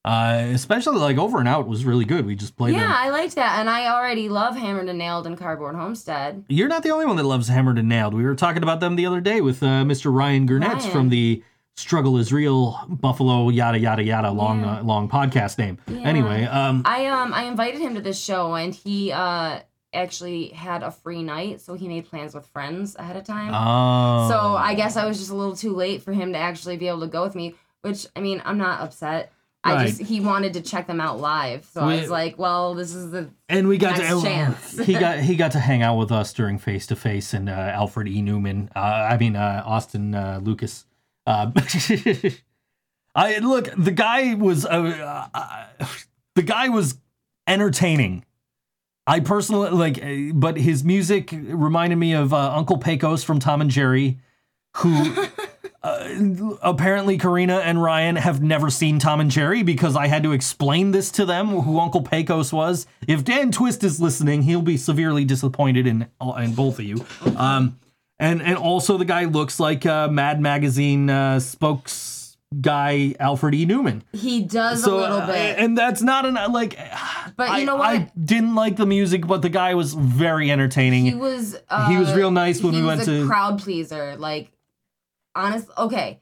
Uh, 0.06 0.44
especially 0.54 0.98
like 0.98 1.18
Over 1.18 1.40
and 1.40 1.48
Out 1.48 1.68
was 1.68 1.84
really 1.84 2.06
good. 2.06 2.26
We 2.26 2.36
just 2.36 2.56
played 2.56 2.74
yeah, 2.74 2.82
them. 2.84 2.92
I 2.92 3.10
liked 3.10 3.36
that, 3.36 3.60
and 3.60 3.70
I 3.70 3.88
already 3.94 4.30
love 4.30 4.56
Hammered 4.56 4.88
and 4.88 4.98
Nailed 4.98 5.28
and 5.28 5.38
Cardboard 5.38 5.76
Homestead. 5.76 6.46
You're 6.48 6.70
not 6.70 6.84
the 6.84 6.92
only 6.92 7.06
one 7.06 7.18
that 7.18 7.26
loves 7.26 7.50
Hammered 7.50 7.78
and 7.78 7.90
Nailed. 7.90 8.14
We 8.14 8.24
were 8.24 8.36
talking 8.36 8.64
about 8.64 8.80
them 8.80 8.96
the 8.96 9.06
other 9.06 9.20
day 9.20 9.42
with 9.42 9.62
uh, 9.62 9.84
Mr. 9.84 10.14
Ryan 10.14 10.46
Gurnett 10.46 10.82
from 10.84 11.10
the 11.10 11.44
Struggle 11.76 12.18
is 12.18 12.34
Real 12.34 12.78
Buffalo 12.90 13.50
yada 13.50 13.80
yada 13.80 14.04
yada 14.04 14.32
long 14.32 14.62
Yeah. 14.62 14.80
uh, 14.80 14.84
long 14.84 15.08
podcast 15.10 15.58
name. 15.58 15.78
Yeah. 15.88 16.00
Anyway, 16.02 16.44
um, 16.44 16.82
I 16.86 17.06
um 17.08 17.34
I 17.34 17.44
invited 17.44 17.80
him 17.80 17.96
to 17.96 18.02
this 18.02 18.20
show, 18.20 18.54
and 18.56 18.74
he 18.76 19.14
uh 19.14 19.60
actually 19.94 20.50
had 20.50 20.84
a 20.84 20.92
free 20.92 21.24
night, 21.24 21.62
so 21.62 21.76
he 21.76 21.88
made 21.88 22.06
plans 22.06 22.34
with 22.36 22.46
friends 22.48 22.96
ahead 22.98 23.16
of 23.16 23.24
time. 23.24 23.52
oh, 23.54 24.28
So 24.30 24.38
I 24.58 24.74
guess 24.76 24.98
I 24.98 25.06
was 25.06 25.18
just 25.20 25.32
a 25.32 25.36
little 25.36 25.56
too 25.56 25.74
late 25.74 26.02
for 26.04 26.12
him 26.14 26.34
to 26.34 26.38
actually 26.38 26.76
be 26.78 26.88
able 26.88 27.00
to 27.00 27.08
go 27.08 27.24
with 27.24 27.34
me, 27.34 27.56
which 27.82 28.06
I 28.16 28.20
mean, 28.20 28.42
I'm 28.46 28.58
not 28.58 28.82
upset. 28.82 29.32
I 29.64 29.88
just 29.88 30.02
he 30.02 30.22
wanted 30.22 30.54
to 30.54 30.62
check 30.62 30.88
them 30.88 31.02
out 31.02 31.20
live. 31.20 31.66
So 31.66 31.82
I 31.82 31.88
We- 31.88 32.02
was 32.02 32.10
like, 32.10 32.38
well, 32.40 32.74
this 32.76 32.94
is 32.96 33.12
the 33.12 33.30
and 33.50 33.68
we 33.68 33.78
got 33.78 33.98
next 33.98 34.16
to 34.16 34.22
chance. 34.22 34.78
he 34.86 34.94
got 34.94 35.20
he 35.20 35.36
got 35.36 35.52
to 35.52 35.60
hang 35.60 35.82
out 35.84 35.98
with 35.98 36.12
us 36.12 36.32
during 36.34 36.58
face 36.58 36.88
to 36.88 36.96
face 36.96 37.34
and 37.34 37.50
uh, 37.50 37.52
Alfred 37.52 38.08
E. 38.08 38.22
Neuman. 38.22 38.70
Uh, 38.76 38.80
I 38.80 39.18
mean 39.18 39.36
uh, 39.36 39.64
Austin 39.66 40.16
uh, 40.16 40.40
Lucas. 40.42 40.86
Uh, 41.28 41.52
I 43.16 43.40
look 43.40 43.70
the 43.78 43.92
guy 43.92 44.36
was 44.36 44.66
uh, 44.66 45.28
uh, 45.34 45.86
the 46.36 46.44
guy 46.44 46.70
was 46.70 46.98
entertaining. 47.48 48.24
I 49.08 49.20
personally 49.22 49.72
like, 49.72 50.02
uh, 50.04 50.34
but 50.36 50.58
his 50.58 50.84
music 50.84 51.32
reminded 51.34 51.96
me 51.98 52.14
of 52.14 52.32
uh, 52.34 52.54
Uncle 52.54 52.78
Pecos 52.78 53.24
from 53.24 53.40
Tom 53.40 53.60
and 53.62 53.70
Jerry, 53.72 54.20
who 54.78 55.28
uh, 55.82 56.10
apparently 56.62 57.18
Karina 57.18 57.58
and 57.60 57.82
Ryan 57.82 58.16
have 58.18 58.42
never 58.42 58.70
seen 58.70 59.00
Tom 59.00 59.20
and 59.22 59.32
Jerry 59.32 59.64
because 59.64 59.96
I 59.96 60.08
had 60.08 60.24
to 60.24 60.32
explain 60.34 60.92
this 60.92 61.10
to 61.12 61.26
them 61.26 61.48
who 61.48 61.80
Uncle 61.80 62.02
Pecos 62.02 62.52
was. 62.52 62.86
If 63.08 63.24
Dan 63.24 63.52
Twist 63.52 63.84
is 63.84 64.00
listening, 64.02 64.42
he'll 64.44 64.62
be 64.62 64.78
severely 64.78 65.26
disappointed 65.26 65.88
in 65.88 66.08
in 66.38 66.54
both 66.54 66.80
of 66.80 66.86
you. 66.86 67.06
Um, 67.38 67.80
and 68.20 68.42
and 68.42 68.58
also 68.58 68.98
the 68.98 69.06
guy 69.06 69.26
looks 69.26 69.60
like 69.60 69.86
uh, 69.86 70.10
Mad 70.10 70.42
Magazine 70.42 71.10
uh, 71.10 71.40
spokes 71.40 72.38
guy 72.62 73.14
Alfred 73.20 73.54
E. 73.54 73.64
Neuman. 73.66 74.02
he 74.12 74.42
does 74.42 74.84
So 74.84 74.98
a 74.98 75.02
little 75.02 75.18
uh, 75.20 75.28
bit. 75.28 75.60
and 75.60 75.78
that's 75.78 76.02
not 76.02 76.26
an 76.26 76.34
like. 76.52 76.78
But 77.38 77.52
I, 77.52 77.60
you 77.60 77.66
know 77.66 77.76
what? 77.76 77.88
I 77.88 78.12
didn't 78.22 78.56
like 78.56 78.76
the 78.76 78.88
music, 78.88 79.26
but 79.28 79.42
the 79.44 79.50
guy 79.50 79.76
was 79.76 79.94
very 79.94 80.52
entertaining. 80.52 81.06
he 81.06 81.14
was 81.16 81.56
uh, 81.70 81.90
He 81.90 81.96
was 81.98 82.12
real 82.14 82.32
nice 82.32 82.62
when 82.62 82.74
he 82.74 82.82
we 82.82 82.88
was 82.88 82.98
went 82.98 83.10
a 83.10 83.22
to- 83.22 83.28
crowd 83.28 83.60
pleaser. 83.62 84.16
Like 84.18 84.52
honest 85.36 85.68
okay. 85.78 86.20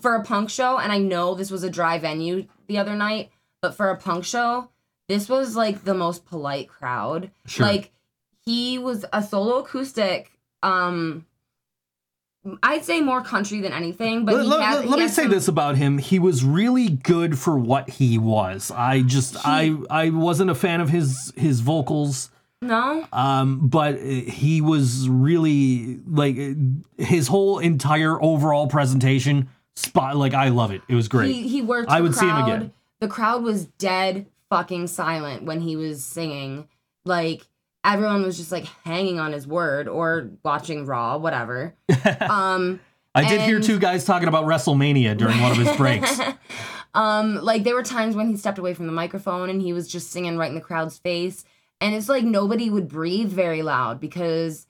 For 0.00 0.14
a 0.14 0.24
punk 0.24 0.50
show, 0.50 0.78
and 0.78 0.90
I 0.92 0.98
know 0.98 1.34
this 1.34 1.50
was 1.50 1.62
a 1.62 1.70
dry 1.70 1.98
venue 1.98 2.46
the 2.66 2.78
other 2.78 2.94
night, 2.96 3.30
but 3.62 3.74
for 3.76 3.90
a 3.90 3.96
punk 3.96 4.24
show, 4.24 4.70
this 5.08 5.28
was 5.28 5.54
like 5.56 5.84
the 5.84 5.94
most 5.94 6.26
polite 6.26 6.68
crowd. 6.68 7.30
Sure. 7.46 7.66
Like 7.66 7.92
he 8.44 8.78
was 8.78 9.04
a 9.12 9.22
solo 9.22 9.58
acoustic. 9.58 10.32
Um 10.62 11.26
I'd 12.62 12.84
say 12.84 13.00
more 13.00 13.22
country 13.22 13.60
than 13.60 13.72
anything, 13.72 14.24
but 14.24 14.34
let, 14.36 14.44
he 14.44 14.48
let- 14.50 14.88
let 14.88 14.98
me 15.00 15.08
say 15.08 15.22
some- 15.22 15.30
this 15.30 15.48
about 15.48 15.76
him: 15.76 15.98
he 15.98 16.18
was 16.20 16.44
really 16.44 16.88
good 16.88 17.38
for 17.38 17.58
what 17.58 17.90
he 17.90 18.18
was. 18.18 18.70
I 18.70 19.02
just, 19.02 19.36
I, 19.44 19.76
I 19.90 20.10
wasn't 20.10 20.50
a 20.50 20.54
fan 20.54 20.80
of 20.80 20.88
his 20.88 21.32
his 21.36 21.58
vocals, 21.60 22.30
No, 22.62 23.06
um, 23.12 23.68
but 23.68 24.00
he 24.00 24.60
was 24.60 25.08
really 25.08 26.00
like 26.08 26.36
his 26.96 27.28
whole 27.28 27.58
entire 27.58 28.20
overall 28.22 28.66
presentation. 28.66 29.48
Spot, 29.74 30.16
like 30.16 30.32
I 30.32 30.48
love 30.48 30.70
it. 30.70 30.80
It 30.88 30.94
was 30.94 31.06
great. 31.06 31.34
He 31.34 31.48
he 31.48 31.62
worked. 31.62 31.90
I 31.90 32.00
would 32.00 32.14
see 32.14 32.26
him 32.26 32.36
again. 32.36 32.72
The 33.00 33.08
crowd 33.08 33.42
was 33.42 33.66
dead 33.66 34.26
fucking 34.48 34.86
silent 34.86 35.42
when 35.42 35.60
he 35.60 35.76
was 35.76 36.02
singing. 36.02 36.66
Like 37.04 37.46
everyone 37.84 38.22
was 38.22 38.36
just 38.36 38.52
like 38.52 38.66
hanging 38.84 39.20
on 39.20 39.32
his 39.32 39.46
word 39.46 39.88
or 39.88 40.30
watching 40.42 40.86
Raw, 40.86 41.18
whatever. 41.18 41.74
um, 42.20 42.80
I 43.14 43.28
did 43.28 43.40
hear 43.42 43.60
two 43.60 43.78
guys 43.78 44.04
talking 44.04 44.28
about 44.28 44.44
WrestleMania 44.44 45.16
during 45.16 45.40
one 45.40 45.52
of 45.52 45.58
his 45.58 45.74
breaks. 45.76 46.20
um, 46.94 47.36
like 47.36 47.64
there 47.64 47.74
were 47.74 47.82
times 47.82 48.14
when 48.14 48.28
he 48.28 48.36
stepped 48.36 48.58
away 48.58 48.74
from 48.74 48.86
the 48.86 48.92
microphone 48.92 49.48
and 49.48 49.62
he 49.62 49.72
was 49.72 49.88
just 49.88 50.10
singing 50.10 50.36
right 50.36 50.48
in 50.48 50.54
the 50.54 50.60
crowd's 50.60 50.98
face, 50.98 51.44
and 51.80 51.94
it's 51.94 52.08
like 52.08 52.24
nobody 52.24 52.70
would 52.70 52.88
breathe 52.88 53.30
very 53.30 53.62
loud 53.62 54.00
because, 54.00 54.66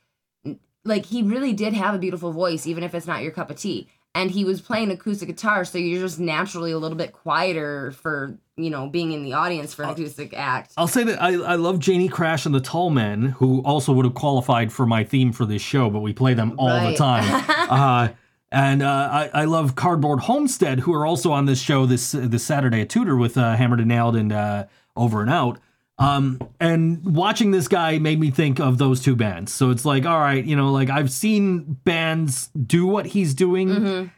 like, 0.85 1.07
he 1.07 1.23
really 1.23 1.53
did 1.53 1.73
have 1.73 1.95
a 1.95 1.99
beautiful 1.99 2.33
voice, 2.33 2.67
even 2.67 2.83
if 2.83 2.95
it's 2.95 3.07
not 3.07 3.23
your 3.23 3.33
cup 3.33 3.51
of 3.51 3.57
tea. 3.57 3.89
And 4.15 4.31
he 4.31 4.45
was 4.45 4.63
playing 4.63 4.91
acoustic 4.91 5.29
guitar, 5.29 5.65
so 5.65 5.77
you're 5.77 6.01
just 6.01 6.19
naturally 6.19 6.73
a 6.73 6.79
little 6.79 6.97
bit 6.97 7.13
quieter 7.13 7.93
for 7.93 8.39
you 8.57 8.71
know 8.71 8.89
being 8.89 9.13
in 9.13 9.23
the 9.23 9.35
audience 9.35 9.75
for 9.75 9.83
an 9.83 9.91
acoustic 9.91 10.33
act. 10.33 10.73
I'll 10.79 10.89
say 10.89 11.05
that 11.05 11.23
I, 11.23 11.35
I 11.35 11.57
love 11.57 11.79
Janie 11.79 12.09
Crash 12.09 12.47
and 12.47 12.55
the 12.55 12.61
Tall 12.61 12.89
Men, 12.89 13.25
who 13.25 13.61
also 13.61 13.93
would 13.93 14.07
have 14.07 14.15
qualified 14.15 14.73
for 14.73 14.87
my 14.87 15.05
theme 15.05 15.33
for 15.33 15.45
this 15.45 15.61
show, 15.61 15.91
but 15.91 16.01
we 16.01 16.15
play 16.15 16.33
them 16.33 16.55
all 16.59 16.91
the 16.91 16.97
time. 16.97 17.45
uh, 17.71 18.09
and 18.51 18.83
uh, 18.83 19.09
I, 19.35 19.43
I 19.43 19.45
love 19.45 19.75
Cardboard 19.75 20.21
Homestead, 20.21 20.81
who 20.81 20.95
are 20.95 21.05
also 21.05 21.33
on 21.33 21.47
this 21.47 21.61
show 21.61 21.85
this 21.85 22.13
this 22.13 22.45
Saturday 22.45 22.81
at 22.81 22.89
Tudor 22.89 23.17
with 23.17 23.37
uh, 23.37 23.55
Hammered 23.57 23.81
and 23.81 23.89
Nailed 23.89 24.17
and 24.17 24.33
uh, 24.33 24.65
Over 24.97 25.21
and 25.21 25.31
Out. 25.31 25.59
Um, 25.99 26.39
and 26.61 27.03
watching 27.17 27.53
this 27.53 27.69
guy 27.69 27.99
made 27.99 28.21
me 28.21 28.31
think 28.31 28.61
of 28.61 28.77
those 28.77 29.01
two 29.03 29.17
bands. 29.17 29.51
So 29.53 29.71
it's 29.71 29.85
like, 29.87 30.05
all 30.05 30.19
right, 30.21 30.45
you 30.45 30.55
know, 30.55 30.71
like 30.71 30.91
I've 30.91 31.11
seen 31.11 31.79
bands 31.85 32.49
do 32.49 32.87
what 32.87 33.07
he's 33.07 33.33
doing. 33.35 33.69
Mhm. 33.69 34.11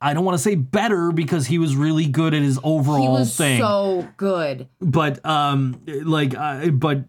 I 0.00 0.14
don't 0.14 0.24
want 0.24 0.34
to 0.36 0.42
say 0.42 0.54
better 0.54 1.12
because 1.12 1.46
he 1.46 1.58
was 1.58 1.76
really 1.76 2.06
good 2.06 2.32
at 2.32 2.40
his 2.42 2.58
overall 2.64 3.02
He 3.02 3.08
was 3.20 3.36
thing 3.36 3.60
so 3.60 4.08
good. 4.16 4.66
but 4.80 5.24
um 5.26 5.78
like 5.86 6.34
uh, 6.34 6.68
but 6.70 7.04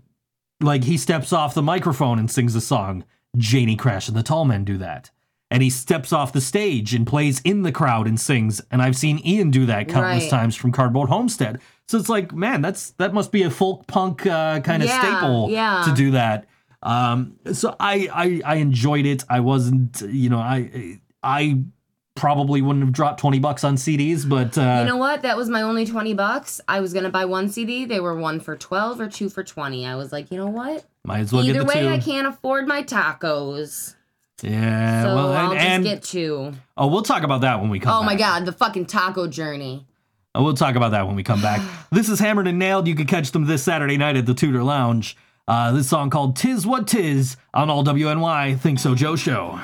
like 0.59 0.84
he 0.84 0.97
steps 0.97 1.32
off 1.32 1.53
the 1.53 1.61
microphone 1.61 2.20
and 2.20 2.30
sings 2.30 2.53
a 2.53 2.59
song 2.61 3.05
janie 3.38 3.78
crash 3.78 4.09
and 4.09 4.18
the 4.18 4.24
tall 4.24 4.43
men 4.43 4.65
do 4.65 4.78
that 4.78 5.09
and 5.49 5.63
he 5.63 5.70
steps 5.70 6.11
off 6.11 6.34
the 6.34 6.41
stage 6.41 6.93
and 6.93 7.07
plays 7.07 7.39
in 7.45 7.61
the 7.61 7.72
crowd 7.72 8.07
and 8.07 8.20
sings 8.20 8.59
and 8.72 8.82
i've 8.82 8.97
seen 8.97 9.26
ian 9.26 9.49
do 9.49 9.65
that 9.65 9.88
countless 9.88 10.24
Right. 10.24 10.30
times 10.30 10.55
from 10.55 10.72
cardboard 10.74 11.07
homestead 11.09 11.61
so 11.88 11.98
it's 11.98 12.10
like 12.10 12.32
man 12.34 12.62
that's 12.62 12.92
that 12.92 13.14
must 13.14 13.32
be 13.32 13.44
a 13.44 13.50
folk 13.52 13.88
punk 13.88 14.26
uh, 14.26 14.60
kind 14.62 14.84
of 14.84 14.90
Yeah, 14.90 15.00
staple 15.20 15.50
yeah. 15.50 15.84
to 15.86 15.94
do 15.94 16.12
that 16.12 16.46
um 16.84 17.38
so 17.54 17.76
I, 17.80 18.08
I 18.14 18.42
i 18.46 18.56
enjoyed 18.58 19.06
it 19.08 19.24
i 19.30 19.40
wasn't 19.40 20.02
you 20.02 20.30
know 20.30 20.38
i 20.38 21.00
i 21.24 21.60
probably 22.16 22.62
wouldn't 22.62 22.84
have 22.86 22.94
dropped 22.94 23.20
20 23.20 23.40
bucks 23.40 23.64
on 23.64 23.76
cds 23.78 24.28
but 24.28 24.58
uh 24.58 24.80
You 24.82 24.86
know 24.86 24.98
what? 24.98 25.22
That 25.22 25.38
was 25.38 25.50
my 25.50 25.62
only 25.62 25.86
20 25.86 26.14
bucks. 26.16 26.60
I 26.68 26.80
was 26.80 26.92
going 26.94 27.04
to 27.06 27.12
buy 27.12 27.26
one 27.26 27.48
CD. 27.50 27.86
They 27.86 28.00
were 28.00 28.16
one 28.16 28.40
for 28.40 28.56
12 28.58 29.00
or 29.00 29.08
two 29.08 29.30
for 29.30 29.44
20. 29.44 29.86
I 29.86 29.94
was 29.96 30.12
like, 30.12 30.32
you 30.32 30.38
know 30.38 30.48
what? 30.48 30.84
might 31.04 31.20
as 31.20 31.32
well 31.32 31.44
Either 31.44 31.54
get 31.54 31.60
the 31.60 31.66
way, 31.66 31.82
two 31.84 31.90
I 31.90 32.00
can't 32.00 32.26
afford 32.28 32.68
my 32.68 32.82
tacos. 32.82 33.94
yeah 34.42 35.04
So 35.04 35.16
well 35.16 35.34
I'll 35.34 35.52
and, 35.52 35.60
just 35.60 35.66
and 35.68 35.84
get 35.84 36.04
two. 36.04 36.54
Oh, 36.76 36.88
we'll 36.88 37.04
talk 37.04 37.22
about 37.24 37.42
that 37.42 37.62
when 37.62 37.70
we 37.70 37.80
come 37.80 37.94
Oh 37.96 38.00
back. 38.02 38.06
my 38.08 38.16
God, 38.16 38.46
the 38.46 38.52
fucking 38.52 38.88
taco 38.88 39.28
journey. 39.28 39.86
Oh, 40.38 40.44
We'll 40.44 40.54
talk 40.54 40.76
about 40.76 40.92
that 40.92 41.08
when 41.08 41.16
we 41.16 41.24
come 41.24 41.42
back. 41.42 41.62
this 41.92 42.10
is 42.10 42.20
Hammered 42.20 42.48
and 42.48 42.60
Nailed. 42.60 42.88
You 42.88 42.96
can 42.96 43.08
catch 43.08 43.32
them 43.32 43.46
this 43.46 43.64
Saturday 43.64 43.98
night 43.98 44.16
at 44.16 44.28
the 44.28 44.36
Tudor 44.36 44.64
Lounge. 44.64 45.18
Uh, 45.48 45.72
this 45.72 45.90
song 45.90 46.10
called 46.12 46.36
Tis 46.36 46.68
What 46.68 46.88
Tis 46.88 47.38
on 47.54 47.70
All 47.70 47.84
WNY 47.84 48.58
ThinkSoJoE 48.58 49.18
Show. 49.18 49.60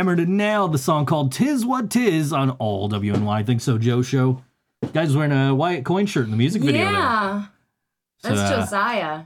Hammered 0.00 0.18
and 0.18 0.38
nailed 0.38 0.72
the 0.72 0.78
song 0.78 1.04
called 1.04 1.30
Tis 1.30 1.66
What 1.66 1.90
Tis 1.90 2.32
on 2.32 2.52
all 2.52 2.88
WNY 2.88 3.44
ThinkSoJoE 3.44 4.02
show. 4.02 4.42
Guy's 4.94 5.14
wearing 5.14 5.30
a 5.30 5.54
white 5.54 5.84
coin 5.84 6.06
shirt 6.06 6.24
in 6.24 6.30
the 6.30 6.38
music 6.38 6.62
video. 6.62 6.84
Yeah. 6.84 7.44
That's 8.22 8.38
So, 8.38 8.42
uh, 8.46 8.60
Josiah. 8.62 9.22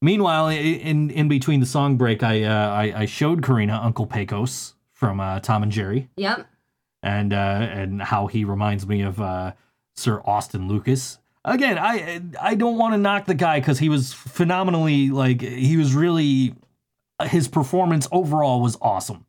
Meanwhile, 0.00 0.48
in 0.48 1.10
in 1.10 1.28
between 1.28 1.60
the 1.60 1.66
song 1.66 1.98
break, 1.98 2.22
I 2.22 2.44
uh, 2.44 2.50
I, 2.70 3.00
I 3.02 3.04
showed 3.04 3.42
Karina 3.42 3.78
Uncle 3.82 4.06
Pecos 4.06 4.72
from 4.90 5.20
uh, 5.20 5.40
Tom 5.40 5.62
and 5.62 5.70
Jerry, 5.70 6.08
Yep. 6.16 6.46
and 7.02 7.34
uh, 7.34 7.36
and 7.36 8.00
how 8.00 8.26
he 8.26 8.46
reminds 8.46 8.86
me 8.86 9.02
of 9.02 9.20
uh, 9.20 9.52
Sir 9.96 10.22
Austin 10.24 10.66
Lucas. 10.66 11.18
Again, 11.44 11.76
I 11.78 12.22
I 12.40 12.54
don't 12.54 12.78
want 12.78 12.94
to 12.94 12.98
knock 12.98 13.26
the 13.26 13.34
guy 13.34 13.60
because 13.60 13.80
he 13.80 13.90
was 13.90 14.14
phenomenally 14.14 15.10
like 15.10 15.42
he 15.42 15.76
was 15.76 15.92
really 15.94 16.54
his 17.24 17.48
performance 17.48 18.08
overall 18.10 18.62
was 18.62 18.78
awesome. 18.80 19.25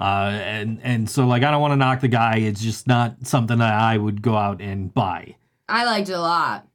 Uh, 0.00 0.40
and 0.44 0.80
and 0.82 1.10
so 1.10 1.26
like 1.26 1.42
I 1.42 1.50
don't 1.50 1.60
want 1.60 1.72
to 1.72 1.76
knock 1.76 2.00
the 2.00 2.08
guy. 2.08 2.36
It's 2.38 2.60
just 2.60 2.86
not 2.86 3.26
something 3.26 3.58
that 3.58 3.74
I 3.74 3.98
would 3.98 4.22
go 4.22 4.34
out 4.36 4.60
and 4.60 4.92
buy. 4.92 5.36
I 5.68 5.84
liked 5.84 6.08
it 6.08 6.14
a 6.14 6.20
lot. 6.20 6.66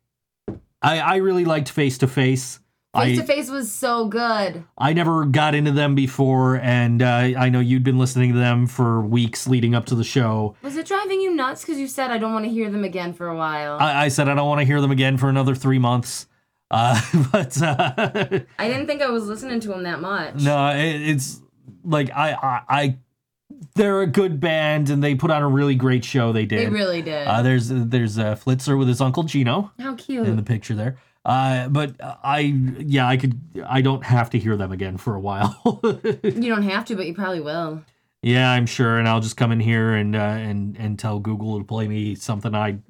I 0.82 1.00
I 1.00 1.16
really 1.18 1.46
liked 1.46 1.70
Face 1.70 1.98
to 2.00 2.08
Face. 2.08 2.60
Face 2.96 3.20
to 3.20 3.26
face 3.26 3.50
was 3.50 3.72
so 3.72 4.08
good. 4.08 4.64
I 4.78 4.94
never 4.94 5.26
got 5.26 5.54
into 5.54 5.72
them 5.72 5.96
before, 5.96 6.58
and 6.58 7.02
uh, 7.02 7.34
I 7.38 7.50
know 7.50 7.60
you'd 7.60 7.84
been 7.84 7.98
listening 7.98 8.32
to 8.32 8.40
them 8.40 8.68
for 8.68 9.02
weeks 9.02 9.48
leading 9.48 9.76
up 9.76 9.86
to 9.88 9.96
the 9.96 10.04
show. 10.04 10.56
Was 10.62 10.78
it 10.78 10.86
driving 10.86 11.20
you 11.20 11.36
nuts 11.36 11.62
because 11.62 11.78
you 11.78 11.88
said 11.88 12.12
I 12.12 12.18
don't 12.18 12.32
want 12.32 12.46
to 12.46 12.52
hear 12.52 12.70
them 12.70 12.86
again 12.86 13.12
for 13.12 13.28
a 13.28 13.36
while? 13.36 13.78
I, 13.80 14.06
I 14.06 14.08
said 14.08 14.30
I 14.30 14.36
don't 14.36 14.48
want 14.48 14.62
to 14.62 14.66
hear 14.66 14.80
them 14.80 14.92
again 14.92 15.18
for 15.18 15.28
another 15.28 15.56
three 15.56 15.80
months. 15.80 16.28
Uh, 16.72 17.02
but 17.32 17.62
uh, 17.62 18.40
I 18.58 18.68
didn't 18.70 18.88
think 18.88 19.02
I 19.02 19.10
was 19.10 19.28
listening 19.28 19.60
to 19.62 19.68
them 19.68 19.84
that 19.84 20.00
much. 20.00 20.36
no, 20.36 20.70
it, 20.70 21.02
it's 21.02 21.42
like 21.84 22.12
I, 22.12 22.32
I, 22.32 22.62
I, 22.70 22.98
they're 23.76 24.02
a 24.02 24.08
good 24.08 24.40
band, 24.40 24.90
and 24.90 25.04
they 25.04 25.16
put 25.16 25.32
on 25.32 25.42
a 25.42 25.48
really 25.48 25.76
great 25.76 26.04
show. 26.04 26.32
They 26.32 26.46
did. 26.46 26.60
They 26.60 26.70
really 26.70 27.02
did. 27.02 27.28
Uh, 27.28 27.42
there's 27.42 27.68
there's 27.70 28.18
uh, 28.18 28.36
Flitzer 28.36 28.78
with 28.78 28.88
his 28.88 29.02
uncle 29.02 29.24
Gino 29.24 29.72
How 29.80 29.96
cute. 29.96 30.28
in 30.28 30.36
the 30.38 30.44
picture 30.44 30.76
there. 30.76 30.98
Uh, 31.26 31.68
but 31.70 31.96
I, 32.00 32.40
yeah, 32.40 33.08
I 33.08 33.18
could. 33.18 33.40
I 33.68 33.82
don't 33.82 34.04
have 34.04 34.30
to 34.32 34.40
hear 34.40 34.56
them 34.56 34.72
again 34.72 34.98
for 34.98 35.16
a 35.16 35.20
while. 35.20 35.60
you 36.24 36.50
don't 36.50 36.64
have 36.64 36.86
to, 36.86 36.96
but 36.96 37.06
you 37.06 37.14
probably 37.14 37.42
will. 37.42 37.84
Yeah, 38.22 38.52
I'm 38.52 38.66
sure, 38.66 38.98
and 38.98 39.08
I'll 39.08 39.20
just 39.20 39.38
come 39.38 39.52
in 39.52 39.60
here 39.60 39.94
and 39.94 40.16
uh, 40.16 40.20
and 40.20 40.78
and 40.78 40.98
tell 40.98 41.20
Google 41.20 41.60
to 41.60 41.66
play 41.66 41.88
me 41.88 42.16
something 42.16 42.56
I'd 42.56 42.82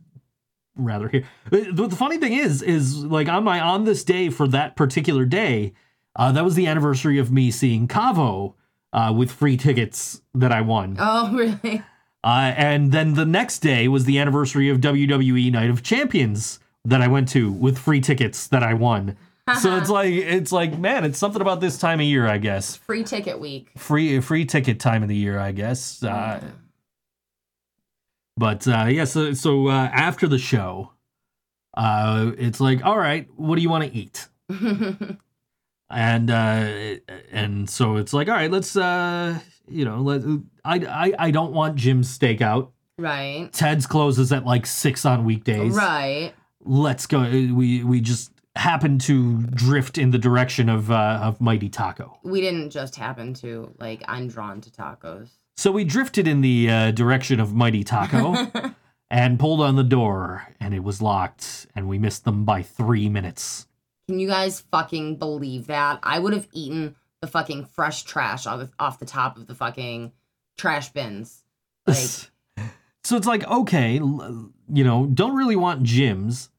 rather 0.76 1.08
hear. 1.08 1.24
But 1.50 1.76
the 1.76 1.96
funny 1.96 2.18
thing 2.18 2.34
is, 2.34 2.62
is 2.62 3.04
like 3.04 3.28
on 3.28 3.44
my 3.44 3.60
on 3.60 3.86
this 3.86 4.04
day 4.04 4.30
for 4.30 4.48
that 4.50 4.76
particular 4.76 5.26
day, 5.26 5.74
uh, 6.16 6.32
that 6.34 6.44
was 6.44 6.56
the 6.56 6.68
anniversary 6.68 7.18
of 7.18 7.32
me 7.32 7.52
seeing 7.52 7.88
Cavo 7.88 8.56
uh, 8.96 9.14
with 9.16 9.30
free 9.32 9.58
tickets 9.58 10.22
that 10.34 10.52
I 10.52 10.62
won, 10.62 10.96
Oh, 11.00 11.32
really? 11.64 11.84
uh, 12.24 12.54
and 12.58 12.92
then 12.92 13.14
the 13.14 13.26
next 13.26 13.60
day 13.60 13.88
was 13.88 14.06
the 14.06 14.18
anniversary 14.18 14.70
of 14.70 14.80
WWE 14.80 15.52
Night 15.52 15.70
of 15.70 15.84
Champions 15.84 16.60
that 16.86 17.02
I 17.02 17.08
went 17.08 17.28
to 17.30 17.52
with 17.52 17.78
free 17.78 18.02
tickets 18.02 18.48
that 18.48 18.64
I 18.64 18.74
won. 18.74 19.18
so 19.62 19.78
it's 19.78 19.90
like 19.92 20.12
it's 20.12 20.52
like 20.52 20.76
man, 20.80 21.04
it's 21.06 21.20
something 21.20 21.42
about 21.42 21.62
this 21.62 21.78
time 21.78 22.00
of 22.00 22.06
year, 22.08 22.26
I 22.26 22.40
guess 22.40 22.78
Free 22.78 23.04
ticket 23.04 23.40
week. 23.40 23.70
free 23.78 24.20
free 24.22 24.46
ticket 24.46 24.80
time 24.80 25.04
of 25.04 25.10
the 25.10 25.16
year, 25.16 25.38
I 25.38 25.52
guess. 25.52 26.02
Uh, 26.02 26.42
but 28.38 28.68
uh, 28.68 28.86
yeah, 28.90 29.06
so 29.06 29.34
so 29.34 29.68
uh, 29.68 29.90
after 29.94 30.28
the 30.28 30.38
show, 30.40 30.92
uh, 31.78 32.32
it's 32.38 32.60
like, 32.60 32.84
all 32.84 32.98
right, 32.98 33.28
what 33.36 33.56
do 33.56 33.62
you 33.62 33.70
want 33.70 33.84
to 33.84 33.94
eat? 33.96 34.28
and 35.90 36.30
uh, 36.32 36.96
and 37.32 37.70
so 37.70 37.98
it's 37.98 38.14
like, 38.14 38.28
all 38.28 38.36
right, 38.36 38.52
let's 38.52 38.76
uh, 38.76 39.40
you 39.68 39.86
know, 39.86 40.02
let 40.02 40.22
I 40.64 40.76
I 40.76 41.14
I 41.28 41.32
don't 41.32 41.54
want 41.54 41.76
Jim's 41.76 42.18
Steakout. 42.18 42.72
right. 42.98 43.50
Ted's 43.54 43.88
closes 43.88 44.32
at 44.32 44.46
like 44.46 44.66
six 44.66 45.06
on 45.06 45.26
weekdays. 45.26 45.74
Right. 45.74 46.34
Let's 46.64 47.06
go. 47.08 47.22
We 47.22 47.84
we 47.84 48.02
just 48.02 48.32
happen 48.56 48.98
to 49.00 49.42
drift 49.44 49.98
in 49.98 50.12
the 50.12 50.18
direction 50.18 50.70
of 50.70 50.92
uh, 50.92 51.20
of 51.22 51.42
Mighty 51.42 51.70
Taco. 51.70 52.18
We 52.24 52.42
didn't 52.42 52.70
just 52.70 52.96
happen 52.96 53.34
to. 53.36 53.74
Like, 53.80 54.04
I'm 54.08 54.28
drawn 54.28 54.62
to 54.62 54.72
tacos. 54.72 55.30
So 55.58 55.72
we 55.72 55.84
drifted 55.84 56.28
in 56.28 56.42
the 56.42 56.70
uh, 56.70 56.92
direction 56.92 57.40
of 57.40 57.54
Mighty 57.54 57.84
Taco 57.84 58.52
and 59.10 59.40
pulled 59.40 59.62
on 59.62 59.76
the 59.76 59.84
door, 59.84 60.48
and 60.60 60.74
it 60.74 60.84
was 60.84 61.02
locked, 61.02 61.68
and 61.76 61.88
we 61.88 61.98
missed 61.98 62.26
them 62.26 62.44
by 62.44 62.62
three 62.62 63.08
minutes. 63.10 63.68
Can 64.08 64.20
you 64.20 64.28
guys 64.28 64.62
fucking 64.72 65.18
believe 65.18 65.68
that? 65.68 66.00
I 66.04 66.20
would 66.20 66.34
have 66.34 66.48
eaten 66.52 66.96
the 67.22 67.28
fucking 67.28 67.66
fresh 67.66 68.04
trash 68.04 68.46
off, 68.46 68.70
off 68.80 69.00
the 69.00 69.06
top 69.06 69.38
of 69.38 69.48
the 69.48 69.56
fucking 69.56 70.12
trash 70.58 70.90
bins. 70.90 71.42
Like, 71.88 72.00
so 73.04 73.16
it's 73.16 73.28
like, 73.28 73.48
okay, 73.48 73.94
you 73.94 74.84
know, 74.84 75.06
don't 75.06 75.36
really 75.36 75.56
want 75.56 75.84
Jim's. 75.84 76.50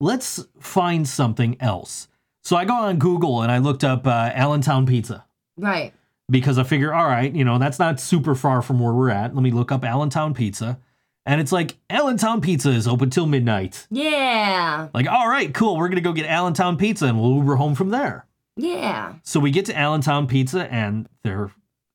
Let's 0.00 0.44
find 0.60 1.08
something 1.08 1.56
else. 1.62 2.08
So 2.44 2.56
I 2.56 2.66
go 2.66 2.74
on 2.74 2.98
Google 2.98 3.40
and 3.40 3.50
I 3.50 3.56
looked 3.56 3.82
up 3.82 4.06
uh, 4.06 4.30
Allentown 4.34 4.84
Pizza 4.84 5.24
right. 5.56 5.94
because 6.28 6.58
I 6.58 6.64
figure, 6.64 6.92
all 6.92 7.06
right, 7.06 7.34
you 7.34 7.42
know, 7.42 7.58
that's 7.58 7.78
not 7.78 7.98
super 7.98 8.34
far 8.34 8.60
from 8.60 8.78
where 8.78 8.92
we're 8.92 9.08
at. 9.08 9.34
Let 9.34 9.42
me 9.42 9.50
look 9.50 9.72
up 9.72 9.82
Allentown 9.82 10.34
Pizza. 10.34 10.78
And 11.26 11.40
it's 11.40 11.50
like, 11.52 11.76
Allentown 11.90 12.40
Pizza 12.40 12.70
is 12.70 12.86
open 12.86 13.10
till 13.10 13.26
midnight. 13.26 13.86
Yeah. 13.90 14.88
Like, 14.94 15.08
all 15.08 15.28
right, 15.28 15.52
cool. 15.52 15.76
We're 15.76 15.88
going 15.88 15.96
to 15.96 16.00
go 16.02 16.12
get 16.12 16.26
Allentown 16.26 16.76
Pizza 16.76 17.06
and 17.06 17.20
we'll 17.20 17.34
Uber 17.34 17.56
home 17.56 17.74
from 17.74 17.90
there. 17.90 18.26
Yeah. 18.56 19.14
So 19.24 19.40
we 19.40 19.50
get 19.50 19.66
to 19.66 19.76
Allentown 19.76 20.26
Pizza 20.28 20.72
and 20.72 21.08
they're 21.24 21.50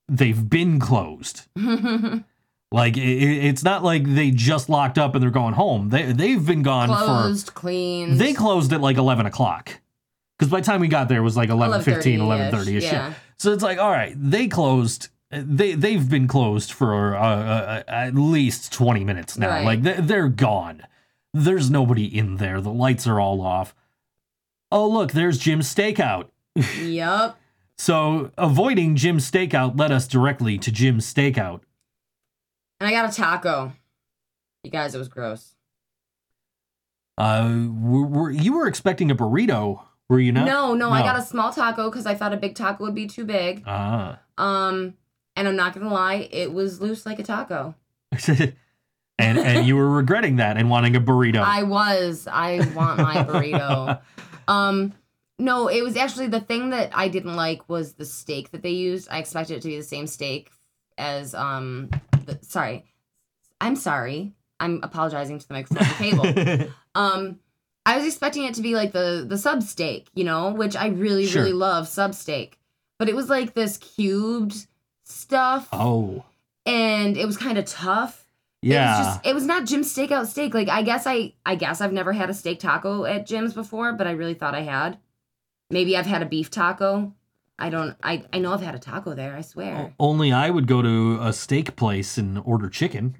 they've 0.10 0.50
been 0.50 0.80
closed. 0.80 1.44
like 2.72 2.98
it, 2.98 3.02
it's 3.02 3.64
not 3.64 3.84
like 3.84 4.04
they 4.06 4.32
just 4.32 4.70
locked 4.70 4.98
up 4.98 5.16
and 5.16 5.24
they're 5.24 5.32
going 5.32 5.54
home. 5.54 5.90
They 5.90 6.12
they've 6.12 6.46
been 6.46 6.62
gone 6.62 6.90
for 6.90 6.96
Closed, 7.04 7.48
for 7.48 7.52
cleaned. 7.54 8.20
they 8.20 8.34
closed 8.34 8.72
at 8.74 8.82
like 8.82 8.98
eleven 8.98 9.26
o'clock. 9.26 9.80
Because 10.38 10.52
by 10.52 10.60
the 10.60 10.66
time 10.66 10.82
we 10.82 10.88
got 10.88 11.08
there 11.08 11.20
it 11.20 11.24
was 11.24 11.38
like 11.38 11.50
11, 11.50 11.84
15, 11.84 12.20
11 12.20 12.52
30 12.52 12.78
ish. 12.78 12.84
yeah. 12.84 13.14
So 13.38 13.54
it's 13.54 13.62
like, 13.64 13.78
all 13.78 13.92
right, 13.92 14.14
they 14.18 14.48
closed. 14.48 15.10
They 15.32 15.74
they've 15.74 16.10
been 16.10 16.28
closed 16.28 16.72
for 16.72 17.16
uh, 17.16 17.22
uh, 17.22 17.84
at 17.88 18.16
least 18.16 18.74
twenty 18.74 19.04
minutes 19.04 19.38
now. 19.38 19.50
Right. 19.50 19.66
Like 19.66 19.84
they, 19.84 19.94
they're 19.94 20.30
gone. 20.30 20.84
There's 21.34 21.70
nobody 21.70 22.06
in 22.06 22.38
there. 22.38 22.60
The 22.60 22.72
lights 22.72 23.08
are 23.08 23.20
all 23.20 23.42
off. 23.42 23.74
Oh 24.72 24.88
look, 24.88 25.14
there's 25.14 25.38
Jim's 25.38 25.74
Steakout. 25.74 26.28
yep 26.82 27.38
So 27.78 28.32
avoiding 28.38 28.98
Jim's 28.98 29.30
Steakout 29.30 29.80
led 29.80 29.92
us 29.92 30.06
directly 30.06 30.58
to 30.58 30.72
Jim's 30.72 31.12
Steakout. 31.12 31.62
And 32.82 32.90
I 32.90 32.92
got 32.92 33.10
a 33.10 33.16
taco. 33.16 33.72
You 34.64 34.72
guys, 34.72 34.94
it 34.94 34.98
was 34.98 35.08
gross. 35.08 35.56
Uh, 37.18 37.68
were, 37.72 38.06
were, 38.06 38.32
you 38.32 38.54
were 38.54 38.68
expecting 38.68 39.12
a 39.12 39.16
burrito, 39.16 39.84
were 40.10 40.20
you 40.20 40.32
not? 40.32 40.46
No, 40.46 40.74
no, 40.74 40.90
I 40.90 41.02
got 41.02 41.18
a 41.18 41.22
small 41.22 41.54
taco 41.54 41.90
because 41.90 42.06
I 42.06 42.16
thought 42.16 42.34
a 42.34 42.38
big 42.38 42.56
taco 42.56 42.84
would 42.84 42.96
be 42.96 43.08
too 43.08 43.26
big. 43.26 43.64
Ah. 43.66 44.20
Um, 44.38 44.96
and 45.36 45.48
I'm 45.48 45.56
not 45.56 45.74
gonna 45.74 45.92
lie, 45.94 46.28
it 46.32 46.52
was 46.54 46.82
loose 46.82 47.06
like 47.06 47.20
a 47.20 47.24
taco. 47.24 47.76
and 48.28 49.38
and 49.38 49.66
you 49.68 49.76
were 49.76 49.90
regretting 49.90 50.38
that 50.38 50.58
and 50.58 50.70
wanting 50.70 50.96
a 50.96 51.02
burrito. 51.02 51.42
I 51.42 51.64
was. 51.64 52.28
I 52.32 52.68
want 52.76 53.00
my 53.00 53.24
burrito. 53.24 54.00
Um, 54.48 54.92
no, 55.40 55.70
it 55.70 55.82
was 55.82 55.96
actually 55.96 56.28
the 56.28 56.42
thing 56.42 56.72
that 56.72 56.92
I 56.94 57.08
didn't 57.08 57.36
like 57.36 57.70
was 57.70 57.94
the 57.94 58.04
steak 58.04 58.52
that 58.52 58.64
they 58.64 58.72
used. 58.72 59.08
I 59.10 59.20
expected 59.20 59.58
it 59.58 59.62
to 59.62 59.70
be 59.70 59.78
the 59.78 59.84
same 59.84 60.08
steak 60.08 60.52
as 60.98 61.34
um. 61.34 61.90
The, 62.26 62.38
sorry, 62.42 62.84
I'm 63.62 63.76
sorry. 63.78 64.34
I'm 64.60 64.82
apologizing 64.84 65.40
to 65.40 65.48
the 65.48 65.54
microphone 65.54 65.88
table. 65.96 66.68
Um, 66.96 67.40
I 67.86 67.96
was 67.96 68.06
expecting 68.06 68.44
it 68.44 68.56
to 68.56 68.62
be 68.62 68.76
like 68.76 68.92
the 68.92 69.24
the 69.26 69.38
sub 69.38 69.64
steak, 69.64 70.10
you 70.14 70.26
know, 70.26 70.50
which 70.52 70.76
I 70.76 70.88
really 70.88 71.26
Sure. 71.26 71.44
really 71.44 71.54
love 71.54 71.88
sub 71.88 72.14
steak, 72.14 72.60
but 73.00 73.08
it 73.08 73.16
was 73.16 73.30
like 73.30 73.54
this 73.54 73.78
cubed 73.78 74.68
stuff, 75.12 75.68
oh, 75.72 76.26
and 76.66 77.18
it 77.18 77.26
was 77.26 77.38
kind 77.38 77.58
of 77.58 77.66
tough. 77.66 78.26
Yeah. 78.62 78.84
It 78.84 78.98
was 78.98 79.08
just 79.08 79.26
it 79.28 79.34
was 79.34 79.46
not 79.46 79.66
Jim's 79.66 79.94
Steakout 79.94 80.28
steak. 80.28 80.54
Like 80.54 80.70
I 80.70 80.84
guess 80.84 81.08
I 81.08 81.34
I 81.46 81.56
guess 81.56 81.82
I've 81.82 81.94
never 81.94 82.14
had 82.14 82.30
a 82.30 82.34
steak 82.34 82.60
taco 82.60 83.06
at 83.06 83.26
Jim's 83.26 83.54
before, 83.54 83.94
but 83.94 84.08
I 84.08 84.12
really 84.12 84.36
thought 84.36 84.56
I 84.56 84.62
had. 84.62 85.00
Maybe 85.70 85.98
I've 85.98 86.06
had 86.06 86.22
a 86.22 86.26
beef 86.26 86.52
taco. 86.52 87.14
I 87.58 87.70
don't 87.70 87.96
I 88.04 88.24
I 88.32 88.40
know 88.40 88.54
I've 88.54 88.62
had 88.62 88.76
a 88.76 88.80
taco 88.80 89.14
there, 89.14 89.36
I 89.36 89.42
swear. 89.42 89.94
Only 90.00 90.32
I 90.32 90.50
would 90.50 90.68
go 90.68 90.82
to 90.82 91.20
a 91.22 91.34
steak 91.34 91.76
place 91.76 92.18
and 92.18 92.40
order 92.46 92.70
chicken. 92.70 93.16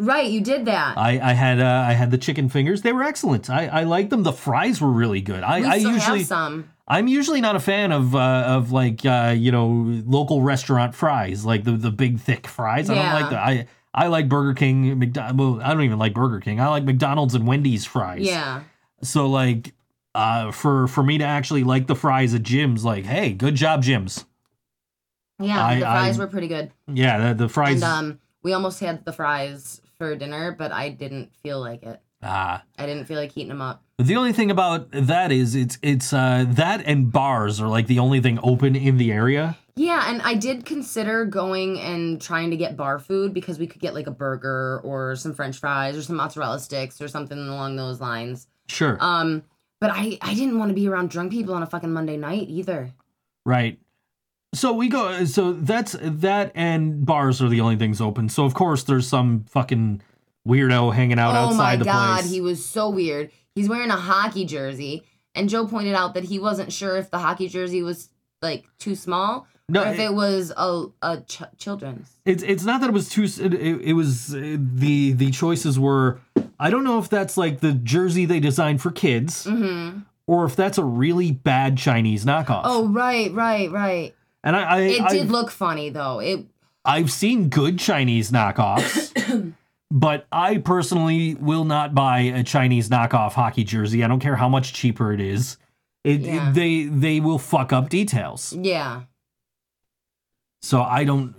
Right, 0.00 0.30
you 0.30 0.40
did 0.40 0.66
that. 0.66 0.96
I, 0.96 1.18
I 1.18 1.32
had 1.32 1.58
uh, 1.58 1.84
I 1.86 1.92
had 1.92 2.12
the 2.12 2.18
chicken 2.18 2.48
fingers. 2.48 2.82
They 2.82 2.92
were 2.92 3.02
excellent. 3.02 3.50
I, 3.50 3.66
I 3.66 3.82
liked 3.82 4.10
them. 4.10 4.22
The 4.22 4.32
fries 4.32 4.80
were 4.80 4.92
really 4.92 5.20
good. 5.20 5.42
I, 5.42 5.58
we 5.60 5.66
I 5.66 5.74
usually 5.74 6.20
have 6.20 6.26
some. 6.26 6.70
I'm 6.90 7.06
usually 7.06 7.40
not 7.42 7.54
a 7.54 7.60
fan 7.60 7.92
of 7.92 8.14
uh, 8.14 8.44
of 8.46 8.72
like 8.72 9.04
uh, 9.04 9.34
you 9.36 9.52
know 9.52 9.68
local 10.06 10.42
restaurant 10.42 10.94
fries, 10.94 11.44
like 11.44 11.64
the 11.64 11.72
the 11.72 11.90
big 11.90 12.18
thick 12.18 12.46
fries. 12.46 12.88
I 12.90 12.94
Yeah. 12.94 13.02
don't 13.12 13.20
like 13.22 13.30
that. 13.30 13.38
I 13.46 13.66
I 13.94 14.06
like 14.08 14.28
Burger 14.28 14.54
King, 14.54 14.98
McDonald's. 14.98 15.38
Well, 15.38 15.60
I 15.62 15.72
don't 15.74 15.82
even 15.82 15.98
like 15.98 16.14
Burger 16.14 16.40
King. 16.40 16.60
I 16.60 16.68
like 16.68 16.84
McDonald's 16.84 17.34
and 17.34 17.46
Wendy's 17.46 17.84
fries. 17.84 18.22
Yeah. 18.22 18.62
So 19.02 19.28
like 19.28 19.74
uh, 20.14 20.50
for 20.50 20.88
for 20.88 21.02
me 21.02 21.18
to 21.18 21.24
actually 21.24 21.62
like 21.64 21.86
the 21.88 21.94
fries 21.94 22.32
at 22.34 22.42
Jim's, 22.42 22.84
like, 22.84 23.04
hey, 23.04 23.32
good 23.34 23.54
job, 23.54 23.82
Jim's. 23.82 24.24
Yeah, 25.38 25.64
I- 25.64 25.74
the 25.76 25.80
fries 25.82 26.18
I- 26.18 26.22
were 26.22 26.26
pretty 26.28 26.48
good. 26.48 26.70
Yeah, 26.86 27.28
the, 27.28 27.44
the 27.44 27.48
fries. 27.48 27.74
And 27.82 27.84
um, 27.84 28.18
we 28.42 28.52
almost 28.54 28.80
had 28.80 29.04
the 29.04 29.12
fries 29.12 29.80
for 29.98 30.16
dinner, 30.16 30.52
but 30.58 30.72
I 30.72 30.88
didn't 30.88 31.34
feel 31.42 31.60
like 31.60 31.82
it. 31.82 32.00
ah, 32.22 32.62
I 32.78 32.86
didn't 32.86 33.04
feel 33.04 33.18
like 33.18 33.32
heating 33.32 33.48
them 33.50 33.60
up. 33.62 33.82
The 33.98 34.16
only 34.16 34.32
thing 34.32 34.50
about 34.50 34.90
that 34.92 35.32
is 35.32 35.54
it's 35.54 35.78
it's 35.82 36.12
uh 36.12 36.44
that 36.48 36.82
and 36.86 37.10
bars 37.12 37.60
are 37.60 37.68
like 37.68 37.86
the 37.88 37.98
only 37.98 38.20
thing 38.20 38.38
open 38.42 38.76
in 38.76 38.96
the 38.96 39.12
area. 39.12 39.56
Yeah, 39.76 40.10
and 40.10 40.20
I 40.22 40.34
did 40.34 40.64
consider 40.64 41.24
going 41.24 41.78
and 41.80 42.20
trying 42.20 42.50
to 42.50 42.56
get 42.56 42.76
bar 42.76 42.98
food 42.98 43.32
because 43.32 43.58
we 43.60 43.66
could 43.68 43.80
get 43.80 43.94
like 43.94 44.08
a 44.08 44.10
burger 44.12 44.80
or 44.82 45.14
some 45.14 45.34
French 45.34 45.58
fries 45.58 45.96
or 45.96 46.02
some 46.02 46.16
mozzarella 46.16 46.58
sticks 46.58 47.00
or 47.00 47.06
something 47.06 47.38
along 47.38 47.76
those 47.76 48.00
lines. 48.00 48.48
Sure, 48.68 48.96
Um, 49.00 49.44
but 49.80 49.90
I 49.92 50.18
I 50.20 50.34
didn't 50.34 50.58
want 50.58 50.70
to 50.70 50.74
be 50.74 50.88
around 50.88 51.10
drunk 51.10 51.30
people 51.32 51.54
on 51.54 51.62
a 51.62 51.66
fucking 51.66 51.92
Monday 51.92 52.16
night 52.16 52.48
either. 52.48 52.92
right. 53.44 53.78
So 54.54 54.72
we 54.72 54.88
go. 54.88 55.24
So 55.26 55.52
that's 55.52 55.94
that 56.00 56.52
and 56.54 57.04
bars 57.04 57.42
are 57.42 57.48
the 57.50 57.60
only 57.60 57.76
things 57.76 58.00
open. 58.00 58.28
So 58.30 58.44
of 58.46 58.54
course 58.54 58.82
there's 58.82 59.06
some 59.06 59.44
fucking 59.44 60.00
weirdo 60.46 60.94
hanging 60.94 61.18
out 61.18 61.34
outside. 61.34 61.52
oh 61.52 61.56
my 61.56 61.64
outside 61.64 61.78
the 61.80 61.84
god, 61.84 62.20
place. 62.20 62.30
he 62.30 62.40
was 62.40 62.64
so 62.64 62.88
weird. 62.88 63.30
He's 63.58 63.68
wearing 63.68 63.90
a 63.90 63.96
hockey 63.96 64.44
jersey, 64.44 65.02
and 65.34 65.48
Joe 65.48 65.66
pointed 65.66 65.94
out 65.94 66.14
that 66.14 66.24
he 66.24 66.38
wasn't 66.38 66.72
sure 66.72 66.96
if 66.96 67.10
the 67.10 67.18
hockey 67.18 67.48
jersey 67.48 67.82
was 67.82 68.08
like 68.40 68.64
too 68.78 68.94
small 68.94 69.46
no, 69.68 69.82
or 69.82 69.88
if 69.88 69.98
it- 69.98 70.02
it 70.04 70.14
was 70.14 70.52
a 70.56 70.86
a 71.02 71.20
ch- 71.22 71.42
children's. 71.58 72.08
It's 72.24 72.42
it's 72.42 72.64
not 72.64 72.80
that 72.80 72.90
it 72.90 72.92
was 72.92 73.08
too. 73.08 73.24
It, 73.24 73.54
it 73.54 73.92
was 73.94 74.34
uh, 74.34 74.56
the 74.58 75.12
the 75.12 75.30
choices 75.30 75.78
were. 75.78 76.20
I 76.60 76.70
don't 76.70 76.84
know 76.84 76.98
if 76.98 77.08
that's 77.08 77.36
like 77.36 77.60
the 77.60 77.72
jersey 77.72 78.24
they 78.26 78.40
designed 78.40 78.80
for 78.80 78.90
kids, 78.90 79.44
Mm-hmm. 79.44 80.00
or 80.26 80.44
if 80.44 80.56
that's 80.56 80.78
a 80.78 80.84
really 80.84 81.32
bad 81.32 81.76
Chinese 81.78 82.24
knockoff. 82.24 82.62
Oh 82.64 82.88
right, 82.88 83.32
right, 83.32 83.70
right. 83.70 84.14
and 84.44 84.56
I, 84.56 84.62
I 84.62 84.80
It 84.82 85.08
did 85.08 85.22
I've, 85.22 85.30
look 85.30 85.50
funny 85.50 85.90
though. 85.90 86.20
It 86.20 86.46
I've 86.84 87.10
seen 87.12 87.48
good 87.50 87.78
Chinese 87.78 88.30
knockoffs, 88.30 89.12
but 89.90 90.26
I 90.30 90.58
personally 90.58 91.34
will 91.34 91.64
not 91.64 91.94
buy 91.94 92.20
a 92.20 92.42
Chinese 92.44 92.88
knockoff 92.88 93.32
hockey 93.32 93.64
jersey. 93.64 94.04
I 94.04 94.08
don't 94.08 94.20
care 94.20 94.36
how 94.36 94.48
much 94.48 94.72
cheaper 94.72 95.12
it 95.12 95.20
is. 95.20 95.56
It, 96.04 96.20
Yeah. 96.20 96.52
they 96.52 96.84
they 96.84 97.20
will 97.20 97.38
fuck 97.38 97.72
up 97.72 97.88
details. 97.88 98.52
yeah. 98.52 99.02
So 100.62 100.82
I 100.82 101.04
don't. 101.04 101.34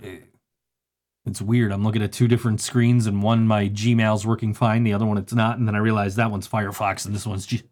It's 1.26 1.42
weird. 1.42 1.70
I'm 1.72 1.84
looking 1.84 2.02
at 2.02 2.12
two 2.12 2.26
different 2.26 2.60
screens, 2.60 3.06
and 3.06 3.22
one 3.22 3.46
my 3.46 3.68
Gmail's 3.68 4.26
working 4.26 4.54
fine, 4.54 4.82
the 4.84 4.94
other 4.94 5.04
one 5.04 5.18
it's 5.18 5.34
not, 5.34 5.58
and 5.58 5.68
then 5.68 5.74
I 5.74 5.78
realize 5.78 6.16
that 6.16 6.30
one's 6.30 6.48
Firefox 6.48 7.04
and 7.04 7.14
this 7.14 7.26
one's 7.26 7.44
G- 7.46 7.62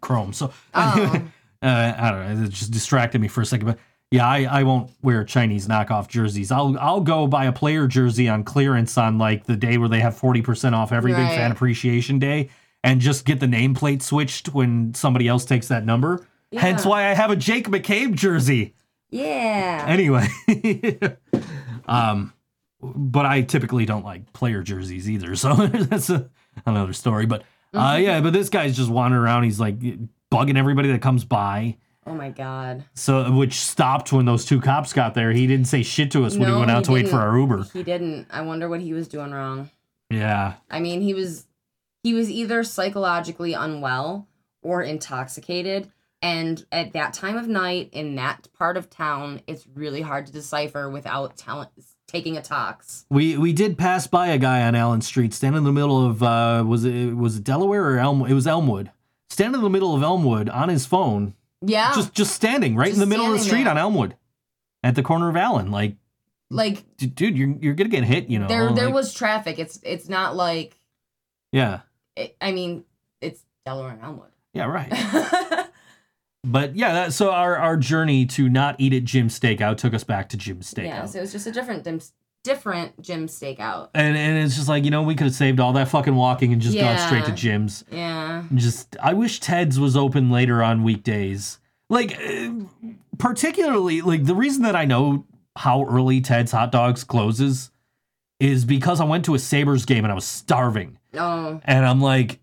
Chrome. 0.00 0.32
So 0.32 0.52
Oh. 0.72 1.22
uh, 1.62 1.94
I 1.98 2.10
don't 2.10 2.38
know. 2.40 2.44
It 2.44 2.50
just 2.50 2.70
distracted 2.72 3.20
me 3.20 3.28
for 3.28 3.42
a 3.42 3.46
second, 3.46 3.66
but 3.66 3.78
yeah, 4.10 4.26
I, 4.28 4.44
I 4.44 4.62
won't 4.62 4.90
wear 5.02 5.24
Chinese 5.24 5.66
knockoff 5.66 6.08
jerseys. 6.08 6.52
I'll 6.52 6.76
I'll 6.78 7.00
go 7.00 7.26
buy 7.26 7.46
a 7.46 7.52
player 7.52 7.86
jersey 7.86 8.28
on 8.28 8.44
clearance 8.44 8.96
on 8.98 9.18
like 9.18 9.44
the 9.46 9.56
day 9.56 9.76
where 9.78 9.88
they 9.88 10.00
have 10.00 10.16
forty 10.16 10.40
percent 10.42 10.74
off 10.74 10.92
everything, 10.92 11.24
Right. 11.24 11.36
Fan 11.36 11.50
Appreciation 11.52 12.18
Day, 12.18 12.50
and 12.84 13.00
just 13.00 13.24
get 13.24 13.40
the 13.40 13.46
nameplate 13.46 14.02
switched 14.02 14.54
when 14.54 14.94
somebody 14.94 15.26
else 15.28 15.44
takes 15.44 15.68
that 15.68 15.84
number. 15.84 16.26
Hence 16.56 16.84
why 16.86 17.10
I 17.10 17.14
have 17.14 17.30
a 17.32 17.36
Jake 17.36 17.66
McCabe 17.68 18.14
jersey 18.14 18.74
Yeah. 19.10 19.84
anyway 19.88 20.28
um 21.86 22.32
but 22.80 23.26
i 23.26 23.40
typically 23.42 23.84
don't 23.86 24.04
like 24.04 24.32
player 24.32 24.62
jerseys 24.62 25.08
either 25.08 25.34
so 25.36 25.54
that's 25.66 26.10
a, 26.10 26.28
another 26.66 26.92
story 26.92 27.26
but 27.26 27.42
uh 27.72 27.94
Mm-hmm. 27.94 28.02
yeah 28.04 28.20
but 28.20 28.32
this 28.32 28.48
guy's 28.50 28.76
just 28.76 28.88
wandering 28.90 29.22
around 29.22 29.42
he's 29.44 29.58
like 29.58 29.78
bugging 30.30 30.56
everybody 30.56 30.92
that 30.92 31.02
comes 31.02 31.24
by 31.24 31.76
Oh 32.06 32.14
my 32.14 32.30
god. 32.30 32.84
so 32.94 33.30
which 33.32 33.54
stopped 33.54 34.12
when 34.12 34.26
those 34.26 34.44
two 34.44 34.60
cops 34.60 34.92
got 34.92 35.14
there 35.14 35.32
he 35.32 35.46
didn't 35.46 35.66
say 35.66 35.82
shit 35.82 36.10
to 36.12 36.24
us 36.24 36.36
when 36.36 36.48
No, 36.48 36.54
we 36.54 36.60
went 36.60 36.70
out 36.70 36.78
he 36.78 36.84
to 36.84 36.92
wait 36.92 37.08
for 37.08 37.16
our 37.20 37.36
uber 37.38 37.64
He 37.72 37.82
didn't. 37.82 38.26
I 38.30 38.42
wonder 38.42 38.68
what 38.68 38.80
he 38.80 38.92
was 38.92 39.08
doing 39.08 39.32
wrong. 39.32 39.70
yeah 40.10 40.54
I 40.70 40.80
mean, 40.80 41.00
he 41.00 41.14
was 41.14 41.46
he 42.02 42.12
was 42.14 42.30
either 42.30 42.62
psychologically 42.64 43.54
unwell 43.54 44.28
or 44.62 44.82
intoxicated. 44.82 45.90
And 46.20 46.64
at 46.72 46.92
that 46.94 47.12
time 47.12 47.36
of 47.36 47.48
night 47.48 47.90
in 47.92 48.14
that 48.16 48.48
part 48.56 48.76
of 48.78 48.88
town, 48.88 49.42
it's 49.46 49.66
really 49.74 50.00
hard 50.00 50.26
to 50.26 50.32
decipher 50.32 50.88
without 50.88 51.36
talent 51.36 51.70
taking 52.06 52.36
a 52.36 52.42
tox. 52.42 53.04
we 53.10 53.36
we 53.36 53.52
did 53.52 53.76
pass 53.78 54.06
by 54.06 54.28
a 54.28 54.38
guy 54.38 54.62
on 54.62 54.74
allen 54.74 55.00
street 55.00 55.32
standing 55.34 55.58
in 55.58 55.64
the 55.64 55.72
middle 55.72 56.06
of 56.06 56.22
uh 56.22 56.62
was 56.66 56.84
it 56.84 57.16
was 57.16 57.38
it 57.38 57.44
delaware 57.44 57.90
or 57.94 57.98
elm 57.98 58.24
it 58.26 58.34
was 58.34 58.46
elmwood 58.46 58.90
standing 59.30 59.58
in 59.58 59.64
the 59.64 59.70
middle 59.70 59.94
of 59.96 60.02
elmwood 60.02 60.48
on 60.50 60.68
his 60.68 60.86
phone 60.86 61.34
Yeah. 61.66 61.92
just 61.94 62.14
just 62.14 62.34
standing 62.34 62.76
right 62.76 62.92
in 62.92 62.98
the 62.98 63.06
middle 63.06 63.26
of 63.26 63.32
the 63.32 63.38
street 63.38 63.64
there. 63.64 63.72
on 63.72 63.78
Elmwood, 63.78 64.16
at 64.82 64.94
the 64.94 65.02
corner 65.02 65.28
of 65.28 65.36
Allen. 65.36 65.70
Like, 65.70 65.96
like 66.50 66.84
dude, 66.96 67.36
you're 67.36 67.54
you're 67.60 67.74
gonna 67.74 67.90
get 67.90 68.04
hit. 68.04 68.28
You 68.28 68.38
know, 68.38 68.48
there 68.48 68.72
there 68.72 68.86
like- 68.86 68.94
was 68.94 69.14
traffic. 69.14 69.58
It's 69.58 69.80
it's 69.82 70.08
not 70.08 70.36
like 70.36 70.76
yeah, 71.52 71.80
it, 72.16 72.36
I 72.40 72.52
mean, 72.52 72.84
it's 73.20 73.44
Delaware 73.64 73.92
and 73.92 74.02
Elmwood. 74.02 74.30
yeah, 74.52 74.64
right. 74.66 74.90
but 76.44 76.76
yeah, 76.76 76.92
that, 76.92 77.12
so 77.12 77.30
our 77.30 77.56
our 77.56 77.76
journey 77.76 78.26
to 78.26 78.48
not 78.48 78.76
eat 78.78 78.92
at 78.92 79.04
Jim's 79.04 79.38
Steakout 79.38 79.76
took 79.78 79.94
us 79.94 80.04
back 80.04 80.28
to 80.30 80.36
Jim's 80.36 80.72
Steakout, 80.72 80.84
yeah, 80.84 81.04
so 81.06 81.18
it 81.18 81.22
was 81.22 81.32
just 81.32 81.46
a 81.46 81.52
different 81.52 81.84
different 82.44 83.00
Jim's 83.02 83.36
Steakout. 83.38 83.88
and 83.94 84.16
and 84.16 84.38
it's 84.44 84.54
just 84.54 84.68
like 84.68 84.84
you 84.84 84.90
know 84.92 85.02
we 85.02 85.16
could 85.16 85.24
have 85.24 85.34
saved 85.34 85.58
all 85.58 85.72
that 85.72 85.88
fucking 85.88 86.14
walking 86.14 86.52
and 86.52 86.62
just 86.62 86.78
gone 86.78 86.98
straight 86.98 87.24
to 87.24 87.30
Yeah. 87.30 87.36
Jim's. 87.36 87.84
Yeah. 87.90 88.44
Just 88.54 88.96
I 89.02 89.12
wish 89.14 89.40
Ted's 89.40 89.80
was 89.80 89.96
open 89.96 90.30
later 90.30 90.62
on 90.62 90.84
weekdays. 90.84 91.58
Like 91.90 92.16
uh, 92.20 92.50
particularly 93.18 94.00
like 94.00 94.24
the 94.24 94.34
reason 94.34 94.62
that 94.62 94.76
I 94.76 94.84
know 94.84 95.24
how 95.56 95.84
early 95.84 96.20
Ted's 96.20 96.52
hot 96.52 96.70
dogs 96.70 97.02
closes 97.04 97.70
is 98.40 98.64
because 98.64 99.00
I 99.00 99.04
went 99.04 99.24
to 99.26 99.34
a 99.34 99.38
Sabres 99.38 99.84
game 99.84 100.04
and 100.04 100.12
I 100.12 100.14
was 100.14 100.24
starving. 100.24 100.98
Oh. 101.16 101.60
And 101.64 101.86
I'm 101.86 102.00
like, 102.00 102.40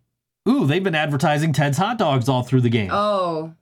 ooh, 0.47 0.65
they've 0.65 0.83
been 0.83 0.95
advertising 0.95 1.53
Ted's 1.53 1.77
hot 1.77 1.97
dogs 1.97 2.29
all 2.29 2.43
through 2.43 2.61
the 2.61 2.69
game. 2.69 2.89
Oh. 2.91 3.53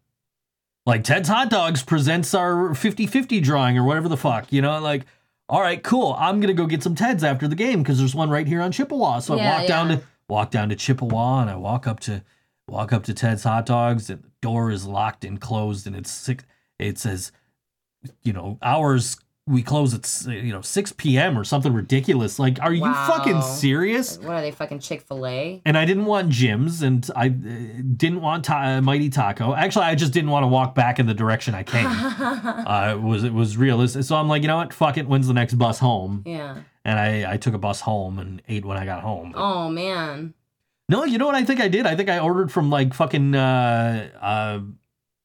Like 0.85 1.03
Ted's 1.03 1.27
hot 1.27 1.49
dogs 1.49 1.83
presents 1.83 2.33
our 2.33 2.69
50-50 2.69 3.41
drawing 3.43 3.77
or 3.77 3.83
whatever 3.83 4.07
the 4.07 4.17
fuck, 4.17 4.51
you 4.53 4.61
know, 4.61 4.79
like 4.79 5.05
all 5.49 5.61
right, 5.61 5.81
cool. 5.83 6.15
I'm 6.17 6.39
gonna 6.39 6.53
go 6.53 6.65
get 6.67 6.83
some 6.83 6.95
Ted's 6.95 7.23
after 7.23 7.47
the 7.47 7.55
game 7.55 7.81
because 7.81 7.97
there's 7.97 8.15
one 8.15 8.29
right 8.29 8.47
here 8.47 8.61
on 8.61 8.71
Chippewa. 8.71 9.19
So 9.19 9.33
I 9.33 9.37
Yeah, 9.37 9.57
walk 9.59 9.67
down 9.67 9.89
yeah. 9.89 9.95
to 9.97 10.01
walk 10.27 10.51
down 10.51 10.69
to 10.69 10.75
Chippewa 10.75 11.41
and 11.41 11.49
I 11.49 11.55
walk 11.55 11.87
up 11.87 11.99
to 12.01 12.23
walk 12.67 12.93
up 12.93 13.03
to 13.05 13.13
Ted's 13.13 13.43
hot 13.43 13.65
dogs 13.65 14.09
and 14.11 14.21
the 14.23 14.29
door 14.41 14.69
is 14.69 14.85
locked 14.85 15.25
and 15.25 15.41
closed 15.41 15.87
and 15.87 15.95
it's 15.95 16.11
six 16.11 16.43
it 16.77 16.99
says 16.99 17.31
you 18.21 18.31
know 18.31 18.59
hours 18.61 19.17
we 19.49 19.63
close 19.63 19.93
at 19.93 20.31
you 20.31 20.53
know 20.53 20.61
6 20.61 20.91
p.m 20.93 21.37
or 21.37 21.43
something 21.43 21.73
ridiculous 21.73 22.37
like 22.37 22.61
are 22.61 22.71
you 22.71 22.83
fucking 22.83 23.41
serious 23.41 24.17
What 24.19 24.35
are 24.35 24.41
they 24.41 24.51
fucking 24.51 24.79
Chick 24.79 25.01
Fil 25.01 25.25
A? 25.25 25.61
and 25.65 25.77
I 25.77 25.85
didn't 25.85 26.05
want 26.05 26.29
Jim's, 26.29 26.81
and 26.83 27.09
I 27.15 27.27
uh, 27.27 27.81
didn't 27.97 28.21
want 28.21 28.45
ta- 28.45 28.79
Mighty 28.81 29.09
Taco. 29.09 29.53
Actually, 29.55 29.85
I 29.85 29.95
just 29.95 30.13
didn't 30.13 30.29
want 30.29 30.43
to 30.43 30.47
walk 30.47 30.75
back 30.75 30.99
in 30.99 31.07
the 31.07 31.13
direction 31.13 31.55
I 31.55 31.63
came. 31.63 31.85
uh, 31.87 32.93
it 32.95 33.01
was 33.01 33.23
it 33.23 33.33
was 33.33 33.57
realistic. 33.57 34.03
So 34.03 34.15
I'm 34.15 34.27
like, 34.27 34.43
you 34.43 34.47
know 34.47 34.57
what? 34.57 34.73
Fuck 34.73 34.97
it. 34.97 35.07
When's 35.07 35.27
the 35.27 35.33
next 35.33 35.55
bus 35.55 35.79
home? 35.79 36.23
yeah. 36.25 36.57
And 36.85 36.97
I 36.99 37.33
I 37.33 37.37
took 37.37 37.53
a 37.53 37.57
bus 37.57 37.81
home 37.81 38.19
and 38.19 38.41
ate 38.47 38.63
when 38.65 38.77
I 38.77 38.85
got 38.85 39.01
home. 39.01 39.33
Oh 39.35 39.69
man. 39.69 40.33
No, 40.87 41.03
you 41.03 41.17
know 41.17 41.25
what 41.25 41.35
I 41.35 41.43
think 41.43 41.59
I 41.59 41.67
did? 41.67 41.85
I 41.85 41.95
think 41.95 42.09
I 42.09 42.19
ordered 42.19 42.51
from 42.51 42.69
like 42.69 42.93
fucking 42.93 43.35
uh, 43.35 44.09
uh, 44.19 44.59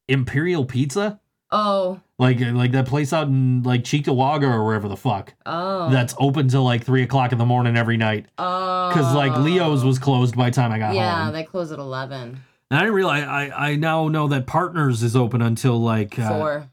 Imperial 0.09 0.65
Pizza, 0.65 1.21
Oh. 1.57 2.01
like 2.19 2.41
like 2.41 2.73
that 2.73 2.87
place 2.87 3.13
out 3.13 3.29
in 3.29 3.63
like 3.63 3.83
Cheektowaga 3.85 4.53
or 4.53 4.65
wherever 4.65 4.89
the 4.89 4.97
fuck 4.97 5.35
Oh. 5.47 5.89
that's 5.91 6.13
open 6.19 6.49
till 6.49 6.65
like 6.65 6.85
three 6.85 7.03
o'clock 7.05 7.31
in 7.31 7.39
the 7.39 7.47
morning 7.47 7.77
every 7.77 7.97
night. 7.97 8.27
Oh. 8.39 8.89
Because 8.89 9.15
like 9.15 9.37
Leo's 9.39 9.85
was 9.85 9.99
closed 10.01 10.37
by 10.37 10.51
the 10.51 10.57
time 10.57 10.73
I 10.73 10.79
got 10.79 10.95
Yeah, 10.95 11.15
home. 11.25 11.27
Yeah, 11.35 11.41
they 11.41 11.45
close 11.45 11.71
at 11.71 11.79
eleven. 11.79 12.41
And 12.71 12.79
I 12.79 12.81
didn't 12.81 12.95
realize 12.95 13.23
I, 13.25 13.51
I 13.51 13.77
now 13.77 14.09
know 14.09 14.27
that 14.29 14.47
Partners 14.47 15.03
is 15.05 15.15
open 15.15 15.41
until 15.43 15.81
like 15.81 16.19
uh, 16.19 16.29
Four. 16.29 16.71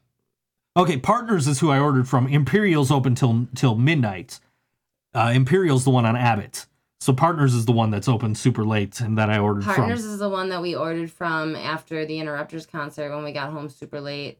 okay 0.76 0.96
Partners 0.96 1.46
is 1.46 1.60
who 1.60 1.70
I 1.70 1.78
ordered 1.78 2.08
from. 2.08 2.26
Imperial's 2.26 2.90
open 2.90 3.14
till 3.14 3.46
till 3.54 3.76
midnight. 3.76 4.40
Uh, 5.14 5.30
Imperial's 5.34 5.84
the 5.84 5.90
one 5.90 6.06
on 6.06 6.16
Abbott. 6.16 6.66
So 7.00 7.12
Partners 7.12 7.52
is 7.54 7.66
the 7.66 7.72
one 7.72 7.90
that's 7.90 8.08
open 8.08 8.34
super 8.34 8.64
late 8.64 9.00
and 9.00 9.18
that 9.18 9.28
I 9.28 9.38
ordered 9.38 9.64
Partners 9.64 10.02
from. 10.02 10.10
is 10.12 10.18
the 10.18 10.28
one 10.28 10.48
that 10.48 10.62
we 10.62 10.74
ordered 10.74 11.10
from 11.10 11.54
after 11.56 12.06
the 12.06 12.18
Interrupters 12.18 12.64
concert 12.66 13.14
when 13.14 13.22
we 13.24 13.32
got 13.32 13.52
home 13.52 13.68
super 13.68 14.00
late. 14.00 14.38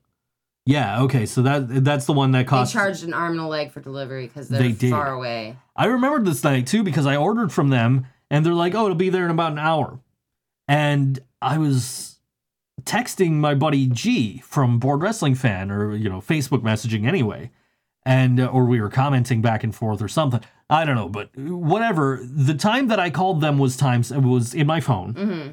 Yeah, 0.65 1.03
okay. 1.03 1.27
So 1.27 1.43
that 1.43 1.85
that's 1.85 2.07
the 2.07 2.13
one 2.13 2.31
that 2.33 2.47
cost. 2.47 2.73
They 2.73 2.79
charged 2.79 3.03
an 3.05 3.13
arm 3.13 3.33
and 3.33 3.41
a 3.41 3.47
leg 3.47 3.73
for 3.73 3.81
delivery 3.81 4.27
because 4.29 4.49
they're 4.49 4.61
They 4.61 4.73
did. 4.73 4.91
far 4.91 5.13
away. 5.13 5.57
I 5.75 5.87
remembered 5.87 6.25
this 6.25 6.45
night 6.45 6.67
too 6.67 6.83
because 6.83 7.05
I 7.07 7.17
ordered 7.17 7.53
from 7.53 7.71
them 7.71 8.07
and 8.31 8.47
they're 8.47 8.55
like, 8.55 8.75
"Oh, 8.75 8.85
it'll 8.85 8.95
be 8.95 9.11
there 9.11 9.25
in 9.25 9.31
about 9.31 9.53
an 9.53 9.59
hour," 9.59 9.99
and 10.69 11.19
I 11.41 11.59
was 11.59 12.19
texting 12.85 13.33
my 13.33 13.55
buddy 13.55 13.87
G 13.87 14.39
from 14.45 14.79
Board 14.79 15.03
Wrestling 15.03 15.35
Fan 15.35 15.71
or 15.71 15.97
you 15.97 16.09
know 16.09 16.21
Facebook 16.21 16.63
messaging 16.63 17.07
anyway, 17.09 17.51
and 18.07 18.39
uh, 18.39 18.47
or 18.47 18.65
we 18.65 18.81
were 18.81 18.89
commenting 18.89 19.43
back 19.43 19.65
and 19.65 19.75
forth 19.75 20.01
or 20.01 20.09
something. 20.09 20.41
I 20.71 20.85
don't 20.85 20.95
know, 20.95 21.09
but 21.09 21.37
whatever. 21.37 22.21
The 22.23 22.55
time 22.55 22.87
that 22.89 23.01
I 23.01 23.11
called 23.11 23.41
them 23.41 23.59
was 23.59 23.77
times 23.77 24.13
was 24.13 24.55
in 24.55 24.67
my 24.69 24.81
phone, 24.81 25.15
hmm 25.15 25.51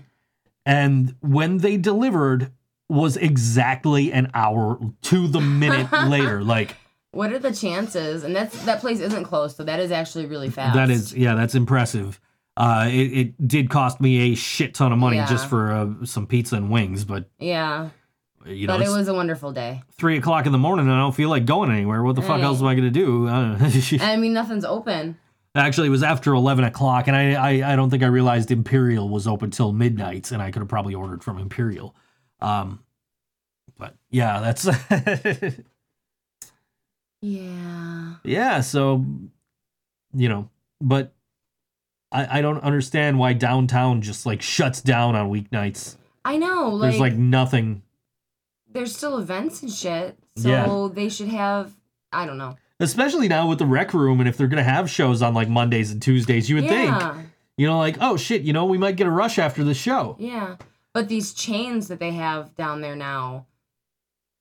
and 0.66 1.16
when 1.22 1.58
they 1.60 1.78
delivered 1.78 2.52
was 2.90 3.16
exactly 3.18 4.12
an 4.12 4.30
hour 4.34 4.80
to 5.04 5.28
the 5.28 5.40
minute 5.42 5.92
later. 6.08 6.44
Like 6.44 6.76
What 7.12 7.32
are 7.32 7.40
the 7.40 7.54
chances? 7.54 8.24
And 8.24 8.36
that's 8.36 8.64
that 8.66 8.80
place 8.82 9.00
isn't 9.00 9.24
close, 9.26 9.56
so 9.56 9.64
that 9.64 9.80
is 9.80 9.92
actually 9.92 10.26
really 10.26 10.50
fast. 10.50 10.76
that 10.76 10.90
is, 10.90 11.14
yeah, 11.14 11.36
that's 11.36 11.56
impressive. 11.56 12.20
Uh, 12.58 12.90
it, 12.92 13.18
it 13.18 13.48
did 13.48 13.70
cost 13.70 14.02
me 14.02 14.32
a 14.32 14.36
shit 14.36 14.74
ton 14.74 14.92
of 14.92 14.98
money 14.98 15.16
Yeah. 15.18 15.28
just 15.30 15.48
for 15.48 15.72
uh, 15.72 16.06
some 16.06 16.28
pizza 16.28 16.56
and 16.58 16.70
wings, 16.70 17.06
but 17.06 17.30
Yeah. 17.40 17.90
you 18.46 18.68
know, 18.68 18.74
but 18.74 18.82
it 18.82 18.86
it's 18.86 18.94
was 18.96 19.08
a 19.08 19.14
wonderful 19.14 19.52
day. 19.54 19.82
three 19.94 20.18
o'clock 20.18 20.46
in 20.46 20.52
the 20.52 20.58
morning 20.58 20.86
and 20.88 20.94
I 20.94 21.00
don't 21.00 21.16
feel 21.16 21.30
like 21.30 21.46
going 21.46 21.72
anywhere. 21.72 22.04
What 22.04 22.16
the 22.18 22.22
fuck 22.22 22.32
Right. 22.32 22.44
else 22.44 22.60
am 22.60 22.68
I 22.68 22.76
gonna 22.76 22.90
do? 22.92 23.28
Uh, 23.28 23.58
I 24.02 24.16
mean 24.18 24.34
nothing's 24.34 24.66
open. 24.66 25.18
Actually, 25.56 25.88
it 25.88 25.92
was 25.92 26.04
after 26.04 26.34
eleven 26.34 26.64
o'clock, 26.64 27.08
and 27.08 27.16
I, 27.16 27.34
I 27.34 27.74
I 27.74 27.76
don't 27.76 27.90
think 27.90 28.04
I 28.04 28.08
realized 28.08 28.52
Imperial 28.52 29.10
was 29.10 29.26
open 29.28 29.50
till 29.52 29.72
midnight, 29.74 30.32
and 30.32 30.42
I 30.44 30.52
could 30.52 30.60
have 30.62 30.70
probably 30.70 30.94
ordered 30.94 31.24
from 31.24 31.40
Imperial. 31.40 31.96
Um, 32.42 32.84
but 33.78 33.96
yeah, 34.10 34.40
that's 34.40 34.66
Yeah. 37.22 38.16
yeah. 38.24 38.62
So 38.62 39.06
you 40.14 40.30
know, 40.30 40.50
but 40.82 41.14
I 42.12 42.40
I 42.40 42.42
don't 42.42 42.60
understand 42.60 43.20
why 43.20 43.34
downtown 43.34 44.02
just 44.02 44.26
like 44.26 44.42
shuts 44.42 44.82
down 44.82 45.16
on 45.16 45.30
weeknights. 45.30 45.98
I 46.26 46.38
know, 46.38 46.70
like 46.70 46.92
There's 46.92 47.00
like 47.00 47.14
nothing. 47.16 47.82
there's 48.72 48.96
still 48.96 49.18
events 49.18 49.62
and 49.62 49.72
shit. 49.72 50.18
So 50.38 50.50
Yeah. 50.50 50.90
they 50.94 51.10
should 51.10 51.30
have 51.30 51.74
I 52.12 52.26
don't 52.26 52.38
know. 52.38 52.56
Especially 52.80 53.28
now 53.28 53.50
with 53.50 53.60
the 53.60 53.66
rec 53.66 53.94
room, 53.94 54.22
and 54.22 54.30
if 54.30 54.38
they're 54.38 54.48
gonna 54.48 54.64
have 54.64 54.90
shows 54.90 55.22
on 55.22 55.34
like 55.34 55.50
Mondays 55.50 55.92
and 55.92 56.02
Tuesdays, 56.02 56.50
you 56.50 56.56
would 56.56 56.68
think, 56.70 56.96
you 57.58 57.68
know, 57.68 57.78
like 57.78 57.98
oh 58.00 58.16
shit, 58.16 58.44
you 58.44 58.54
know, 58.54 58.64
we 58.66 58.78
might 58.78 58.96
get 58.96 59.08
a 59.08 59.12
rush 59.12 59.38
after 59.38 59.64
the 59.66 59.74
show. 59.74 60.16
Yeah. 60.20 60.56
But 60.94 61.08
these 61.08 61.34
chains 61.34 61.88
that 61.88 62.00
they 62.00 62.12
have 62.12 62.56
down 62.56 62.82
there 62.82 62.96
now 62.96 63.46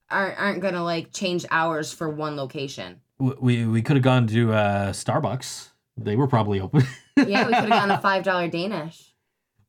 aren't 0.09 0.39
aren't 0.39 0.59
gonna 0.61 0.83
like 0.83 1.11
change 1.13 1.45
hours 1.51 1.93
for 1.93 2.09
one 2.09 2.35
location. 2.35 3.01
We 3.19 3.65
we 3.65 3.81
could 3.81 3.95
have 3.97 4.03
gone 4.03 4.27
to 4.27 4.53
uh, 4.53 4.91
Starbucks. 4.91 5.69
They 5.97 6.15
were 6.15 6.27
probably 6.27 6.59
open. 6.61 6.83
Yeah, 7.17 7.45
we 7.45 7.53
could 7.53 7.63
have 7.63 7.69
gotten 7.69 7.91
a 7.91 7.97
five 8.01 8.23
dollar 8.23 8.47
Danish. 8.47 9.13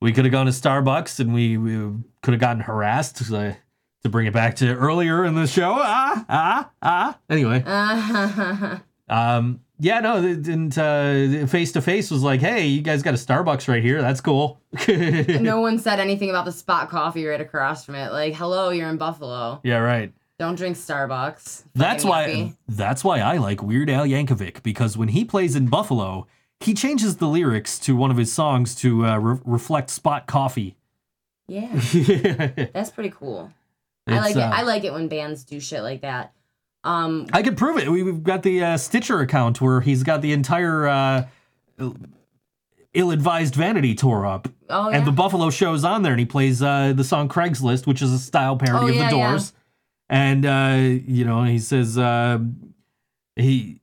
we 0.01 0.12
could 0.12 0.24
have 0.24 0.32
gone 0.32 0.47
to 0.47 0.52
Starbucks 0.52 1.20
and 1.20 1.35
we, 1.35 1.57
we 1.59 1.93
could 2.23 2.32
have 2.32 2.40
gotten 2.40 2.62
harassed 2.62 3.20
uh, 3.32 3.52
to 4.02 4.09
bring 4.09 4.27
it 4.27 4.32
back 4.32 4.55
to 4.57 4.73
earlier 4.74 5.24
in 5.24 5.35
the 5.35 5.47
show. 5.47 5.74
Ah, 5.78 6.24
ah, 6.28 6.70
ah. 6.81 7.19
Anyway, 7.28 7.62
Uh, 7.66 8.78
um, 9.09 9.61
yeah, 9.81 10.01
no, 10.01 10.20
they 10.20 10.35
didn't 10.35 11.48
face 11.48 11.73
to 11.73 11.81
face 11.81 12.11
was 12.11 12.23
like, 12.23 12.40
hey, 12.40 12.66
you 12.66 12.82
guys 12.82 13.02
got 13.02 13.15
a 13.15 13.16
Starbucks 13.16 13.66
right 13.66 13.82
here. 13.82 14.01
That's 14.02 14.20
cool. 14.20 14.61
no 14.89 15.61
one 15.61 15.78
said 15.78 15.98
anything 15.98 16.31
about 16.31 16.44
the 16.44 16.52
spot 16.52 16.90
coffee 16.90 17.24
right 17.27 17.40
across 17.40 17.85
from 17.85 17.94
it. 17.94 18.12
Like, 18.12 18.35
hello, 18.35 18.70
you're 18.70 18.89
in 18.89 18.98
Buffalo. 18.98 19.61
yeah, 19.65 19.78
right. 19.78 20.12
Don't 20.39 20.55
drink 20.55 20.77
Starbucks. 20.77 21.65
That's 21.74 22.02
why. 22.02 22.55
That's 22.66 23.05
why 23.05 23.20
I 23.20 23.36
like 23.36 23.62
Weird 23.62 23.90
Al 23.90 24.07
Yankovic 24.07 24.62
because 24.62 24.97
when 24.97 25.09
he 25.09 25.23
plays 25.23 25.55
in 25.55 25.66
Buffalo, 25.66 26.27
he 26.61 26.73
changes 26.73 27.16
the 27.16 27.27
lyrics 27.27 27.78
to 27.81 27.94
one 27.94 28.11
of 28.11 28.16
his 28.16 28.32
songs 28.32 28.74
to 28.77 29.07
uh, 29.07 29.19
re- 29.19 29.40
reflect 29.44 29.90
Spot 29.90 30.27
Coffee. 30.27 30.77
Yeah, 31.47 31.69
that's 32.73 32.90
pretty 32.90 33.11
cool. 33.11 33.52
I 34.07 34.20
like 34.20 34.36
uh, 34.36 34.40
it. 34.40 34.43
I 34.44 34.62
like 34.62 34.85
it 34.85 34.93
when 34.93 35.09
bands 35.09 35.44
do 35.44 35.61
shit 35.61 35.82
like 35.82 36.02
that. 36.02 36.32
Um, 36.85 37.27
I 37.32 37.43
could 37.43 37.57
prove 37.57 37.77
it. 37.78 37.89
We- 37.90 38.02
We've 38.02 38.23
got 38.23 38.43
the 38.43 38.65
uh, 38.65 38.77
Stitcher 38.77 39.20
account 39.20 39.61
where 39.61 39.81
he's 39.81 40.02
got 40.02 40.23
the 40.23 40.32
entire 40.32 40.86
uh, 40.89 41.27
ill-advised 42.94 43.55
vanity 43.55 43.94
tour 43.94 44.27
up, 44.27 44.48
oh 44.69 44.90
yeah. 44.90 44.97
and 44.98 45.07
the 45.07 45.12
Buffalo 45.12 45.51
show's 45.51 45.85
on 45.85 46.02
there, 46.02 46.12
and 46.12 46.20
he 46.20 46.27
plays 46.27 46.62
uh, 46.62 46.93
the 46.94 47.05
song 47.05 47.28
"Craigslist," 47.28 47.86
which 47.86 48.02
is 48.02 48.12
a 48.12 48.19
style 48.19 48.57
parody 48.57 48.86
Oh, 48.86 48.89
of 48.89 48.94
yeah, 48.94 49.11
the 49.11 49.16
yeah. 49.16 49.28
Doors. 49.31 49.52
And 50.09 50.44
uh, 50.47 50.77
you 51.07 51.24
know, 51.24 51.44
he 51.44 51.59
says 51.59 51.97
uh, 51.97 52.39
he 53.36 53.81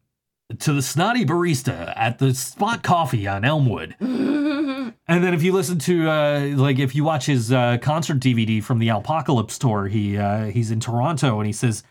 to 0.60 0.74
the 0.74 0.82
snotty 0.82 1.26
barista 1.26 1.94
at 1.96 2.20
the 2.20 2.34
Spot 2.34 2.82
Coffee 2.84 3.28
on 3.28 3.44
Elmwood. 3.46 3.96
And 5.10 5.24
then 5.24 5.34
if 5.34 5.42
you 5.42 5.54
listen 5.54 5.80
to 5.80 6.10
uh, 6.10 6.40
like 6.56 6.80
if 6.80 6.94
you 6.94 7.04
watch 7.06 7.26
his 7.28 7.52
uh, 7.52 7.78
concert 7.82 8.20
DVD 8.20 8.62
from 8.64 8.80
the 8.80 8.90
Alpocalypse 8.90 9.58
tour, 9.58 9.88
he 9.88 10.18
uh, 10.18 10.46
he's 10.48 10.70
in 10.70 10.80
Toronto 10.82 11.40
and 11.40 11.48
he 11.48 11.54
says 11.54 11.84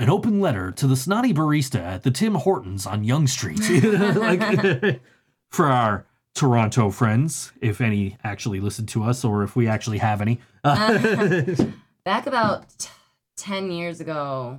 an 0.00 0.08
open 0.08 0.40
letter 0.40 0.72
to 0.72 0.86
the 0.86 0.96
snotty 0.96 1.34
barista 1.34 1.78
at 1.78 2.02
the 2.02 2.10
Tim 2.10 2.34
Hortons 2.34 2.86
on 2.86 3.04
Yonge 3.04 3.28
Street. 3.28 3.60
like 4.16 5.00
for 5.50 5.66
our 5.66 6.06
Toronto 6.34 6.90
friends, 6.90 7.52
if 7.60 7.82
any 7.82 8.16
actually 8.24 8.60
listen 8.60 8.86
to 8.86 9.04
us 9.04 9.24
or 9.26 9.42
if 9.42 9.54
we 9.54 9.68
actually 9.68 9.98
have 9.98 10.22
any. 10.22 10.40
back 10.64 12.26
about 12.26 12.66
t- 12.78 12.88
10 13.36 13.70
years 13.70 14.00
ago 14.00 14.58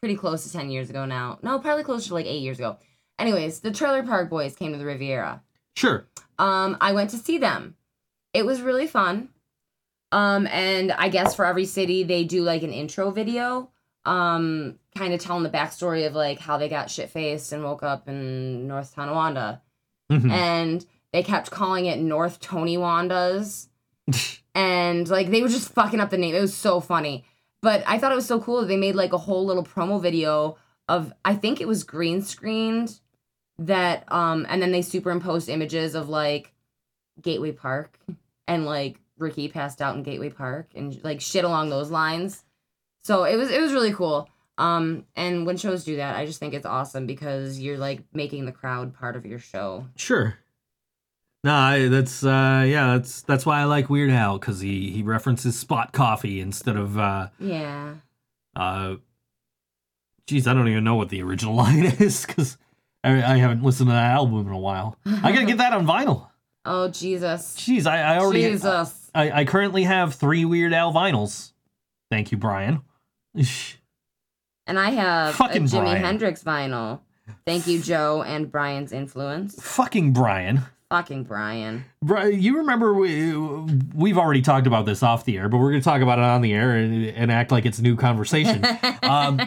pretty 0.00 0.14
close 0.14 0.44
to 0.44 0.52
10 0.52 0.70
years 0.70 0.90
ago 0.90 1.04
now 1.04 1.38
no 1.42 1.58
probably 1.58 1.82
closer 1.84 2.08
to 2.08 2.14
like 2.14 2.26
8 2.26 2.38
years 2.40 2.58
ago 2.58 2.78
anyways 3.18 3.60
the 3.60 3.70
trailer 3.70 4.02
park 4.02 4.30
boys 4.30 4.56
came 4.56 4.72
to 4.72 4.78
the 4.78 4.84
riviera 4.84 5.42
sure. 5.76 6.06
um 6.38 6.76
i 6.80 6.92
went 6.92 7.10
to 7.10 7.16
see 7.16 7.38
them 7.38 7.76
it 8.32 8.46
was 8.46 8.60
really 8.60 8.86
fun 8.86 9.28
um 10.10 10.46
and 10.48 10.92
i 10.92 11.08
guess 11.08 11.34
for 11.34 11.44
every 11.44 11.64
city 11.64 12.02
they 12.02 12.24
do 12.24 12.42
like 12.42 12.62
an 12.62 12.72
intro 12.72 13.10
video 13.10 13.70
um 14.08 14.78
kind 14.96 15.12
of 15.14 15.20
telling 15.20 15.42
the 15.44 15.50
backstory 15.50 16.06
of 16.06 16.14
like 16.14 16.38
how 16.38 16.56
they 16.58 16.68
got 16.68 16.90
shit 16.90 17.10
faced 17.10 17.52
and 17.52 17.62
woke 17.62 17.82
up 17.82 18.08
in 18.08 18.66
north 18.66 18.94
tonawanda 18.94 19.60
Mhm. 20.10 20.30
and 20.30 20.86
they 21.12 21.22
kept 21.22 21.50
calling 21.50 21.86
it 21.86 21.98
North 21.98 22.38
Tony 22.40 22.76
Wanda's. 22.78 23.68
and 24.54 25.08
like 25.08 25.30
they 25.30 25.42
were 25.42 25.48
just 25.48 25.72
fucking 25.72 26.00
up 26.00 26.10
the 26.10 26.18
name. 26.18 26.34
It 26.34 26.40
was 26.40 26.54
so 26.54 26.80
funny. 26.80 27.24
But 27.62 27.82
I 27.86 27.98
thought 27.98 28.12
it 28.12 28.14
was 28.14 28.26
so 28.26 28.40
cool 28.40 28.60
that 28.60 28.66
they 28.68 28.76
made 28.76 28.94
like 28.94 29.12
a 29.12 29.18
whole 29.18 29.44
little 29.44 29.64
promo 29.64 30.00
video 30.00 30.56
of 30.88 31.12
I 31.24 31.34
think 31.34 31.60
it 31.60 31.68
was 31.68 31.82
green 31.84 32.22
screened 32.22 33.00
that 33.58 34.04
um 34.12 34.46
and 34.48 34.62
then 34.62 34.70
they 34.72 34.82
superimposed 34.82 35.48
images 35.48 35.94
of 35.94 36.08
like 36.08 36.52
Gateway 37.20 37.52
Park 37.52 37.98
and 38.46 38.64
like 38.64 39.00
Ricky 39.18 39.48
passed 39.48 39.82
out 39.82 39.96
in 39.96 40.02
Gateway 40.02 40.30
Park 40.30 40.68
and 40.74 41.02
like 41.04 41.20
shit 41.20 41.44
along 41.44 41.68
those 41.70 41.90
lines. 41.90 42.44
So 43.08 43.24
it 43.24 43.36
was 43.36 43.50
it 43.50 43.58
was 43.58 43.72
really 43.72 43.94
cool. 43.94 44.28
Um 44.58 45.06
and 45.16 45.46
when 45.46 45.56
shows 45.56 45.82
do 45.82 45.96
that, 45.96 46.14
I 46.14 46.26
just 46.26 46.38
think 46.38 46.52
it's 46.52 46.66
awesome 46.66 47.06
because 47.06 47.58
you're 47.58 47.78
like 47.78 48.02
making 48.12 48.44
the 48.44 48.52
crowd 48.52 48.92
part 48.92 49.16
of 49.16 49.24
your 49.24 49.38
show. 49.38 49.86
Sure. 49.96 50.36
No, 51.42 51.54
I, 51.54 51.88
that's 51.88 52.22
uh, 52.22 52.66
yeah, 52.68 52.98
that's 52.98 53.22
that's 53.22 53.46
why 53.46 53.60
I 53.60 53.64
like 53.64 53.88
Weird 53.88 54.10
Al 54.10 54.38
because 54.38 54.60
he 54.60 54.90
he 54.90 55.02
references 55.02 55.58
Spot 55.58 55.90
Coffee 55.90 56.38
instead 56.38 56.76
of 56.76 56.98
uh, 56.98 57.28
Yeah. 57.38 57.94
uh, 58.54 58.96
geez, 60.26 60.46
I 60.46 60.52
don't 60.52 60.68
even 60.68 60.84
know 60.84 60.96
what 60.96 61.08
the 61.08 61.22
original 61.22 61.54
line 61.64 61.84
is 61.86 62.26
because 62.26 62.58
I, 63.02 63.12
I 63.22 63.36
haven't 63.38 63.62
listened 63.62 63.88
to 63.88 63.94
that 63.94 64.12
album 64.16 64.46
in 64.48 64.52
a 64.52 64.58
while. 64.58 64.98
I 65.06 65.32
gotta 65.32 65.46
get 65.46 65.56
that 65.58 65.72
on 65.72 65.86
vinyl. 65.86 66.28
Oh 66.66 66.88
Jesus. 66.88 67.56
Jeez, 67.56 67.86
I, 67.86 68.00
I 68.00 68.18
already 68.18 68.42
Jesus. 68.42 69.10
I, 69.14 69.30
I 69.30 69.44
currently 69.46 69.84
have 69.84 70.12
three 70.16 70.44
Weird 70.44 70.74
Al 70.74 70.92
vinyls. 70.92 71.52
Thank 72.10 72.30
you, 72.30 72.36
Brian. 72.36 72.82
And 74.66 74.78
I 74.78 74.90
have 74.90 75.34
Fucking 75.36 75.62
a 75.62 75.66
Jimi 75.66 75.80
Brian. 75.80 76.02
Hendrix 76.04 76.42
vinyl. 76.42 77.00
Thank 77.46 77.66
you, 77.66 77.80
Joe 77.80 78.22
and 78.22 78.50
Brian's 78.50 78.92
influence. 78.92 79.60
Fucking 79.62 80.12
Brian. 80.12 80.62
Fucking 80.90 81.24
Brian. 81.24 81.84
Bri- 82.02 82.36
You 82.36 82.58
remember 82.58 82.94
we, 82.94 83.34
we've 83.94 84.16
already 84.18 84.40
talked 84.42 84.66
about 84.66 84.86
this 84.86 85.02
off 85.02 85.24
the 85.26 85.36
air, 85.36 85.48
but 85.48 85.58
we're 85.58 85.70
going 85.70 85.80
to 85.80 85.84
talk 85.84 86.00
about 86.00 86.18
it 86.18 86.24
on 86.24 86.40
the 86.40 86.52
air 86.54 86.76
and, 86.76 87.06
and 87.06 87.30
act 87.30 87.50
like 87.50 87.66
it's 87.66 87.78
a 87.78 87.82
new 87.82 87.96
conversation. 87.96 88.64
um, 89.02 89.38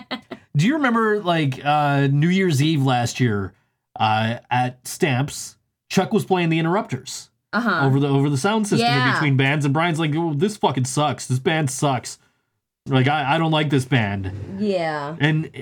do 0.56 0.68
you 0.68 0.76
remember 0.76 1.20
like 1.22 1.60
uh, 1.66 2.08
New 2.12 2.30
Year's 2.30 2.62
Eve 2.62 2.84
last 2.84 3.20
year 3.20 3.54
uh, 4.00 4.38
at 4.52 4.88
Stamps? 4.88 5.58
Chuck 5.90 6.14
was 6.14 6.24
playing 6.26 6.50
the 6.50 6.60
Interrupters 6.60 7.30
Uh 7.54 7.62
huh. 7.62 7.86
over 7.88 8.00
the 8.00 8.08
over 8.08 8.30
the 8.30 8.38
sound 8.38 8.68
system 8.68 8.88
in 8.92 9.12
between 9.14 9.36
bands, 9.38 9.66
and 9.66 9.74
Brian's 9.74 10.00
like, 10.00 10.14
oh, 10.16 10.34
"This 10.34 10.56
fucking 10.58 10.86
sucks. 10.86 11.28
This 11.28 11.40
band 11.40 11.70
sucks. 11.72 12.18
Like 12.88 13.08
I, 13.08 13.36
I 13.36 13.38
don't 13.38 13.52
like 13.52 13.70
this 13.70 13.86
band." 13.86 14.58
Yeah. 14.60 15.16
And 15.20 15.46
uh, 15.56 15.62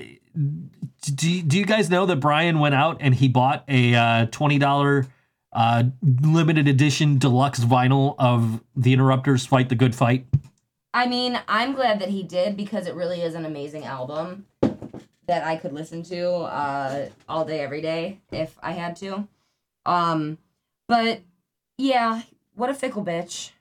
do, 1.02 1.42
do 1.42 1.58
you 1.58 1.66
guys 1.66 1.90
know 1.90 2.06
that 2.06 2.18
Brian 2.18 2.60
went 2.60 2.76
out 2.76 2.98
and 3.00 3.16
he 3.16 3.28
bought 3.28 3.64
a 3.68 3.96
uh, 3.96 4.26
$20 4.28 5.08
uh, 5.54 5.84
limited 6.22 6.68
edition 6.68 7.18
deluxe 7.18 7.60
vinyl 7.60 8.16
of 8.20 8.62
The 8.76 8.94
Interrupters 8.94 9.46
Fight 9.46 9.70
the 9.70 9.76
Good 9.76 9.96
Fight? 9.96 10.26
I 10.94 11.08
mean, 11.08 11.40
I'm 11.48 11.74
glad 11.74 12.00
that 12.00 12.10
he 12.10 12.24
did 12.24 12.58
because 12.58 12.88
it 12.88 12.96
really 12.96 13.22
is 13.22 13.36
an 13.36 13.46
amazing 13.46 13.86
album 13.86 14.46
that 15.28 15.44
I 15.44 15.56
could 15.56 15.74
listen 15.74 16.02
to 16.04 16.30
uh, 16.30 17.10
all 17.28 17.46
day, 17.46 17.60
every 17.60 17.82
day 17.82 18.20
if 18.32 18.58
I 18.62 18.72
had 18.72 18.96
to. 18.98 19.28
Um, 19.86 20.40
but 20.88 21.22
yeah, 21.78 22.24
what 22.56 22.70
a 22.70 22.74
fickle 22.74 23.06
bitch. 23.06 23.52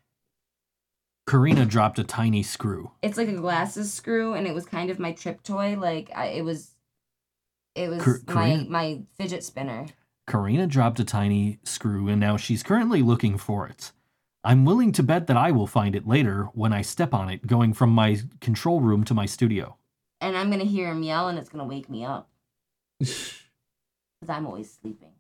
Karina 1.29 1.67
dropped 1.67 1.99
a 1.99 2.05
tiny 2.05 2.43
screw. 2.43 2.91
It's 3.03 3.19
like 3.19 3.29
a 3.29 3.35
glasses 3.35 3.93
screw, 3.93 4.33
and 4.35 4.47
it 4.47 4.55
was 4.55 4.65
kind 4.65 4.91
of 4.91 4.99
my 4.99 5.13
trip 5.13 5.43
toy. 5.43 5.77
Like 5.79 6.11
I, 6.15 6.27
it 6.27 6.45
was, 6.45 6.71
it 7.75 7.89
was 7.91 8.03
Kar- 8.03 8.21
my 8.27 8.33
Karina- 8.35 8.71
my 8.71 9.03
fidget 9.17 9.45
spinner. 9.45 9.87
Karina 10.27 10.67
dropped 10.67 11.01
a 11.01 11.05
tiny 11.05 11.59
screw 11.65 12.07
and 12.09 12.21
now 12.21 12.37
she's 12.37 12.63
currently 12.63 13.01
looking 13.01 13.39
for 13.39 13.67
it. 13.67 13.93
I'm 14.45 14.67
willing 14.67 14.93
to 14.93 15.03
bet 15.03 15.27
that 15.27 15.39
I 15.39 15.51
will 15.53 15.67
find 15.67 15.97
it 15.97 16.07
later 16.07 16.45
when 16.53 16.71
I 16.73 16.83
step 16.83 17.15
on 17.15 17.31
it, 17.31 17.47
going 17.47 17.73
from 17.73 17.91
my 17.91 18.19
control 18.43 18.81
room 18.81 19.05
to 19.05 19.15
my 19.15 19.25
studio. 19.25 19.77
And 20.21 20.37
I'm 20.37 20.51
gonna 20.51 20.65
hear 20.65 20.91
him 20.91 21.03
yell, 21.03 21.29
and 21.29 21.39
it's 21.39 21.49
gonna 21.49 21.65
wake 21.65 21.89
me 21.89 22.05
up 22.05 22.29
because 22.99 23.33
I'm 24.29 24.47
always 24.47 24.71
sleeping. 24.73 25.13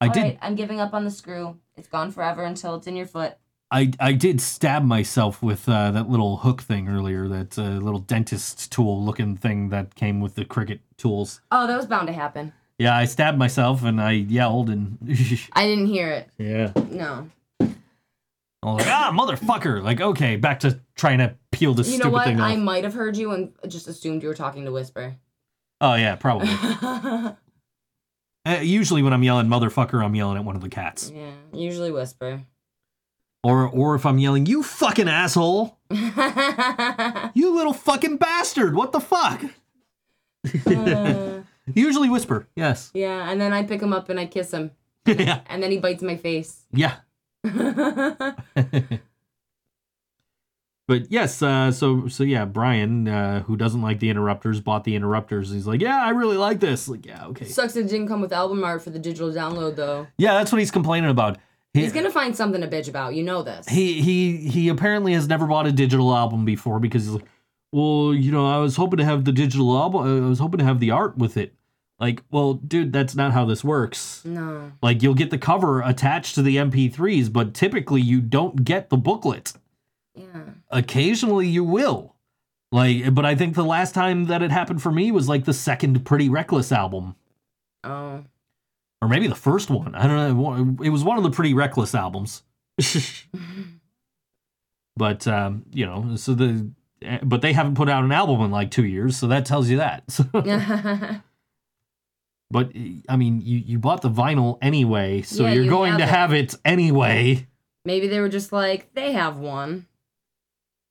I 0.00 0.06
All 0.06 0.12
did. 0.12 0.22
right, 0.22 0.38
I'm 0.42 0.54
giving 0.54 0.80
up 0.80 0.94
on 0.94 1.04
the 1.04 1.10
screw. 1.10 1.58
It's 1.76 1.88
gone 1.88 2.10
forever 2.10 2.42
until 2.44 2.74
it's 2.76 2.86
in 2.86 2.96
your 2.96 3.06
foot. 3.06 3.34
I, 3.72 3.92
I 4.00 4.12
did 4.12 4.40
stab 4.40 4.82
myself 4.84 5.42
with 5.42 5.68
uh, 5.68 5.92
that 5.92 6.08
little 6.08 6.38
hook 6.38 6.60
thing 6.62 6.88
earlier, 6.88 7.28
that 7.28 7.56
uh, 7.56 7.62
little 7.62 8.00
dentist 8.00 8.72
tool 8.72 9.04
looking 9.04 9.36
thing 9.36 9.68
that 9.68 9.94
came 9.94 10.20
with 10.20 10.34
the 10.34 10.44
Cricut 10.44 10.80
tools. 10.96 11.40
Oh, 11.52 11.66
that 11.68 11.76
was 11.76 11.86
bound 11.86 12.08
to 12.08 12.12
happen. 12.12 12.52
Yeah, 12.78 12.96
I 12.96 13.04
stabbed 13.04 13.38
myself 13.38 13.84
and 13.84 14.00
I 14.00 14.12
yelled 14.12 14.70
and 14.70 14.98
I 15.52 15.66
didn't 15.66 15.86
hear 15.86 16.10
it. 16.10 16.28
yeah, 16.38 16.72
No. 16.90 17.28
I 18.62 18.66
was 18.66 18.84
like, 18.84 18.92
ah, 18.94 19.10
motherfucker! 19.14 19.82
Like, 19.82 20.02
okay, 20.02 20.36
back 20.36 20.60
to 20.60 20.80
trying 20.94 21.16
to 21.18 21.34
peel 21.50 21.72
this 21.72 21.86
You 21.88 21.94
stupid 21.94 22.04
know 22.08 22.12
what? 22.12 22.26
thing 22.26 22.40
off. 22.40 22.50
I 22.50 22.56
might 22.56 22.84
have 22.84 22.92
heard 22.92 23.16
you 23.16 23.30
and 23.30 23.52
just 23.68 23.88
assumed 23.88 24.22
you 24.22 24.28
were 24.28 24.34
talking 24.34 24.66
to 24.66 24.72
Whisper. 24.72 25.16
Oh 25.80 25.94
yeah, 25.94 26.16
probably. 26.16 26.50
uh, 28.46 28.60
usually 28.60 29.02
when 29.02 29.14
I'm 29.14 29.22
yelling 29.22 29.46
motherfucker, 29.46 30.04
I'm 30.04 30.14
yelling 30.14 30.36
at 30.36 30.44
one 30.44 30.56
of 30.56 30.62
the 30.62 30.68
cats, 30.68 31.10
yeah, 31.14 31.30
usually 31.54 31.90
Whisper. 31.90 32.42
Or 33.42 33.68
or 33.68 33.94
if 33.94 34.04
I'm 34.06 34.18
yelling 34.18 34.46
you 34.46 34.62
fucking 34.62 35.08
asshole, 35.08 35.78
you 35.90 37.54
little 37.54 37.72
fucking 37.72 38.16
bastard, 38.16 38.74
what 38.74 38.92
the 38.92 39.00
fuck? 39.00 39.44
Uh, 40.66 41.40
Usually 41.74 42.08
whisper, 42.08 42.48
yes, 42.56 42.90
yeah, 42.94 43.30
and 43.30 43.40
then 43.40 43.52
I 43.52 43.62
pick 43.62 43.80
him 43.80 43.92
up 43.92 44.08
and 44.08 44.18
I 44.18 44.26
kiss 44.26 44.52
him, 44.52 44.72
yeah, 45.06 45.40
and 45.46 45.62
then 45.62 45.70
he 45.70 45.78
bites 45.78 46.02
my 46.02 46.16
face. 46.16 46.66
yeah. 46.72 46.96
But 50.88 51.08
yes, 51.12 51.40
uh, 51.40 51.70
so 51.70 52.08
so 52.08 52.24
yeah, 52.24 52.44
Brian, 52.44 53.06
uh, 53.06 53.42
who 53.44 53.56
doesn't 53.56 53.80
like 53.80 54.00
the 54.00 54.10
interrupters, 54.10 54.60
bought 54.60 54.82
the 54.82 54.96
interrupters. 54.96 55.48
He's 55.52 55.64
like, 55.64 55.80
yeah, 55.80 56.04
I 56.04 56.10
really 56.10 56.36
like 56.36 56.58
this. 56.58 56.88
Like, 56.88 57.06
yeah, 57.06 57.26
okay, 57.26 57.44
Sucks 57.44 57.76
it 57.76 57.84
didn't 57.84 58.08
come 58.08 58.20
with 58.20 58.32
album 58.32 58.64
art 58.64 58.82
for 58.82 58.90
the 58.90 58.98
digital 58.98 59.30
download 59.30 59.76
though. 59.76 60.08
yeah, 60.18 60.34
that's 60.34 60.50
what 60.50 60.58
he's 60.58 60.72
complaining 60.72 61.08
about. 61.08 61.38
He, 61.74 61.82
He's 61.82 61.92
gonna 61.92 62.10
find 62.10 62.36
something 62.36 62.60
to 62.62 62.68
bitch 62.68 62.88
about. 62.88 63.14
You 63.14 63.22
know 63.22 63.42
this. 63.42 63.68
he 63.68 64.00
he 64.00 64.36
he 64.48 64.68
apparently 64.68 65.12
has 65.12 65.28
never 65.28 65.46
bought 65.46 65.66
a 65.66 65.72
digital 65.72 66.14
album 66.14 66.44
before 66.44 66.80
because 66.80 67.04
he's 67.04 67.14
like, 67.14 67.24
well, 67.72 68.12
you 68.12 68.32
know, 68.32 68.46
I 68.46 68.58
was 68.58 68.74
hoping 68.76 68.96
to 68.98 69.04
have 69.04 69.24
the 69.24 69.32
digital 69.32 69.76
album. 69.78 70.00
Uh, 70.02 70.26
I 70.26 70.28
was 70.28 70.40
hoping 70.40 70.58
to 70.58 70.64
have 70.64 70.80
the 70.80 70.90
art 70.90 71.16
with 71.16 71.36
it. 71.36 71.54
Like, 72.00 72.22
well, 72.30 72.54
dude, 72.54 72.92
that's 72.92 73.14
not 73.14 73.32
how 73.32 73.44
this 73.44 73.62
works. 73.62 74.22
no. 74.24 74.72
Like, 74.82 75.02
you'll 75.02 75.14
get 75.14 75.30
the 75.30 75.36
cover 75.38 75.82
attached 75.82 76.34
to 76.36 76.42
the 76.42 76.56
MP3s, 76.56 77.30
but 77.32 77.52
typically 77.54 78.00
you 78.00 78.20
don't 78.22 78.64
get 78.64 78.88
the 78.88 78.96
booklet. 78.96 79.52
Yeah. 80.14 80.24
Occasionally 80.70 81.46
you 81.46 81.62
will. 81.62 82.16
Like, 82.72 83.14
but 83.14 83.24
I 83.26 83.34
think 83.34 83.54
the 83.54 83.64
last 83.64 83.94
time 83.94 84.24
that 84.26 84.42
it 84.42 84.50
happened 84.50 84.80
for 84.82 84.90
me 84.90 85.12
was 85.12 85.28
like 85.28 85.44
the 85.44 85.52
second 85.52 86.04
Pretty 86.06 86.28
Reckless 86.30 86.72
album, 86.72 87.16
Oh. 87.84 88.24
Or 89.02 89.08
maybe 89.08 89.26
the 89.28 89.34
first 89.34 89.70
one. 89.70 89.94
I 89.94 90.06
don't 90.06 90.36
know. 90.38 90.76
It 90.84 90.90
was 90.90 91.02
one 91.04 91.16
of 91.16 91.22
the 91.24 91.30
Pretty 91.30 91.54
Reckless 91.54 91.94
albums. 91.94 92.42
but 94.96 95.26
um, 95.26 95.64
you 95.72 95.86
know, 95.86 96.16
so 96.16 96.34
the 96.34 96.70
eh, 97.02 97.18
but 97.22 97.42
they 97.42 97.52
haven't 97.52 97.74
put 97.74 97.88
out 97.88 98.04
an 98.04 98.12
album 98.12 98.40
in 98.42 98.50
like 98.50 98.70
two 98.70 98.84
years, 98.84 99.16
so 99.16 99.26
that 99.28 99.44
tells 99.46 99.68
you 99.68 99.78
that. 99.78 100.04
But 102.52 102.72
I 103.08 103.14
mean, 103.14 103.42
you 103.44 103.58
you 103.58 103.78
bought 103.78 104.02
the 104.02 104.10
vinyl 104.10 104.58
anyway, 104.60 105.22
so 105.22 105.44
Yeah, 105.46 105.52
you're 105.52 105.62
you 105.64 105.70
going 105.70 105.92
have 105.92 105.98
to 106.00 106.04
it. 106.04 106.08
have 106.08 106.32
it 106.32 106.54
anyway. 106.64 107.46
Maybe 107.84 108.08
they 108.08 108.18
were 108.18 108.28
just 108.28 108.50
like, 108.50 108.92
they 108.92 109.12
have 109.12 109.38
one. 109.38 109.86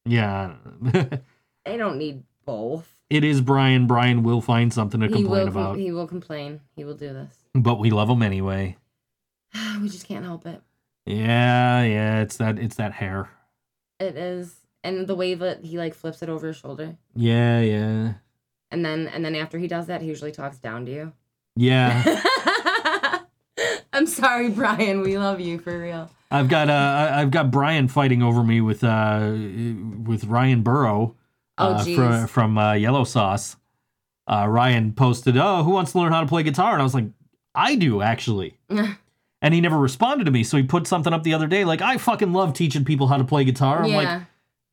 Yeah, 0.06 0.53
They 0.81 1.76
don't 1.76 1.98
need 1.98 2.23
both. 2.45 2.88
it 3.10 3.26
is 3.26 3.41
Brian. 3.41 3.88
Brian 3.88 4.23
will 4.23 4.40
find 4.40 4.73
something 4.73 5.02
to 5.02 5.07
He 5.07 5.11
complain 5.15 5.41
will. 5.41 5.48
about, 5.49 5.77
he 5.77 5.91
will 5.91 6.07
complain. 6.07 6.61
He 6.77 6.86
will 6.86 6.94
do 6.95 7.10
this. 7.11 7.39
But 7.54 7.80
we 7.80 7.90
love 7.90 8.10
him 8.10 8.22
anyway. 8.22 8.78
we 9.82 9.90
just 9.90 10.08
can't 10.08 10.26
help 10.26 10.46
it. 10.46 10.62
Yeah, 11.06 11.84
yeah, 11.84 12.22
it's 12.22 12.38
that 12.38 12.60
it's 12.60 12.76
that 12.76 12.94
hair. 12.94 13.30
It 14.00 14.16
is, 14.16 14.56
and 14.84 15.08
the 15.08 15.16
way 15.16 15.34
that 15.34 15.64
he 15.66 15.78
like 15.78 15.94
flips 15.94 16.22
it 16.22 16.30
over 16.30 16.48
his 16.48 16.58
shoulder, 16.58 16.98
Yeah, 17.16 17.60
yeah, 17.62 18.14
and 18.72 18.86
then 18.86 19.08
and 19.08 19.26
then 19.26 19.36
after 19.36 19.58
he 19.58 19.68
does 19.68 19.88
that, 19.88 20.02
he 20.02 20.08
usually 20.08 20.32
talks 20.32 20.58
down 20.58 20.86
to 20.86 20.92
you. 20.92 21.14
yeah. 21.56 22.04
I'm 23.92 24.06
sorry, 24.06 24.50
Brian. 24.50 25.02
We 25.02 25.18
love 25.18 25.40
you 25.42 25.60
for 25.60 25.78
real. 25.78 26.10
I've 26.32 26.48
got 26.48 26.70
uh, 26.70 27.10
I've 27.14 27.32
got 27.32 27.50
Brian 27.52 27.88
fighting 27.88 28.22
over 28.22 28.44
me 28.44 28.62
with 28.62 28.84
uh 28.84 29.32
with 29.34 30.26
Ryan 30.26 30.62
Burrow 30.62 31.16
Oh, 31.58 31.74
uh, 31.74 31.84
jeez. 31.84 31.96
from 31.96 32.28
from 32.28 32.58
uh, 32.58 32.74
Yellow 32.74 33.04
Sauce. 33.04 33.58
Uh, 34.28 34.46
Ryan 34.48 34.94
posted, 34.94 35.36
"Oh, 35.38 35.64
who 35.64 35.72
wants 35.72 35.92
to 35.94 35.98
learn 35.98 36.12
how 36.14 36.22
to 36.22 36.28
play 36.28 36.44
guitar?" 36.44 36.74
And 36.74 36.82
I 36.82 36.84
was 36.84 36.94
like, 36.94 37.06
"I 37.60 37.76
do 37.76 38.02
actually." 38.02 38.57
And 39.41 39.53
he 39.53 39.61
never 39.61 39.77
responded 39.77 40.26
to 40.26 40.31
me, 40.31 40.44
so 40.44 40.57
he 40.57 40.64
put 40.64 40.86
something 40.86 41.14
up 41.14 41.23
the 41.23 41.34
other 41.34 41.48
day 41.48 41.64
like, 41.64 41.81
"I 41.81 41.98
fucking 41.98 42.34
love 42.34 42.52
teaching 42.53 42.84
people 42.84 43.07
how 43.07 43.15
to 43.15 43.23
play 43.23 43.45
guitar." 43.45 43.81
I'm 43.86 43.94
like, 43.94 44.03
yeah. 44.06 44.23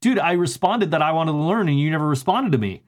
"Dude, 0.03 0.19
I 0.19 0.33
responded 0.33 0.91
that 0.91 1.01
I 1.03 1.13
wanted 1.13 1.33
to 1.33 1.39
learn, 1.39 1.69
and 1.69 1.79
you 1.79 1.89
never 1.89 2.09
responded 2.09 2.51
to 2.51 2.59
me." 2.59 2.83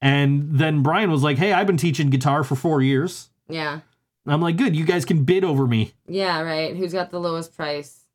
And 0.00 0.58
then 0.58 0.82
Brian 0.82 1.10
was 1.10 1.22
like, 1.22 1.36
"Hey, 1.36 1.52
I've 1.52 1.66
been 1.66 1.76
teaching 1.76 2.08
guitar 2.08 2.44
for 2.44 2.54
four 2.56 2.80
years." 2.80 3.28
yeah. 3.46 3.80
And 4.24 4.32
I'm 4.34 4.40
like, 4.40 4.56
"Good, 4.56 4.74
you 4.74 4.86
guys 4.86 5.04
can 5.04 5.24
bid 5.24 5.44
over 5.44 5.66
me." 5.66 5.92
Yeah. 6.06 6.40
Right. 6.40 6.74
Who's 6.74 6.94
got 6.94 7.10
the 7.10 7.20
lowest 7.20 7.54
price? 7.54 8.06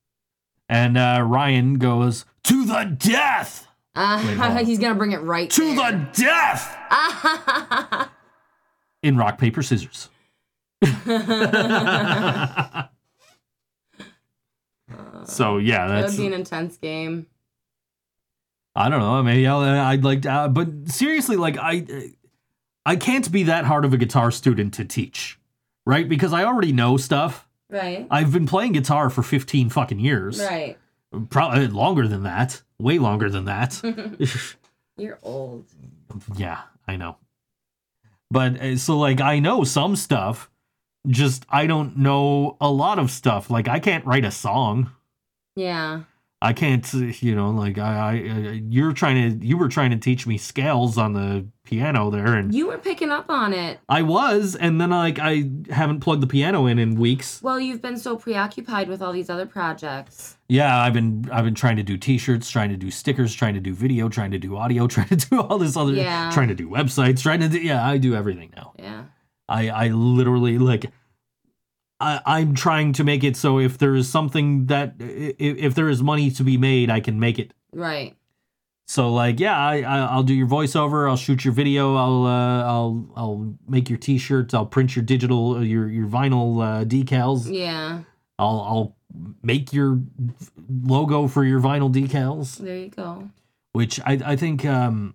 And 0.68 0.98
uh, 0.98 1.22
Ryan 1.24 1.76
goes, 1.78 2.26
"To 2.46 2.66
the 2.66 2.96
death." 2.98 3.68
Uh, 3.94 4.24
Wait, 4.26 4.38
hold 4.38 4.52
on. 4.58 4.66
he's 4.66 4.80
gonna 4.80 4.96
bring 4.96 5.12
it 5.12 5.22
right 5.22 5.52
to 5.52 5.76
there. 5.76 5.92
the 5.92 6.08
death 6.14 8.10
in 9.04 9.18
rock 9.18 9.38
paper 9.38 9.62
scissors 9.62 10.10
so 15.26 15.58
yeah 15.58 15.88
that 15.88 16.06
would 16.10 16.18
be 16.18 16.28
an 16.28 16.34
intense 16.34 16.78
game. 16.78 17.28
i 18.76 18.90
don't 18.90 19.00
know 19.00 19.22
maybe 19.24 19.48
I'll, 19.48 19.60
i'd 19.62 20.04
like 20.04 20.24
to 20.24 20.32
uh, 20.32 20.48
but 20.48 20.68
seriously 20.88 21.38
like 21.38 21.58
i 21.58 22.12
i 22.86 22.96
can't 22.96 23.32
be 23.32 23.44
that 23.44 23.66
hard 23.66 23.86
of 23.86 23.94
a 23.94 23.98
guitar 23.98 24.32
student 24.32 24.74
to 24.76 24.86
teach 24.86 25.40
right 25.86 26.08
because 26.08 26.34
i 26.34 26.44
already 26.44 26.72
know 26.72 26.98
stuff 26.98 27.48
Right. 27.70 28.06
i've 28.12 28.32
been 28.32 28.46
playing 28.46 28.74
guitar 28.74 29.10
for 29.10 29.24
15 29.24 29.70
fucking 29.70 30.00
years 30.00 30.40
Right. 30.40 30.78
probably 31.30 31.68
longer 31.68 32.08
than 32.08 32.24
that 32.24 32.62
way 32.80 33.00
longer 33.00 33.30
than 33.30 33.46
that 33.46 33.82
You're 34.96 35.18
old. 35.24 35.66
Yeah, 36.36 36.60
I 36.88 36.98
know. 36.98 37.18
But 38.30 38.62
uh, 38.62 38.78
so 38.78 39.00
like 39.00 39.22
I 39.22 39.40
know 39.40 39.64
some 39.64 39.96
stuff, 39.96 40.52
just 41.08 41.46
I 41.50 41.68
don't 41.68 41.98
know 41.98 42.58
a 42.62 42.72
lot 42.72 43.00
of 43.00 43.12
stuff. 43.12 43.50
Like 43.50 43.68
I 43.68 43.80
can't 43.80 44.06
write 44.06 44.26
a 44.26 44.32
song. 44.32 44.92
Yeah. 45.56 46.04
I 46.42 46.52
can't, 46.52 46.86
you 47.24 47.36
know, 47.36 47.52
like 47.52 47.78
I, 47.78 48.10
I 48.18 48.62
you're 48.70 48.92
trying 48.92 49.40
to 49.40 49.46
you 49.46 49.58
were 49.58 49.70
trying 49.70 49.92
to 49.92 49.98
teach 49.98 50.28
me 50.28 50.38
scales 50.38 50.98
on 50.98 51.14
the 51.14 51.46
piano 51.64 52.10
there 52.10 52.36
and 52.36 52.54
You 52.54 52.68
were 52.68 52.78
picking 52.78 53.12
up 53.12 53.30
on 53.30 53.54
it. 53.54 53.80
I 53.88 54.02
was 54.02 54.54
and 54.56 54.82
then 54.82 54.90
like 54.90 55.20
I 55.20 55.50
haven't 55.70 56.02
plugged 56.02 56.22
the 56.22 56.28
piano 56.28 56.66
in 56.66 56.80
in 56.80 56.96
weeks. 57.00 57.42
Well, 57.42 57.62
you've 57.62 57.82
been 57.82 57.98
so 57.98 58.18
preoccupied 58.18 58.90
with 58.90 59.02
all 59.02 59.14
these 59.14 59.30
other 59.30 59.46
projects. 59.46 60.36
Yeah, 60.50 60.78
I've 60.82 60.92
been 60.92 61.30
I've 61.32 61.46
been 61.46 61.56
trying 61.56 61.78
to 61.78 61.84
do 61.84 61.96
t-shirts, 61.98 62.50
trying 62.50 62.72
to 62.72 62.78
do 62.78 62.92
stickers, 62.92 63.34
trying 63.34 63.54
to 63.54 63.62
do 63.62 63.74
video, 63.74 64.10
trying 64.10 64.32
to 64.32 64.40
do 64.40 64.58
audio, 64.58 64.86
trying 64.96 65.08
to 65.08 65.16
do 65.16 65.40
all 65.40 65.58
this 65.58 65.78
other 65.78 65.94
Yeah. 65.94 66.30
trying 66.34 66.50
to 66.50 66.56
do 66.56 66.68
websites, 66.68 67.22
trying 67.22 67.40
to 67.40 67.48
do 67.48 67.60
yeah, 67.60 67.88
I 67.88 67.98
do 67.98 68.16
everything 68.16 68.52
now. 68.54 68.74
Yeah. 68.78 69.04
I 69.54 69.70
I 69.70 69.88
literally 69.90 70.58
like 70.58 70.92
I 72.00 72.22
I'm 72.26 72.56
trying 72.56 72.94
to 72.94 73.04
make 73.04 73.24
it 73.24 73.38
so 73.38 73.60
if 73.60 73.78
there 73.78 73.96
is 73.96 74.10
something 74.10 74.66
that 74.66 74.96
if, 75.00 75.36
if 75.58 75.76
there 75.76 75.90
is 75.90 76.02
money 76.02 76.32
to 76.32 76.44
be 76.44 76.58
made, 76.58 76.90
I 76.90 77.00
can 77.00 77.20
make 77.20 77.38
it. 77.40 77.54
Right. 77.72 78.16
So 78.88 79.14
like 79.14 79.40
yeah, 79.40 79.58
I, 79.58 79.82
I 79.82 79.98
I'll 80.00 80.24
do 80.24 80.34
your 80.34 80.48
voiceover, 80.48 81.10
I'll 81.10 81.18
shoot 81.18 81.46
your 81.46 81.54
video, 81.54 81.96
I'll 81.96 82.26
uh, 82.26 82.64
I'll 82.64 83.10
I'll 83.16 83.56
make 83.68 83.90
your 83.90 84.00
t-shirts, 84.00 84.54
I'll 84.54 84.66
print 84.66 84.96
your 84.96 85.06
digital 85.06 85.56
uh, 85.56 85.62
your 85.62 85.88
your 85.88 86.08
vinyl 86.08 86.62
uh, 86.62 86.84
decals. 86.86 87.50
Yeah. 87.52 88.02
I'll 88.40 88.62
I'll 88.62 88.96
make 89.44 89.72
your 89.72 90.02
logo 90.84 91.28
for 91.28 91.46
your 91.46 91.62
vinyl 91.62 91.94
decals, 91.94 92.58
There 92.58 92.78
you 92.78 92.90
go. 92.90 93.30
which 93.74 94.00
I 94.02 94.20
I 94.26 94.36
think 94.36 94.66
um 94.66 95.14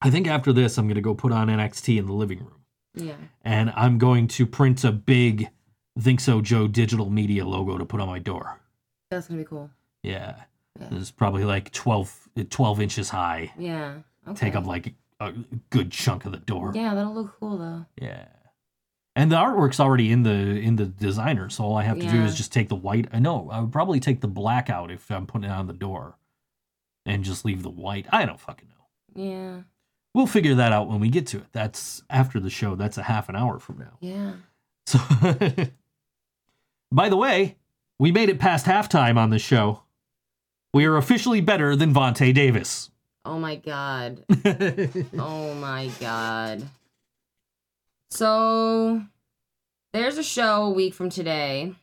I 0.00 0.10
think 0.10 0.26
after 0.26 0.52
this 0.52 0.78
I'm 0.78 0.86
going 0.86 0.96
to 0.96 1.00
go 1.02 1.14
put 1.14 1.30
on 1.32 1.48
NXT 1.48 1.98
in 1.98 2.06
the 2.06 2.12
living 2.14 2.38
room 2.40 2.61
Yeah. 2.94 3.16
and 3.42 3.72
I'm 3.74 3.98
going 3.98 4.28
to 4.28 4.46
print 4.46 4.84
a 4.84 4.92
big 4.92 5.48
ThinkSoJoE 5.98 6.72
digital 6.72 7.10
media 7.10 7.44
logo 7.46 7.78
to 7.78 7.84
put 7.84 8.00
on 8.00 8.08
my 8.08 8.18
door. 8.18 8.60
That's 9.10 9.28
gonna 9.28 9.40
be 9.40 9.46
cool. 9.46 9.70
Yeah. 10.02 10.36
Yeah. 10.80 10.88
It's 10.92 11.10
probably 11.10 11.44
like 11.44 11.70
12, 11.72 12.28
12 12.48 12.80
inches 12.80 13.10
high. 13.10 13.52
Yeah. 13.58 13.96
Okay. 14.26 14.46
Take 14.46 14.54
up 14.56 14.66
like 14.66 14.94
a 15.20 15.32
good 15.70 15.90
chunk 15.92 16.24
of 16.24 16.32
the 16.32 16.38
door. 16.38 16.72
Yeah, 16.74 16.94
that'll 16.94 17.14
look 17.14 17.36
cool 17.38 17.58
though. 17.58 17.86
Yeah. 18.00 18.26
And 19.14 19.30
the 19.30 19.36
artwork's 19.36 19.78
already 19.80 20.10
in 20.10 20.22
the 20.22 20.30
in 20.30 20.76
the 20.76 20.86
designer, 20.86 21.50
so 21.50 21.64
all 21.64 21.76
I 21.76 21.82
have 21.82 21.98
to 22.00 22.08
do 22.08 22.22
is 22.22 22.34
just 22.34 22.50
take 22.50 22.70
the 22.70 22.74
white. 22.74 23.06
Uh, 23.12 23.16
I 23.16 23.18
know 23.18 23.50
I 23.52 23.60
would 23.60 23.70
probably 23.70 24.00
take 24.00 24.22
the 24.22 24.28
black 24.28 24.70
out 24.70 24.90
if 24.90 25.10
I'm 25.10 25.26
putting 25.26 25.50
it 25.50 25.52
on 25.52 25.66
the 25.66 25.74
door, 25.74 26.16
and 27.04 27.22
just 27.22 27.44
leave 27.44 27.62
the 27.62 27.68
white. 27.68 28.06
I 28.10 28.24
don't 28.24 28.40
fucking 28.40 28.68
know. 28.70 29.22
Yeah. 29.22 29.60
We'll 30.14 30.26
figure 30.26 30.54
that 30.56 30.72
out 30.72 30.88
when 30.88 31.00
we 31.00 31.08
get 31.08 31.26
to 31.28 31.38
it. 31.38 31.46
That's 31.52 32.02
after 32.10 32.38
the 32.38 32.50
show. 32.50 32.74
That's 32.74 32.98
a 32.98 33.02
half 33.02 33.28
an 33.28 33.36
hour 33.36 33.58
from 33.58 33.78
now. 33.78 33.96
Yeah. 34.00 34.32
So, 34.86 34.98
by 36.92 37.08
the 37.08 37.16
way, 37.16 37.56
we 37.98 38.12
made 38.12 38.28
it 38.28 38.38
past 38.38 38.66
halftime 38.66 39.16
on 39.16 39.30
this 39.30 39.42
show. 39.42 39.82
We 40.74 40.84
are 40.84 40.96
officially 40.96 41.40
better 41.40 41.76
than 41.76 41.94
Vontae 41.94 42.34
Davis. 42.34 42.90
Oh 43.24 43.38
my 43.38 43.56
god. 43.56 44.24
Oh 45.18 45.54
my 45.54 45.90
god. 46.00 46.62
So 48.10 49.02
there's 49.92 50.18
a 50.18 50.22
show 50.22 50.64
a 50.64 50.70
week 50.70 50.92
from 50.94 51.08
today. 51.08 51.74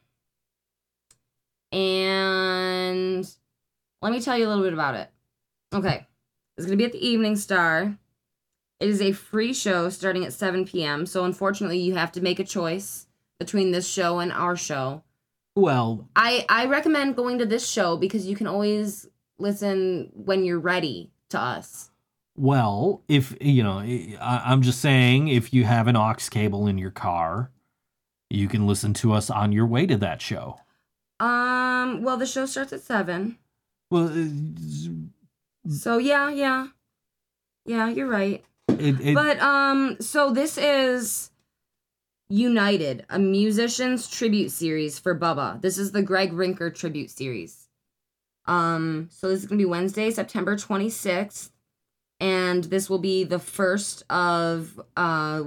And 1.71 3.27
let 4.01 4.11
me 4.11 4.21
tell 4.21 4.37
you 4.37 4.47
a 4.47 4.49
little 4.49 4.63
bit 4.63 4.73
about 4.73 4.95
it. 4.95 5.09
Okay. 5.73 6.05
It's 6.57 6.65
going 6.65 6.77
to 6.77 6.81
be 6.81 6.85
at 6.85 6.91
the 6.91 7.07
Evening 7.07 7.35
Star. 7.35 7.97
It 8.79 8.89
is 8.89 9.01
a 9.01 9.11
free 9.11 9.53
show 9.53 9.89
starting 9.89 10.23
at 10.25 10.33
7 10.33 10.65
p.m. 10.65 11.05
So 11.05 11.25
unfortunately, 11.25 11.79
you 11.79 11.95
have 11.95 12.11
to 12.13 12.21
make 12.21 12.39
a 12.39 12.43
choice 12.45 13.07
between 13.39 13.71
this 13.71 13.87
show 13.87 14.19
and 14.19 14.31
our 14.31 14.55
show. 14.55 15.03
well, 15.55 16.07
I 16.15 16.45
I 16.49 16.65
recommend 16.65 17.15
going 17.15 17.39
to 17.39 17.45
this 17.45 17.67
show 17.69 17.97
because 17.97 18.25
you 18.27 18.35
can 18.35 18.47
always 18.47 19.07
listen 19.37 20.11
when 20.13 20.43
you're 20.45 20.59
ready 20.59 21.11
to 21.29 21.39
us. 21.39 21.91
well, 22.35 23.01
if 23.07 23.35
you 23.41 23.63
know, 23.63 23.79
I, 23.79 24.41
I'm 24.45 24.61
just 24.61 24.79
saying, 24.81 25.27
if 25.27 25.53
you 25.53 25.65
have 25.65 25.87
an 25.87 25.95
aux 25.97 26.15
cable 26.29 26.67
in 26.67 26.77
your 26.77 26.91
car, 26.91 27.51
you 28.29 28.47
can 28.47 28.65
listen 28.67 28.93
to 28.95 29.11
us 29.13 29.29
on 29.29 29.51
your 29.51 29.65
way 29.65 29.85
to 29.87 29.97
that 29.97 30.21
show. 30.21 30.59
Um, 31.19 32.01
well, 32.03 32.15
the 32.17 32.25
show 32.25 32.45
starts 32.45 32.71
at 32.71 32.81
seven. 32.81 33.37
Well, 33.91 34.07
uh, 34.07 35.69
So 35.69 35.97
yeah, 35.97 36.29
yeah. 36.29 36.67
Yeah, 37.65 37.89
you're 37.89 38.07
right. 38.07 38.43
It, 38.79 38.99
it, 39.01 39.15
But 39.15 39.39
um 39.39 39.97
so 39.99 40.31
this 40.31 40.57
is 40.57 41.31
United, 42.29 43.05
a 43.09 43.17
musicians 43.17 44.09
tribute 44.09 44.51
series 44.51 44.99
for 44.99 45.17
Bubba. 45.17 45.61
This 45.61 45.77
is 45.77 45.91
the 45.91 46.01
Greg 46.03 46.31
Rinker 46.31 46.73
tribute 46.73 47.09
series. 47.09 47.67
Um 48.45 49.09
so 49.11 49.29
this 49.29 49.43
is 49.43 49.49
to 49.59 49.63
be 49.63 49.69
Wednesday, 49.69 50.11
September 50.11 50.55
26th, 50.55 51.51
and 52.19 52.63
this 52.65 52.89
will 52.89 52.99
be 52.99 53.23
the 53.23 53.39
first 53.39 54.03
of 54.09 54.79
uh 54.95 55.43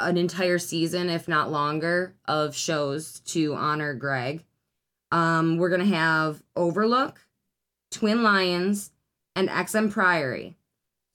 an 0.00 0.16
entire 0.16 0.58
season 0.58 1.08
if 1.08 1.28
not 1.28 1.50
longer 1.50 2.14
of 2.26 2.56
shows 2.56 3.20
to 3.20 3.54
honor 3.54 3.94
Greg. 3.94 4.44
Um 5.12 5.58
we're 5.58 5.70
to 5.88 5.94
have 5.96 6.42
Overlook, 6.56 7.26
Twin 7.90 8.22
Lions, 8.22 8.90
and 9.36 9.48
XM 9.48 9.90
Priory. 9.90 10.56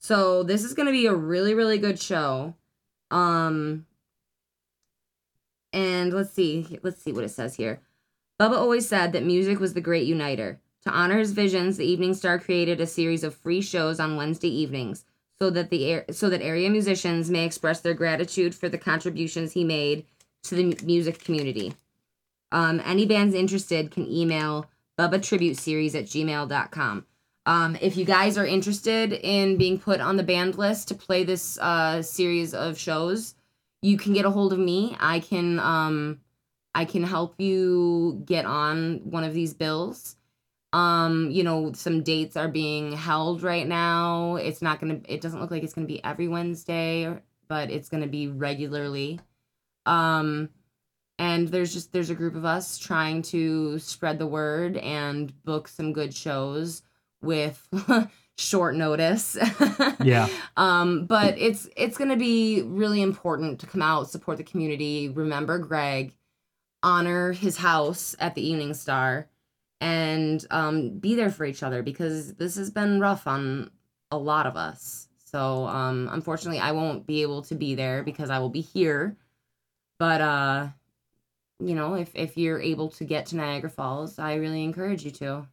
So 0.00 0.42
this 0.42 0.64
is 0.64 0.74
going 0.74 0.86
to 0.86 0.92
be 0.92 1.06
a 1.06 1.14
really 1.14 1.54
really 1.54 1.78
good 1.78 2.00
show. 2.00 2.54
Um 3.10 3.86
and 5.72 6.12
let's 6.12 6.32
see 6.32 6.78
let's 6.82 7.00
see 7.00 7.12
what 7.12 7.24
it 7.24 7.28
says 7.30 7.54
here. 7.54 7.80
Bubba 8.40 8.56
always 8.56 8.88
said 8.88 9.12
that 9.12 9.22
music 9.22 9.60
was 9.60 9.74
the 9.74 9.80
great 9.80 10.06
uniter. 10.06 10.60
To 10.84 10.90
honor 10.90 11.18
his 11.18 11.32
visions, 11.32 11.76
the 11.76 11.84
Evening 11.84 12.14
Star 12.14 12.38
created 12.38 12.80
a 12.80 12.86
series 12.86 13.22
of 13.22 13.34
free 13.34 13.60
shows 13.60 14.00
on 14.00 14.16
Wednesday 14.16 14.48
evenings 14.48 15.04
so 15.38 15.50
that 15.50 15.70
the 15.70 16.04
so 16.10 16.30
that 16.30 16.42
area 16.42 16.70
musicians 16.70 17.30
may 17.30 17.44
express 17.44 17.80
their 17.80 17.94
gratitude 17.94 18.54
for 18.54 18.68
the 18.68 18.78
contributions 18.78 19.52
he 19.52 19.64
made 19.64 20.06
to 20.44 20.54
the 20.54 20.78
music 20.82 21.22
community. 21.22 21.74
Um, 22.52 22.80
any 22.84 23.06
bands 23.06 23.34
interested 23.34 23.90
can 23.90 24.10
email 24.10 24.70
Bubba 24.98 25.22
Tribute 25.22 25.56
Series 25.56 25.94
at 25.94 26.06
gmail.com. 26.06 27.06
Um, 27.46 27.76
if 27.80 27.96
you 27.96 28.04
guys 28.04 28.36
are 28.36 28.46
interested 28.46 29.12
in 29.12 29.56
being 29.56 29.78
put 29.78 30.00
on 30.00 30.16
the 30.16 30.22
band 30.22 30.58
list 30.58 30.88
to 30.88 30.94
play 30.94 31.24
this 31.24 31.58
uh, 31.58 32.02
series 32.02 32.54
of 32.54 32.78
shows, 32.78 33.34
you 33.82 33.96
can 33.96 34.12
get 34.12 34.26
a 34.26 34.30
hold 34.30 34.52
of 34.52 34.58
me. 34.58 34.96
I 35.00 35.20
can 35.20 35.58
um, 35.58 36.20
I 36.74 36.84
can 36.84 37.02
help 37.02 37.34
you 37.38 38.22
get 38.26 38.44
on 38.44 39.00
one 39.04 39.24
of 39.24 39.34
these 39.34 39.54
bills. 39.54 40.16
Um, 40.72 41.30
you 41.30 41.42
know, 41.42 41.72
some 41.72 42.02
dates 42.02 42.36
are 42.36 42.46
being 42.46 42.92
held 42.92 43.42
right 43.42 43.66
now. 43.66 44.36
It's 44.36 44.62
not 44.62 44.80
gonna. 44.80 45.00
It 45.08 45.20
doesn't 45.20 45.40
look 45.40 45.50
like 45.50 45.62
it's 45.62 45.74
gonna 45.74 45.86
be 45.86 46.04
every 46.04 46.28
Wednesday, 46.28 47.18
but 47.48 47.70
it's 47.70 47.88
gonna 47.88 48.06
be 48.06 48.28
regularly. 48.28 49.18
Um, 49.86 50.50
and 51.18 51.48
there's 51.48 51.72
just 51.72 51.92
there's 51.92 52.10
a 52.10 52.14
group 52.14 52.34
of 52.36 52.44
us 52.44 52.78
trying 52.78 53.22
to 53.22 53.78
spread 53.78 54.18
the 54.18 54.26
word 54.26 54.76
and 54.76 55.32
book 55.44 55.68
some 55.68 55.92
good 55.92 56.14
shows 56.14 56.82
with 57.22 57.66
short 58.38 58.74
notice. 58.74 59.36
Yeah. 60.02 60.28
Um, 60.56 61.04
but 61.04 61.36
it's 61.36 61.68
it's 61.76 61.98
gonna 61.98 62.16
be 62.16 62.62
really 62.62 63.02
important 63.02 63.60
to 63.60 63.66
come 63.66 63.82
out, 63.82 64.08
support 64.08 64.38
the 64.38 64.44
community, 64.44 65.10
remember 65.10 65.58
Greg, 65.58 66.14
honor 66.82 67.32
his 67.32 67.58
house 67.58 68.16
at 68.18 68.34
the 68.34 68.40
Evening 68.40 68.72
Star, 68.72 69.28
and 69.78 70.44
um, 70.50 70.98
be 70.98 71.14
there 71.14 71.30
for 71.30 71.44
each 71.44 71.62
other 71.62 71.82
because 71.82 72.32
this 72.34 72.56
has 72.56 72.70
been 72.70 72.98
rough 72.98 73.26
on 73.26 73.70
a 74.10 74.16
lot 74.16 74.46
of 74.46 74.56
us. 74.56 75.08
So 75.24 75.66
um, 75.66 76.08
unfortunately, 76.10 76.60
I 76.60 76.72
won't 76.72 77.06
be 77.06 77.20
able 77.20 77.42
to 77.42 77.54
be 77.54 77.74
there 77.74 78.02
because 78.02 78.30
I 78.30 78.38
will 78.38 78.48
be 78.48 78.62
here. 78.62 79.16
But 79.98 80.20
uh, 80.22 80.68
you 81.58 81.74
know, 81.74 81.94
if 81.94 82.10
if 82.14 82.36
you're 82.36 82.60
able 82.60 82.88
to 82.90 83.04
get 83.04 83.26
to 83.26 83.36
Niagara 83.36 83.70
Falls, 83.70 84.18
I 84.18 84.34
really 84.34 84.64
encourage 84.64 85.04
you 85.04 85.10
to. 85.12 85.46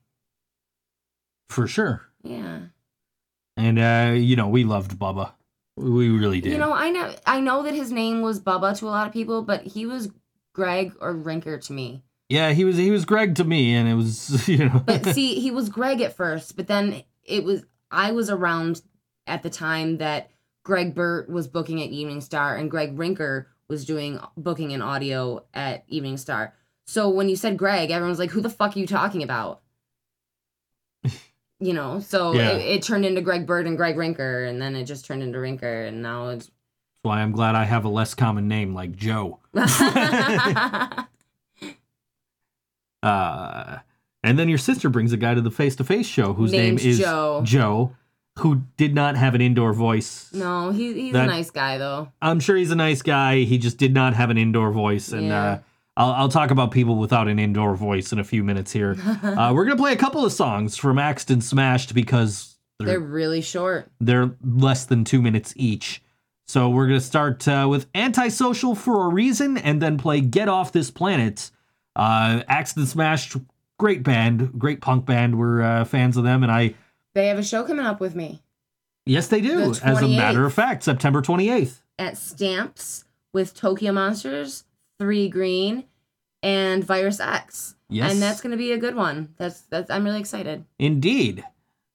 For 1.50 1.68
sure. 1.68 2.04
Yeah. 2.24 2.60
And 3.56 3.80
uh, 3.80 4.14
you 4.16 4.36
know, 4.36 4.48
we 4.48 4.64
loved 4.64 4.98
Bubba. 5.00 5.32
We 5.76 6.10
really 6.10 6.42
did. 6.42 6.54
You 6.54 6.58
know, 6.58 6.74
I 6.74 6.90
know 6.90 7.14
I 7.26 7.40
know 7.40 7.64
that 7.64 7.74
his 7.74 7.92
name 7.92 8.22
was 8.22 8.40
Bubba 8.40 8.78
to 8.80 8.86
a 8.86 8.90
lot 8.90 9.08
of 9.08 9.14
people, 9.14 9.42
but 9.44 9.64
he 9.64 9.86
was 9.86 10.10
Greg 10.54 10.94
or 11.00 11.14
Rinker 11.14 11.64
to 11.66 11.74
me. 11.74 12.04
yeah, 12.30 12.52
he 12.52 12.66
was 12.66 12.78
he 12.78 12.92
was 12.92 13.06
Greg 13.06 13.36
to 13.36 13.44
me, 13.44 13.76
and 13.76 13.88
it 13.88 13.94
was 13.94 14.48
you 14.50 14.66
know. 14.70 14.82
But 14.86 15.06
see, 15.14 15.40
he 15.40 15.52
was 15.52 15.70
Greg 15.70 16.02
at 16.02 16.16
first, 16.16 16.56
but 16.56 16.68
then 16.68 17.04
it 17.24 17.44
was 17.44 17.64
I 17.92 18.12
was 18.12 18.30
around 18.30 18.82
at 19.28 19.44
the 19.44 19.50
time 19.50 19.98
that 19.98 20.32
Greg 20.64 20.96
Burt 20.96 21.30
was 21.30 21.48
booking 21.48 21.82
at 21.82 21.90
Evening 21.90 22.22
Star 22.22 22.56
and 22.58 22.72
Greg 22.72 22.98
Rinker 22.98 23.46
was 23.70 23.86
doing 23.86 24.20
booking 24.36 24.74
and 24.74 24.82
audio 24.84 25.46
at 25.54 25.84
Evening 25.88 26.18
Star. 26.18 26.54
So 26.86 27.10
when 27.10 27.28
you 27.30 27.36
said 27.36 27.58
Greg, 27.58 27.92
everyone's 27.92 28.20
like, 28.20 28.32
"Who 28.32 28.42
the 28.42 28.50
fuck 28.50 28.76
are 28.76 28.80
you 28.80 28.88
talking 28.88 29.22
about?" 29.24 29.62
You 31.60 31.74
know, 31.74 32.00
so 32.00 32.34
Yeah. 32.34 32.50
it, 32.52 32.62
it 32.78 32.84
turned 32.84 33.06
into 33.06 33.22
Greg 33.22 33.46
Bird 33.48 33.66
and 33.68 33.76
Greg 33.78 33.96
Rinker, 33.96 34.48
and 34.50 34.62
then 34.62 34.76
it 34.76 34.86
just 34.86 35.06
turned 35.06 35.24
into 35.24 35.38
Rinker, 35.40 35.88
and 35.88 36.02
now 36.02 36.30
it's 36.30 36.46
That's 36.46 36.54
why 37.04 37.22
I'm 37.22 37.32
glad 37.32 37.56
I 37.56 37.64
have 37.66 37.86
a 37.86 37.90
less 37.90 38.14
common 38.14 38.48
name 38.48 38.74
like 38.74 38.96
Joe. 38.96 39.40
Uh, 43.04 43.78
and 44.24 44.38
then 44.40 44.50
your 44.50 44.58
sister 44.58 44.90
brings 44.90 45.14
a 45.14 45.18
guy 45.18 45.34
to 45.34 45.42
the 45.42 45.52
face 45.52 45.76
to 45.78 45.84
face 45.84 46.08
show 46.08 46.34
whose 46.34 46.52
Name's 46.52 46.84
name 46.84 46.92
is 46.92 47.00
Joe. 47.00 47.42
Joe, 47.44 47.96
who 48.40 48.64
did 48.76 48.94
not 48.96 49.16
have 49.16 49.36
an 49.36 49.42
indoor 49.42 49.72
voice. 49.74 50.30
No, 50.34 50.72
he, 50.72 50.94
he's 50.94 51.14
That- 51.14 51.26
a 51.26 51.32
nice 51.32 51.52
guy 51.52 51.78
though. 51.78 52.12
I'm 52.22 52.40
sure 52.40 52.56
he's 52.56 52.72
a 52.72 52.76
nice 52.76 53.02
guy. 53.02 53.42
He 53.42 53.58
just 53.60 53.78
did 53.78 53.94
not 53.94 54.14
have 54.16 54.30
an 54.30 54.38
indoor 54.38 54.72
voice. 54.72 55.12
And 55.12 55.28
Yeah. 55.28 55.44
uh, 55.46 55.60
I'll, 55.98 56.12
I'll 56.12 56.30
talk 56.30 56.52
about 56.52 56.72
people 56.72 56.96
without 56.98 57.28
an 57.28 57.40
indoor 57.40 57.76
voice 57.76 58.14
in 58.14 58.20
a 58.20 58.24
few 58.24 58.44
minutes 58.44 58.72
here. 58.72 58.96
uh, 59.24 59.52
we're 59.54 59.66
going 59.66 59.76
to 59.76 59.82
play 59.82 59.92
a 59.94 59.98
couple 59.98 60.26
of 60.26 60.32
songs 60.32 60.78
from 60.78 60.98
Axed 60.98 61.30
and 61.32 61.44
Smashed 61.44 61.94
because 61.94 62.58
They're 62.80 62.88
they're, 62.88 63.00
really 63.00 63.42
short. 63.42 63.92
they're 64.00 64.36
less 64.42 64.86
than 64.86 65.04
two 65.04 65.22
minutes 65.22 65.54
each. 65.58 66.02
So 66.48 66.70
we're 66.70 66.88
going 66.88 67.00
to 67.00 67.06
start 67.06 67.46
uh, 67.48 67.68
with 67.70 67.88
Antisocial 67.94 68.76
for 68.76 69.06
a 69.06 69.10
Reason 69.10 69.58
and 69.58 69.82
then 69.82 69.98
play 69.98 70.22
Get 70.22 70.48
Off 70.48 70.72
This 70.72 70.90
Planet. 70.90 71.52
Uh, 71.96 72.44
Axed 72.48 72.78
and 72.78 72.88
Smashed, 72.88 73.36
great 73.78 74.04
band, 74.04 74.58
great 74.58 74.80
punk 74.80 75.06
band. 75.06 75.38
We're 75.38 75.62
uh, 75.62 75.84
fans 75.84 76.16
of 76.16 76.24
them. 76.24 76.44
And 76.44 76.52
I, 76.52 76.76
They 77.16 77.28
have 77.28 77.40
a 77.40 77.44
show 77.44 77.66
coming 77.66 77.86
up 77.86 78.00
with 78.00 78.16
me 78.16 78.42
yes, 79.08 79.28
they 79.28 79.42
do. 79.42 79.74
The 79.74 79.82
As 79.84 80.02
a 80.02 80.08
matter 80.08 80.46
of 80.46 80.54
fact, 80.54 80.84
September 80.84 81.22
28th. 81.22 81.82
at 81.98 82.18
Stamps 82.18 83.06
with 83.34 83.56
Tokyo 83.56 83.92
Monsters, 83.92 84.66
Three 85.00 85.30
Green, 85.30 85.86
and 86.44 86.84
Virus 86.84 87.20
X. 87.20 87.76
Yes. 87.90 88.12
And 88.12 88.22
that's 88.22 88.42
gonna 88.42 88.58
be 88.58 88.72
a 88.72 88.78
good 88.78 88.96
one. 88.96 89.34
That's 89.38 89.62
that's 89.62 89.90
I'm 89.90 90.04
really 90.04 90.20
excited. 90.20 90.66
Indeed. 90.80 91.44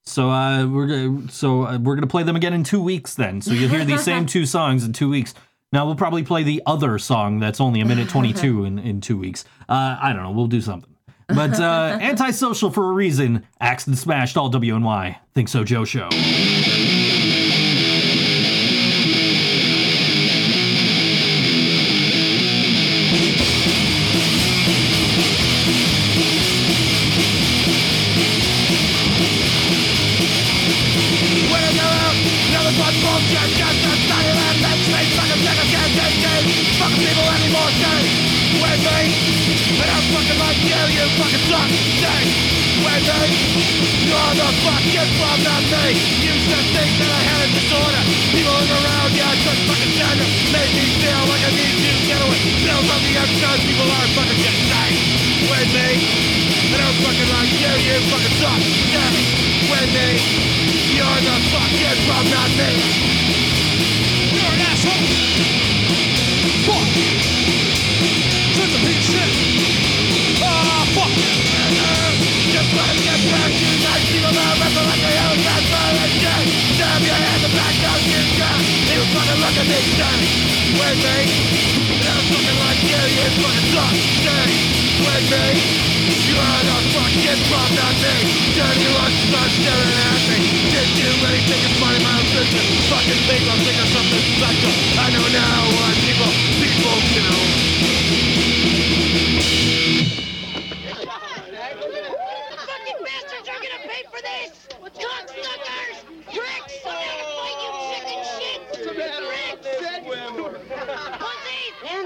So 0.05 0.31
uh, 0.31 0.67
we're 0.67 0.87
gonna 0.87 1.31
so 1.31 1.67
uh, 1.67 1.79
we're 1.79 1.95
gonna 1.95 2.07
play 2.07 2.23
them 2.23 2.37
again 2.37 2.53
in 2.55 2.65
two 2.65 2.83
weeks. 2.83 3.15
Then, 3.15 3.41
so 3.41 3.53
you'll 3.53 3.69
hear 3.69 3.85
these 3.85 4.03
same 4.03 4.27
two 4.35 4.47
songs 4.47 4.85
in 4.85 4.93
two 4.93 5.09
weeks. 5.09 5.35
Now 5.73 5.87
we'll 5.87 5.95
probably 5.95 6.23
play 6.23 6.43
the 6.43 6.63
other 6.67 6.99
song 6.99 7.39
that's 7.41 7.61
only 7.61 7.81
a 7.81 7.85
minute 7.85 8.09
twenty 8.09 8.33
two 8.33 8.65
in 8.67 8.79
in 8.79 9.01
two 9.01 9.19
weeks. 9.19 9.45
Uh, 9.69 9.97
I 10.01 10.13
don't 10.13 10.23
know. 10.23 10.33
We'll 10.33 10.47
do 10.47 10.61
something. 10.61 10.91
But 11.29 11.59
uh, 11.61 11.99
antisocial 12.03 12.71
for 12.71 12.91
a 12.91 12.93
reason. 12.93 13.47
Axed 13.61 13.87
and 13.87 13.97
smashed 13.97 14.37
all 14.37 14.51
WNY. 14.51 15.17
ThinkSoJoE 15.35 15.87
Show. 15.87 17.02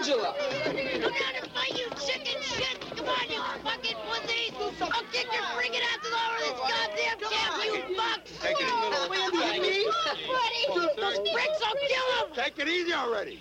Angela! 0.06 0.34
I'm 0.38 1.00
gonna 1.02 1.42
fight 1.52 1.74
you 1.76 1.90
chicken 1.98 2.40
shit! 2.40 2.78
Come 2.96 3.08
on, 3.08 3.28
you 3.28 3.42
fucking 3.64 3.96
pussies! 4.06 4.52
I'll 4.80 5.02
kick 5.10 5.26
your 5.32 5.42
freaking 5.42 5.82
asses 5.82 6.14
all 6.14 6.30
over 6.30 6.46
this 6.46 6.60
goddamn 6.62 7.18
camp, 7.28 7.64
you 7.64 7.72
fucks! 7.96 8.30
Take 8.40 8.60
it 8.60 8.68
easy, 9.66 9.90
Buddy! 10.28 10.94
Those 10.94 11.18
pricks, 11.32 11.60
I'll 11.66 11.74
kill 11.88 12.06
them! 12.28 12.36
Take 12.36 12.58
it 12.60 12.68
easy 12.68 12.92
already 12.92 13.40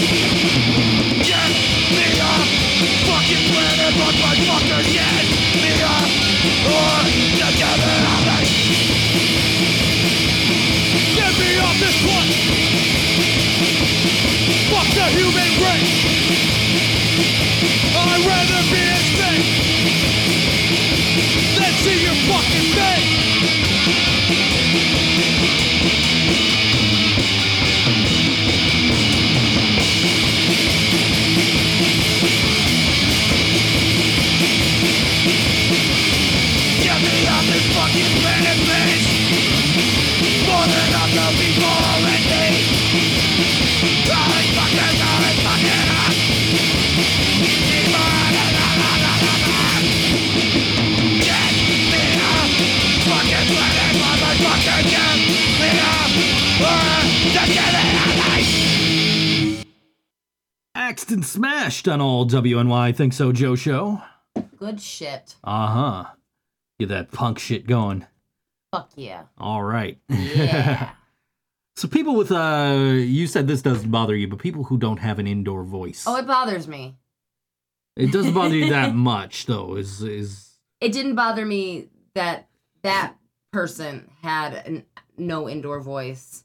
Get 0.00 1.50
me 1.92 2.20
off 2.20 2.70
fucking 3.04 3.44
planet, 3.52 3.92
fuck 4.00 4.16
my 4.24 4.34
fucker, 4.48 4.80
get 4.88 5.26
me 5.60 5.72
off! 5.84 6.08
Or 6.72 7.09
smashed 61.80 61.92
on 61.92 62.00
all 62.00 62.26
WNY 62.26 62.94
ThinkSoJoE 62.94 63.58
show. 63.58 64.02
Good 64.58 64.80
shit. 64.80 65.36
Uh 65.42 65.66
huh. 65.66 66.04
Get 66.78 66.90
that 66.90 67.10
punk 67.10 67.38
shit 67.38 67.66
going. 67.66 68.06
Fuck 68.72 68.90
yeah. 68.96 69.24
All 69.38 69.62
right. 69.62 69.98
Yeah. 70.08 70.90
so 71.76 71.88
people 71.88 72.16
with 72.16 72.30
uh, 72.30 72.92
you 72.94 73.26
said 73.26 73.46
this 73.46 73.62
doesn't 73.62 73.90
bother 73.90 74.14
you, 74.14 74.28
but 74.28 74.38
people 74.38 74.64
who 74.64 74.76
don't 74.76 74.98
have 74.98 75.18
an 75.18 75.26
indoor 75.26 75.64
voice, 75.64 76.04
oh, 76.06 76.16
it 76.16 76.26
bothers 76.26 76.68
me. 76.68 76.96
it 77.96 78.12
doesn't 78.12 78.34
bother 78.34 78.56
you 78.56 78.70
that 78.70 78.94
much 79.12 79.46
though. 79.46 79.76
Is 79.76 80.02
is 80.02 80.58
It 80.80 80.92
didn't 80.92 81.14
bother 81.14 81.46
me 81.46 81.88
that 82.14 82.48
that 82.82 83.14
person 83.52 84.10
had 84.22 84.54
an, 84.66 84.84
no 85.16 85.48
indoor 85.48 85.80
voice 85.80 86.44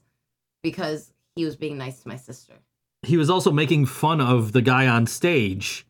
because 0.62 1.12
he 1.34 1.44
was 1.44 1.56
being 1.56 1.76
nice 1.78 2.00
to 2.02 2.08
my 2.08 2.16
sister. 2.16 2.54
He 3.02 3.16
was 3.16 3.30
also 3.30 3.50
making 3.50 3.86
fun 3.86 4.20
of 4.20 4.52
the 4.52 4.62
guy 4.62 4.86
on 4.86 5.06
stage. 5.06 5.86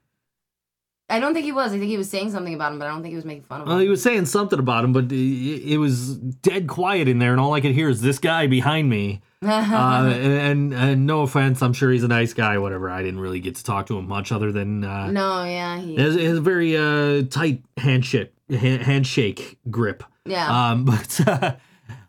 I 1.09 1.21
don't 1.21 1.35
think 1.35 1.45
he 1.45 1.53
was. 1.53 1.73
I 1.73 1.79
think 1.79 1.89
he 1.89 1.97
was 1.97 2.11
saying 2.11 2.33
something 2.33 2.53
about 2.53 2.73
him, 2.73 2.81
but 2.81 2.87
I 2.87 2.91
don't 2.91 3.03
think 3.03 3.13
he 3.13 3.17
was 3.17 3.25
making 3.25 3.45
fun 3.45 3.61
of 3.61 3.67
him. 3.67 3.71
Well, 3.71 3.79
he 3.79 3.89
was 3.89 4.03
saying 4.03 4.27
something 4.27 4.59
about 4.59 4.83
him, 4.83 4.93
but 4.93 5.05
it, 5.13 5.75
it 5.75 5.79
was 5.79 6.17
dead 6.17 6.67
quiet 6.67 7.07
in 7.07 7.21
there, 7.21 7.31
and 7.31 7.41
all 7.41 7.55
I 7.55 7.61
could 7.61 7.73
hear 7.73 7.89
is 7.89 8.01
this 8.01 8.19
guy 8.19 8.49
behind 8.49 8.91
me. 8.91 9.23
uh, 9.43 9.49
and, 9.49 10.73
and 10.73 10.75
and 10.75 11.07
no 11.07 11.21
offense, 11.21 11.63
I'm 11.63 11.75
sure 11.75 11.93
he's 11.93 12.03
a 12.03 12.09
nice 12.09 12.33
guy. 12.33 12.59
Whatever. 12.59 12.91
I 12.91 13.03
didn't 13.03 13.21
really 13.21 13.39
get 13.39 13.55
to 13.57 13.63
talk 13.63 13.87
to 13.87 13.99
him 13.99 14.09
much, 14.09 14.33
other 14.33 14.51
than 14.51 14.83
uh, 14.83 15.11
no, 15.13 15.45
yeah, 15.45 15.79
he, 15.79 15.95
has, 15.95 16.17
has 16.17 16.39
a 16.39 16.41
very 16.41 16.77
uh, 16.77 17.23
tight 17.31 17.63
handshake 17.77 18.33
handshake 18.51 19.59
grip. 19.71 20.03
yeah. 20.25 20.71
Um, 20.71 20.85
but 20.87 21.21
uh, 21.29 21.55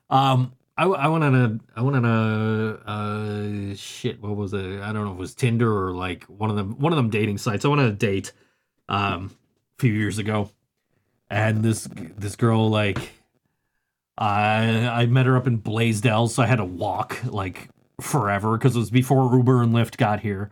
um, 0.10 0.54
I, 0.78 0.86
I 0.86 1.08
went 1.08 1.24
on 1.24 1.36
a 1.36 1.60
I 1.76 1.82
went 1.82 1.98
on 1.98 2.06
a 2.06 3.72
uh, 3.72 3.76
shit. 3.76 4.22
What 4.22 4.36
was 4.36 4.54
it? 4.54 4.82
I 4.82 4.94
don't 4.94 5.06
know 5.06 5.12
if 5.12 5.18
it 5.18 5.20
was 5.20 5.34
Tinder 5.34 5.86
or 5.86 5.94
like 5.94 6.24
one 6.26 6.50
of 6.50 6.56
them 6.56 6.80
one 6.80 6.94
of 6.94 6.98
them 6.98 7.10
dating 7.10 7.40
sites. 7.40 7.66
I 7.66 7.68
went 7.68 7.82
on 7.82 7.88
a 7.88 7.94
date 7.94 8.32
um 8.88 9.36
a 9.78 9.82
few 9.82 9.92
years 9.92 10.20
ago, 10.20 10.52
and 11.30 11.64
this 11.64 11.88
this 11.92 12.36
girl 12.36 12.70
like 12.70 13.14
I 14.18 14.88
I 14.88 15.06
met 15.08 15.26
her 15.26 15.36
up 15.36 15.48
in 15.48 15.60
Blasdell, 15.60 16.30
so 16.30 16.44
I 16.44 16.46
had 16.46 16.58
to 16.58 16.66
walk 16.66 17.18
like 17.26 17.70
forever 18.00 18.56
because 18.56 18.76
it 18.76 18.80
was 18.80 18.92
before 18.92 19.36
Uber 19.36 19.64
and 19.64 19.74
Lyft 19.74 19.98
got 19.98 20.20
here, 20.20 20.52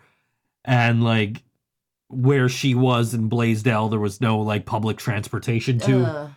and 0.64 1.04
like 1.04 1.44
where 2.08 2.50
she 2.50 2.74
was 2.74 3.14
in 3.14 3.30
Blasdell, 3.30 3.92
there 3.92 4.00
was 4.00 4.22
no 4.22 4.40
like 4.40 4.66
public 4.66 4.98
transportation 4.98 5.78
to. 5.80 6.32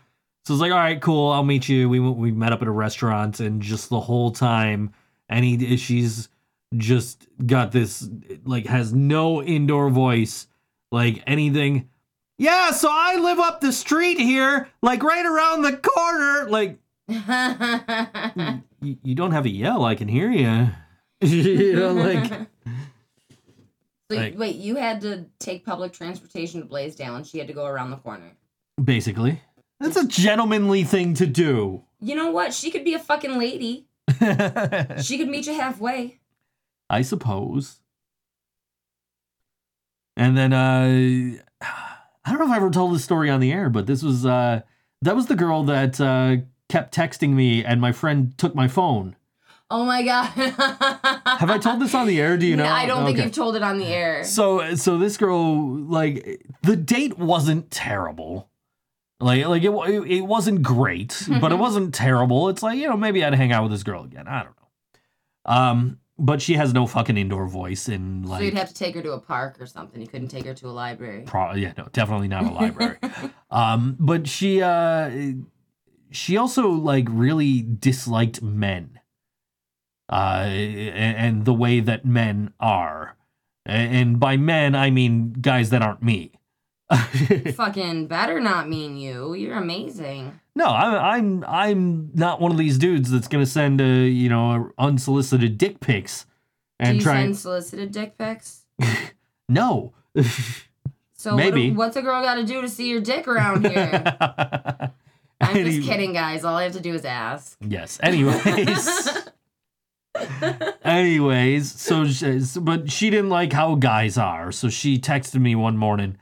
So 0.48 0.54
it's 0.54 0.62
like, 0.62 0.72
all 0.72 0.78
right, 0.78 0.98
cool. 0.98 1.30
I'll 1.30 1.44
meet 1.44 1.68
you. 1.68 1.90
We 1.90 2.00
we 2.00 2.32
met 2.32 2.54
up 2.54 2.62
at 2.62 2.68
a 2.68 2.70
restaurant, 2.70 3.38
and 3.38 3.60
just 3.60 3.90
the 3.90 4.00
whole 4.00 4.30
time, 4.30 4.94
and 5.28 5.44
he 5.44 5.76
she's 5.76 6.30
just 6.74 7.28
got 7.44 7.70
this 7.70 8.08
like 8.46 8.64
has 8.64 8.94
no 8.94 9.42
indoor 9.42 9.90
voice, 9.90 10.46
like 10.90 11.22
anything. 11.26 11.90
Yeah, 12.38 12.70
so 12.70 12.88
I 12.90 13.16
live 13.16 13.38
up 13.38 13.60
the 13.60 13.74
street 13.74 14.18
here, 14.18 14.70
like 14.80 15.02
right 15.02 15.26
around 15.26 15.60
the 15.60 15.76
corner. 15.76 16.48
Like, 16.48 16.78
you, 18.80 18.96
you 19.02 19.14
don't 19.14 19.32
have 19.32 19.44
a 19.44 19.50
yell, 19.50 19.84
I 19.84 19.96
can 19.96 20.08
hear 20.08 20.30
you. 20.30 20.70
you 21.20 21.76
know, 21.76 21.92
like, 21.92 22.24
So, 24.10 24.16
Like- 24.16 24.38
wait, 24.38 24.56
you 24.56 24.76
had 24.76 25.02
to 25.02 25.26
take 25.40 25.66
public 25.66 25.92
transportation 25.92 26.62
to 26.62 26.66
Blasdell, 26.66 27.16
and 27.16 27.26
she 27.26 27.36
had 27.36 27.48
to 27.48 27.52
go 27.52 27.66
around 27.66 27.90
the 27.90 27.98
corner. 27.98 28.32
basically. 28.82 29.42
That's 29.80 29.96
a 29.96 30.06
gentlemanly 30.06 30.84
thing 30.84 31.14
to 31.14 31.26
do. 31.26 31.84
You 32.00 32.14
know 32.14 32.30
what? 32.30 32.52
She 32.54 32.70
could 32.70 32.84
be 32.84 32.94
a 32.94 32.98
fucking 32.98 33.38
lady. 33.38 33.86
She 35.02 35.18
could 35.18 35.28
meet 35.28 35.46
you 35.46 35.54
halfway. 35.54 36.18
I 36.90 37.02
suppose. 37.02 37.80
And 40.16 40.36
then 40.36 40.52
uh 40.52 41.38
I 42.24 42.30
don't 42.30 42.38
know 42.40 42.46
if 42.46 42.50
I 42.52 42.56
ever 42.56 42.70
told 42.70 42.94
this 42.94 43.04
story 43.04 43.30
on 43.30 43.40
the 43.40 43.52
air, 43.52 43.70
but 43.70 43.86
this 43.86 44.02
was 44.02 44.26
uh 44.26 44.62
that 45.02 45.14
was 45.14 45.26
the 45.26 45.36
girl 45.36 45.62
that 45.64 46.00
uh 46.00 46.36
kept 46.68 46.94
texting 46.94 47.30
me 47.30 47.64
and 47.64 47.80
my 47.80 47.92
friend 47.92 48.36
took 48.38 48.54
my 48.54 48.68
phone. 48.68 49.16
Oh 49.70 49.84
my 49.84 50.02
god. 50.02 50.24
Have 51.38 51.50
I 51.50 51.58
told 51.58 51.80
this 51.80 51.94
on 51.94 52.06
the 52.06 52.20
air? 52.20 52.36
Do 52.38 52.46
you 52.46 52.56
know? 52.56 52.66
I 52.66 52.86
don't 52.86 53.04
think 53.04 53.18
you've 53.18 53.32
told 53.32 53.54
it 53.54 53.62
on 53.62 53.78
the 53.78 53.86
air. 53.86 54.24
So 54.24 54.74
so 54.74 54.98
this 54.98 55.16
girl 55.16 55.76
like 55.76 56.42
the 56.62 56.76
date 56.76 57.18
wasn't 57.18 57.70
terrible. 57.70 58.47
Like 59.20 59.46
like 59.46 59.64
it 59.64 59.70
it, 59.70 60.20
wasn't 60.20 60.62
great, 60.62 61.26
but 61.40 61.50
it 61.50 61.56
wasn't 61.56 61.92
terrible. 61.92 62.48
It's 62.48 62.62
like, 62.62 62.78
you 62.78 62.88
know, 62.88 62.96
maybe 62.96 63.24
I'd 63.24 63.34
hang 63.34 63.52
out 63.52 63.64
with 63.64 63.72
this 63.72 63.82
girl 63.82 64.04
again. 64.04 64.28
I 64.28 64.44
don't 64.44 64.54
know. 64.56 65.52
Um 65.52 65.98
but 66.20 66.42
she 66.42 66.54
has 66.54 66.74
no 66.74 66.86
fucking 66.86 67.16
indoor 67.16 67.46
voice 67.46 67.88
and 67.88 68.28
like 68.28 68.40
so 68.40 68.44
you'd 68.44 68.54
have 68.54 68.68
to 68.68 68.74
take 68.74 68.94
her 68.94 69.02
to 69.02 69.12
a 69.12 69.20
park 69.20 69.60
or 69.60 69.66
something. 69.66 70.00
You 70.00 70.06
couldn't 70.06 70.28
take 70.28 70.44
her 70.44 70.54
to 70.54 70.68
a 70.68 70.70
library. 70.70 71.22
Pro- 71.26 71.54
yeah, 71.54 71.72
no, 71.76 71.88
definitely 71.92 72.28
not 72.28 72.44
a 72.44 72.50
library. 72.50 72.98
um, 73.50 73.96
but 73.98 74.28
she 74.28 74.62
uh 74.62 75.10
she 76.10 76.36
also 76.36 76.68
like 76.68 77.06
really 77.08 77.62
disliked 77.62 78.40
men. 78.40 79.00
Uh 80.08 80.46
and, 80.46 81.16
and 81.16 81.44
the 81.44 81.54
way 81.54 81.80
that 81.80 82.04
men 82.04 82.52
are. 82.60 83.16
And 83.66 84.20
by 84.20 84.36
men 84.36 84.76
I 84.76 84.90
mean 84.90 85.32
guys 85.40 85.70
that 85.70 85.82
aren't 85.82 86.04
me. 86.04 86.37
Fucking 87.54 88.06
better 88.06 88.40
not 88.40 88.68
mean 88.68 88.96
you. 88.96 89.34
You're 89.34 89.56
amazing. 89.58 90.38
no, 90.54 90.66
I'm 90.66 91.44
I'm 91.44 91.44
I'm 91.46 92.10
not 92.14 92.40
one 92.40 92.50
of 92.50 92.56
these 92.58 92.78
dudes 92.78 93.10
that's 93.10 93.28
gonna 93.28 93.46
send 93.46 93.80
a 93.80 94.06
you 94.08 94.28
know 94.28 94.70
unsolicited 94.78 95.58
dick 95.58 95.80
pics 95.80 96.24
Do 96.24 96.30
and 96.88 96.96
you 96.96 97.02
try. 97.02 97.20
send 97.22 97.36
solicited 97.36 97.92
dick 97.92 98.16
pics? 98.16 98.64
no. 99.48 99.92
So 101.12 101.34
Maybe. 101.34 101.70
What, 101.70 101.78
what's 101.78 101.96
a 101.96 102.02
girl 102.02 102.22
got 102.22 102.36
to 102.36 102.44
do 102.44 102.62
to 102.62 102.68
see 102.68 102.88
your 102.88 103.00
dick 103.00 103.26
around 103.26 103.66
here? 103.66 104.16
I'm 105.40 105.64
just 105.64 105.86
kidding, 105.86 106.12
guys. 106.12 106.44
All 106.44 106.56
I 106.56 106.62
have 106.62 106.72
to 106.74 106.80
do 106.80 106.94
is 106.94 107.04
ask. 107.04 107.56
Yes. 107.60 107.98
Anyways. 108.02 109.18
Anyways, 110.82 111.72
so 111.72 112.06
she, 112.06 112.40
but 112.60 112.90
she 112.90 113.10
didn't 113.10 113.30
like 113.30 113.52
how 113.52 113.74
guys 113.76 114.18
are, 114.18 114.50
so 114.50 114.68
she 114.68 114.98
texted 114.98 115.40
me 115.40 115.54
one 115.54 115.76
morning, 115.76 116.16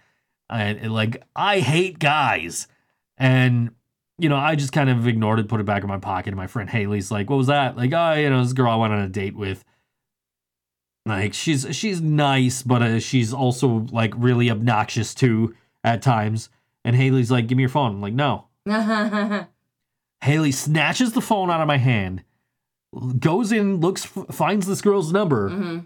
and 0.51 0.93
like 0.93 1.23
I 1.35 1.61
hate 1.61 1.99
guys, 1.99 2.69
and 3.19 3.71
you 4.19 4.29
know 4.29 4.37
I 4.37 4.55
just 4.55 4.73
kind 4.73 4.91
of 4.91 5.07
ignored 5.07 5.39
it, 5.41 5.49
put 5.49 5.61
it 5.61 5.67
back 5.67 5.83
in 5.83 5.89
my 5.89 5.99
pocket. 5.99 6.29
And 6.29 6.37
my 6.37 6.47
friend 6.47 6.69
Haley's 6.69 7.11
like, 7.11 7.31
"What 7.31 7.37
was 7.37 7.49
that?" 7.49 7.77
Like, 7.77 7.93
oh, 7.93 8.13
you 8.15 8.31
know, 8.31 8.43
this 8.43 8.53
girl 8.53 8.71
I 8.71 8.77
went 8.77 8.93
on 8.93 9.01
a 9.01 9.09
date 9.09 9.37
with. 9.37 9.65
Like 11.05 11.35
she's 11.35 11.67
she's 11.71 12.01
nice, 12.01 12.63
but 12.63 12.83
uh, 12.83 12.99
she's 12.99 13.33
also 13.33 13.87
like 13.93 14.13
really 14.17 14.51
obnoxious 14.51 15.15
too 15.15 15.55
at 15.85 16.03
times. 16.03 16.49
And 16.85 16.97
Haley's 16.97 17.31
like, 17.31 17.47
"Give 17.47 17.57
me 17.57 17.63
your 17.63 17.71
phone." 17.71 17.93
I'm 17.93 18.01
like, 18.01 18.15
"No." 18.15 18.47
Haley 20.23 20.51
snatches 20.51 21.13
the 21.13 21.21
phone 21.21 21.51
out 21.51 21.61
of 21.61 21.69
my 21.69 21.77
hand, 21.77 22.25
goes 23.19 23.53
in, 23.53 23.81
looks, 23.81 24.05
finds 24.05 24.67
this 24.67 24.81
girl's 24.81 25.13
number, 25.13 25.51
hmm 25.51 25.79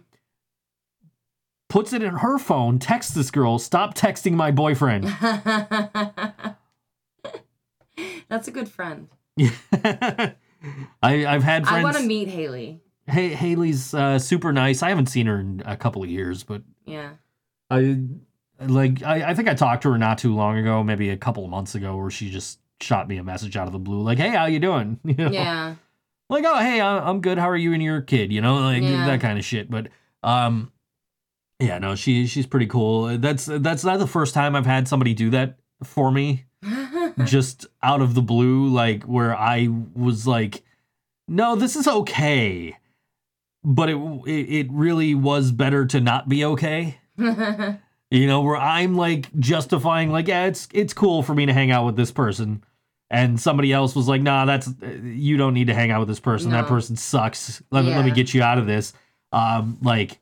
puts 1.71 1.93
it 1.95 2.03
in 2.03 2.17
her 2.17 2.39
phone, 2.39 2.79
texts 2.79 3.15
this 3.15 3.31
girl, 3.31 3.59
stop 3.59 3.95
texting 3.95 4.33
my 4.35 4.51
boyfriend. 4.51 5.05
That's 8.29 8.49
a 8.49 8.51
good 8.51 8.69
friend. 8.69 9.09
I, 9.73 10.35
I've 11.03 11.43
had 11.43 11.65
I 11.67 11.83
want 11.83 11.97
to 11.97 12.03
meet 12.03 12.29
Haley. 12.29 12.81
hey, 13.07 13.29
Haley's 13.31 13.93
uh, 13.95 14.19
super 14.19 14.53
nice. 14.53 14.83
I 14.83 14.89
haven't 14.91 15.07
seen 15.07 15.27
her 15.27 15.41
in 15.41 15.63
a 15.65 15.77
couple 15.77 16.03
of 16.03 16.09
years, 16.11 16.43
but 16.43 16.63
Yeah. 16.87 17.13
I 17.71 17.99
like. 18.61 19.03
I, 19.05 19.31
I 19.31 19.35
think 19.35 19.49
I 19.49 19.55
talked 19.55 19.83
to 19.85 19.93
her 19.93 19.99
not 19.99 20.19
too 20.19 20.35
long 20.35 20.59
ago, 20.59 20.83
maybe 20.83 21.09
a 21.11 21.17
couple 21.17 21.45
of 21.45 21.51
months 21.51 21.75
ago, 21.75 21.97
where 21.97 22.11
she 22.11 22.31
just 22.31 22.59
shot 22.81 23.07
me 23.09 23.17
a 23.17 23.23
message 23.25 23.57
out 23.57 23.67
of 23.69 23.73
the 23.73 23.79
blue, 23.79 24.03
like, 24.03 24.19
"Hey, 24.19 24.31
how 24.31 24.47
you 24.47 24.59
doing?" 24.59 24.99
You 25.05 25.15
know? 25.15 25.31
Yeah. 25.31 25.75
like 26.29 26.45
oh 26.47 26.59
hey 26.59 26.81
i'm 26.81 27.21
good 27.21 27.39
how 27.39 27.49
are 27.51 27.57
you 27.57 27.73
and 27.73 27.83
your 27.83 28.01
kid 28.03 28.33
you 28.33 28.41
know 28.41 28.57
like 28.57 28.83
Yeah. 28.83 29.05
that 29.07 29.21
kind 29.21 29.37
of 29.39 29.45
shit 29.45 29.69
but 29.71 29.89
um 30.23 30.71
yeah 31.61 31.78
no 31.78 31.95
she 31.95 32.27
she's 32.27 32.47
pretty 32.47 32.66
cool. 32.66 33.19
That's 33.19 33.47
that's 33.47 33.85
not 33.85 33.99
the 33.99 34.07
first 34.07 34.35
time 34.35 34.57
i've 34.57 34.66
had 34.66 34.89
somebody 34.89 35.15
do 35.15 35.31
that 35.31 35.59
for 35.85 36.11
me. 36.11 36.47
Just 37.24 37.66
out 37.82 38.01
of 38.01 38.15
the 38.15 38.23
blue 38.23 38.69
like 38.69 39.05
where 39.05 39.37
i 39.37 39.69
was 39.95 40.27
like 40.27 40.62
no 41.28 41.57
this 41.57 41.77
is 41.77 41.87
okay. 41.87 42.77
But 43.62 43.91
it 43.91 43.97
it, 44.27 44.31
it 44.31 44.66
really 44.70 45.15
was 45.15 45.53
better 45.53 45.87
to 45.87 46.01
not 46.01 46.28
be 46.28 46.45
okay. 46.45 46.99
You 48.12 48.27
know 48.27 48.41
where 48.41 48.57
i'm 48.57 48.97
like 48.97 49.32
justifying 49.39 50.11
like 50.11 50.27
yeah 50.27 50.47
it's 50.47 50.66
it's 50.73 50.93
cool 50.93 51.23
for 51.23 51.32
me 51.32 51.47
to 51.47 51.53
hang 51.53 51.70
out 51.70 51.87
with 51.87 51.95
this 51.95 52.11
person. 52.11 52.65
And 53.09 53.41
somebody 53.41 53.73
else 53.73 53.95
was 53.95 54.09
like 54.09 54.20
nah 54.20 54.47
that's 54.47 54.69
you 55.05 55.37
don't 55.37 55.55
need 55.55 55.69
to 55.69 55.74
hang 55.74 55.93
out 55.93 56.01
with 56.01 56.09
this 56.09 56.19
person. 56.19 56.51
That 56.51 56.66
person 56.66 56.97
sucks. 56.97 57.62
Let, 57.70 57.85
me 57.85 57.95
let 57.95 58.05
me 58.05 58.11
get 58.11 58.35
you 58.35 58.43
out 58.43 58.59
of 58.59 58.66
this. 58.66 58.95
Um 59.31 59.78
like 59.81 60.19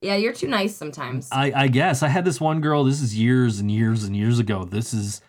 yeah, 0.00 0.16
you're 0.16 0.32
too 0.32 0.48
nice 0.48 0.74
sometimes. 0.76 1.28
I, 1.32 1.52
I 1.54 1.68
guess 1.68 2.02
I 2.02 2.08
had 2.08 2.24
this 2.24 2.40
one 2.40 2.60
girl. 2.60 2.84
This 2.84 3.00
is 3.00 3.16
years 3.18 3.60
and 3.60 3.70
years 3.70 4.04
and 4.04 4.16
years 4.16 4.38
ago. 4.38 4.64
This 4.64 4.92
is 4.92 5.20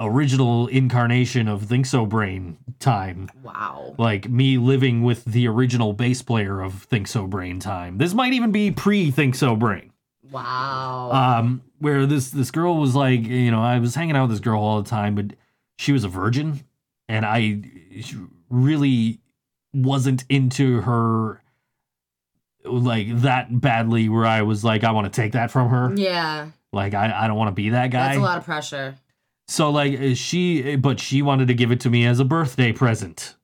original 0.00 0.66
incarnation 0.68 1.46
of 1.46 1.64
Think 1.64 1.86
So 1.86 2.06
Brain 2.06 2.58
time. 2.78 3.28
wow. 3.42 3.94
Like 3.98 4.28
me 4.28 4.58
living 4.58 5.02
with 5.02 5.24
the 5.24 5.46
original 5.48 5.92
bass 5.92 6.22
player 6.22 6.60
of 6.60 6.82
Think 6.84 7.06
So 7.06 7.26
Brain 7.26 7.60
time. 7.60 7.98
This 7.98 8.14
might 8.14 8.32
even 8.32 8.50
be 8.52 8.70
pre 8.70 9.10
Think 9.10 9.34
So 9.34 9.56
Brain. 9.56 9.92
Wow. 10.30 11.10
Um, 11.12 11.62
where 11.78 12.06
this 12.06 12.30
this 12.30 12.50
girl 12.50 12.76
was 12.76 12.94
like, 12.94 13.26
you 13.26 13.50
know, 13.50 13.60
I 13.62 13.78
was 13.78 13.94
hanging 13.94 14.16
out 14.16 14.22
with 14.22 14.30
this 14.32 14.40
girl 14.40 14.60
all 14.62 14.82
the 14.82 14.88
time, 14.88 15.14
but 15.14 15.32
she 15.76 15.92
was 15.92 16.04
a 16.04 16.08
virgin, 16.08 16.60
and 17.08 17.24
I 17.26 17.62
really 18.48 19.20
wasn't 19.72 20.24
into 20.28 20.82
her 20.82 21.42
like 22.64 23.08
that 23.22 23.60
badly. 23.60 24.08
Where 24.08 24.26
I 24.26 24.42
was 24.42 24.64
like, 24.64 24.84
I 24.84 24.92
want 24.92 25.12
to 25.12 25.20
take 25.20 25.32
that 25.32 25.50
from 25.50 25.68
her. 25.70 25.92
yeah. 25.96 26.48
Like 26.72 26.94
I, 26.94 27.24
I 27.24 27.26
don't 27.26 27.36
want 27.36 27.48
to 27.48 27.52
be 27.62 27.70
that 27.70 27.90
guy. 27.90 28.06
That's 28.08 28.18
a 28.18 28.22
lot 28.22 28.38
of 28.38 28.44
pressure. 28.44 28.94
So 29.48 29.70
like 29.70 30.00
uh, 30.00 30.14
she, 30.14 30.76
but 30.76 31.00
she 31.00 31.20
wanted 31.22 31.48
to 31.48 31.54
give 31.54 31.72
it 31.72 31.80
to 31.80 31.90
me 31.90 32.06
as 32.06 32.20
a 32.20 32.24
birthday 32.24 32.72
present, 32.72 33.34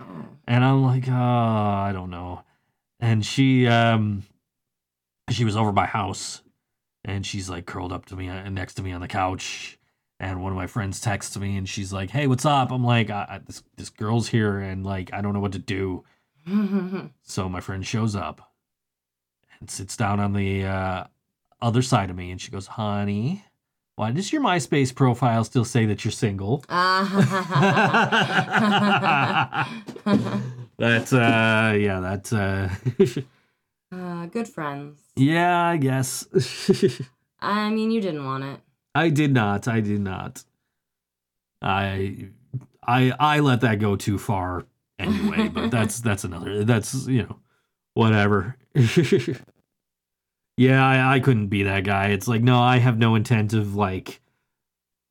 Oh. 0.00 0.06
and 0.46 0.64
I'm 0.64 0.84
like, 0.84 1.08
oh, 1.08 1.12
I 1.12 1.90
don't 1.92 2.10
know. 2.10 2.42
And 3.00 3.26
she, 3.26 3.66
um, 3.66 4.22
she 5.30 5.44
was 5.44 5.56
over 5.56 5.72
my 5.72 5.86
house, 5.86 6.42
and 7.04 7.26
she's 7.26 7.50
like 7.50 7.66
curled 7.66 7.92
up 7.92 8.06
to 8.06 8.16
me 8.16 8.28
uh, 8.28 8.48
next 8.48 8.74
to 8.74 8.82
me 8.84 8.92
on 8.92 9.00
the 9.00 9.08
couch, 9.08 9.76
and 10.20 10.40
one 10.40 10.52
of 10.52 10.56
my 10.56 10.68
friends 10.68 11.00
texts 11.00 11.36
me, 11.36 11.56
and 11.56 11.68
she's 11.68 11.92
like, 11.92 12.10
"Hey, 12.10 12.28
what's 12.28 12.44
up?" 12.44 12.70
I'm 12.70 12.84
like, 12.84 13.10
I, 13.10 13.26
I, 13.28 13.38
"This 13.44 13.64
this 13.76 13.90
girl's 13.90 14.28
here, 14.28 14.60
and 14.60 14.86
like 14.86 15.12
I 15.12 15.20
don't 15.22 15.34
know 15.34 15.40
what 15.40 15.52
to 15.52 15.58
do." 15.58 16.04
So 17.22 17.48
my 17.48 17.60
friend 17.60 17.84
shows 17.86 18.16
up 18.16 18.52
and 19.60 19.70
sits 19.70 19.96
down 19.96 20.20
on 20.20 20.32
the 20.32 20.64
uh, 20.66 21.04
other 21.60 21.82
side 21.82 22.10
of 22.10 22.16
me, 22.16 22.30
and 22.30 22.40
she 22.40 22.50
goes, 22.50 22.66
"Honey." 22.66 23.44
Why 23.96 24.12
does 24.12 24.32
your 24.32 24.40
MySpace 24.40 24.94
profile 24.94 25.42
still 25.42 25.64
say 25.64 25.84
that 25.86 26.04
you're 26.04 26.12
single? 26.12 26.64
That's 30.78 31.12
uh 31.12 31.76
yeah, 31.76 31.98
that's 31.98 32.32
uh 32.32 32.70
uh, 33.92 34.26
good 34.26 34.46
friends. 34.46 35.00
yeah, 35.16 35.60
I 35.64 35.76
guess. 35.76 36.24
I 37.40 37.70
mean, 37.70 37.90
you 37.90 38.00
didn't 38.00 38.24
want 38.24 38.44
it. 38.44 38.60
I 38.94 39.08
did 39.08 39.32
not. 39.32 39.66
I 39.66 39.80
did 39.80 40.00
not. 40.00 40.44
I 41.60 42.28
I 42.86 43.12
I 43.18 43.40
let 43.40 43.62
that 43.62 43.80
go 43.80 43.96
too 43.96 44.18
far 44.18 44.66
anyway, 44.98 45.48
but 45.48 45.70
that's 45.70 46.00
that's 46.00 46.24
another 46.24 46.64
that's 46.64 47.06
you 47.06 47.22
know, 47.22 47.38
whatever. 47.94 48.56
yeah, 50.56 50.86
I, 50.86 51.16
I 51.16 51.20
couldn't 51.20 51.48
be 51.48 51.64
that 51.64 51.84
guy. 51.84 52.08
It's 52.08 52.28
like, 52.28 52.42
no, 52.42 52.58
I 52.58 52.78
have 52.78 52.98
no 52.98 53.14
intent 53.14 53.52
of 53.52 53.74
like 53.74 54.20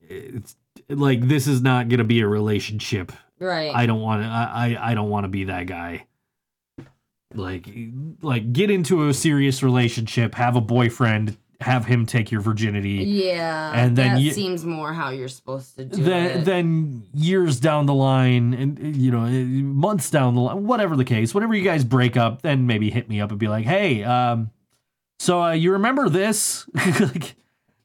it's 0.01 0.55
like 0.89 1.27
this 1.27 1.47
is 1.47 1.61
not 1.61 1.89
gonna 1.89 2.03
be 2.03 2.21
a 2.21 2.27
relationship. 2.27 3.11
Right. 3.39 3.73
I 3.73 3.85
don't 3.85 4.01
want 4.01 4.23
to. 4.23 4.27
I, 4.27 4.77
I 4.77 4.91
I 4.91 4.93
don't 4.93 5.09
want 5.09 5.25
to 5.25 5.29
be 5.29 5.45
that 5.45 5.67
guy. 5.67 6.05
Like 7.33 7.67
like 8.21 8.53
get 8.53 8.71
into 8.71 9.07
a 9.07 9.13
serious 9.13 9.61
relationship, 9.61 10.35
have 10.35 10.55
a 10.55 10.61
boyfriend, 10.61 11.37
have 11.61 11.85
him 11.85 12.05
take 12.05 12.31
your 12.31 12.41
virginity. 12.41 13.03
Yeah, 13.03 13.71
And 13.73 13.95
then 13.95 14.23
that 14.23 14.33
seems 14.33 14.63
more 14.63 14.93
how 14.93 15.09
you're 15.09 15.27
supposed 15.27 15.75
to 15.77 15.85
do 15.85 16.03
Then, 16.03 16.39
it. 16.39 16.45
then 16.45 17.03
years 17.15 17.59
down 17.59 17.87
the 17.87 17.93
line, 17.95 18.53
and 18.53 18.95
you 18.95 19.11
know, 19.11 19.21
months 19.27 20.09
down 20.11 20.35
the 20.35 20.41
line, 20.41 20.65
whatever 20.67 20.95
the 20.95 21.03
case, 21.05 21.33
whenever 21.33 21.55
you 21.55 21.63
guys 21.63 21.83
break 21.83 22.15
up, 22.15 22.43
then 22.43 22.67
maybe 22.67 22.91
hit 22.91 23.09
me 23.09 23.19
up 23.21 23.31
and 23.31 23.39
be 23.39 23.47
like, 23.47 23.65
"Hey, 23.65 24.03
um, 24.03 24.51
so 25.19 25.41
uh, 25.41 25.51
you 25.53 25.71
remember 25.71 26.09
this?" 26.09 26.69
like, 26.99 27.35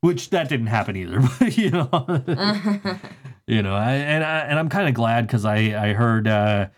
which 0.02 0.28
that 0.30 0.48
didn't 0.50 0.66
happen 0.66 0.94
either, 0.96 1.20
but 1.38 1.56
you 1.56 1.70
know, 1.70 1.88
you 3.46 3.62
know, 3.62 3.74
I, 3.74 3.92
and 3.92 4.22
I, 4.22 4.38
and 4.40 4.58
I'm 4.58 4.68
kind 4.68 4.86
of 4.88 4.94
glad 4.94 5.26
because 5.26 5.46
I 5.46 5.56
I 5.90 5.92
heard 5.94 6.28
uh, 6.28 6.68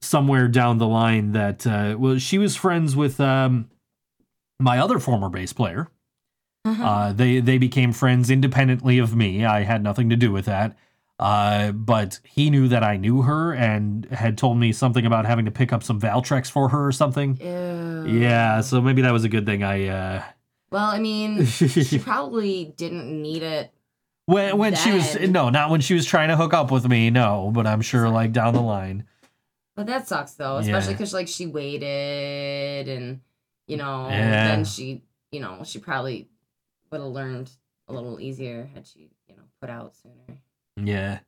somewhere 0.00 0.46
down 0.46 0.78
the 0.78 0.86
line 0.86 1.32
that 1.32 1.66
uh, 1.66 1.96
well, 1.98 2.18
she 2.18 2.38
was 2.38 2.54
friends 2.54 2.94
with 2.94 3.18
um, 3.20 3.68
my 4.60 4.78
other 4.78 5.00
former 5.00 5.28
bass 5.28 5.52
player. 5.52 5.88
Uh, 6.64 7.12
they 7.12 7.40
they 7.40 7.58
became 7.58 7.92
friends 7.92 8.30
independently 8.30 8.98
of 8.98 9.16
me. 9.16 9.44
I 9.44 9.62
had 9.62 9.82
nothing 9.82 10.10
to 10.10 10.16
do 10.16 10.30
with 10.32 10.44
that. 10.44 10.76
Uh, 11.18 11.72
but 11.72 12.18
he 12.24 12.48
knew 12.48 12.66
that 12.68 12.82
I 12.82 12.96
knew 12.96 13.22
her 13.22 13.52
and 13.52 14.06
had 14.06 14.38
told 14.38 14.56
me 14.56 14.72
something 14.72 15.04
about 15.04 15.26
having 15.26 15.44
to 15.44 15.50
pick 15.50 15.70
up 15.70 15.82
some 15.82 16.00
Valtrex 16.00 16.50
for 16.50 16.70
her 16.70 16.86
or 16.86 16.92
something. 16.92 17.36
Ew. 17.38 18.06
Yeah, 18.20 18.62
so 18.62 18.80
maybe 18.80 19.02
that 19.02 19.12
was 19.12 19.24
a 19.24 19.28
good 19.28 19.44
thing. 19.44 19.62
I 19.62 19.88
uh, 19.88 20.22
Well, 20.70 20.86
I 20.86 20.98
mean, 20.98 21.44
she 21.46 21.98
probably 21.98 22.72
didn't 22.76 23.20
need 23.20 23.42
it. 23.42 23.70
when 24.24 24.56
when 24.56 24.74
she 24.74 24.92
was 24.92 25.14
no, 25.20 25.50
not 25.50 25.68
when 25.70 25.82
she 25.82 25.92
was 25.92 26.06
trying 26.06 26.28
to 26.30 26.36
hook 26.36 26.54
up 26.54 26.70
with 26.70 26.88
me. 26.88 27.10
No, 27.10 27.50
but 27.54 27.66
I'm 27.66 27.82
sure 27.82 28.08
like 28.08 28.32
down 28.32 28.54
the 28.54 28.62
line. 28.62 29.04
But 29.76 29.86
that 29.88 30.08
sucks 30.08 30.32
though, 30.34 30.56
especially 30.56 30.92
Yeah. 30.92 30.94
because 30.96 31.12
like 31.12 31.28
she 31.28 31.46
waited 31.46 32.88
and 32.88 33.20
you 33.66 33.76
know 33.76 34.08
Yeah. 34.08 34.48
then 34.48 34.64
she 34.64 35.02
you 35.32 35.40
know 35.40 35.64
she 35.64 35.78
probably 35.80 36.29
would 36.90 37.00
have 37.00 37.10
learned 37.10 37.50
a 37.88 37.92
little 37.92 38.20
easier 38.20 38.68
had 38.74 38.86
she 38.86 39.10
you 39.28 39.36
know 39.36 39.42
put 39.60 39.70
out 39.70 39.94
sooner. 39.96 40.38
Yeah. 40.76 41.20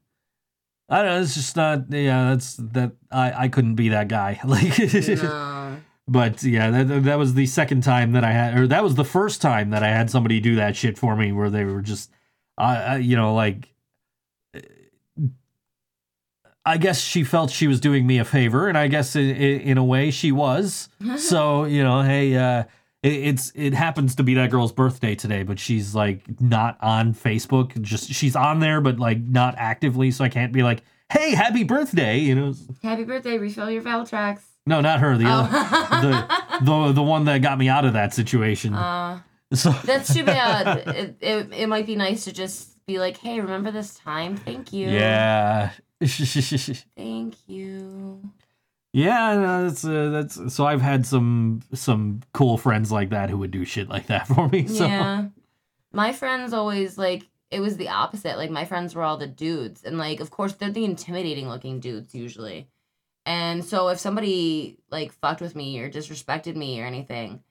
I 0.88 0.98
don't 0.98 1.06
know. 1.06 1.20
It's 1.22 1.34
just 1.34 1.56
not. 1.56 1.90
Yeah, 1.90 2.30
that's 2.30 2.56
that. 2.56 2.92
I 3.10 3.44
I 3.44 3.48
couldn't 3.48 3.76
be 3.76 3.90
that 3.90 4.08
guy. 4.08 4.40
Like, 4.44 4.78
no. 4.78 5.76
but 6.06 6.42
yeah, 6.42 6.70
that 6.70 7.04
that 7.04 7.18
was 7.18 7.34
the 7.34 7.46
second 7.46 7.82
time 7.82 8.12
that 8.12 8.24
I 8.24 8.32
had, 8.32 8.58
or 8.58 8.66
that 8.66 8.82
was 8.82 8.96
the 8.96 9.04
first 9.04 9.40
time 9.40 9.70
that 9.70 9.82
I 9.82 9.88
had 9.88 10.10
somebody 10.10 10.40
do 10.40 10.56
that 10.56 10.76
shit 10.76 10.98
for 10.98 11.16
me, 11.16 11.32
where 11.32 11.48
they 11.48 11.64
were 11.64 11.80
just, 11.80 12.10
I, 12.58 12.94
uh, 12.94 12.96
you 12.96 13.16
know, 13.16 13.34
like. 13.34 13.68
I 16.64 16.76
guess 16.76 17.00
she 17.00 17.24
felt 17.24 17.50
she 17.50 17.66
was 17.66 17.80
doing 17.80 18.06
me 18.06 18.18
a 18.18 18.24
favor, 18.24 18.68
and 18.68 18.78
I 18.78 18.86
guess 18.86 19.16
in, 19.16 19.30
in 19.30 19.78
a 19.78 19.84
way 19.84 20.12
she 20.12 20.30
was. 20.30 20.88
so 21.16 21.64
you 21.64 21.82
know, 21.82 22.02
hey, 22.02 22.36
uh, 22.36 22.64
it, 23.02 23.12
it's 23.12 23.52
it 23.54 23.74
happens 23.74 24.14
to 24.16 24.22
be 24.22 24.34
that 24.34 24.50
girl's 24.50 24.72
birthday 24.72 25.14
today, 25.14 25.42
but 25.42 25.58
she's 25.58 25.94
like 25.94 26.22
not 26.40 26.78
on 26.80 27.14
Facebook. 27.14 27.80
Just 27.82 28.12
she's 28.12 28.36
on 28.36 28.60
there, 28.60 28.80
but 28.80 28.98
like 28.98 29.18
not 29.20 29.54
actively. 29.58 30.10
So 30.10 30.24
I 30.24 30.28
can't 30.28 30.52
be 30.52 30.62
like, 30.62 30.82
hey, 31.10 31.34
happy 31.34 31.64
birthday. 31.64 32.18
You 32.18 32.34
know, 32.34 32.54
Happy 32.82 33.04
birthday! 33.04 33.38
Refill 33.38 33.70
your 33.70 33.82
Valtrex. 33.82 34.40
no, 34.66 34.80
not 34.80 35.00
her. 35.00 35.16
The 35.18 35.26
other, 35.26 35.48
Oh. 35.52 36.26
the 36.60 36.64
the 36.64 36.92
the 36.92 37.02
one 37.02 37.24
that 37.26 37.42
got 37.42 37.58
me 37.58 37.68
out 37.68 37.84
of 37.84 37.92
that 37.94 38.14
situation. 38.14 38.74
uh, 38.74 39.20
so 39.52 39.70
that's 39.84 40.12
too 40.14 40.24
bad. 40.24 40.78
it, 40.88 41.16
it 41.20 41.48
it 41.52 41.68
might 41.68 41.86
be 41.86 41.96
nice 41.96 42.24
to 42.24 42.32
just 42.32 42.84
be 42.86 42.98
like, 42.98 43.16
hey, 43.18 43.40
remember 43.40 43.70
this 43.70 43.94
time? 43.94 44.36
Thank 44.36 44.72
you. 44.72 44.88
yeah. 44.88 45.70
Thank 46.02 47.34
you. 47.46 48.30
Yeah, 48.92 49.34
no, 49.36 49.64
that's 49.68 49.84
uh, 49.84 50.10
that's 50.10 50.54
so 50.54 50.66
I've 50.66 50.82
had 50.82 51.06
some 51.06 51.60
some 51.74 52.20
cool 52.32 52.58
friends 52.58 52.92
like 52.92 53.10
that 53.10 53.30
who 53.30 53.38
would 53.38 53.50
do 53.50 53.64
shit 53.64 53.88
like 53.88 54.06
that 54.08 54.26
for 54.34 54.48
me. 54.48 54.66
So 54.66 54.86
Yeah. 54.86 55.26
My 55.92 56.12
friends 56.12 56.52
always 56.52 56.96
like 56.98 57.28
it 57.50 57.60
was 57.60 57.76
the 57.76 57.88
opposite. 57.90 58.36
Like 58.38 58.50
my 58.50 58.64
friends 58.64 58.94
were 58.94 59.02
all 59.02 59.16
the 59.18 59.26
dudes 59.26 59.82
and 59.84 59.98
like 59.98 60.20
of 60.20 60.30
course 60.30 60.52
they're 60.54 60.70
the 60.70 60.84
intimidating 60.84 61.48
looking 61.48 61.80
dudes 61.80 62.14
usually. 62.14 62.68
And 63.24 63.64
so 63.64 63.88
if 63.88 63.98
somebody 64.00 64.78
like 64.90 65.12
fucked 65.12 65.40
with 65.40 65.54
me 65.54 65.78
or 65.80 65.90
disrespected 65.90 66.56
me 66.56 66.80
or 66.80 66.86
anything, 66.86 67.42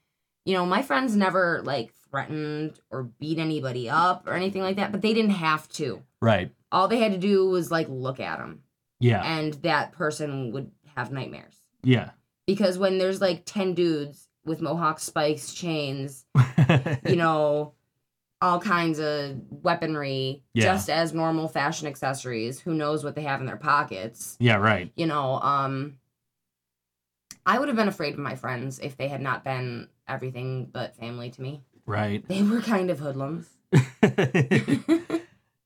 you 0.45 0.53
know, 0.53 0.65
my 0.65 0.81
friends 0.81 1.15
never 1.15 1.61
like 1.63 1.93
threatened 2.09 2.79
or 2.89 3.03
beat 3.03 3.37
anybody 3.39 3.89
up 3.89 4.27
or 4.27 4.33
anything 4.33 4.61
like 4.63 4.75
that, 4.75 4.91
but 4.91 5.01
they 5.01 5.13
didn't 5.13 5.31
have 5.31 5.67
to. 5.69 6.01
right. 6.21 6.51
All 6.73 6.87
they 6.87 6.99
had 6.99 7.11
to 7.13 7.17
do 7.17 7.47
was 7.49 7.69
like 7.71 7.87
look 7.89 8.19
at 8.19 8.37
them 8.39 8.63
Yeah. 8.99 9.21
and 9.23 9.53
that 9.55 9.91
person 9.93 10.51
would 10.51 10.71
have 10.95 11.11
nightmares. 11.11 11.55
Yeah. 11.83 12.11
Because 12.47 12.77
when 12.77 12.97
there's 12.97 13.21
like 13.21 13.43
10 13.45 13.73
dudes 13.75 14.27
with 14.45 14.61
mohawk 14.61 14.99
spikes, 14.99 15.53
chains, 15.53 16.25
you 17.07 17.15
know, 17.15 17.73
all 18.41 18.59
kinds 18.59 18.99
of 18.99 19.35
weaponry, 19.49 20.43
Yeah. 20.53 20.65
just 20.65 20.89
as 20.89 21.13
normal 21.13 21.47
fashion 21.47 21.87
accessories. 21.87 22.59
Who 22.59 22.73
knows 22.73 23.03
what 23.03 23.13
they 23.15 23.21
have 23.23 23.39
in 23.39 23.45
their 23.45 23.57
pockets? 23.57 24.35
yeah, 24.39 24.55
right. 24.55 24.91
You 24.95 25.05
know, 25.05 25.39
um, 25.41 25.97
I 27.45 27.59
would 27.59 27.67
have 27.69 27.77
been 27.77 27.87
afraid 27.87 28.13
of 28.13 28.19
my 28.19 28.35
friends 28.35 28.79
if 28.79 28.97
they 28.97 29.07
had 29.07 29.21
not 29.21 29.43
been 29.43 29.87
everything 30.07 30.69
but 30.71 30.95
family 30.97 31.29
to 31.31 31.41
me. 31.41 31.61
Right. 31.85 32.27
They 32.27 32.41
were 32.43 32.61
kind 32.61 32.89
of 32.89 32.99
hoodlums. 32.99 33.47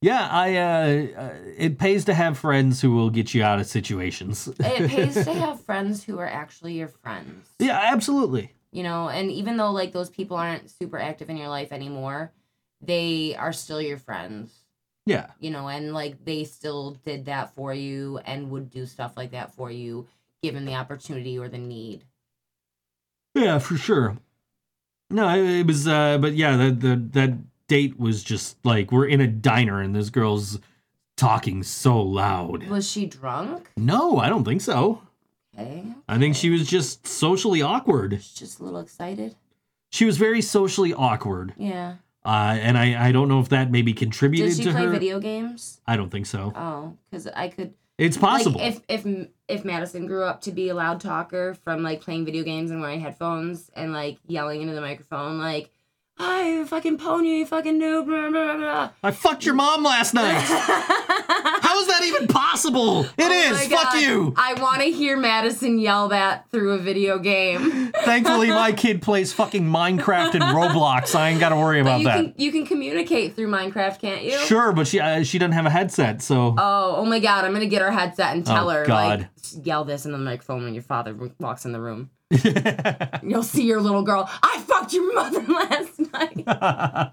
yeah, 0.01 0.27
I 0.29 0.55
uh, 0.55 1.21
uh 1.21 1.33
it 1.57 1.77
pays 1.77 2.05
to 2.05 2.13
have 2.13 2.37
friends 2.37 2.81
who 2.81 2.91
will 2.91 3.09
get 3.09 3.33
you 3.33 3.43
out 3.43 3.59
of 3.59 3.65
situations. 3.65 4.47
it 4.59 4.89
pays 4.89 5.13
to 5.13 5.33
have 5.33 5.61
friends 5.61 6.03
who 6.03 6.19
are 6.19 6.27
actually 6.27 6.73
your 6.73 6.87
friends. 6.87 7.49
yeah, 7.59 7.79
absolutely. 7.91 8.53
You 8.71 8.83
know, 8.83 9.09
and 9.09 9.31
even 9.31 9.57
though 9.57 9.71
like 9.71 9.93
those 9.93 10.09
people 10.09 10.37
aren't 10.37 10.69
super 10.69 10.99
active 10.99 11.29
in 11.29 11.37
your 11.37 11.47
life 11.47 11.71
anymore, 11.71 12.33
they 12.81 13.35
are 13.35 13.53
still 13.53 13.81
your 13.81 13.97
friends. 13.97 14.65
Yeah. 15.07 15.27
you 15.39 15.51
know, 15.51 15.67
and 15.67 15.93
like 15.93 16.25
they 16.25 16.45
still 16.45 16.97
did 17.05 17.25
that 17.25 17.53
for 17.53 17.71
you 17.73 18.17
and 18.25 18.49
would 18.49 18.71
do 18.71 18.87
stuff 18.87 19.15
like 19.15 19.31
that 19.31 19.53
for 19.53 19.69
you 19.69 20.07
given 20.41 20.65
the 20.65 20.73
opportunity 20.73 21.37
or 21.37 21.47
the 21.47 21.59
need. 21.59 22.03
Yeah, 23.35 23.59
for 23.59 23.77
sure. 23.77 24.17
No, 25.11 25.29
it, 25.29 25.59
it 25.59 25.67
was 25.67 25.87
uh 25.87 26.17
but 26.17 26.33
yeah, 26.33 26.57
that 26.57 26.79
that 26.81 27.13
that 27.13 27.37
date 27.67 27.99
was 27.99 28.23
just 28.23 28.57
like 28.65 28.91
we're 28.91 29.07
in 29.07 29.21
a 29.21 29.27
diner 29.27 29.81
and 29.81 29.95
this 29.95 30.09
girl's 30.09 30.59
talking 31.17 31.63
so 31.63 32.01
loud. 32.01 32.67
Was 32.67 32.89
she 32.89 33.05
drunk? 33.05 33.71
No, 33.77 34.17
I 34.17 34.29
don't 34.29 34.43
think 34.43 34.61
so. 34.61 35.01
Okay. 35.57 35.85
I 36.09 36.17
think 36.17 36.35
she 36.35 36.49
was 36.49 36.67
just 36.67 37.07
socially 37.07 37.61
awkward. 37.61 38.13
She's 38.21 38.33
just 38.33 38.59
a 38.59 38.63
little 38.63 38.79
excited. 38.79 39.35
She 39.91 40.05
was 40.05 40.17
very 40.17 40.41
socially 40.41 40.93
awkward. 40.93 41.53
Yeah. 41.57 41.95
Uh 42.25 42.57
and 42.59 42.77
I 42.77 43.07
I 43.07 43.11
don't 43.11 43.27
know 43.29 43.39
if 43.39 43.49
that 43.49 43.71
maybe 43.71 43.93
contributed 43.93 44.49
Did 44.49 44.57
she 44.57 44.63
to 44.65 44.71
play 44.71 44.83
her. 44.85 44.89
video 44.89 45.19
games? 45.19 45.79
I 45.87 45.95
don't 45.95 46.09
think 46.09 46.25
so. 46.25 46.51
Oh, 46.55 46.97
because 47.09 47.27
I 47.27 47.47
could. 47.49 47.73
It's 47.97 48.17
possible. 48.17 48.59
Like 48.59 48.83
if 48.89 49.05
if 49.05 49.27
if 49.47 49.63
Madison 49.63 50.05
grew 50.05 50.23
up 50.23 50.41
to 50.41 50.51
be 50.51 50.67
a 50.67 50.73
loud 50.75 50.99
talker 50.99 51.53
from 51.53 51.81
like 51.81 52.01
playing 52.01 52.25
video 52.25 52.43
games 52.43 52.71
and 52.71 52.81
wearing 52.81 52.99
headphones 52.99 53.69
and 53.73 53.93
like 53.93 54.17
yelling 54.27 54.61
into 54.61 54.73
the 54.73 54.81
microphone 54.81 55.39
like, 55.39 55.69
"Hi, 56.17 56.49
you 56.49 56.65
fucking 56.65 56.97
pony, 56.97 57.39
you 57.39 57.45
fucking 57.45 57.79
noob," 57.79 58.05
blah 58.05 58.29
blah 58.29 58.57
blah. 58.57 58.89
I 59.03 59.11
fucked 59.11 59.45
your 59.45 59.55
mom 59.55 59.83
last 59.83 60.13
night. 60.13 60.39
How 60.47 61.79
is 61.81 61.87
that 61.87 62.03
even 62.03 62.27
possible? 62.27 63.01
It 63.03 63.11
Oh 63.19 63.31
is. 63.53 63.67
Fuck 63.67 63.95
you. 64.01 64.33
I 64.37 64.53
want 64.61 64.81
to 64.81 64.91
hear 64.91 65.17
Madison 65.17 65.77
yell 65.79 66.09
that 66.09 66.49
through 66.51 66.73
a 66.73 66.77
video 66.77 67.19
game. 67.19 67.91
Thankfully, 68.03 68.49
my 68.49 68.71
kid 68.71 69.01
plays 69.01 69.33
fucking 69.33 69.63
Minecraft 69.63 70.35
and 70.35 70.43
Roblox. 70.43 71.15
I 71.15 71.29
ain't 71.29 71.39
got 71.39 71.49
to 71.49 71.55
worry 71.57 71.79
about 71.79 71.99
you 71.99 72.05
that. 72.05 72.15
can 72.15 72.33
you 72.37 72.51
can 72.51 72.65
communicate 72.65 73.35
through 73.35 73.47
Minecraft, 73.49 73.99
can't 73.99 74.23
you? 74.23 74.37
Sure, 74.39 74.71
but 74.71 74.87
she 74.87 74.99
uh, 74.99 75.23
she 75.23 75.37
doesn't 75.37 75.53
have 75.53 75.65
a 75.65 75.69
headset, 75.69 76.21
so 76.21 76.55
Oh, 76.57 76.95
oh 76.97 77.05
my 77.05 77.19
God! 77.19 77.45
I'm 77.45 77.53
gonna 77.53 77.65
get 77.65 77.81
her 77.81 77.91
headset 77.91 78.33
and 78.35 78.45
tell 78.45 78.69
Oh, 78.69 78.73
her 78.73 78.85
God. 78.85 79.19
like 79.53 79.65
yell 79.65 79.83
this 79.85 80.05
in 80.05 80.11
the 80.11 80.17
microphone 80.17 80.63
when 80.63 80.73
your 80.73 80.83
father 80.83 81.15
walks 81.39 81.65
in 81.65 81.71
the 81.71 81.79
room. 81.81 82.09
You'll 83.23 83.43
see 83.43 83.63
your 83.63 83.81
little 83.81 84.03
girl. 84.03 84.29
I 84.43 84.63
fucked 84.67 84.93
your 84.93 85.13
mother 85.13 85.41
last 85.47 85.99
night, 86.13 86.43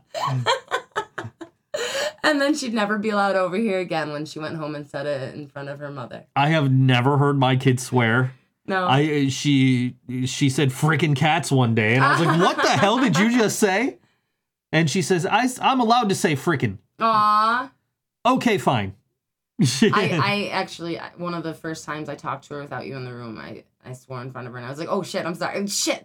and 2.22 2.40
then 2.40 2.54
she'd 2.54 2.74
never 2.74 2.98
be 2.98 3.10
allowed 3.10 3.36
over 3.36 3.56
here 3.56 3.78
again 3.78 4.12
when 4.12 4.26
she 4.26 4.38
went 4.38 4.56
home 4.56 4.74
and 4.74 4.88
said 4.88 5.06
it 5.06 5.34
in 5.34 5.48
front 5.48 5.68
of 5.68 5.78
her 5.78 5.90
mother. 5.90 6.26
I 6.36 6.48
have 6.48 6.70
never 6.70 7.18
heard 7.18 7.38
my 7.38 7.56
kid 7.56 7.80
swear. 7.80 8.32
No, 8.66 8.86
I 8.86 9.26
uh, 9.26 9.30
she 9.30 9.96
she 10.24 10.48
said 10.48 10.70
freaking 10.70 11.16
cats 11.16 11.50
one 11.50 11.74
day, 11.74 11.94
and 11.94 12.04
I 12.04 12.12
was 12.12 12.26
like, 12.26 12.40
"What 12.40 12.56
the 12.56 12.70
hell 12.70 12.98
did 12.98 13.18
you 13.18 13.36
just 13.36 13.58
say?" 13.58 13.98
And 14.70 14.88
she 14.88 15.02
says, 15.02 15.26
I, 15.26 15.48
"I'm 15.60 15.80
allowed 15.80 16.08
to 16.10 16.14
say 16.14 16.36
freaking." 16.36 16.78
Aw. 17.00 17.72
Okay, 18.24 18.58
fine. 18.58 18.94
I, 19.82 20.20
I 20.22 20.48
actually 20.52 20.98
one 21.16 21.34
of 21.34 21.42
the 21.42 21.54
first 21.54 21.84
times 21.84 22.08
I 22.08 22.14
talked 22.14 22.44
to 22.48 22.54
her 22.54 22.60
without 22.62 22.86
you 22.86 22.96
in 22.96 23.04
the 23.04 23.12
room, 23.12 23.38
I 23.38 23.64
I 23.84 23.92
swore 23.92 24.20
in 24.22 24.30
front 24.32 24.46
of 24.46 24.52
her 24.52 24.58
and 24.58 24.66
I 24.66 24.70
was 24.70 24.78
like, 24.78 24.88
oh 24.90 25.02
shit, 25.02 25.24
I'm 25.26 25.34
sorry, 25.34 25.66
shit. 25.68 26.04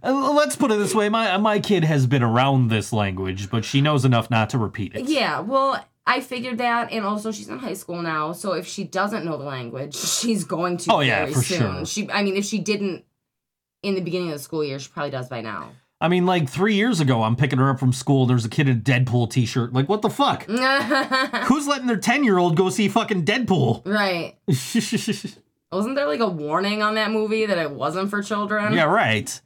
Uh, 0.00 0.32
Let's 0.34 0.54
put 0.56 0.70
it 0.70 0.78
this 0.78 0.94
way: 0.94 1.08
my 1.08 1.36
my 1.38 1.58
kid 1.58 1.84
has 1.84 2.06
been 2.06 2.22
around 2.22 2.68
this 2.68 2.92
language, 2.92 3.50
but 3.50 3.64
she 3.64 3.80
knows 3.80 4.04
enough 4.04 4.30
not 4.30 4.50
to 4.50 4.58
repeat 4.58 4.94
it. 4.94 5.08
yeah, 5.08 5.40
well, 5.40 5.84
I 6.06 6.20
figured 6.20 6.58
that, 6.58 6.92
and 6.92 7.04
also 7.04 7.32
she's 7.32 7.48
in 7.48 7.58
high 7.58 7.74
school 7.74 8.00
now, 8.00 8.32
so 8.32 8.52
if 8.52 8.66
she 8.66 8.84
doesn't 8.84 9.24
know 9.24 9.36
the 9.36 9.44
language, 9.44 9.94
she's 9.94 10.44
going 10.44 10.76
to. 10.78 10.92
Oh, 10.92 11.00
yeah, 11.00 11.20
very 11.22 11.34
for 11.34 11.42
soon. 11.42 11.58
sure. 11.58 11.86
She, 11.86 12.10
I 12.10 12.22
mean, 12.22 12.36
if 12.36 12.44
she 12.44 12.58
didn't 12.58 13.04
in 13.82 13.94
the 13.94 14.00
beginning 14.00 14.28
of 14.28 14.34
the 14.34 14.42
school 14.42 14.64
year, 14.64 14.78
she 14.78 14.88
probably 14.88 15.10
does 15.10 15.28
by 15.28 15.40
now. 15.40 15.72
I 16.00 16.06
mean, 16.08 16.26
like 16.26 16.48
three 16.48 16.74
years 16.74 17.00
ago, 17.00 17.24
I'm 17.24 17.34
picking 17.34 17.58
her 17.58 17.70
up 17.70 17.80
from 17.80 17.92
school. 17.92 18.26
There's 18.26 18.44
a 18.44 18.48
kid 18.48 18.68
in 18.68 18.76
a 18.76 18.80
Deadpool 18.80 19.30
T-shirt. 19.30 19.72
Like, 19.72 19.88
what 19.88 20.00
the 20.02 20.10
fuck? 20.10 20.44
Who's 21.46 21.66
letting 21.66 21.88
their 21.88 21.96
ten 21.96 22.22
year 22.22 22.38
old 22.38 22.56
go 22.56 22.70
see 22.70 22.88
fucking 22.88 23.24
Deadpool? 23.24 23.84
right. 23.84 24.36
Wasn't 25.72 25.96
there 25.96 26.06
like 26.06 26.20
a 26.20 26.28
warning 26.28 26.82
on 26.82 26.94
that 26.94 27.10
movie 27.10 27.44
that 27.44 27.58
it 27.58 27.70
wasn't 27.72 28.08
for 28.10 28.22
children? 28.22 28.72
yeah, 28.72 28.84
right. 28.84 29.40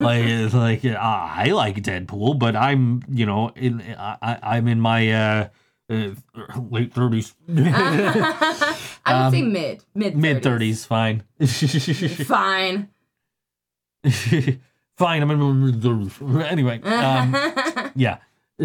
Like, 0.00 0.24
it's 0.26 0.54
like 0.54 0.84
uh, 0.84 0.96
I 0.98 1.50
like 1.52 1.76
Deadpool, 1.82 2.38
but 2.38 2.56
I'm, 2.56 3.02
you 3.10 3.26
know, 3.26 3.50
in 3.56 3.82
I, 3.98 4.38
I'm 4.42 4.66
in 4.68 4.80
my 4.80 5.12
uh, 5.12 5.48
uh 5.90 6.10
late 6.70 6.94
thirties, 6.94 7.34
I 7.48 9.24
would 9.24 9.32
say 9.32 9.42
Um, 9.42 9.52
mid. 9.52 9.84
Mid 9.94 10.16
mid 10.16 10.42
thirties. 10.42 10.84
Fine. 10.86 11.24
Fine. 12.24 12.88
Fine. 14.98 15.22
I'm 15.22 15.30
in 15.30 15.38
my 15.38 15.52
mid 15.52 15.82
thirties. 15.82 16.20
Anyway. 16.50 16.80
Um, 16.84 17.34
yeah 17.94 18.18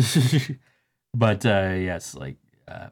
but 1.14 1.45
uh 1.45 1.74
yes 1.76 2.16
like 2.16 2.36
uh 2.68 2.88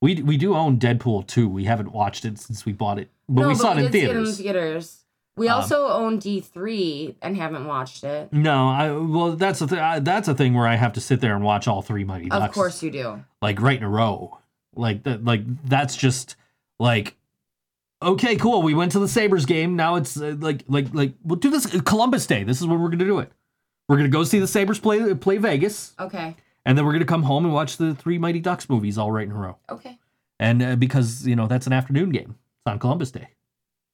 we 0.00 0.20
we 0.22 0.36
do 0.36 0.54
own 0.54 0.78
deadpool 0.78 1.26
2 1.26 1.48
we 1.48 1.64
haven't 1.64 1.92
watched 1.92 2.24
it 2.24 2.38
since 2.38 2.66
we 2.66 2.72
bought 2.72 2.98
it 2.98 3.10
but 3.28 3.42
no, 3.42 3.48
we 3.48 3.54
but 3.54 3.60
saw 3.60 3.72
it 3.72 3.78
in 3.84 3.92
see 3.92 3.98
it 4.00 4.04
in 4.04 4.14
theaters 4.24 4.36
theaters. 4.38 5.00
We 5.36 5.48
Um, 5.48 5.60
also 5.62 5.88
own 5.88 6.18
D3 6.20 7.16
and 7.22 7.36
haven't 7.36 7.66
watched 7.66 8.04
it. 8.04 8.32
no 8.32 8.68
i 8.68 8.90
well 8.90 9.32
that's 9.36 9.60
a 9.60 9.66
th- 9.66 9.80
I, 9.80 9.98
that's 10.00 10.28
a 10.28 10.34
thing 10.34 10.54
where 10.54 10.66
i 10.66 10.74
have 10.76 10.92
to 10.94 11.00
sit 11.00 11.20
there 11.20 11.34
and 11.34 11.44
watch 11.44 11.66
all 11.68 11.82
three 11.82 12.04
mighty 12.04 12.28
ducks 12.28 12.44
Of 12.50 12.52
course 12.54 12.82
you 12.82 12.90
do. 12.90 13.24
like 13.42 13.60
right 13.60 13.76
in 13.78 13.84
a 13.84 13.88
row 13.88 14.38
like 14.74 15.02
that 15.04 15.24
like 15.24 15.42
that's 15.64 15.96
just 15.96 16.36
like 16.78 17.16
okay 18.04 18.36
cool. 18.36 18.62
We 18.62 18.74
went 18.74 18.92
to 18.92 18.98
the 18.98 19.08
sabres 19.08 19.46
game. 19.46 19.76
Now 19.76 19.96
it's 19.96 20.16
uh, 20.16 20.36
like 20.38 20.64
like 20.68 20.92
like 20.94 21.14
we'll 21.24 21.38
do 21.38 21.50
this 21.50 21.66
columbus 21.82 22.26
day. 22.26 22.44
This 22.44 22.60
is 22.60 22.66
when 22.66 22.80
we're 22.80 22.88
gonna 22.90 23.04
do 23.04 23.18
it. 23.18 23.30
We're 23.88 23.96
gonna 23.96 24.08
go 24.08 24.24
see 24.24 24.38
the 24.38 24.46
sabres 24.46 24.78
play 24.78 25.14
play 25.14 25.38
vegas. 25.38 25.92
Okay. 25.98 26.36
and 26.66 26.76
then 26.78 26.84
we're 26.86 26.92
gonna 26.92 27.04
come 27.04 27.24
home 27.24 27.44
and 27.44 27.52
watch 27.52 27.76
the 27.76 27.94
three 27.94 28.18
mighty 28.18 28.40
ducks 28.40 28.68
movies 28.68 28.96
all 28.98 29.10
right 29.12 29.26
in 29.26 29.32
a 29.32 29.36
row. 29.38 29.58
Okay. 29.70 29.98
and 30.38 30.62
uh, 30.62 30.76
because 30.76 31.26
you 31.26 31.36
know 31.36 31.46
that's 31.46 31.66
an 31.66 31.72
afternoon 31.72 32.10
game. 32.10 32.36
It's 32.60 32.70
on 32.72 32.78
columbus 32.78 33.10
day. 33.10 33.28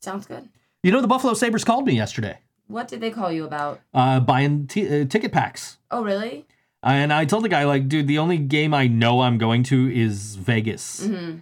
Sounds 0.02 0.26
good. 0.26 0.48
you 0.82 0.92
know 0.92 1.00
the 1.00 1.08
buffalo 1.08 1.34
sabres 1.34 1.64
called 1.64 1.86
me 1.86 1.94
yesterday. 1.94 2.38
What 2.68 2.86
did 2.86 3.00
they 3.00 3.10
call 3.10 3.32
you 3.32 3.44
about? 3.44 3.80
uh, 3.92 4.20
buying 4.20 4.66
t- 4.68 5.02
uh, 5.02 5.04
ticket 5.06 5.32
packs. 5.32 5.78
Oh, 5.90 6.02
really? 6.04 6.46
and 6.82 7.12
i 7.12 7.26
told 7.26 7.44
the 7.44 7.48
guy 7.50 7.64
like 7.64 7.88
dude 7.90 8.06
the 8.08 8.16
only 8.16 8.38
game 8.38 8.72
i 8.72 8.86
know 8.86 9.20
i'm 9.20 9.36
going 9.36 9.62
to 9.62 9.90
is 9.94 10.36
vegas. 10.36 11.04
Hmm 11.04 11.40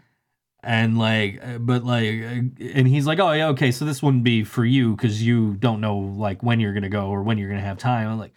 and 0.62 0.98
like 0.98 1.40
uh, 1.42 1.58
but 1.58 1.84
like 1.84 2.04
uh, 2.22 2.64
and 2.74 2.88
he's 2.88 3.06
like 3.06 3.18
oh 3.20 3.30
yeah 3.32 3.48
okay 3.48 3.70
so 3.70 3.84
this 3.84 4.02
wouldn't 4.02 4.24
be 4.24 4.42
for 4.44 4.64
you 4.64 4.96
because 4.96 5.22
you 5.22 5.54
don't 5.54 5.80
know 5.80 5.96
like 5.98 6.42
when 6.42 6.58
you're 6.60 6.72
gonna 6.74 6.88
go 6.88 7.06
or 7.08 7.22
when 7.22 7.38
you're 7.38 7.48
gonna 7.48 7.60
have 7.60 7.78
time 7.78 8.08
i'm 8.08 8.18
like 8.18 8.32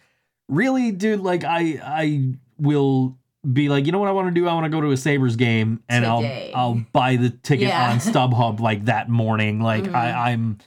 really 0.48 0.92
dude 0.92 1.20
like 1.20 1.42
i 1.44 1.80
i 1.84 2.34
will 2.58 3.16
be 3.52 3.68
like 3.68 3.86
you 3.86 3.92
know 3.92 3.98
what 3.98 4.08
i 4.08 4.12
want 4.12 4.28
to 4.28 4.34
do 4.40 4.46
i 4.46 4.54
want 4.54 4.64
to 4.64 4.70
go 4.70 4.80
to 4.80 4.92
a 4.92 4.96
sabres 4.96 5.34
game 5.34 5.82
and 5.88 6.04
Today. 6.04 6.52
i'll 6.54 6.60
i'll 6.76 6.82
buy 6.92 7.16
the 7.16 7.30
ticket 7.30 7.68
Yeah. 7.68 7.90
on 7.90 7.98
stubhub 7.98 8.60
like 8.60 8.84
that 8.84 9.08
morning 9.08 9.60
like 9.60 9.84
Mhm. 9.84 9.94
i 9.94 10.30
i'm 10.32 10.58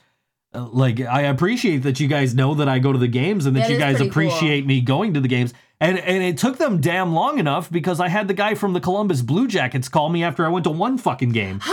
uh, 0.52 0.68
like 0.72 1.00
i 1.00 1.22
appreciate 1.22 1.78
that 1.84 2.00
you 2.00 2.06
guys 2.08 2.34
know 2.34 2.54
that 2.54 2.68
i 2.68 2.78
go 2.78 2.92
to 2.92 2.98
the 2.98 3.08
games 3.08 3.46
and 3.46 3.56
that, 3.56 3.60
That 3.60 3.70
you 3.70 3.78
guys 3.78 3.96
pretty 3.96 4.10
cool. 4.10 4.26
appreciate 4.28 4.66
me 4.66 4.82
going 4.82 5.14
to 5.14 5.20
the 5.20 5.28
games 5.28 5.54
and 5.80 5.98
and 5.98 6.22
it 6.22 6.38
took 6.38 6.58
them 6.58 6.80
damn 6.80 7.12
long 7.12 7.38
enough 7.38 7.70
because 7.70 8.00
i 8.00 8.08
had 8.08 8.28
the 8.28 8.34
guy 8.34 8.54
from 8.54 8.72
the 8.72 8.80
columbus 8.80 9.22
blue 9.22 9.46
jackets 9.46 9.88
call 9.88 10.08
me 10.08 10.22
after 10.22 10.44
i 10.44 10.48
went 10.48 10.64
to 10.64 10.70
one 10.70 10.96
fucking 10.98 11.30
game 11.30 11.60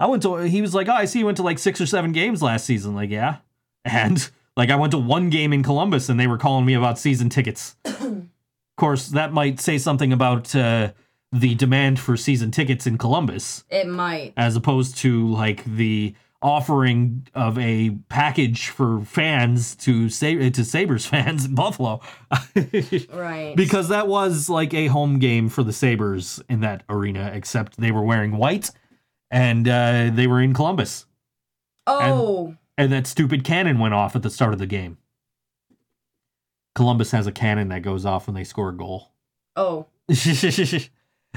I 0.00 0.06
went 0.06 0.22
to. 0.24 0.36
He 0.36 0.60
was 0.60 0.74
like, 0.74 0.88
"Oh, 0.88 0.92
I 0.92 1.04
see 1.04 1.20
you 1.20 1.24
went 1.24 1.36
to 1.38 1.42
like 1.42 1.58
six 1.58 1.80
or 1.80 1.86
seven 1.86 2.12
games 2.12 2.42
last 2.42 2.66
season." 2.66 2.94
Like, 2.94 3.10
yeah, 3.10 3.36
and 3.84 4.28
like 4.56 4.70
I 4.70 4.76
went 4.76 4.90
to 4.90 4.98
one 4.98 5.30
game 5.30 5.52
in 5.52 5.62
Columbus, 5.62 6.08
and 6.08 6.18
they 6.18 6.26
were 6.26 6.38
calling 6.38 6.66
me 6.66 6.74
about 6.74 6.98
season 6.98 7.28
tickets. 7.28 7.76
of 7.84 8.26
course, 8.76 9.08
that 9.08 9.32
might 9.32 9.60
say 9.60 9.78
something 9.78 10.12
about 10.12 10.54
uh, 10.54 10.92
the 11.32 11.54
demand 11.54 12.00
for 12.00 12.16
season 12.16 12.50
tickets 12.50 12.86
in 12.86 12.98
Columbus, 12.98 13.64
it 13.70 13.86
might. 13.86 14.32
as 14.36 14.56
opposed 14.56 14.96
to 14.98 15.28
like 15.28 15.64
the 15.64 16.14
offering 16.44 17.26
of 17.34 17.58
a 17.58 17.90
package 18.10 18.68
for 18.68 19.00
fans 19.00 19.74
to 19.74 20.10
say 20.10 20.50
to 20.50 20.64
Sabres 20.64 21.06
fans 21.14 21.46
in 21.46 21.54
Buffalo. 21.54 22.00
Right. 23.10 23.54
because 23.56 23.88
that 23.88 24.06
was 24.06 24.50
like 24.50 24.74
a 24.74 24.88
home 24.88 25.18
game 25.18 25.48
for 25.48 25.62
the 25.64 25.72
Sabres 25.72 26.42
in 26.48 26.60
that 26.60 26.82
arena, 26.88 27.30
except 27.34 27.78
they 27.78 27.90
were 27.90 28.02
wearing 28.04 28.36
white 28.36 28.70
and 29.30 29.66
uh, 29.66 30.10
they 30.12 30.26
were 30.26 30.40
in 30.42 30.52
Columbus. 30.52 31.06
oh. 31.86 32.54
And 32.76 32.92
that 32.92 33.06
stupid 33.06 33.44
cannon 33.44 33.78
went 33.78 33.94
off 33.94 34.16
at 34.16 34.22
the 34.22 34.30
start 34.30 34.52
of 34.52 34.58
the 34.58 34.66
game. 34.66 34.98
Columbus 36.74 37.12
has 37.12 37.26
a 37.28 37.32
cannon 37.32 37.68
that 37.68 37.82
goes 37.82 38.04
off 38.04 38.26
when 38.26 38.34
they 38.34 38.44
score 38.44 38.68
a 38.68 38.76
goal. 38.76 39.12
oh. 39.56 39.86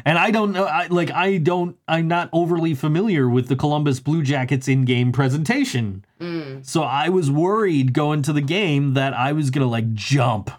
and 0.06 0.18
I 0.18 0.32
don't 0.32 0.52
know, 0.52 0.66
I, 0.66 0.88
like, 0.88 1.12
I 1.12 1.38
don't, 1.38 1.78
I'm 1.88 2.08
not 2.08 2.30
overly 2.32 2.74
familiar 2.74 3.28
with 3.28 3.48
the 3.48 3.56
Columbus 3.56 4.00
Blue 4.00 4.22
Jackets 4.22 4.68
in 4.68 4.86
game 4.86 5.12
presentation. 5.12 6.06
Mm. 6.20 6.66
So 6.66 6.84
I 6.84 7.10
was 7.10 7.30
worried 7.30 7.94
going 7.94 8.22
to 8.24 8.34
the 8.34 8.42
game 8.42 8.94
that 8.94 9.14
I 9.14 9.34
was 9.34 9.50
gonna 9.50 9.68
like 9.68 9.94
jump. 9.94 10.52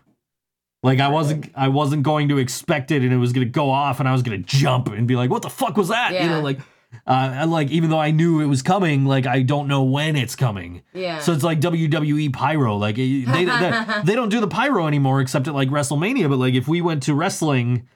Like 0.82 1.00
I 1.00 1.08
wasn't 1.08 1.50
I 1.54 1.68
wasn't 1.68 2.02
going 2.04 2.28
to 2.28 2.38
expect 2.38 2.90
it 2.90 3.02
and 3.02 3.12
it 3.12 3.16
was 3.16 3.32
gonna 3.32 3.46
go 3.46 3.70
off 3.70 4.00
and 4.00 4.08
I 4.08 4.12
was 4.12 4.22
gonna 4.22 4.38
jump 4.38 4.88
and 4.88 5.08
be 5.08 5.16
like, 5.16 5.30
what 5.30 5.42
the 5.42 5.50
fuck 5.50 5.76
was 5.76 5.88
that? 5.88 6.12
You 6.12 6.28
know, 6.28 6.40
like 6.40 6.60
uh 7.06 7.30
and 7.34 7.50
like 7.50 7.70
even 7.70 7.90
though 7.90 7.98
I 7.98 8.12
knew 8.12 8.40
it 8.40 8.46
was 8.46 8.62
coming, 8.62 9.04
like 9.04 9.26
I 9.26 9.42
don't 9.42 9.66
know 9.66 9.82
when 9.82 10.14
it's 10.14 10.36
coming. 10.36 10.82
Yeah. 10.94 11.18
So 11.18 11.32
it's 11.32 11.42
like 11.42 11.60
WWE 11.60 12.32
pyro. 12.32 12.76
Like 12.76 12.96
they, 12.96 13.22
they 13.22 13.44
they 14.04 14.14
don't 14.14 14.28
do 14.28 14.40
the 14.40 14.48
pyro 14.48 14.86
anymore 14.86 15.20
except 15.20 15.48
at 15.48 15.54
like 15.54 15.68
WrestleMania. 15.68 16.28
But 16.28 16.38
like 16.38 16.54
if 16.54 16.68
we 16.68 16.80
went 16.80 17.02
to 17.04 17.14
wrestling, 17.14 17.88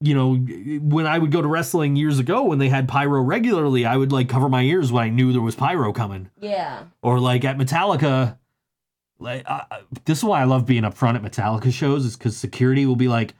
you 0.00 0.14
know, 0.14 0.34
when 0.34 1.06
I 1.06 1.18
would 1.18 1.30
go 1.30 1.42
to 1.42 1.48
wrestling 1.48 1.94
years 1.94 2.18
ago 2.18 2.44
when 2.44 2.58
they 2.58 2.70
had 2.70 2.88
pyro 2.88 3.20
regularly, 3.20 3.84
I 3.84 3.96
would 3.96 4.12
like 4.12 4.28
cover 4.28 4.48
my 4.48 4.62
ears 4.62 4.90
when 4.90 5.04
I 5.04 5.08
knew 5.10 5.32
there 5.32 5.42
was 5.42 5.54
pyro 5.54 5.92
coming 5.92 6.30
yeah. 6.40 6.84
or 7.02 7.20
like 7.20 7.44
at 7.44 7.58
Metallica. 7.58 8.38
Like 9.18 9.46
I, 9.46 9.82
this 10.06 10.18
is 10.18 10.24
why 10.24 10.40
I 10.40 10.44
love 10.44 10.64
being 10.64 10.84
up 10.84 10.94
front 10.94 11.22
at 11.22 11.22
Metallica 11.22 11.70
shows 11.70 12.06
is 12.06 12.16
because 12.16 12.34
security 12.36 12.86
will 12.86 12.96
be 12.96 13.08
like, 13.08 13.34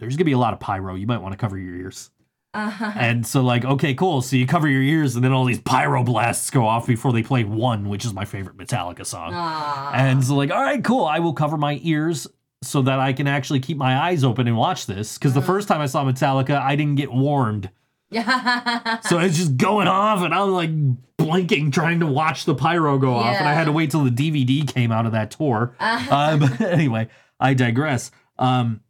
"There's 0.00 0.16
gonna 0.16 0.24
be 0.24 0.32
a 0.32 0.38
lot 0.38 0.54
of 0.54 0.60
pyro. 0.60 0.94
You 0.94 1.06
might 1.06 1.18
want 1.20 1.32
to 1.32 1.36
cover 1.36 1.58
your 1.58 1.76
ears." 1.76 2.10
Uh-huh. 2.54 2.92
And 2.96 3.26
so 3.26 3.42
like, 3.42 3.66
okay, 3.66 3.92
cool. 3.92 4.22
So 4.22 4.36
you 4.36 4.46
cover 4.46 4.68
your 4.68 4.80
ears, 4.80 5.14
and 5.14 5.22
then 5.22 5.32
all 5.32 5.44
these 5.44 5.60
pyro 5.60 6.02
blasts 6.02 6.48
go 6.48 6.66
off 6.66 6.86
before 6.86 7.12
they 7.12 7.22
play 7.22 7.44
"One," 7.44 7.90
which 7.90 8.06
is 8.06 8.14
my 8.14 8.24
favorite 8.24 8.56
Metallica 8.56 9.04
song. 9.04 9.34
Aw. 9.34 9.92
And 9.94 10.24
so 10.24 10.34
like, 10.36 10.50
all 10.50 10.62
right, 10.62 10.82
cool. 10.82 11.04
I 11.04 11.18
will 11.18 11.34
cover 11.34 11.58
my 11.58 11.78
ears 11.82 12.26
so 12.62 12.80
that 12.82 12.98
I 13.00 13.12
can 13.12 13.26
actually 13.26 13.60
keep 13.60 13.76
my 13.76 13.96
eyes 13.98 14.22
open 14.24 14.46
and 14.46 14.56
watch 14.56 14.86
this. 14.86 15.18
Because 15.18 15.34
the 15.34 15.40
Uh-huh. 15.40 15.46
first 15.46 15.68
time 15.68 15.80
I 15.80 15.86
saw 15.86 16.04
Metallica, 16.04 16.60
I 16.60 16.76
didn't 16.76 16.94
get 16.96 17.12
warned. 17.12 17.70
So 18.12 19.18
it's 19.18 19.36
just 19.38 19.56
going 19.56 19.88
off, 19.88 20.22
and 20.22 20.34
I'm 20.34 20.50
like 20.50 20.70
blinking, 21.16 21.70
trying 21.70 22.00
to 22.00 22.06
watch 22.06 22.44
the 22.44 22.54
pyro 22.54 22.98
go 22.98 23.14
off, 23.14 23.36
and 23.38 23.48
I 23.48 23.54
had 23.54 23.64
to 23.64 23.72
wait 23.72 23.90
till 23.90 24.04
the 24.04 24.10
DVD 24.10 24.66
came 24.70 24.92
out 24.92 25.06
of 25.06 25.12
that 25.12 25.30
tour. 25.30 25.74
uh, 25.80 26.36
but 26.36 26.60
anyway, 26.60 27.08
I 27.40 27.54
digress. 27.54 28.10
Um, 28.38 28.80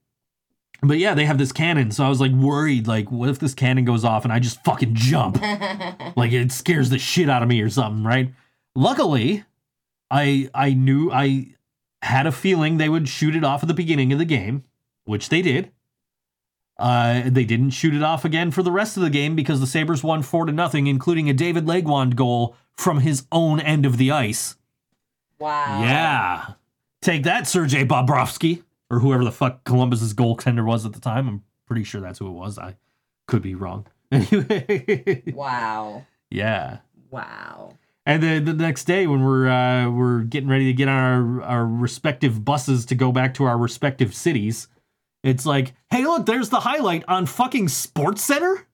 but 0.82 0.99
yeah, 0.99 1.15
they 1.15 1.24
have 1.24 1.39
this 1.39 1.53
cannon, 1.53 1.93
so 1.93 2.05
I 2.05 2.09
was 2.09 2.20
like 2.20 2.32
worried, 2.32 2.89
like, 2.89 3.11
what 3.12 3.28
if 3.28 3.39
this 3.39 3.55
cannon 3.55 3.85
goes 3.85 4.05
off 4.05 4.24
and 4.24 4.32
I 4.32 4.40
just 4.40 4.62
fucking 4.65 4.94
jump? 4.94 5.40
like 6.16 6.32
it 6.32 6.51
scares 6.51 6.90
the 6.90 6.99
shit 6.99 7.31
out 7.31 7.43
of 7.43 7.49
me 7.49 7.61
or 7.61 7.70
something, 7.70 8.03
right? 8.05 8.32
Luckily, 8.74 9.44
I 10.11 10.51
I 10.55 10.74
knew 10.74 11.12
I 11.12 11.55
had 12.03 12.27
a 12.27 12.33
feeling 12.33 12.77
they 12.77 12.89
would 12.89 13.09
shoot 13.09 13.35
it 13.35 13.45
off 13.45 13.62
at 13.62 13.69
the 13.69 13.74
beginning 13.74 14.12
of 14.12 14.19
the 14.19 14.24
game, 14.24 14.65
which 15.05 15.29
they 15.29 15.41
did. 15.43 15.70
Uh, 16.79 17.23
they 17.27 17.45
didn't 17.45 17.70
shoot 17.70 17.95
it 17.95 18.03
off 18.03 18.24
again 18.24 18.51
for 18.51 18.62
the 18.62 18.73
rest 18.73 18.97
of 18.97 19.03
the 19.03 19.11
game 19.11 19.37
because 19.37 19.61
the 19.61 19.66
Sabres 19.66 20.03
won 20.03 20.23
four 20.23 20.47
to 20.47 20.53
nothing, 20.53 20.87
including 20.89 21.29
a 21.31 21.35
David 21.35 21.65
Legwand 21.66 22.16
goal 22.16 22.57
from 22.77 23.01
his 23.01 23.27
own 23.31 23.61
end 23.61 23.87
of 23.87 23.99
the 23.99 24.11
ice. 24.11 24.57
wow. 25.39 25.81
Yeah. 25.83 26.47
Take 27.03 27.24
that, 27.24 27.47
Sergei 27.49 27.85
Bobrovsky, 27.85 28.62
or 28.91 29.01
whoever 29.01 29.24
the 29.24 29.33
fuck 29.33 29.65
Columbus's 29.65 30.15
goaltender 30.15 30.65
was 30.65 30.87
at 30.87 30.93
the 30.93 31.01
time. 31.01 31.29
I'm 31.29 31.43
pretty 31.66 31.85
sure 31.85 32.01
that's 32.01 32.19
who 32.20 32.27
it 32.29 32.33
was. 32.33 32.59
I 32.59 32.77
could 33.27 33.43
be 33.43 33.55
wrong. 33.55 33.87
Anyway, 34.12 35.23
Wow. 35.35 36.07
yeah. 36.31 36.79
Wow. 37.11 37.77
And 38.05 38.23
then 38.23 38.45
the 38.45 38.53
next 38.53 38.85
day, 38.85 39.07
when 39.07 39.24
we're 39.24 39.49
uh, 39.49 39.89
we're 39.89 40.23
getting 40.23 40.49
ready 40.49 40.66
to 40.66 40.73
get 40.73 40.89
on 40.89 40.95
our 40.95 41.43
our 41.43 41.66
respective 41.66 42.45
buses 42.45 42.85
to 42.87 42.95
go 42.95 43.12
back 43.12 43.35
to 43.35 43.45
our 43.45 43.57
respective 43.57 44.15
cities, 44.15 44.66
it's 45.23 45.47
like, 45.47 45.74
hey, 45.91 46.05
look, 46.05 46.27
there's 46.27 46.49
the 46.49 46.61
highlight 46.61 47.05
on 47.07 47.27
fucking 47.27 47.69
Sports 47.69 48.23
Center. 48.23 48.66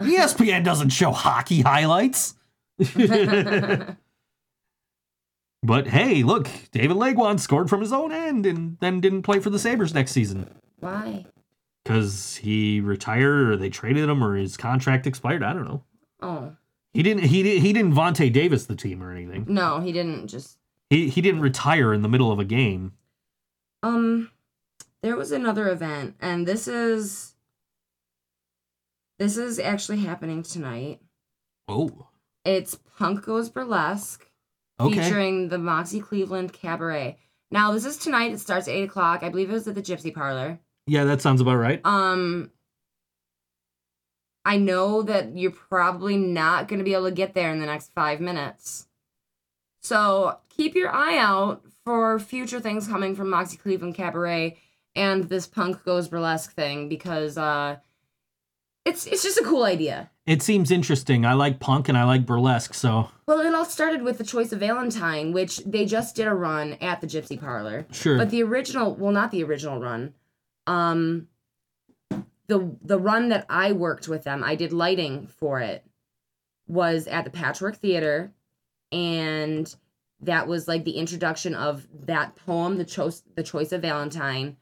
ESPN 0.00 0.64
doesn't 0.64 0.90
show 0.90 1.12
hockey 1.12 1.60
highlights. 1.60 2.34
but 5.62 5.86
hey, 5.86 6.24
look, 6.24 6.48
David 6.72 6.96
Legwand 6.96 7.38
scored 7.38 7.70
from 7.70 7.80
his 7.80 7.92
own 7.92 8.10
end 8.10 8.44
and 8.44 8.76
then 8.80 9.00
didn't 9.00 9.22
play 9.22 9.38
for 9.38 9.50
the 9.50 9.58
Sabres 9.58 9.94
next 9.94 10.10
season 10.10 10.48
Why? 10.80 11.26
because 11.84 12.36
he 12.36 12.80
retired 12.80 13.50
or 13.50 13.56
they 13.56 13.68
traded 13.70 14.08
him 14.08 14.24
or 14.24 14.34
his 14.36 14.56
contract 14.56 15.06
expired. 15.06 15.44
I 15.44 15.52
don't 15.52 15.64
know. 15.64 15.84
Oh. 16.20 16.56
He 16.94 17.02
didn't. 17.02 17.24
He 17.24 17.42
didn't. 17.42 17.62
He 17.62 17.72
didn't 17.72 17.94
Vontae 17.94 18.32
Davis 18.32 18.66
the 18.66 18.76
team 18.76 19.02
or 19.02 19.10
anything. 19.12 19.46
No, 19.48 19.80
he 19.80 19.92
didn't 19.92 20.28
just 20.28 20.58
He 20.90 21.08
he 21.08 21.20
didn't 21.20 21.40
retire 21.40 21.92
in 21.94 22.02
the 22.02 22.08
middle 22.08 22.30
of 22.30 22.38
a 22.38 22.44
game. 22.44 22.92
Um, 23.82 24.30
there 25.02 25.16
was 25.16 25.32
another 25.32 25.68
event, 25.68 26.16
and 26.20 26.46
this 26.46 26.68
is 26.68 27.34
this 29.18 29.36
is 29.36 29.58
actually 29.58 30.00
happening 30.00 30.42
tonight. 30.42 31.00
Oh, 31.68 32.08
It's 32.44 32.74
Punk 32.98 33.24
Goes 33.24 33.48
Burlesque, 33.48 34.28
okay. 34.80 35.00
featuring 35.00 35.48
the 35.48 35.58
Moxie 35.58 36.00
Cleveland 36.00 36.52
Cabaret. 36.52 37.18
Now, 37.50 37.72
this 37.72 37.84
is 37.84 37.96
tonight. 37.98 38.32
It 38.32 38.40
starts 38.40 38.66
at 38.68 38.74
eight 38.74 38.84
o'clock. 38.88 39.22
I 39.22 39.28
believe 39.28 39.50
it 39.50 39.52
was 39.54 39.68
at 39.68 39.74
the 39.74 39.82
Gypsy 39.82 40.12
Parlor. 40.12 40.58
Yeah, 40.86 41.04
that 41.04 41.20
sounds 41.22 41.40
about 41.40 41.56
right. 41.56 41.80
Um, 41.84 42.50
I 44.44 44.56
know 44.56 45.02
that 45.02 45.36
you're 45.36 45.52
probably 45.52 46.16
not 46.16 46.68
going 46.68 46.78
to 46.78 46.84
be 46.84 46.94
able 46.94 47.04
to 47.08 47.12
get 47.12 47.34
there 47.34 47.50
in 47.52 47.60
the 47.60 47.66
next 47.66 47.92
five 47.94 48.20
minutes. 48.20 48.88
So 49.80 50.38
keep 50.48 50.74
your 50.74 50.90
eye 50.92 51.16
out 51.18 51.62
for 51.84 52.18
future 52.18 52.60
things 52.60 52.86
coming 52.86 53.14
from 53.14 53.30
Moxie 53.30 53.56
Cleveland 53.56 53.94
Cabaret 53.94 54.56
and 54.94 55.24
this 55.24 55.46
Punk 55.46 55.84
Goes 55.84 56.08
Burlesque 56.08 56.52
thing 56.52 56.88
because 56.88 57.38
uh, 57.38 57.76
it's 58.84 59.06
it's 59.06 59.22
just 59.22 59.38
a 59.38 59.44
cool 59.44 59.64
idea. 59.64 60.10
It 60.26 60.42
seems 60.42 60.70
interesting. 60.70 61.26
I 61.26 61.32
like 61.34 61.58
punk 61.58 61.88
and 61.88 61.98
I 61.98 62.04
like 62.04 62.24
burlesque, 62.26 62.74
so 62.74 63.08
Well, 63.26 63.40
it 63.40 63.52
all 63.54 63.64
started 63.64 64.02
with 64.02 64.18
the 64.18 64.24
choice 64.24 64.52
of 64.52 64.60
Valentine, 64.60 65.32
which 65.32 65.58
they 65.58 65.84
just 65.84 66.14
did 66.14 66.28
a 66.28 66.34
run 66.34 66.74
at 66.74 67.00
the 67.00 67.08
Gypsy 67.08 67.40
Parlor. 67.40 67.86
sure. 67.90 68.18
But 68.18 68.30
the 68.30 68.42
original, 68.44 68.94
well, 68.94 69.12
not 69.12 69.32
the 69.32 69.42
original 69.42 69.80
run. 69.80 70.14
Um, 70.68 71.26
the 72.48 72.76
the 72.82 72.98
run 72.98 73.28
that 73.30 73.46
I 73.48 73.72
worked 73.72 74.08
with 74.08 74.24
them, 74.24 74.42
I 74.44 74.54
did 74.54 74.72
lighting 74.72 75.26
for 75.26 75.60
it, 75.60 75.84
was 76.66 77.06
at 77.06 77.24
the 77.24 77.30
Patchwork 77.30 77.76
Theater, 77.76 78.32
and 78.90 79.74
that 80.20 80.46
was 80.46 80.68
like 80.68 80.84
the 80.84 80.92
introduction 80.98 81.54
of 81.54 81.86
that 82.06 82.36
poem, 82.36 82.78
the 82.78 82.84
choice, 82.84 83.22
the 83.34 83.42
choice 83.42 83.72
of 83.72 83.82
Valentine, 83.82 84.56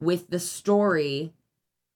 with 0.00 0.30
the 0.30 0.40
story, 0.40 1.32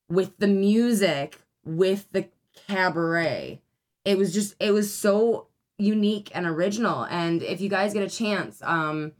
with 0.09 0.39
the 0.39 0.47
music, 0.47 1.40
with 1.65 2.06
the 2.12 2.28
cabaret. 2.66 3.60
It 4.05 4.16
was 4.16 4.32
just, 4.32 4.55
it 4.60 4.70
was 4.70 4.94
so 4.94 5.48
unique 5.78 6.31
and 6.35 6.47
original. 6.47 7.05
And 7.05 7.43
if 7.43 7.60
you 7.60 7.69
guys 7.69 7.93
get 7.93 8.02
a 8.02 8.09
chance, 8.09 8.62
um, 8.62 9.12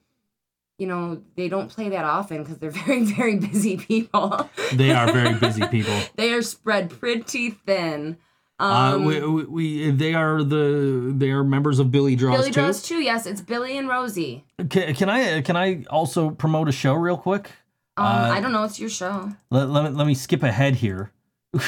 you 0.78 0.86
know, 0.86 1.20
they 1.36 1.48
don't 1.48 1.68
play 1.68 1.88
that 1.90 2.05
often 2.05 2.42
because 2.42 2.59
they're 2.59 2.70
very, 2.86 3.05
very 3.05 3.36
busy 3.36 3.76
people. 3.76 4.48
they 4.72 4.92
are 4.92 5.12
very 5.12 5.34
busy 5.34 5.66
people. 5.66 5.98
they 6.16 6.32
are 6.32 6.42
spread 6.42 6.88
pretty 6.90 7.50
thin. 7.50 8.16
uh, 8.60 8.94
Um, 8.94 9.05
we, 9.05 9.20
we, 9.20 9.44
we 9.44 9.90
they 9.90 10.14
are 10.14 10.42
the 10.42 11.12
they 11.16 11.30
are 11.30 11.42
members 11.44 11.78
of 11.78 11.90
Billy 11.90 12.14
Draws 12.16 12.36
Billy 12.38 12.50
too. 12.50 12.60
Draws 12.60 12.82
too. 12.82 13.00
Yes, 13.00 13.26
it's 13.26 13.40
Billy 13.40 13.76
and 13.76 13.88
Rosie. 13.88 14.44
Can, 14.70 14.94
can 14.94 15.09
I 15.10 15.42
can 15.42 15.56
I 15.56 15.84
also 15.90 16.30
promote 16.30 16.68
a 16.68 16.72
show 16.72 16.94
real 16.94 17.16
quick? 17.16 17.50
Um, 17.96 18.06
Uh, 18.06 18.30
I 18.36 18.40
don't 18.40 18.52
know. 18.52 18.62
It's 18.64 18.78
your 18.78 18.90
show. 18.90 19.32
Let, 19.50 19.68
let, 19.70 19.84
me, 19.84 19.90
let 19.90 20.06
me 20.06 20.14
skip 20.14 20.42
ahead 20.44 20.76
here 20.76 21.10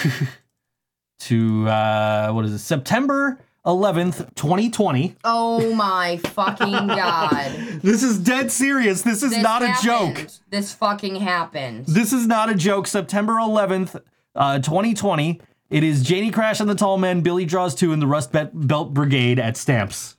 to 1.21 1.69
uh, 1.69 2.31
what 2.33 2.45
is 2.45 2.53
it? 2.53 2.59
September 2.61 3.41
11th, 3.67 4.35
2020. 4.37 5.17
Oh 5.25 5.75
my 5.75 6.17
fucking 6.19 6.71
god! 6.89 7.53
This 7.83 8.03
is 8.03 8.19
dead 8.19 8.51
serious. 8.51 9.03
This 9.03 9.23
is 9.23 9.31
This 9.31 9.43
not 9.43 9.63
a 9.63 9.75
joke. 9.83 10.27
This 10.51 10.73
fucking 10.73 11.17
happened. 11.17 11.87
This 11.87 12.13
is 12.13 12.27
not 12.27 12.49
a 12.51 12.55
joke. 12.55 12.87
September 12.87 13.35
11th, 13.35 14.01
uh, 14.35 14.59
2020. 14.61 15.41
It 15.69 15.85
is 15.85 16.03
Janie 16.03 16.31
Crash 16.31 16.59
and 16.61 16.69
the 16.69 16.75
Tall 16.75 16.99
Men, 16.99 17.21
Billy 17.21 17.45
Draws 17.45 17.75
2, 17.77 17.93
and 17.93 18.01
the 18.03 18.07
Rust 18.07 18.33
Bet- 18.33 18.51
Belt 18.67 18.93
Brigade 18.95 19.39
at 19.39 19.57
Stamps. 19.57 20.17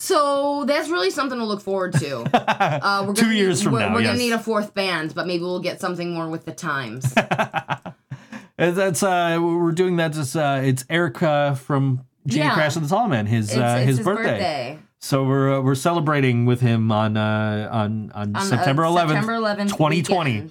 So 0.00 0.64
that's 0.64 0.88
really 0.88 1.10
something 1.10 1.38
to 1.38 1.44
look 1.44 1.60
forward 1.60 1.92
to. 1.94 2.24
Uh, 2.80 3.04
we're 3.06 3.14
Two 3.14 3.22
gonna 3.22 3.34
years 3.34 3.58
need, 3.58 3.64
from 3.64 3.72
we're, 3.74 3.80
now, 3.80 3.92
we're 3.94 4.00
yes. 4.00 4.08
gonna 4.10 4.18
need 4.18 4.32
a 4.32 4.38
fourth 4.38 4.72
band, 4.72 5.14
but 5.14 5.26
maybe 5.26 5.42
we'll 5.42 5.60
get 5.60 5.80
something 5.80 6.14
more 6.14 6.28
with 6.28 6.44
the 6.44 6.52
times. 6.52 7.12
That's 8.56 9.02
uh, 9.02 9.38
we're 9.40 9.72
doing 9.72 9.96
that. 9.96 10.12
Just 10.12 10.36
uh, 10.36 10.60
it's 10.62 10.84
Eric 10.88 11.22
uh, 11.22 11.54
from 11.54 12.04
Janie 12.28 12.46
Yeah. 12.46 12.54
Crash 12.54 12.76
and 12.76 12.84
the 12.84 12.88
Tall 12.88 13.08
Man, 13.08 13.26
His 13.26 13.48
It's, 13.48 13.56
uh, 13.58 13.76
it's 13.78 13.86
his, 13.86 13.96
his 13.98 14.04
birthday. 14.06 14.24
birthday. 14.30 14.78
So 15.00 15.24
we're 15.24 15.58
uh, 15.58 15.60
we're 15.60 15.74
celebrating 15.76 16.44
with 16.44 16.60
him 16.60 16.90
on 16.92 17.16
uh, 17.16 17.68
on 17.70 18.10
on, 18.14 18.34
On, 18.34 18.36
uh, 18.36 18.40
September 18.40 18.82
11th, 18.82 19.08
September 19.08 19.32
11th, 19.34 19.68
2020. 19.68 20.48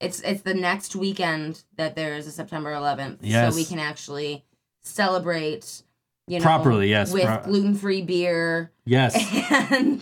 It's 0.00 0.20
it's 0.20 0.42
the 0.42 0.54
next 0.54 0.94
weekend 0.94 1.64
that 1.76 1.96
there 1.96 2.14
is 2.14 2.26
a 2.26 2.30
September 2.30 2.72
11th, 2.72 3.18
Yes. 3.22 3.52
so 3.52 3.56
we 3.58 3.64
can 3.64 3.78
actually 3.78 4.44
celebrate, 4.82 5.82
you 6.26 6.38
know, 6.38 6.44
Properly, 6.44 6.88
yes, 6.90 7.12
with 7.12 7.24
pro- 7.24 7.42
gluten-free 7.42 8.02
beer 8.02 8.70
Yes, 8.84 9.14
and 9.72 10.00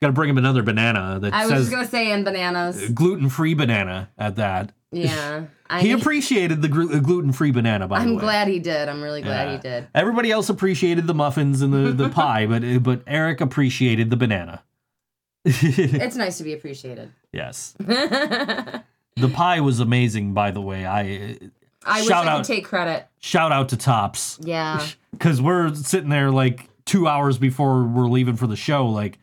got 0.00 0.08
to 0.08 0.12
bring 0.12 0.30
him 0.30 0.38
another 0.38 0.62
banana 0.62 1.18
that 1.20 1.32
I 1.32 1.44
was 1.46 1.50
says 1.52 1.60
just 1.62 1.70
gonna 1.72 1.88
say 1.88 2.12
and 2.12 2.24
bananas. 2.24 2.90
gluten 2.90 3.28
free 3.28 3.54
banana 3.54 4.10
at 4.18 4.36
that. 4.36 4.72
Yeah, 4.92 5.44
I, 5.70 5.80
He 5.80 5.92
appreciated 5.92 6.60
the 6.62 6.68
gluten 6.68 7.32
free 7.32 7.50
banana. 7.50 7.88
By 7.88 8.00
the 8.00 8.04
way. 8.06 8.10
I'm 8.12 8.18
glad 8.18 8.46
he 8.48 8.58
did. 8.58 8.88
I'm 8.88 9.02
really 9.02 9.22
glad 9.22 9.46
Yeah. 9.48 9.52
he 9.52 9.58
did. 9.58 9.88
Everybody 9.94 10.30
else 10.30 10.48
appreciated 10.50 11.06
the 11.06 11.14
muffins 11.14 11.62
and 11.62 11.72
the, 11.72 11.92
the 11.92 12.08
pie, 12.20 12.46
but 12.46 12.82
but 12.82 13.02
Eric 13.06 13.40
appreciated 13.40 14.10
the 14.10 14.16
banana. 14.16 14.62
It's 15.44 16.14
nice 16.16 16.38
to 16.38 16.44
be 16.44 16.52
appreciated. 16.52 17.10
yes, 17.32 17.74
the 17.78 19.28
pie 19.32 19.60
was 19.60 19.80
amazing. 19.80 20.34
By 20.34 20.50
the 20.52 20.60
way, 20.60 20.86
I 20.86 21.38
I 21.84 22.00
wish 22.00 22.08
Shout 22.08 22.26
I 22.26 22.30
out- 22.32 22.36
could 22.46 22.54
take 22.54 22.64
credit. 22.64 23.06
shout 23.18 23.50
out 23.52 23.70
to 23.70 23.76
Tops. 23.76 24.38
Yeah. 24.42 24.86
because 25.10 25.42
we're 25.42 25.74
sitting 25.74 26.10
there 26.10 26.30
like 26.30 26.68
two 26.84 27.08
hours 27.08 27.38
before 27.38 27.84
we're 27.84 28.06
leaving 28.08 28.36
for 28.36 28.46
the 28.46 28.56
show 28.56 28.86
like 28.86 29.18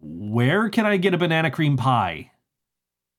where 0.00 0.68
can 0.70 0.86
i 0.86 0.96
get 0.96 1.12
a 1.12 1.18
banana 1.18 1.50
cream 1.50 1.76
pie 1.76 2.30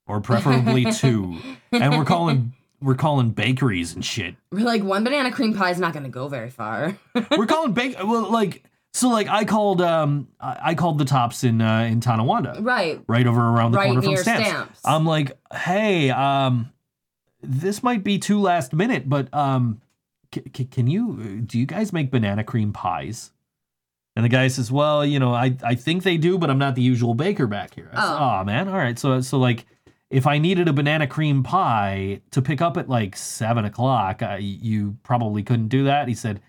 or 0.10 0.20
preferably 0.20 0.92
two 0.92 1.38
and 1.72 1.98
we're 1.98 2.04
calling 2.06 2.54
we're 2.82 2.96
calling 2.96 3.30
bakeries 3.30 3.94
and 3.94 4.04
shit 4.04 4.36
We're 4.52 4.66
like 4.66 4.84
one 4.84 5.04
banana 5.04 5.32
cream 5.32 5.54
pie 5.54 5.70
is 5.72 5.80
not 5.80 5.94
gonna 5.94 6.10
go 6.10 6.28
very 6.28 6.50
far. 6.50 6.98
we're 7.38 7.46
calling 7.46 7.74
bake 7.74 7.96
well 8.04 8.30
like 8.32 8.64
so 8.94 9.08
like 9.10 9.28
i 9.30 9.46
called 9.46 9.82
um 9.82 10.28
i 10.42 10.74
called 10.76 10.98
the 10.98 11.06
tops 11.06 11.44
in 11.44 11.62
uh 11.62 11.82
in 11.82 12.00
tonawanda 12.02 12.58
right. 12.62 13.00
right 13.08 13.28
over 13.28 13.40
around 13.50 13.72
the 13.72 13.78
Right 13.78 13.88
corner 13.88 14.02
from 14.02 14.18
stamps. 14.18 14.50
Stamps. 14.50 14.82
i'm 14.84 15.06
like 15.06 15.38
hey 15.54 16.10
um 16.10 16.72
this 17.42 17.84
might 17.84 18.04
be 18.04 18.18
too 18.18 18.40
last 18.42 18.74
minute 18.74 19.08
but 19.08 19.32
um 19.34 19.80
c- 20.34 20.42
c- 20.56 20.66
can 20.66 20.88
you 20.88 21.42
do 21.46 21.60
you 21.60 21.66
guys 21.68 21.94
make 21.94 22.10
banana 22.12 22.44
cream 22.44 22.74
pies 22.74 23.32
and 24.16 24.26
the 24.26 24.30
guy 24.30 24.48
says 24.48 24.72
well 24.72 25.06
you 25.06 25.20
know 25.20 25.34
i 25.36 25.56
i 25.64 25.76
think 25.76 26.02
they 26.04 26.18
do 26.18 26.38
but 26.40 26.50
i'm 26.50 26.58
not 26.58 26.74
the 26.76 26.82
usual 26.82 27.14
baker 27.14 27.46
back 27.48 27.76
here 27.76 27.90
I 27.94 27.96
said, 28.08 28.14
Oh. 28.16 28.40
oh 28.42 28.44
man 28.44 28.68
all 28.68 28.76
right 28.78 28.98
so 28.98 29.22
so 29.22 29.38
like 29.38 29.66
if 30.10 30.26
I 30.26 30.38
needed 30.40 30.68
a 30.68 30.74
banana 30.74 31.08
cream 31.08 31.44
pie 31.44 32.22
to 32.32 32.42
pick 32.42 32.62
up 32.62 32.78
at 32.78 32.90
like 32.90 33.16
seven 33.16 33.66
o'clock, 33.66 34.22
I, 34.24 34.38
you 34.38 34.98
probably 35.04 35.44
couldn't 35.44 35.68
do 35.70 35.84
that. 35.86 36.08
He 36.08 36.16
said, 36.16 36.42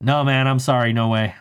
"No, 0.00 0.22
man, 0.24 0.46
I'm 0.46 0.58
sorry, 0.60 0.92
no 0.92 1.08
way." 1.08 1.34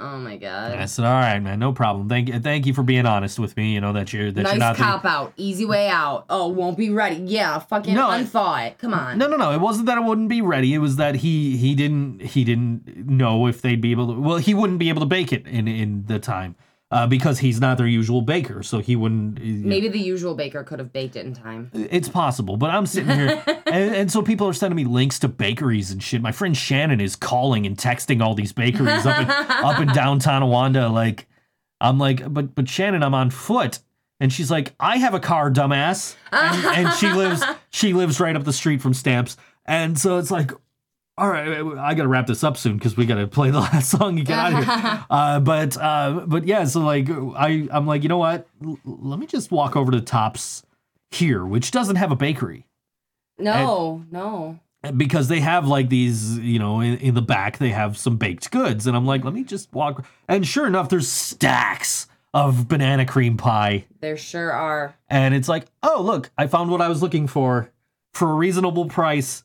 Oh 0.00 0.16
my 0.16 0.32
And 0.34 0.40
god. 0.40 0.72
I 0.78 0.84
said, 0.86 1.04
"All 1.04 1.10
right, 1.20 1.40
man, 1.40 1.58
no 1.58 1.72
problem. 1.72 2.08
Thank 2.08 2.28
you, 2.28 2.38
thank 2.38 2.66
you 2.66 2.72
for 2.72 2.84
being 2.84 3.04
honest 3.04 3.38
with 3.40 3.56
me. 3.56 3.74
You 3.74 3.80
know 3.80 3.92
that 3.94 4.12
you're 4.12 4.30
that 4.30 4.42
nice 4.42 4.52
you're 4.52 4.58
not 4.60 4.76
the, 4.76 4.82
cop 4.84 5.04
out. 5.04 5.32
Easy 5.36 5.64
way 5.64 5.88
out. 5.88 6.24
Oh, 6.30 6.46
won't 6.46 6.78
be 6.78 6.90
ready. 6.90 7.16
Yeah, 7.16 7.58
fucking 7.58 7.94
No, 7.94 8.08
I- 8.08 8.22
unthaw 8.22 8.66
it. 8.68 8.78
Come 8.78 8.94
on. 8.94 9.18
No, 9.18 9.26
no, 9.26 9.36
no. 9.36 9.50
It 9.52 9.60
wasn't 9.60 9.86
that 9.86 9.98
it 9.98 10.04
wouldn't 10.04 10.28
be 10.28 10.40
ready. 10.40 10.72
It 10.72 10.78
was 10.78 10.96
that 10.96 11.16
he 11.16 11.56
he 11.56 11.74
didn't 11.74 12.22
he 12.22 12.44
didn't 12.44 13.06
know 13.08 13.46
if 13.48 13.60
they'd 13.60 13.80
be 13.80 13.90
able 13.90 14.14
to. 14.14 14.20
Well, 14.20 14.36
he 14.36 14.54
wouldn't 14.54 14.78
be 14.78 14.88
able 14.88 15.00
to 15.00 15.06
bake 15.06 15.32
it 15.32 15.46
in 15.48 15.66
in 15.66 16.04
the 16.06 16.20
time 16.20 16.54
uh, 16.90 17.06
because 17.06 17.38
he's 17.40 17.60
not 17.60 17.76
their 17.76 17.86
usual 17.86 18.22
baker. 18.22 18.62
So 18.62 18.78
he 18.78 18.96
wouldn't. 18.96 19.42
Maybe 19.42 19.88
the 19.88 19.98
usual 19.98 20.34
baker 20.34 20.64
could 20.64 20.78
have 20.78 20.92
baked 20.92 21.16
it 21.16 21.26
in 21.26 21.34
time. 21.34 21.70
it's 21.74 22.08
possible. 22.08 22.56
But 22.56 22.70
I'm 22.70 22.86
sitting 22.86 23.14
here, 23.14 23.42
and, 23.66 23.94
and 23.94 24.12
so 24.12 24.22
people 24.22 24.48
are 24.48 24.52
sending 24.54 24.76
me 24.76 24.84
links 24.84 25.18
to 25.20 25.28
bakeries 25.28 25.90
and 25.90 26.02
shit. 26.02 26.22
My 26.22 26.32
friend 26.32 26.56
Shannon 26.56 27.00
is 27.00 27.14
calling 27.16 27.66
and 27.66 27.76
texting 27.76 28.22
all 28.22 28.34
these 28.34 28.52
bakeries 28.52 29.04
up 29.04 29.18
and 29.18 29.30
up 29.30 29.78
and 29.78 29.92
down 29.94 30.18
Tonawanda. 30.18 30.88
Like, 30.88 31.28
I'm 31.80 31.98
like, 31.98 32.32
but 32.32 32.54
but 32.54 32.68
Shannon, 32.68 33.02
I'm 33.02 33.14
on 33.14 33.30
foot. 33.30 33.80
And 34.20 34.32
she's 34.32 34.50
like, 34.50 34.74
I 34.80 34.96
have 34.96 35.14
a 35.14 35.20
car, 35.20 35.48
dumbass. 35.48 36.16
And, 36.32 36.64
and 36.66 36.94
she 36.94 37.08
lives 37.12 37.42
she 37.70 37.92
lives 37.92 38.18
right 38.18 38.34
up 38.34 38.44
the 38.44 38.52
street 38.52 38.80
from 38.82 38.94
Stamps. 38.94 39.36
And 39.64 39.98
so 39.98 40.18
it's 40.18 40.30
like, 40.30 40.50
all 41.18 41.28
right, 41.28 41.48
I 41.78 41.94
gotta 41.94 42.08
wrap 42.08 42.26
this 42.26 42.42
up 42.44 42.56
soon 42.56 42.76
because 42.78 42.96
we 42.96 43.04
gotta 43.06 43.26
play 43.26 43.50
the 43.50 43.60
last 43.72 43.90
song 43.90 44.18
and 44.18 44.26
get 44.26 44.38
out 44.38 44.52
of 44.54 44.64
here. 44.64 45.04
Uh, 45.10 45.40
but 45.40 45.76
uh, 45.76 46.24
but 46.26 46.46
yeah, 46.46 46.64
so 46.64 46.80
like 46.80 47.08
I 47.10 47.68
I'm 47.70 47.86
like, 47.86 48.02
you 48.02 48.08
know 48.08 48.18
what? 48.18 48.46
L- 48.64 48.78
let 48.84 49.18
me 49.18 49.26
just 49.26 49.50
walk 49.50 49.76
over 49.76 49.90
to 49.92 50.00
Tops 50.00 50.62
here, 51.10 51.44
which 51.44 51.70
doesn't 51.70 51.96
have 51.96 52.12
a 52.12 52.16
bakery 52.16 52.66
No, 53.38 54.04
no. 54.10 54.58
because 54.96 55.28
they 55.28 55.40
have 55.40 55.66
like 55.66 55.88
these, 55.88 56.38
you 56.38 56.58
know, 56.58 56.80
in, 56.80 56.98
in 56.98 57.14
the 57.14 57.22
back 57.22 57.58
they 57.58 57.70
have 57.70 57.96
some 57.96 58.16
baked 58.16 58.50
goods, 58.50 58.86
and 58.86 58.96
I'm 58.96 59.06
like, 59.06 59.24
let 59.24 59.34
me 59.34 59.44
just 59.44 59.72
walk. 59.72 60.04
And 60.28 60.46
sure 60.46 60.66
enough, 60.66 60.88
there's 60.88 61.08
stacks 61.08 62.06
of 62.34 62.68
banana 62.68 63.06
cream 63.06 63.36
pie, 63.38 63.86
There 64.00 64.16
sure 64.18 64.52
are. 64.52 64.94
and 65.08 65.34
it's 65.34 65.48
like, 65.48 65.66
oh 65.82 66.02
look, 66.02 66.30
I 66.36 66.46
found 66.46 66.70
what 66.70 66.82
I 66.82 66.88
was 66.88 67.00
looking 67.02 67.26
for 67.26 67.70
for 68.12 68.30
a 68.30 68.34
reasonable 68.34 68.86
price. 68.86 69.44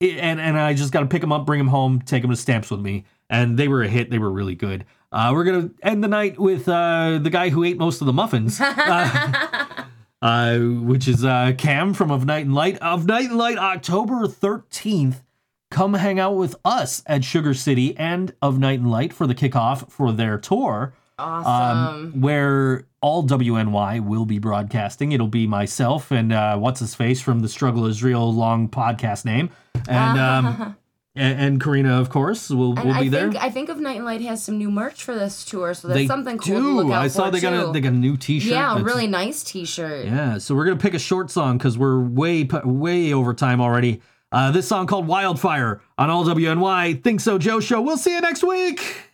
And 0.00 0.40
and 0.40 0.56
I 0.58 0.74
just 0.74 0.92
got 0.92 1.00
to 1.00 1.06
pick 1.06 1.20
them 1.20 1.32
up, 1.32 1.44
bring 1.44 1.58
them 1.58 1.68
home, 1.68 2.00
take 2.00 2.22
them 2.22 2.30
to 2.30 2.36
Stamps 2.36 2.70
with 2.70 2.80
me, 2.80 3.04
and 3.28 3.58
they 3.58 3.66
were 3.66 3.82
a 3.82 3.88
hit. 3.88 4.10
They 4.10 4.18
were 4.18 4.30
really 4.30 4.54
good. 4.54 4.84
Uh, 5.10 5.32
we're 5.34 5.44
gonna 5.44 5.70
end 5.82 6.04
the 6.04 6.08
night 6.08 6.38
with 6.38 6.68
uh, 6.68 7.18
the 7.20 7.30
guy 7.30 7.48
who 7.48 7.64
ate 7.64 7.78
most 7.78 8.00
of 8.00 8.06
the 8.06 8.12
muffins, 8.12 8.60
uh, 8.62 9.84
uh, 10.22 10.58
which 10.58 11.08
is 11.08 11.24
uh, 11.24 11.52
Cam 11.58 11.94
from 11.94 12.10
Of 12.12 12.24
Night 12.26 12.44
and 12.44 12.54
Light. 12.54 12.78
Of 12.78 13.06
Night 13.06 13.30
and 13.30 13.38
Light, 13.38 13.58
October 13.58 14.28
thirteenth. 14.28 15.22
Come 15.70 15.94
hang 15.94 16.18
out 16.18 16.36
with 16.36 16.56
us 16.64 17.02
at 17.06 17.24
Sugar 17.24 17.52
City 17.52 17.96
and 17.98 18.32
Of 18.40 18.58
Night 18.58 18.78
and 18.78 18.90
Light 18.90 19.12
for 19.12 19.26
the 19.26 19.34
kickoff 19.34 19.90
for 19.90 20.12
their 20.12 20.38
tour 20.38 20.94
Awesome. 21.18 22.12
um, 22.14 22.20
where 22.22 22.86
all 23.02 23.22
WNY 23.24 24.00
will 24.06 24.24
be 24.24 24.38
broadcasting. 24.38 25.12
It'll 25.12 25.26
be 25.28 25.46
myself 25.46 26.10
and 26.10 26.32
uh, 26.32 26.56
what's 26.56 26.80
his 26.80 26.94
face 26.94 27.20
from 27.20 27.40
the 27.40 27.48
Struggle 27.50 27.84
is 27.84 28.02
Real 28.02 28.32
long 28.32 28.68
podcast 28.70 29.26
name, 29.26 29.50
and 29.88 30.18
um, 30.18 30.76
and, 31.14 31.40
and 31.40 31.60
Karina, 31.60 32.00
of 32.00 32.10
course, 32.10 32.48
will 32.48 32.74
will 32.74 32.92
I 32.92 33.02
be 33.02 33.08
there. 33.08 33.30
think 33.30 33.42
I 33.42 33.50
think 33.50 33.68
of 33.68 33.78
Night 33.80 33.96
and 33.96 34.04
Light 34.04 34.20
has 34.22 34.42
some 34.42 34.56
new 34.56 34.70
merch 34.70 35.02
for 35.02 35.14
this 35.14 35.44
tour, 35.44 35.74
so 35.74 35.88
that's 35.88 35.98
they 35.98 36.06
something 36.06 36.38
cool 36.38 36.56
do. 36.56 36.62
to 36.62 36.68
look 36.70 36.86
out 36.92 37.02
I 37.02 37.08
saw 37.08 37.26
for 37.26 37.32
they 37.32 37.40
got 37.40 37.68
a 37.68 37.72
they 37.72 37.80
got 37.80 37.92
a 37.92 37.96
new 37.96 38.16
T-shirt. 38.16 38.52
yeah, 38.52 38.78
a 38.78 38.82
really 38.82 39.06
nice 39.06 39.42
T-shirt. 39.42 40.06
Yeah, 40.06 40.38
so 40.38 40.54
we're 40.54 40.64
gonna 40.64 40.76
pick 40.76 40.94
a 40.94 40.98
short 40.98 41.30
song 41.30 41.58
because 41.58 41.76
we're 41.76 42.00
way 42.00 42.48
way 42.64 43.12
over 43.12 43.34
time 43.34 43.60
already. 43.60 44.00
Uh, 44.30 44.50
this 44.50 44.68
song 44.68 44.86
called 44.86 45.06
Wildfire 45.06 45.80
on 45.96 46.10
all 46.10 46.24
WNY. 46.24 47.00
ThinkSoJoE 47.00 47.62
Show. 47.62 47.80
We'll 47.80 47.96
see 47.96 48.14
you 48.14 48.20
next 48.20 48.44
week. 48.44 49.07